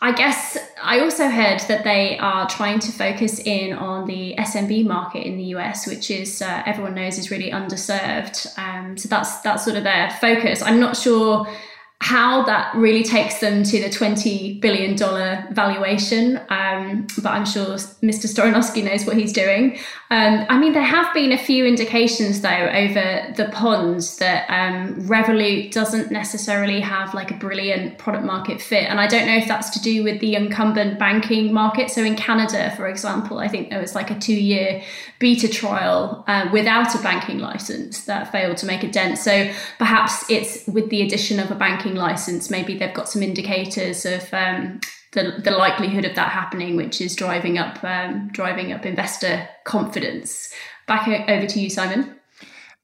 I 0.00 0.12
guess 0.12 0.56
I 0.80 1.00
also 1.00 1.28
heard 1.28 1.60
that 1.62 1.82
they 1.82 2.18
are 2.18 2.48
trying 2.48 2.78
to 2.80 2.92
focus 2.92 3.40
in 3.40 3.72
on 3.72 4.06
the 4.06 4.34
SMB 4.38 4.86
market 4.86 5.26
in 5.26 5.36
the 5.36 5.44
US, 5.56 5.88
which 5.88 6.10
is 6.10 6.40
uh, 6.40 6.62
everyone 6.66 6.94
knows 6.94 7.18
is 7.18 7.32
really 7.32 7.50
underserved. 7.50 8.56
Um, 8.56 8.96
so 8.96 9.08
that's 9.08 9.40
that's 9.40 9.64
sort 9.64 9.76
of 9.76 9.82
their 9.82 10.10
focus. 10.20 10.62
I'm 10.62 10.78
not 10.78 10.96
sure 10.96 11.48
how 12.00 12.44
that 12.44 12.72
really 12.76 13.02
takes 13.02 13.40
them 13.40 13.64
to 13.64 13.80
the 13.80 13.88
$20 13.88 14.60
billion 14.60 14.96
valuation. 15.52 16.40
Um, 16.48 17.08
but 17.16 17.30
I'm 17.30 17.44
sure 17.44 17.74
Mr. 17.74 18.26
Storanovsky 18.26 18.84
knows 18.84 19.04
what 19.04 19.16
he's 19.16 19.32
doing. 19.32 19.78
Um, 20.10 20.46
I 20.48 20.58
mean, 20.58 20.74
there 20.74 20.82
have 20.82 21.12
been 21.12 21.32
a 21.32 21.38
few 21.38 21.66
indications, 21.66 22.40
though, 22.40 22.48
over 22.48 23.34
the 23.36 23.50
pond 23.52 24.00
that 24.20 24.48
um, 24.48 24.94
Revolut 25.08 25.72
doesn't 25.72 26.12
necessarily 26.12 26.80
have 26.80 27.14
like 27.14 27.32
a 27.32 27.34
brilliant 27.34 27.98
product 27.98 28.24
market 28.24 28.62
fit. 28.62 28.84
And 28.88 29.00
I 29.00 29.08
don't 29.08 29.26
know 29.26 29.36
if 29.36 29.48
that's 29.48 29.70
to 29.70 29.80
do 29.80 30.04
with 30.04 30.20
the 30.20 30.36
incumbent 30.36 31.00
banking 31.00 31.52
market. 31.52 31.90
So 31.90 32.04
in 32.04 32.14
Canada, 32.14 32.72
for 32.76 32.86
example, 32.88 33.38
I 33.38 33.48
think 33.48 33.70
there 33.70 33.80
was 33.80 33.96
like 33.96 34.12
a 34.12 34.18
two 34.18 34.40
year 34.40 34.82
beta 35.18 35.48
trial 35.48 36.24
uh, 36.28 36.48
without 36.52 36.94
a 36.94 36.98
banking 37.02 37.40
license 37.40 38.04
that 38.04 38.30
failed 38.30 38.56
to 38.58 38.66
make 38.66 38.84
a 38.84 38.88
dent. 38.88 39.18
So 39.18 39.52
perhaps 39.78 40.30
it's 40.30 40.64
with 40.68 40.90
the 40.90 41.02
addition 41.02 41.40
of 41.40 41.50
a 41.50 41.56
banking 41.56 41.87
license, 41.94 42.50
maybe 42.50 42.76
they've 42.76 42.94
got 42.94 43.08
some 43.08 43.22
indicators 43.22 44.04
of 44.04 44.32
um, 44.32 44.80
the, 45.12 45.40
the 45.42 45.50
likelihood 45.52 46.04
of 46.04 46.14
that 46.16 46.30
happening, 46.30 46.76
which 46.76 47.00
is 47.00 47.16
driving 47.16 47.58
up 47.58 47.82
um, 47.84 48.28
driving 48.32 48.72
up 48.72 48.84
investor 48.84 49.48
confidence. 49.64 50.52
Back 50.86 51.08
over 51.28 51.46
to 51.46 51.60
you, 51.60 51.70
Simon. 51.70 52.17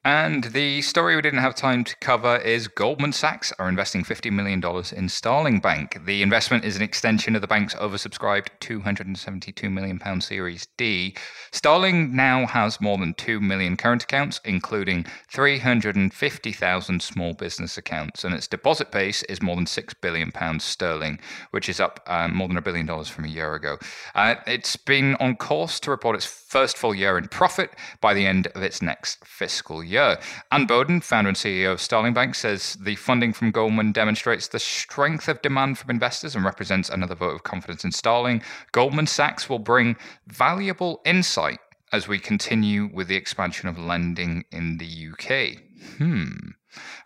And 0.06 0.44
the 0.44 0.82
story 0.82 1.16
we 1.16 1.22
didn't 1.22 1.38
have 1.38 1.54
time 1.54 1.82
to 1.82 1.96
cover 1.96 2.36
is 2.36 2.68
Goldman 2.68 3.12
Sachs 3.12 3.54
are 3.58 3.70
investing 3.70 4.04
$50 4.04 4.30
million 4.30 4.62
in 4.94 5.08
Starling 5.08 5.60
Bank. 5.60 5.98
The 6.04 6.20
investment 6.20 6.62
is 6.66 6.76
an 6.76 6.82
extension 6.82 7.34
of 7.34 7.40
the 7.40 7.46
bank's 7.46 7.74
oversubscribed 7.76 8.48
£272 8.60 9.72
million 9.72 10.20
Series 10.20 10.68
D. 10.76 11.16
Starling 11.52 12.14
now 12.14 12.44
has 12.44 12.82
more 12.82 12.98
than 12.98 13.14
2 13.14 13.40
million 13.40 13.78
current 13.78 14.02
accounts, 14.02 14.42
including 14.44 15.06
350,000 15.30 17.00
small 17.00 17.32
business 17.32 17.78
accounts, 17.78 18.24
and 18.24 18.34
its 18.34 18.46
deposit 18.46 18.92
base 18.92 19.22
is 19.22 19.40
more 19.40 19.56
than 19.56 19.64
£6 19.64 19.94
billion 20.02 20.60
sterling, 20.60 21.18
which 21.50 21.70
is 21.70 21.80
up 21.80 22.00
um, 22.08 22.36
more 22.36 22.48
than 22.48 22.58
a 22.58 22.62
billion 22.62 22.84
dollars 22.84 23.08
from 23.08 23.24
a 23.24 23.28
year 23.28 23.54
ago. 23.54 23.78
Uh, 24.14 24.34
it's 24.46 24.76
been 24.76 25.14
on 25.14 25.34
course 25.34 25.80
to 25.80 25.90
report 25.90 26.14
its 26.14 26.26
first 26.26 26.76
full 26.76 26.94
year 26.94 27.16
in 27.16 27.26
profit 27.28 27.70
by 28.02 28.12
the 28.12 28.26
end 28.26 28.48
of 28.48 28.62
its 28.62 28.82
next 28.82 29.24
fiscal 29.24 29.82
year 29.82 29.93
year. 29.94 30.18
Boden, 30.66 31.00
founder 31.00 31.28
and 31.28 31.36
CEO 31.36 31.72
of 31.72 31.80
Starling 31.80 32.14
Bank, 32.14 32.34
says 32.34 32.76
the 32.80 32.96
funding 32.96 33.32
from 33.32 33.50
Goldman 33.50 33.92
demonstrates 33.92 34.48
the 34.48 34.58
strength 34.58 35.28
of 35.28 35.40
demand 35.42 35.78
from 35.78 35.90
investors 35.90 36.34
and 36.34 36.44
represents 36.44 36.88
another 36.88 37.14
vote 37.14 37.34
of 37.34 37.42
confidence 37.42 37.84
in 37.84 37.92
Starling. 37.92 38.42
Goldman 38.72 39.06
Sachs 39.06 39.48
will 39.48 39.58
bring 39.58 39.96
valuable 40.26 41.00
insight 41.04 41.58
as 41.92 42.08
we 42.08 42.18
continue 42.18 42.90
with 42.92 43.08
the 43.08 43.16
expansion 43.16 43.68
of 43.68 43.78
lending 43.78 44.44
in 44.50 44.78
the 44.78 45.08
UK. 45.12 45.62
Hmm. 45.98 46.50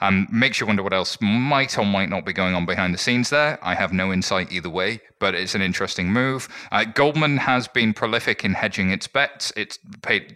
Um, 0.01 0.26
makes 0.30 0.61
you 0.61 0.66
wonder 0.66 0.82
what 0.82 0.95
else 0.95 1.18
might 1.20 1.78
or 1.78 1.84
might 1.84 2.09
not 2.09 2.24
be 2.24 2.32
going 2.32 2.55
on 2.55 2.64
behind 2.64 2.95
the 2.95 2.99
scenes 2.99 3.28
there. 3.28 3.59
I 3.62 3.74
have 3.74 3.93
no 3.93 4.12
insight 4.12 4.51
either 4.51 4.70
way, 4.70 5.01
but 5.19 5.35
it's 5.35 5.55
an 5.55 5.62
interesting 5.62 6.12
move. 6.12 6.49
Uh, 6.73 6.85
Goldman 6.85 7.39
has 7.39 7.69
been 7.69 7.93
prolific 7.93 8.45
in 8.45 8.55
hedging 8.55 8.91
its 8.91 9.07
bets. 9.07 9.53
It 9.57 9.79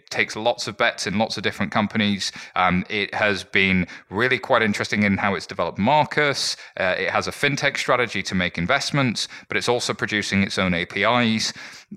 takes 0.09 0.35
lots 0.35 0.67
of 0.67 0.77
bets 0.77 1.07
in 1.07 1.17
lots 1.17 1.37
of 1.37 1.43
different 1.43 1.71
companies. 1.71 2.31
Um, 2.55 2.85
it 2.89 3.13
has 3.13 3.43
been 3.43 3.87
really 4.09 4.39
quite 4.39 4.61
interesting 4.61 5.03
in 5.03 5.17
how 5.17 5.35
it's 5.35 5.47
developed 5.47 5.77
Marcus. 5.77 6.55
Uh, 6.79 6.95
it 6.97 7.09
has 7.09 7.27
a 7.27 7.31
fintech 7.31 7.77
strategy 7.77 8.23
to 8.23 8.35
make 8.35 8.57
investments, 8.57 9.27
but 9.47 9.57
it's 9.57 9.69
also 9.69 9.93
producing 9.93 10.43
its 10.43 10.57
own 10.57 10.73
APIs. 10.73 11.53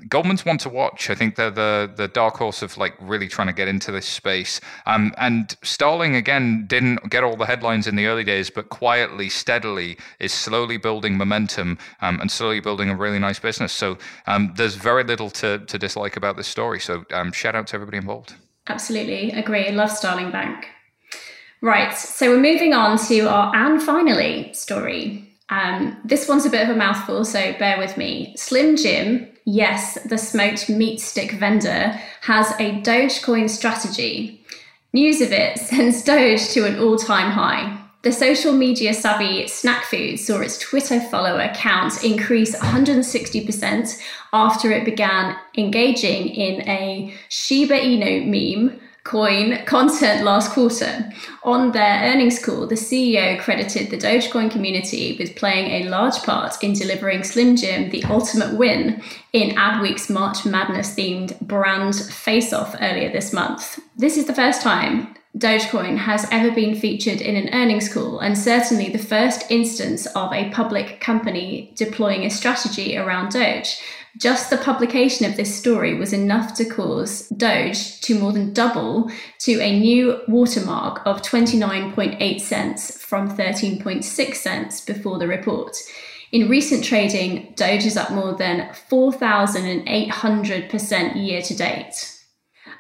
Goldman's 0.09 0.45
one 0.45 0.59
to 0.59 0.68
watch. 0.68 1.11
I 1.11 1.14
think 1.14 1.37
they're 1.37 1.51
the 1.51 1.91
the 1.95 2.09
dark 2.09 2.37
horse 2.37 2.62
of 2.62 2.76
like 2.76 2.95
really 3.01 3.28
trying 3.28 3.47
to 3.47 3.53
get 3.53 3.68
into 3.68 3.91
this 3.91 4.07
space. 4.07 4.61
Um, 4.84 5.14
and 5.16 5.57
Starling 5.62 6.14
again 6.14 6.66
didn't 6.66 7.11
get 7.11 7.24
all 7.24 7.37
the 7.37 7.47
headlines 7.47 7.87
in 7.87 7.97
the 7.97 8.07
early 8.07 8.24
days, 8.24 8.51
but 8.51 8.68
quietly, 8.68 9.28
steadily 9.28 9.97
is 10.20 10.32
slowly 10.32 10.76
building 10.76 11.16
momentum 11.16 11.78
um, 12.01 12.20
and 12.20 12.30
slowly 12.30 12.61
building 12.61 12.76
a 12.81 12.97
really 12.97 13.18
nice 13.18 13.39
business. 13.39 13.72
So 13.72 13.99
um, 14.27 14.53
there's 14.57 14.74
very 14.74 15.05
little 15.05 15.31
to 15.31 15.59
to 15.59 15.79
dislike 15.79 16.16
about 16.16 16.37
this 16.37 16.49
story. 16.49 16.81
So 16.81 17.05
um, 17.12 17.33
shout 17.33 17.55
out 17.55 17.66
to 17.68 17.74
everybody 17.74 17.99
involved. 17.99 18.35
Absolutely 18.68 19.31
agree. 19.33 19.70
Love 19.70 19.91
Starling 19.91 20.31
Bank. 20.31 20.66
Right, 21.62 21.97
so 21.97 22.31
we're 22.31 22.41
moving 22.41 22.74
on 22.74 22.99
to 23.09 23.20
our 23.29 23.55
and 23.55 23.83
finally 23.83 24.53
story. 24.53 25.27
Um, 25.49 25.97
this 26.05 26.29
one's 26.29 26.45
a 26.45 26.51
bit 26.51 26.62
of 26.62 26.74
a 26.74 26.79
mouthful, 26.79 27.24
so 27.24 27.55
bear 27.59 27.79
with 27.79 27.97
me. 27.97 28.35
Slim 28.37 28.77
Jim, 28.77 29.29
yes, 29.47 29.95
the 30.05 30.18
smoked 30.18 30.68
meat 30.68 31.01
stick 31.01 31.33
vendor, 31.33 31.99
has 32.22 32.51
a 32.61 32.83
Dogecoin 32.83 33.49
strategy. 33.49 34.45
News 34.93 35.20
of 35.20 35.33
it 35.33 35.59
sends 35.59 36.03
Doge 36.03 36.49
to 36.51 36.66
an 36.66 36.79
all 36.79 36.99
time 36.99 37.31
high. 37.31 37.86
The 38.07 38.12
social 38.12 38.52
media 38.52 38.94
savvy 38.94 39.48
Snack 39.48 39.82
Food 39.86 40.20
saw 40.20 40.40
its 40.40 40.59
Twitter 40.59 41.00
follower 41.00 41.50
count 41.57 42.04
increase 42.04 42.54
160% 42.54 44.00
after 44.32 44.70
it 44.70 44.84
began 44.84 45.36
engaging 45.59 46.28
in 46.28 46.68
a 46.68 47.12
Shiba 47.28 47.74
Inu 47.74 48.24
meme 48.24 48.80
coin 49.02 49.64
content 49.64 50.22
last 50.22 50.52
quarter. 50.52 51.11
On 51.42 51.72
their 51.72 52.04
earnings 52.04 52.38
call, 52.38 52.68
the 52.68 52.76
CEO 52.76 53.40
credited 53.40 53.90
the 53.90 53.96
Dogecoin 53.96 54.52
community 54.52 55.16
with 55.18 55.34
playing 55.34 55.66
a 55.72 55.88
large 55.88 56.18
part 56.18 56.62
in 56.62 56.74
delivering 56.74 57.24
Slim 57.24 57.57
Jim 57.57 57.90
the 57.90 58.04
ultimate 58.04 58.54
win 58.57 59.02
in 59.32 59.57
Adweek's 59.57 60.09
March 60.09 60.46
Madness 60.46 60.94
themed 60.94 61.40
brand 61.40 61.96
face 61.96 62.52
off 62.52 62.76
earlier 62.80 63.11
this 63.11 63.32
month. 63.32 63.80
This 63.96 64.16
is 64.16 64.26
the 64.26 64.34
first 64.34 64.62
time 64.62 65.16
Dogecoin 65.37 65.99
has 65.99 66.26
ever 66.30 66.51
been 66.51 66.74
featured 66.74 67.20
in 67.20 67.37
an 67.37 67.53
earnings 67.53 67.93
call, 67.93 68.20
and 68.20 68.39
certainly 68.39 68.89
the 68.89 68.99
first 68.99 69.45
instance 69.51 70.07
of 70.07 70.32
a 70.32 70.49
public 70.51 70.99
company 71.01 71.74
deploying 71.76 72.24
a 72.24 72.30
strategy 72.30 72.97
around 72.97 73.32
Doge. 73.32 73.78
Just 74.18 74.49
the 74.49 74.57
publication 74.57 75.26
of 75.26 75.37
this 75.37 75.55
story 75.55 75.93
was 75.95 76.14
enough 76.14 76.55
to 76.55 76.64
cause 76.64 77.28
Doge 77.28 78.01
to 78.01 78.18
more 78.18 78.32
than 78.32 78.55
double 78.55 79.11
to 79.41 79.61
a 79.61 79.78
new 79.78 80.22
watermark 80.26 81.03
of 81.05 81.20
29.8 81.20 82.41
cents 82.41 83.05
from 83.05 83.37
13.6 83.37 84.34
cents 84.34 84.80
before 84.80 85.18
the 85.18 85.28
report. 85.28 85.76
In 86.32 86.49
recent 86.49 86.82
trading, 86.82 87.53
Doge 87.57 87.84
is 87.84 87.99
up 87.99 88.11
more 88.11 88.34
than 88.34 88.70
4,800% 88.91 91.26
year 91.26 91.43
to 91.43 91.55
date. 91.55 92.14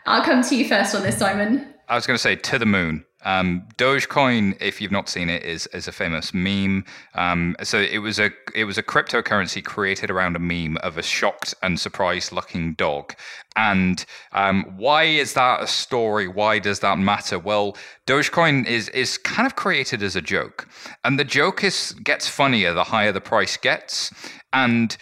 I'll 0.06 0.24
come 0.24 0.42
to 0.42 0.56
you 0.56 0.66
first 0.66 0.94
on 0.94 1.02
this, 1.02 1.18
Simon. 1.18 1.74
I 1.88 1.94
was 1.94 2.06
going 2.06 2.16
to 2.16 2.22
say 2.22 2.36
to 2.36 2.58
the 2.58 2.66
moon. 2.66 3.04
Um, 3.24 3.66
Dogecoin, 3.76 4.56
if 4.60 4.80
you've 4.80 4.92
not 4.92 5.08
seen 5.08 5.28
it, 5.28 5.42
is 5.42 5.66
is 5.68 5.88
a 5.88 5.92
famous 5.92 6.32
meme. 6.32 6.84
Um, 7.14 7.56
so 7.62 7.78
it 7.80 7.98
was 7.98 8.20
a 8.20 8.30
it 8.54 8.64
was 8.64 8.78
a 8.78 8.84
cryptocurrency 8.84 9.64
created 9.64 10.10
around 10.10 10.36
a 10.36 10.38
meme 10.38 10.76
of 10.78 10.96
a 10.96 11.02
shocked 11.02 11.52
and 11.60 11.78
surprised 11.78 12.30
looking 12.30 12.74
dog. 12.74 13.14
And 13.56 14.04
um, 14.32 14.64
why 14.76 15.04
is 15.04 15.32
that 15.34 15.62
a 15.62 15.66
story? 15.66 16.28
Why 16.28 16.60
does 16.60 16.80
that 16.80 16.98
matter? 16.98 17.38
Well, 17.38 17.76
Dogecoin 18.06 18.64
is 18.66 18.88
is 18.90 19.18
kind 19.18 19.46
of 19.46 19.56
created 19.56 20.04
as 20.04 20.14
a 20.14 20.22
joke, 20.22 20.68
and 21.04 21.18
the 21.18 21.24
joke 21.24 21.64
is 21.64 21.96
gets 22.04 22.28
funnier 22.28 22.72
the 22.74 22.84
higher 22.84 23.10
the 23.10 23.20
price 23.20 23.56
gets. 23.56 24.12
And 24.52 24.96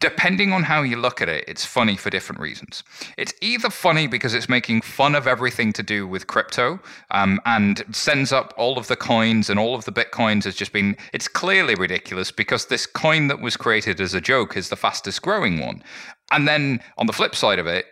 depending 0.00 0.52
on 0.52 0.62
how 0.62 0.82
you 0.82 0.96
look 0.96 1.20
at 1.20 1.28
it, 1.28 1.44
it's 1.46 1.64
funny 1.64 1.96
for 1.96 2.10
different 2.10 2.40
reasons. 2.40 2.82
It's 3.16 3.34
either 3.40 3.70
funny 3.70 4.06
because 4.06 4.34
it's 4.34 4.48
making 4.48 4.82
fun 4.82 5.14
of 5.14 5.26
everything 5.26 5.72
to 5.74 5.82
do 5.82 6.06
with 6.06 6.26
crypto 6.26 6.80
um, 7.10 7.40
and 7.44 7.84
sends 7.92 8.32
up 8.32 8.54
all 8.56 8.78
of 8.78 8.88
the 8.88 8.96
coins 8.96 9.50
and 9.50 9.58
all 9.58 9.74
of 9.74 9.84
the 9.84 9.92
bitcoins 9.92 10.44
has 10.44 10.54
just 10.54 10.72
been, 10.72 10.96
it's 11.12 11.28
clearly 11.28 11.74
ridiculous 11.74 12.30
because 12.30 12.66
this 12.66 12.86
coin 12.86 13.28
that 13.28 13.40
was 13.40 13.56
created 13.56 14.00
as 14.00 14.14
a 14.14 14.20
joke 14.20 14.56
is 14.56 14.68
the 14.68 14.76
fastest 14.76 15.22
growing 15.22 15.60
one. 15.60 15.82
And 16.30 16.48
then 16.48 16.80
on 16.98 17.06
the 17.06 17.12
flip 17.12 17.34
side 17.34 17.58
of 17.58 17.66
it, 17.66 17.86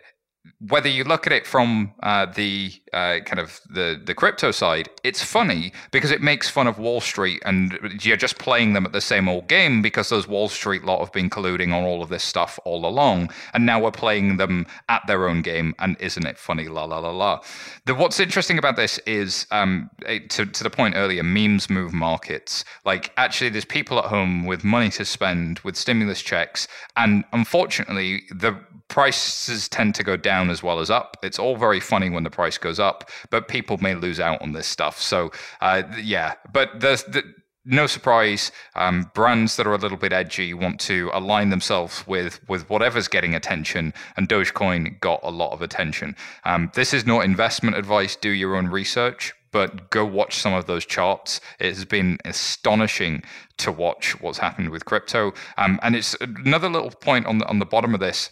whether 0.59 0.87
you 0.87 1.03
look 1.03 1.27
at 1.27 1.33
it 1.33 1.45
from 1.45 1.93
uh, 2.01 2.25
the 2.25 2.71
uh, 2.93 3.19
kind 3.25 3.39
of 3.39 3.59
the 3.69 4.01
the 4.03 4.13
crypto 4.13 4.51
side, 4.51 4.89
it's 5.03 5.23
funny 5.23 5.73
because 5.91 6.11
it 6.11 6.21
makes 6.21 6.49
fun 6.49 6.67
of 6.67 6.79
Wall 6.79 7.01
Street, 7.01 7.41
and 7.45 7.77
you're 8.01 8.17
just 8.17 8.39
playing 8.39 8.73
them 8.73 8.85
at 8.85 8.91
the 8.91 9.01
same 9.01 9.27
old 9.27 9.47
game 9.47 9.81
because 9.81 10.09
those 10.09 10.27
Wall 10.27 10.47
Street 10.47 10.83
lot 10.83 10.99
have 10.99 11.11
been 11.11 11.29
colluding 11.29 11.73
on 11.73 11.83
all 11.83 12.01
of 12.01 12.09
this 12.09 12.23
stuff 12.23 12.59
all 12.63 12.85
along, 12.85 13.29
and 13.53 13.65
now 13.65 13.79
we're 13.79 13.91
playing 13.91 14.37
them 14.37 14.65
at 14.89 15.05
their 15.07 15.27
own 15.27 15.41
game, 15.41 15.75
and 15.79 15.97
isn't 15.99 16.25
it 16.25 16.37
funny? 16.37 16.67
La 16.67 16.85
la 16.85 16.99
la 16.99 17.11
la. 17.11 17.41
The, 17.85 17.93
what's 17.93 18.19
interesting 18.19 18.57
about 18.57 18.75
this 18.75 18.97
is, 18.99 19.47
um, 19.51 19.89
to 20.29 20.45
to 20.45 20.63
the 20.63 20.69
point 20.69 20.95
earlier, 20.95 21.23
memes 21.23 21.69
move 21.69 21.93
markets. 21.93 22.63
Like 22.85 23.11
actually, 23.17 23.49
there's 23.49 23.65
people 23.65 23.99
at 23.99 24.05
home 24.05 24.45
with 24.45 24.63
money 24.63 24.89
to 24.91 25.05
spend, 25.05 25.59
with 25.59 25.75
stimulus 25.75 26.21
checks, 26.21 26.67
and 26.95 27.23
unfortunately, 27.33 28.23
the 28.31 28.57
prices 28.87 29.67
tend 29.67 29.95
to 29.95 30.03
go 30.03 30.15
down 30.15 30.49
as 30.49 30.61
well 30.61 30.79
as 30.79 30.89
up. 30.89 31.17
It's 31.23 31.39
all 31.39 31.55
very 31.55 31.79
funny 31.79 32.09
when 32.09 32.23
the 32.23 32.29
price 32.29 32.57
goes 32.57 32.79
up, 32.79 33.09
but 33.29 33.47
people 33.47 33.77
may 33.77 33.95
lose 33.95 34.19
out 34.19 34.41
on 34.41 34.53
this 34.53 34.67
stuff. 34.67 35.01
So, 35.01 35.31
uh, 35.61 35.83
yeah, 36.01 36.35
but 36.53 36.79
the, 36.79 37.03
the 37.07 37.23
no 37.65 37.87
surprise, 37.87 38.51
um, 38.75 39.09
brands 39.15 39.55
that 39.55 39.65
are 39.65 39.73
a 39.73 39.77
little 39.77 39.97
bit 39.97 40.13
edgy 40.13 40.53
want 40.53 40.79
to 40.81 41.09
align 41.13 41.49
themselves 41.49 42.05
with 42.05 42.39
with 42.47 42.69
whatever's 42.69 43.07
getting 43.07 43.33
attention, 43.33 43.93
and 44.15 44.29
Dogecoin 44.29 44.99
got 44.99 45.19
a 45.23 45.31
lot 45.31 45.51
of 45.51 45.61
attention. 45.61 46.15
Um, 46.43 46.71
this 46.75 46.93
is 46.93 47.05
not 47.05 47.25
investment 47.25 47.75
advice. 47.75 48.15
Do 48.15 48.29
your 48.29 48.55
own 48.55 48.67
research, 48.67 49.33
but 49.51 49.89
go 49.89 50.05
watch 50.05 50.35
some 50.35 50.53
of 50.53 50.67
those 50.67 50.85
charts. 50.85 51.41
It 51.59 51.73
has 51.73 51.85
been 51.85 52.19
astonishing 52.23 53.23
to 53.57 53.71
watch 53.71 54.21
what's 54.21 54.37
happened 54.37 54.69
with 54.69 54.85
crypto. 54.85 55.33
Um, 55.57 55.79
and 55.81 55.95
it's 55.95 56.15
another 56.21 56.69
little 56.69 56.91
point 56.91 57.25
on 57.25 57.39
the 57.39 57.47
on 57.47 57.57
the 57.57 57.65
bottom 57.65 57.95
of 57.95 57.99
this 57.99 58.29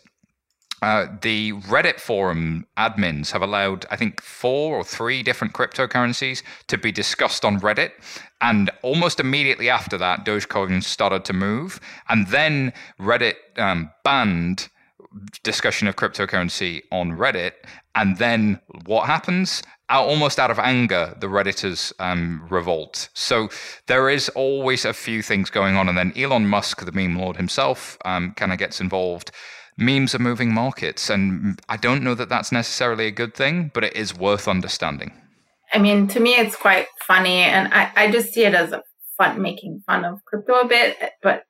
uh, 0.84 1.08
the 1.22 1.54
Reddit 1.54 1.98
forum 1.98 2.68
admins 2.78 3.32
have 3.32 3.42
allowed, 3.42 3.86
I 3.90 3.96
think, 3.96 4.22
four 4.22 4.76
or 4.76 4.84
three 4.84 5.24
different 5.24 5.54
cryptocurrencies 5.54 6.44
to 6.68 6.78
be 6.78 6.92
discussed 6.92 7.46
on 7.46 7.62
Reddit. 7.62 7.92
And 8.42 8.70
almost 8.82 9.22
immediately 9.22 9.70
after 9.70 9.98
that, 10.00 10.26
Dogecoin 10.26 10.84
started 10.84 11.24
to 11.24 11.32
move. 11.32 11.80
And 12.10 12.28
then 12.28 12.74
Reddit 13.00 13.36
um, 13.56 13.92
banned 14.04 14.68
discussion 15.42 15.88
of 15.88 15.96
cryptocurrency 15.96 16.82
on 16.92 17.14
Reddit. 17.14 17.54
And 17.96 18.18
then 18.18 18.60
what 18.86 19.06
happens? 19.06 19.64
Almost 19.90 20.38
out 20.38 20.52
of 20.52 20.60
anger, 20.60 21.16
the 21.18 21.28
Redditors 21.28 21.94
um, 22.00 22.46
revolt. 22.50 23.08
So 23.14 23.48
there 23.88 24.10
is 24.10 24.28
always 24.30 24.84
a 24.84 24.92
few 24.92 25.22
things 25.22 25.50
going 25.50 25.78
on. 25.78 25.88
And 25.88 25.98
then 25.98 26.12
Elon 26.18 26.46
Musk, 26.46 26.84
the 26.84 26.92
meme 26.92 27.18
lord 27.18 27.38
himself, 27.38 27.98
um, 28.04 28.34
kind 28.34 28.52
of 28.52 28.58
gets 28.58 28.82
involved 28.82 29.32
memes 29.78 30.14
are 30.14 30.20
moving 30.20 30.54
markets. 30.54 31.10
And 31.10 31.60
I 31.70 31.78
don't 31.78 32.04
know 32.04 32.16
that 32.16 32.30
that's 32.30 32.52
necessarily 32.52 33.08
a 33.08 33.12
good 33.12 33.34
thing, 33.34 33.72
but 33.74 33.84
it 33.84 33.96
is 33.96 34.16
worth 34.16 34.48
understanding. 34.48 35.14
I 35.74 35.80
mean, 35.80 36.08
to 36.10 36.20
me, 36.20 36.36
it's 36.36 36.56
quite 36.56 36.88
funny. 37.08 37.40
And 37.40 37.74
I, 37.74 37.92
I 37.96 38.12
just 38.12 38.34
see 38.34 38.44
it 38.44 38.54
as 38.54 38.72
a 38.72 38.84
fun, 39.18 39.42
making 39.42 39.82
fun 39.86 40.06
of 40.06 40.24
crypto 40.26 40.54
a 40.54 40.68
bit. 40.68 40.98
But 41.22 41.44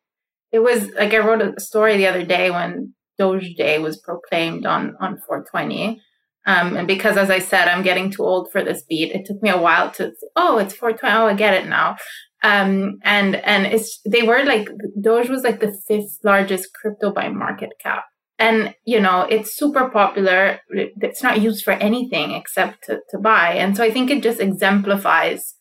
it 0.51 0.59
was 0.59 0.89
like 0.91 1.13
I 1.13 1.19
wrote 1.19 1.41
a 1.41 1.59
story 1.59 1.97
the 1.97 2.07
other 2.07 2.24
day 2.24 2.49
when 2.49 2.93
Doge 3.17 3.55
Day 3.55 3.80
was 3.80 3.99
proclaimed 3.99 4.65
on, 4.65 4.95
on 4.99 5.19
420. 5.28 6.01
Um, 6.45 6.76
and 6.76 6.88
because, 6.88 7.15
as 7.15 7.30
I 7.30 7.39
said, 7.39 7.67
I'm 7.67 7.84
getting 7.84 8.11
too 8.11 8.24
old 8.24 8.51
for 8.51 8.63
this 8.63 8.84
beat, 8.84 9.11
it 9.13 9.26
took 9.26 9.41
me 9.41 9.49
a 9.49 9.57
while 9.57 9.91
to, 9.91 10.11
oh, 10.36 10.57
it's 10.57 10.74
420. 10.74 11.15
Oh, 11.15 11.28
I 11.28 11.34
get 11.34 11.53
it 11.53 11.67
now. 11.67 11.95
Um, 12.43 12.99
and, 13.03 13.38
and 13.38 13.65
it's, 13.65 14.01
they 14.05 14.24
were 14.24 14.43
like, 14.43 14.67
Doge 15.01 15.30
was 15.30 15.43
like 15.43 15.61
the 15.61 15.74
fifth 15.88 16.19
largest 16.24 16.74
crypto 16.74 17.13
by 17.13 17.30
market 17.30 17.71
cap 17.82 18.03
and 18.39 18.73
you 18.86 18.99
know 18.99 19.21
it's 19.29 19.55
super 19.55 19.89
popular. 19.89 20.59
It's 20.69 21.23
not 21.23 21.41
used 21.41 21.63
for 21.63 21.73
anything 21.73 22.31
except 22.31 22.86
to, 22.86 22.99
to 23.11 23.17
buy. 23.19 23.53
And 23.53 23.75
so 23.75 23.84
i 23.84 23.91
think 23.91 24.09
it 24.09 24.23
just 24.23 24.39
exemplifies 24.39 25.55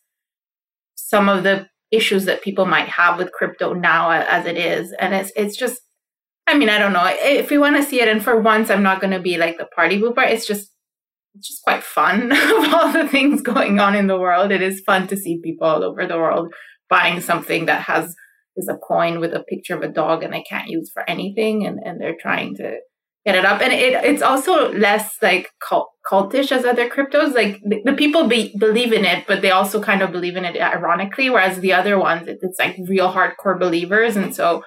some 0.95 1.29
of 1.29 1.43
the 1.43 1.67
issues 1.91 2.25
that 2.25 2.41
people 2.41 2.65
might 2.65 2.89
have 2.89 3.17
with 3.19 3.31
crypto 3.31 3.73
now 3.73 4.11
as 4.11 4.45
it 4.45 4.57
is. 4.57 4.93
And 4.99 5.13
it's 5.13 5.31
it's 5.35 5.57
just 5.57 5.79
i 6.47 6.57
mean 6.57 6.69
i 6.69 6.77
don't 6.77 6.93
know. 6.93 7.07
If 7.07 7.51
you 7.51 7.59
want 7.59 7.77
to 7.77 7.83
see 7.83 8.01
it 8.01 8.07
and 8.07 8.23
for 8.23 8.39
once 8.39 8.69
i'm 8.69 8.83
not 8.83 9.01
going 9.01 9.13
to 9.13 9.19
be 9.19 9.37
like 9.37 9.57
the 9.57 9.65
party 9.75 9.99
pooper 9.99 10.27
it's 10.27 10.47
just 10.47 10.69
it's 11.35 11.47
just 11.47 11.63
quite 11.63 11.83
fun 11.83 12.31
of 12.31 12.73
all 12.73 12.91
the 12.91 13.07
things 13.07 13.41
going 13.41 13.79
on 13.79 13.95
in 13.95 14.07
the 14.07 14.19
world. 14.19 14.51
It 14.51 14.61
is 14.61 14.81
fun 14.85 15.07
to 15.07 15.17
see 15.17 15.39
people 15.43 15.67
all 15.67 15.83
over 15.83 16.05
the 16.05 16.17
world 16.17 16.53
buying 16.89 17.21
something 17.21 17.65
that 17.65 17.81
has 17.83 18.15
is 18.55 18.67
a 18.67 18.77
coin 18.77 19.19
with 19.19 19.33
a 19.33 19.43
picture 19.43 19.75
of 19.75 19.81
a 19.81 19.87
dog 19.87 20.23
and 20.23 20.33
they 20.33 20.43
can't 20.43 20.69
use 20.69 20.89
for 20.93 21.07
anything 21.09 21.65
and, 21.65 21.79
and 21.83 21.99
they're 21.99 22.17
trying 22.19 22.55
to 22.55 22.77
get 23.25 23.35
it 23.35 23.45
up. 23.45 23.61
And 23.61 23.71
it, 23.71 24.03
it's 24.03 24.21
also 24.21 24.71
less 24.73 25.15
like 25.21 25.49
cult, 25.67 25.89
cultish 26.09 26.51
as 26.51 26.65
other 26.65 26.89
cryptos. 26.89 27.33
Like 27.33 27.61
the, 27.63 27.81
the 27.85 27.93
people 27.93 28.27
be, 28.27 28.55
believe 28.57 28.93
in 28.93 29.05
it 29.05 29.25
but 29.27 29.41
they 29.41 29.51
also 29.51 29.81
kind 29.81 30.01
of 30.01 30.11
believe 30.11 30.35
in 30.35 30.45
it 30.45 30.59
ironically 30.59 31.29
whereas 31.29 31.59
the 31.59 31.73
other 31.73 31.97
ones 31.97 32.27
it, 32.27 32.39
it's 32.41 32.59
like 32.59 32.77
real 32.87 33.11
hardcore 33.11 33.59
believers. 33.59 34.15
And 34.15 34.35
so 34.35 34.63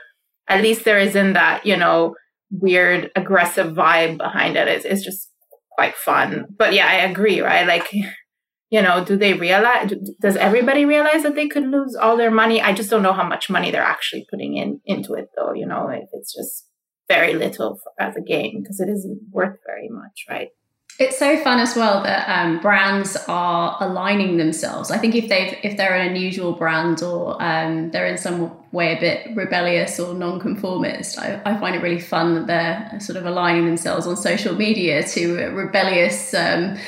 at 0.49 0.63
least 0.63 0.85
there 0.85 0.99
isn't 0.99 1.35
that 1.35 1.67
you 1.67 1.77
know 1.77 2.15
weird 2.51 3.11
aggressive 3.17 3.75
vibe 3.75 4.19
behind 4.19 4.57
it. 4.57 4.69
It's, 4.69 4.85
it's 4.85 5.05
just 5.05 5.31
quite 5.73 5.95
fun. 5.95 6.47
But 6.59 6.73
yeah 6.73 6.87
i 6.87 6.95
agree 6.95 7.41
right? 7.41 7.67
Like 7.67 7.89
you 8.71 8.83
know 8.83 9.05
do 9.05 9.17
they 9.17 9.35
realize 9.35 9.93
does 10.21 10.37
everybody 10.37 10.85
realize 10.85 11.23
that 11.23 11.35
they 11.35 11.49
could 11.49 11.67
lose 11.67 11.95
all 11.95 12.17
their 12.17 12.31
money 12.31 12.61
i 12.61 12.73
just 12.73 12.91
don't 12.91 13.03
know 13.03 13.13
how 13.13 13.27
much 13.27 13.49
money 13.49 13.71
they're 13.71 13.83
actually 13.83 14.27
putting 14.31 14.57
in 14.57 14.81
into 14.85 15.15
it 15.15 15.29
though 15.37 15.53
you 15.53 15.67
know 15.67 15.89
if 15.89 16.09
it's 16.13 16.35
just 16.35 16.69
very 17.09 17.35
little 17.35 17.79
for, 17.83 17.93
as 18.03 18.17
a 18.17 18.21
game 18.21 18.63
because 18.63 18.81
it 18.81 18.89
isn't 18.89 19.21
worth 19.31 19.59
very 19.67 19.89
much 19.89 20.25
right 20.29 20.51
it's 20.99 21.19
so 21.19 21.37
fun 21.45 21.61
as 21.61 21.77
well 21.77 22.03
that 22.05 22.27
um, 22.27 22.59
brands 22.61 23.19
are 23.29 23.77
aligning 23.81 24.39
themselves. 24.39 24.91
I 24.91 24.97
think 24.97 25.15
if 25.15 25.29
they've 25.29 25.55
if 25.63 25.77
they're 25.77 25.95
an 25.95 26.09
unusual 26.09 26.55
brand 26.55 27.03
or 27.03 27.37
um, 27.43 27.91
they're 27.91 28.07
in 28.07 28.17
some 28.17 28.57
way 28.73 28.97
a 28.97 29.01
bit 29.01 29.37
rebellious 29.37 30.01
or 30.01 30.15
non-conformist. 30.15 31.19
I, 31.19 31.41
I 31.45 31.59
find 31.59 31.77
it 31.77 31.83
really 31.83 32.01
fun 32.01 32.35
that 32.35 32.47
they're 32.47 33.01
sort 33.01 33.19
of 33.19 33.27
aligning 33.27 33.67
themselves 33.67 34.07
on 34.07 34.17
social 34.17 34.55
media 34.55 35.07
to 35.09 35.51
rebellious. 35.51 36.33
Um, 36.33 36.79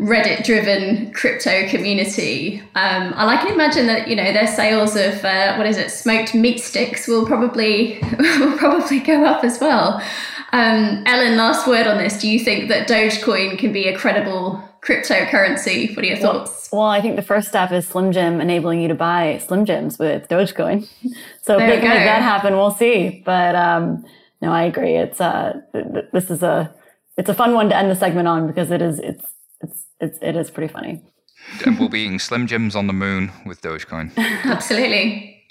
Reddit 0.00 0.44
driven 0.44 1.12
crypto 1.12 1.68
community. 1.68 2.60
Um, 2.74 3.12
I 3.14 3.24
like 3.24 3.46
to 3.46 3.52
imagine 3.52 3.86
that 3.86 4.08
you 4.08 4.16
know 4.16 4.32
their 4.32 4.46
sales 4.46 4.96
of 4.96 5.22
uh, 5.24 5.56
what 5.56 5.66
is 5.66 5.76
it 5.76 5.90
smoked 5.90 6.34
meat 6.34 6.58
sticks 6.58 7.06
will 7.06 7.26
probably 7.26 7.98
will 8.18 8.56
probably 8.56 8.98
go 9.00 9.24
up 9.26 9.44
as 9.44 9.60
well. 9.60 10.02
Um, 10.52 11.04
Ellen, 11.06 11.36
last 11.36 11.66
word 11.68 11.86
on 11.86 11.98
this. 11.98 12.18
Do 12.18 12.30
you 12.30 12.40
think 12.40 12.68
that 12.70 12.88
Dogecoin 12.88 13.58
can 13.58 13.72
be 13.74 13.88
a 13.88 13.96
credible 13.96 14.66
cryptocurrency? 14.80 15.94
What 15.94 16.04
are 16.04 16.08
your 16.08 16.16
thoughts? 16.16 16.70
Well, 16.72 16.80
well 16.80 16.90
I 16.90 17.02
think 17.02 17.16
the 17.16 17.22
first 17.22 17.48
step 17.48 17.70
is 17.70 17.86
Slim 17.86 18.10
Jim 18.10 18.40
enabling 18.40 18.80
you 18.80 18.88
to 18.88 18.94
buy 18.94 19.38
Slim 19.46 19.66
Jims 19.66 19.98
with 19.98 20.28
Dogecoin. 20.28 20.88
so 21.42 21.58
if 21.58 21.60
they 21.60 21.78
can 21.78 21.90
make 21.90 22.06
that 22.06 22.22
happen, 22.22 22.54
we'll 22.54 22.70
see. 22.70 23.22
But 23.26 23.54
um, 23.54 24.06
no, 24.40 24.50
I 24.50 24.62
agree. 24.62 24.96
It's 24.96 25.20
uh, 25.20 25.60
this 26.14 26.30
is 26.30 26.42
a 26.42 26.74
it's 27.18 27.28
a 27.28 27.34
fun 27.34 27.52
one 27.52 27.68
to 27.68 27.76
end 27.76 27.90
the 27.90 27.96
segment 27.96 28.28
on 28.28 28.46
because 28.46 28.70
it 28.70 28.80
is 28.80 28.98
it's 28.98 29.26
it's 30.00 30.18
it 30.22 30.36
is 30.36 30.50
pretty 30.50 30.72
funny. 30.72 31.02
And 31.64 31.78
we'll 31.78 31.88
be 31.88 32.00
eating 32.00 32.18
Slim 32.18 32.46
Jims 32.46 32.76
on 32.76 32.86
the 32.86 32.92
moon 32.92 33.32
with 33.46 33.62
Dogecoin. 33.62 34.12
Absolutely. 34.44 35.42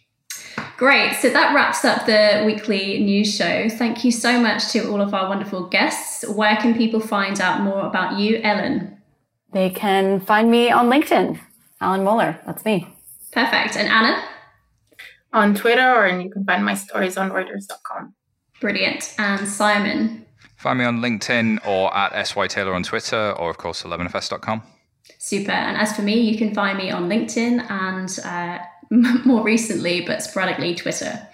Great. 0.78 1.16
So 1.16 1.30
that 1.30 1.54
wraps 1.54 1.84
up 1.84 2.06
the 2.06 2.44
weekly 2.46 3.00
news 3.00 3.36
show. 3.36 3.68
Thank 3.70 4.06
you 4.06 4.12
so 4.12 4.40
much 4.40 4.72
to 4.72 4.90
all 4.90 5.02
of 5.02 5.14
our 5.14 5.28
wonderful 5.28 5.68
guests. 5.68 6.28
Where 6.28 6.56
can 6.58 6.74
people 6.74 7.00
find 7.00 7.42
out 7.42 7.62
more 7.62 7.82
about 7.82 8.18
you, 8.18 8.40
Ellen? 8.44 8.98
They 9.52 9.70
can 9.72 10.20
find 10.20 10.50
me 10.50 10.72
on 10.72 10.90
LinkedIn. 10.90 11.40
Alan 11.82 12.04
Moeller. 12.04 12.40
That's 12.46 12.64
me. 12.66 12.88
Perfect. 13.32 13.76
And 13.76 13.88
Anna? 13.88 14.24
On 15.34 15.54
Twitter, 15.54 15.82
or 15.82 16.06
and 16.06 16.24
you 16.24 16.30
can 16.30 16.44
find 16.46 16.64
my 16.64 16.74
stories 16.76 17.18
on 17.18 17.30
Reuters.com. 17.30 18.14
Brilliant. 18.62 19.16
And 19.18 19.48
Simon? 19.48 20.26
Find 20.60 20.78
me 20.78 20.84
on 20.84 21.00
LinkedIn 21.00 21.66
or 21.66 21.96
at 21.96 22.28
SY 22.28 22.48
Taylor 22.48 22.74
on 22.74 22.84
Twitter 22.84 23.32
or, 23.32 23.50
of 23.50 23.58
course, 23.58 23.84
11fs.com. 23.84 24.62
Super. 25.18 25.54
And 25.54 25.78
as 25.78 25.96
for 25.96 26.02
me, 26.02 26.20
you 26.20 26.38
can 26.38 26.54
find 26.54 26.78
me 26.78 26.92
on 26.92 27.08
LinkedIn 27.08 27.72
and 27.72 28.20
uh, 28.26 28.62
more 29.26 29.44
recently, 29.44 30.02
but 30.02 30.24
sporadically, 30.24 30.76
Twitter. 30.76 31.28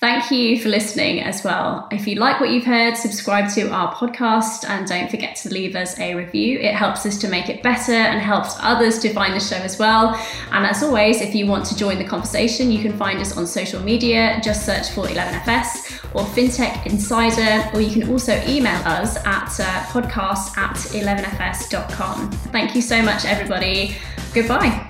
Thank 0.00 0.32
you 0.32 0.60
for 0.60 0.68
listening 0.68 1.20
as 1.20 1.44
well. 1.44 1.86
If 1.92 2.08
you 2.08 2.16
like 2.16 2.40
what 2.40 2.50
you've 2.50 2.64
heard, 2.64 2.96
subscribe 2.96 3.48
to 3.54 3.70
our 3.70 3.94
podcast 3.94 4.68
and 4.68 4.84
don't 4.84 5.08
forget 5.08 5.36
to 5.36 5.48
leave 5.48 5.76
us 5.76 5.96
a 6.00 6.16
review. 6.16 6.58
It 6.58 6.74
helps 6.74 7.06
us 7.06 7.16
to 7.18 7.28
make 7.28 7.48
it 7.48 7.62
better 7.62 7.92
and 7.92 8.20
helps 8.20 8.56
others 8.58 8.98
to 9.00 9.12
find 9.12 9.32
the 9.32 9.38
show 9.38 9.58
as 9.58 9.78
well. 9.78 10.20
And 10.50 10.66
as 10.66 10.82
always, 10.82 11.20
if 11.20 11.36
you 11.36 11.46
want 11.46 11.66
to 11.66 11.76
join 11.76 11.98
the 11.98 12.04
conversation, 12.04 12.72
you 12.72 12.82
can 12.82 12.96
find 12.96 13.20
us 13.20 13.36
on 13.36 13.46
social 13.46 13.80
media. 13.80 14.40
Just 14.42 14.66
search 14.66 14.90
for 14.90 15.06
11FS 15.06 16.04
or 16.16 16.24
FinTech 16.24 16.84
Insider, 16.86 17.70
or 17.72 17.80
you 17.80 17.92
can 17.92 18.10
also 18.10 18.42
email 18.48 18.82
us 18.84 19.18
at 19.18 19.60
uh, 19.60 19.82
podcast 19.92 20.58
at 20.58 20.74
11fs.com. 20.74 22.32
Thank 22.50 22.74
you 22.74 22.82
so 22.82 23.00
much, 23.02 23.24
everybody. 23.24 23.94
Goodbye. 24.34 24.88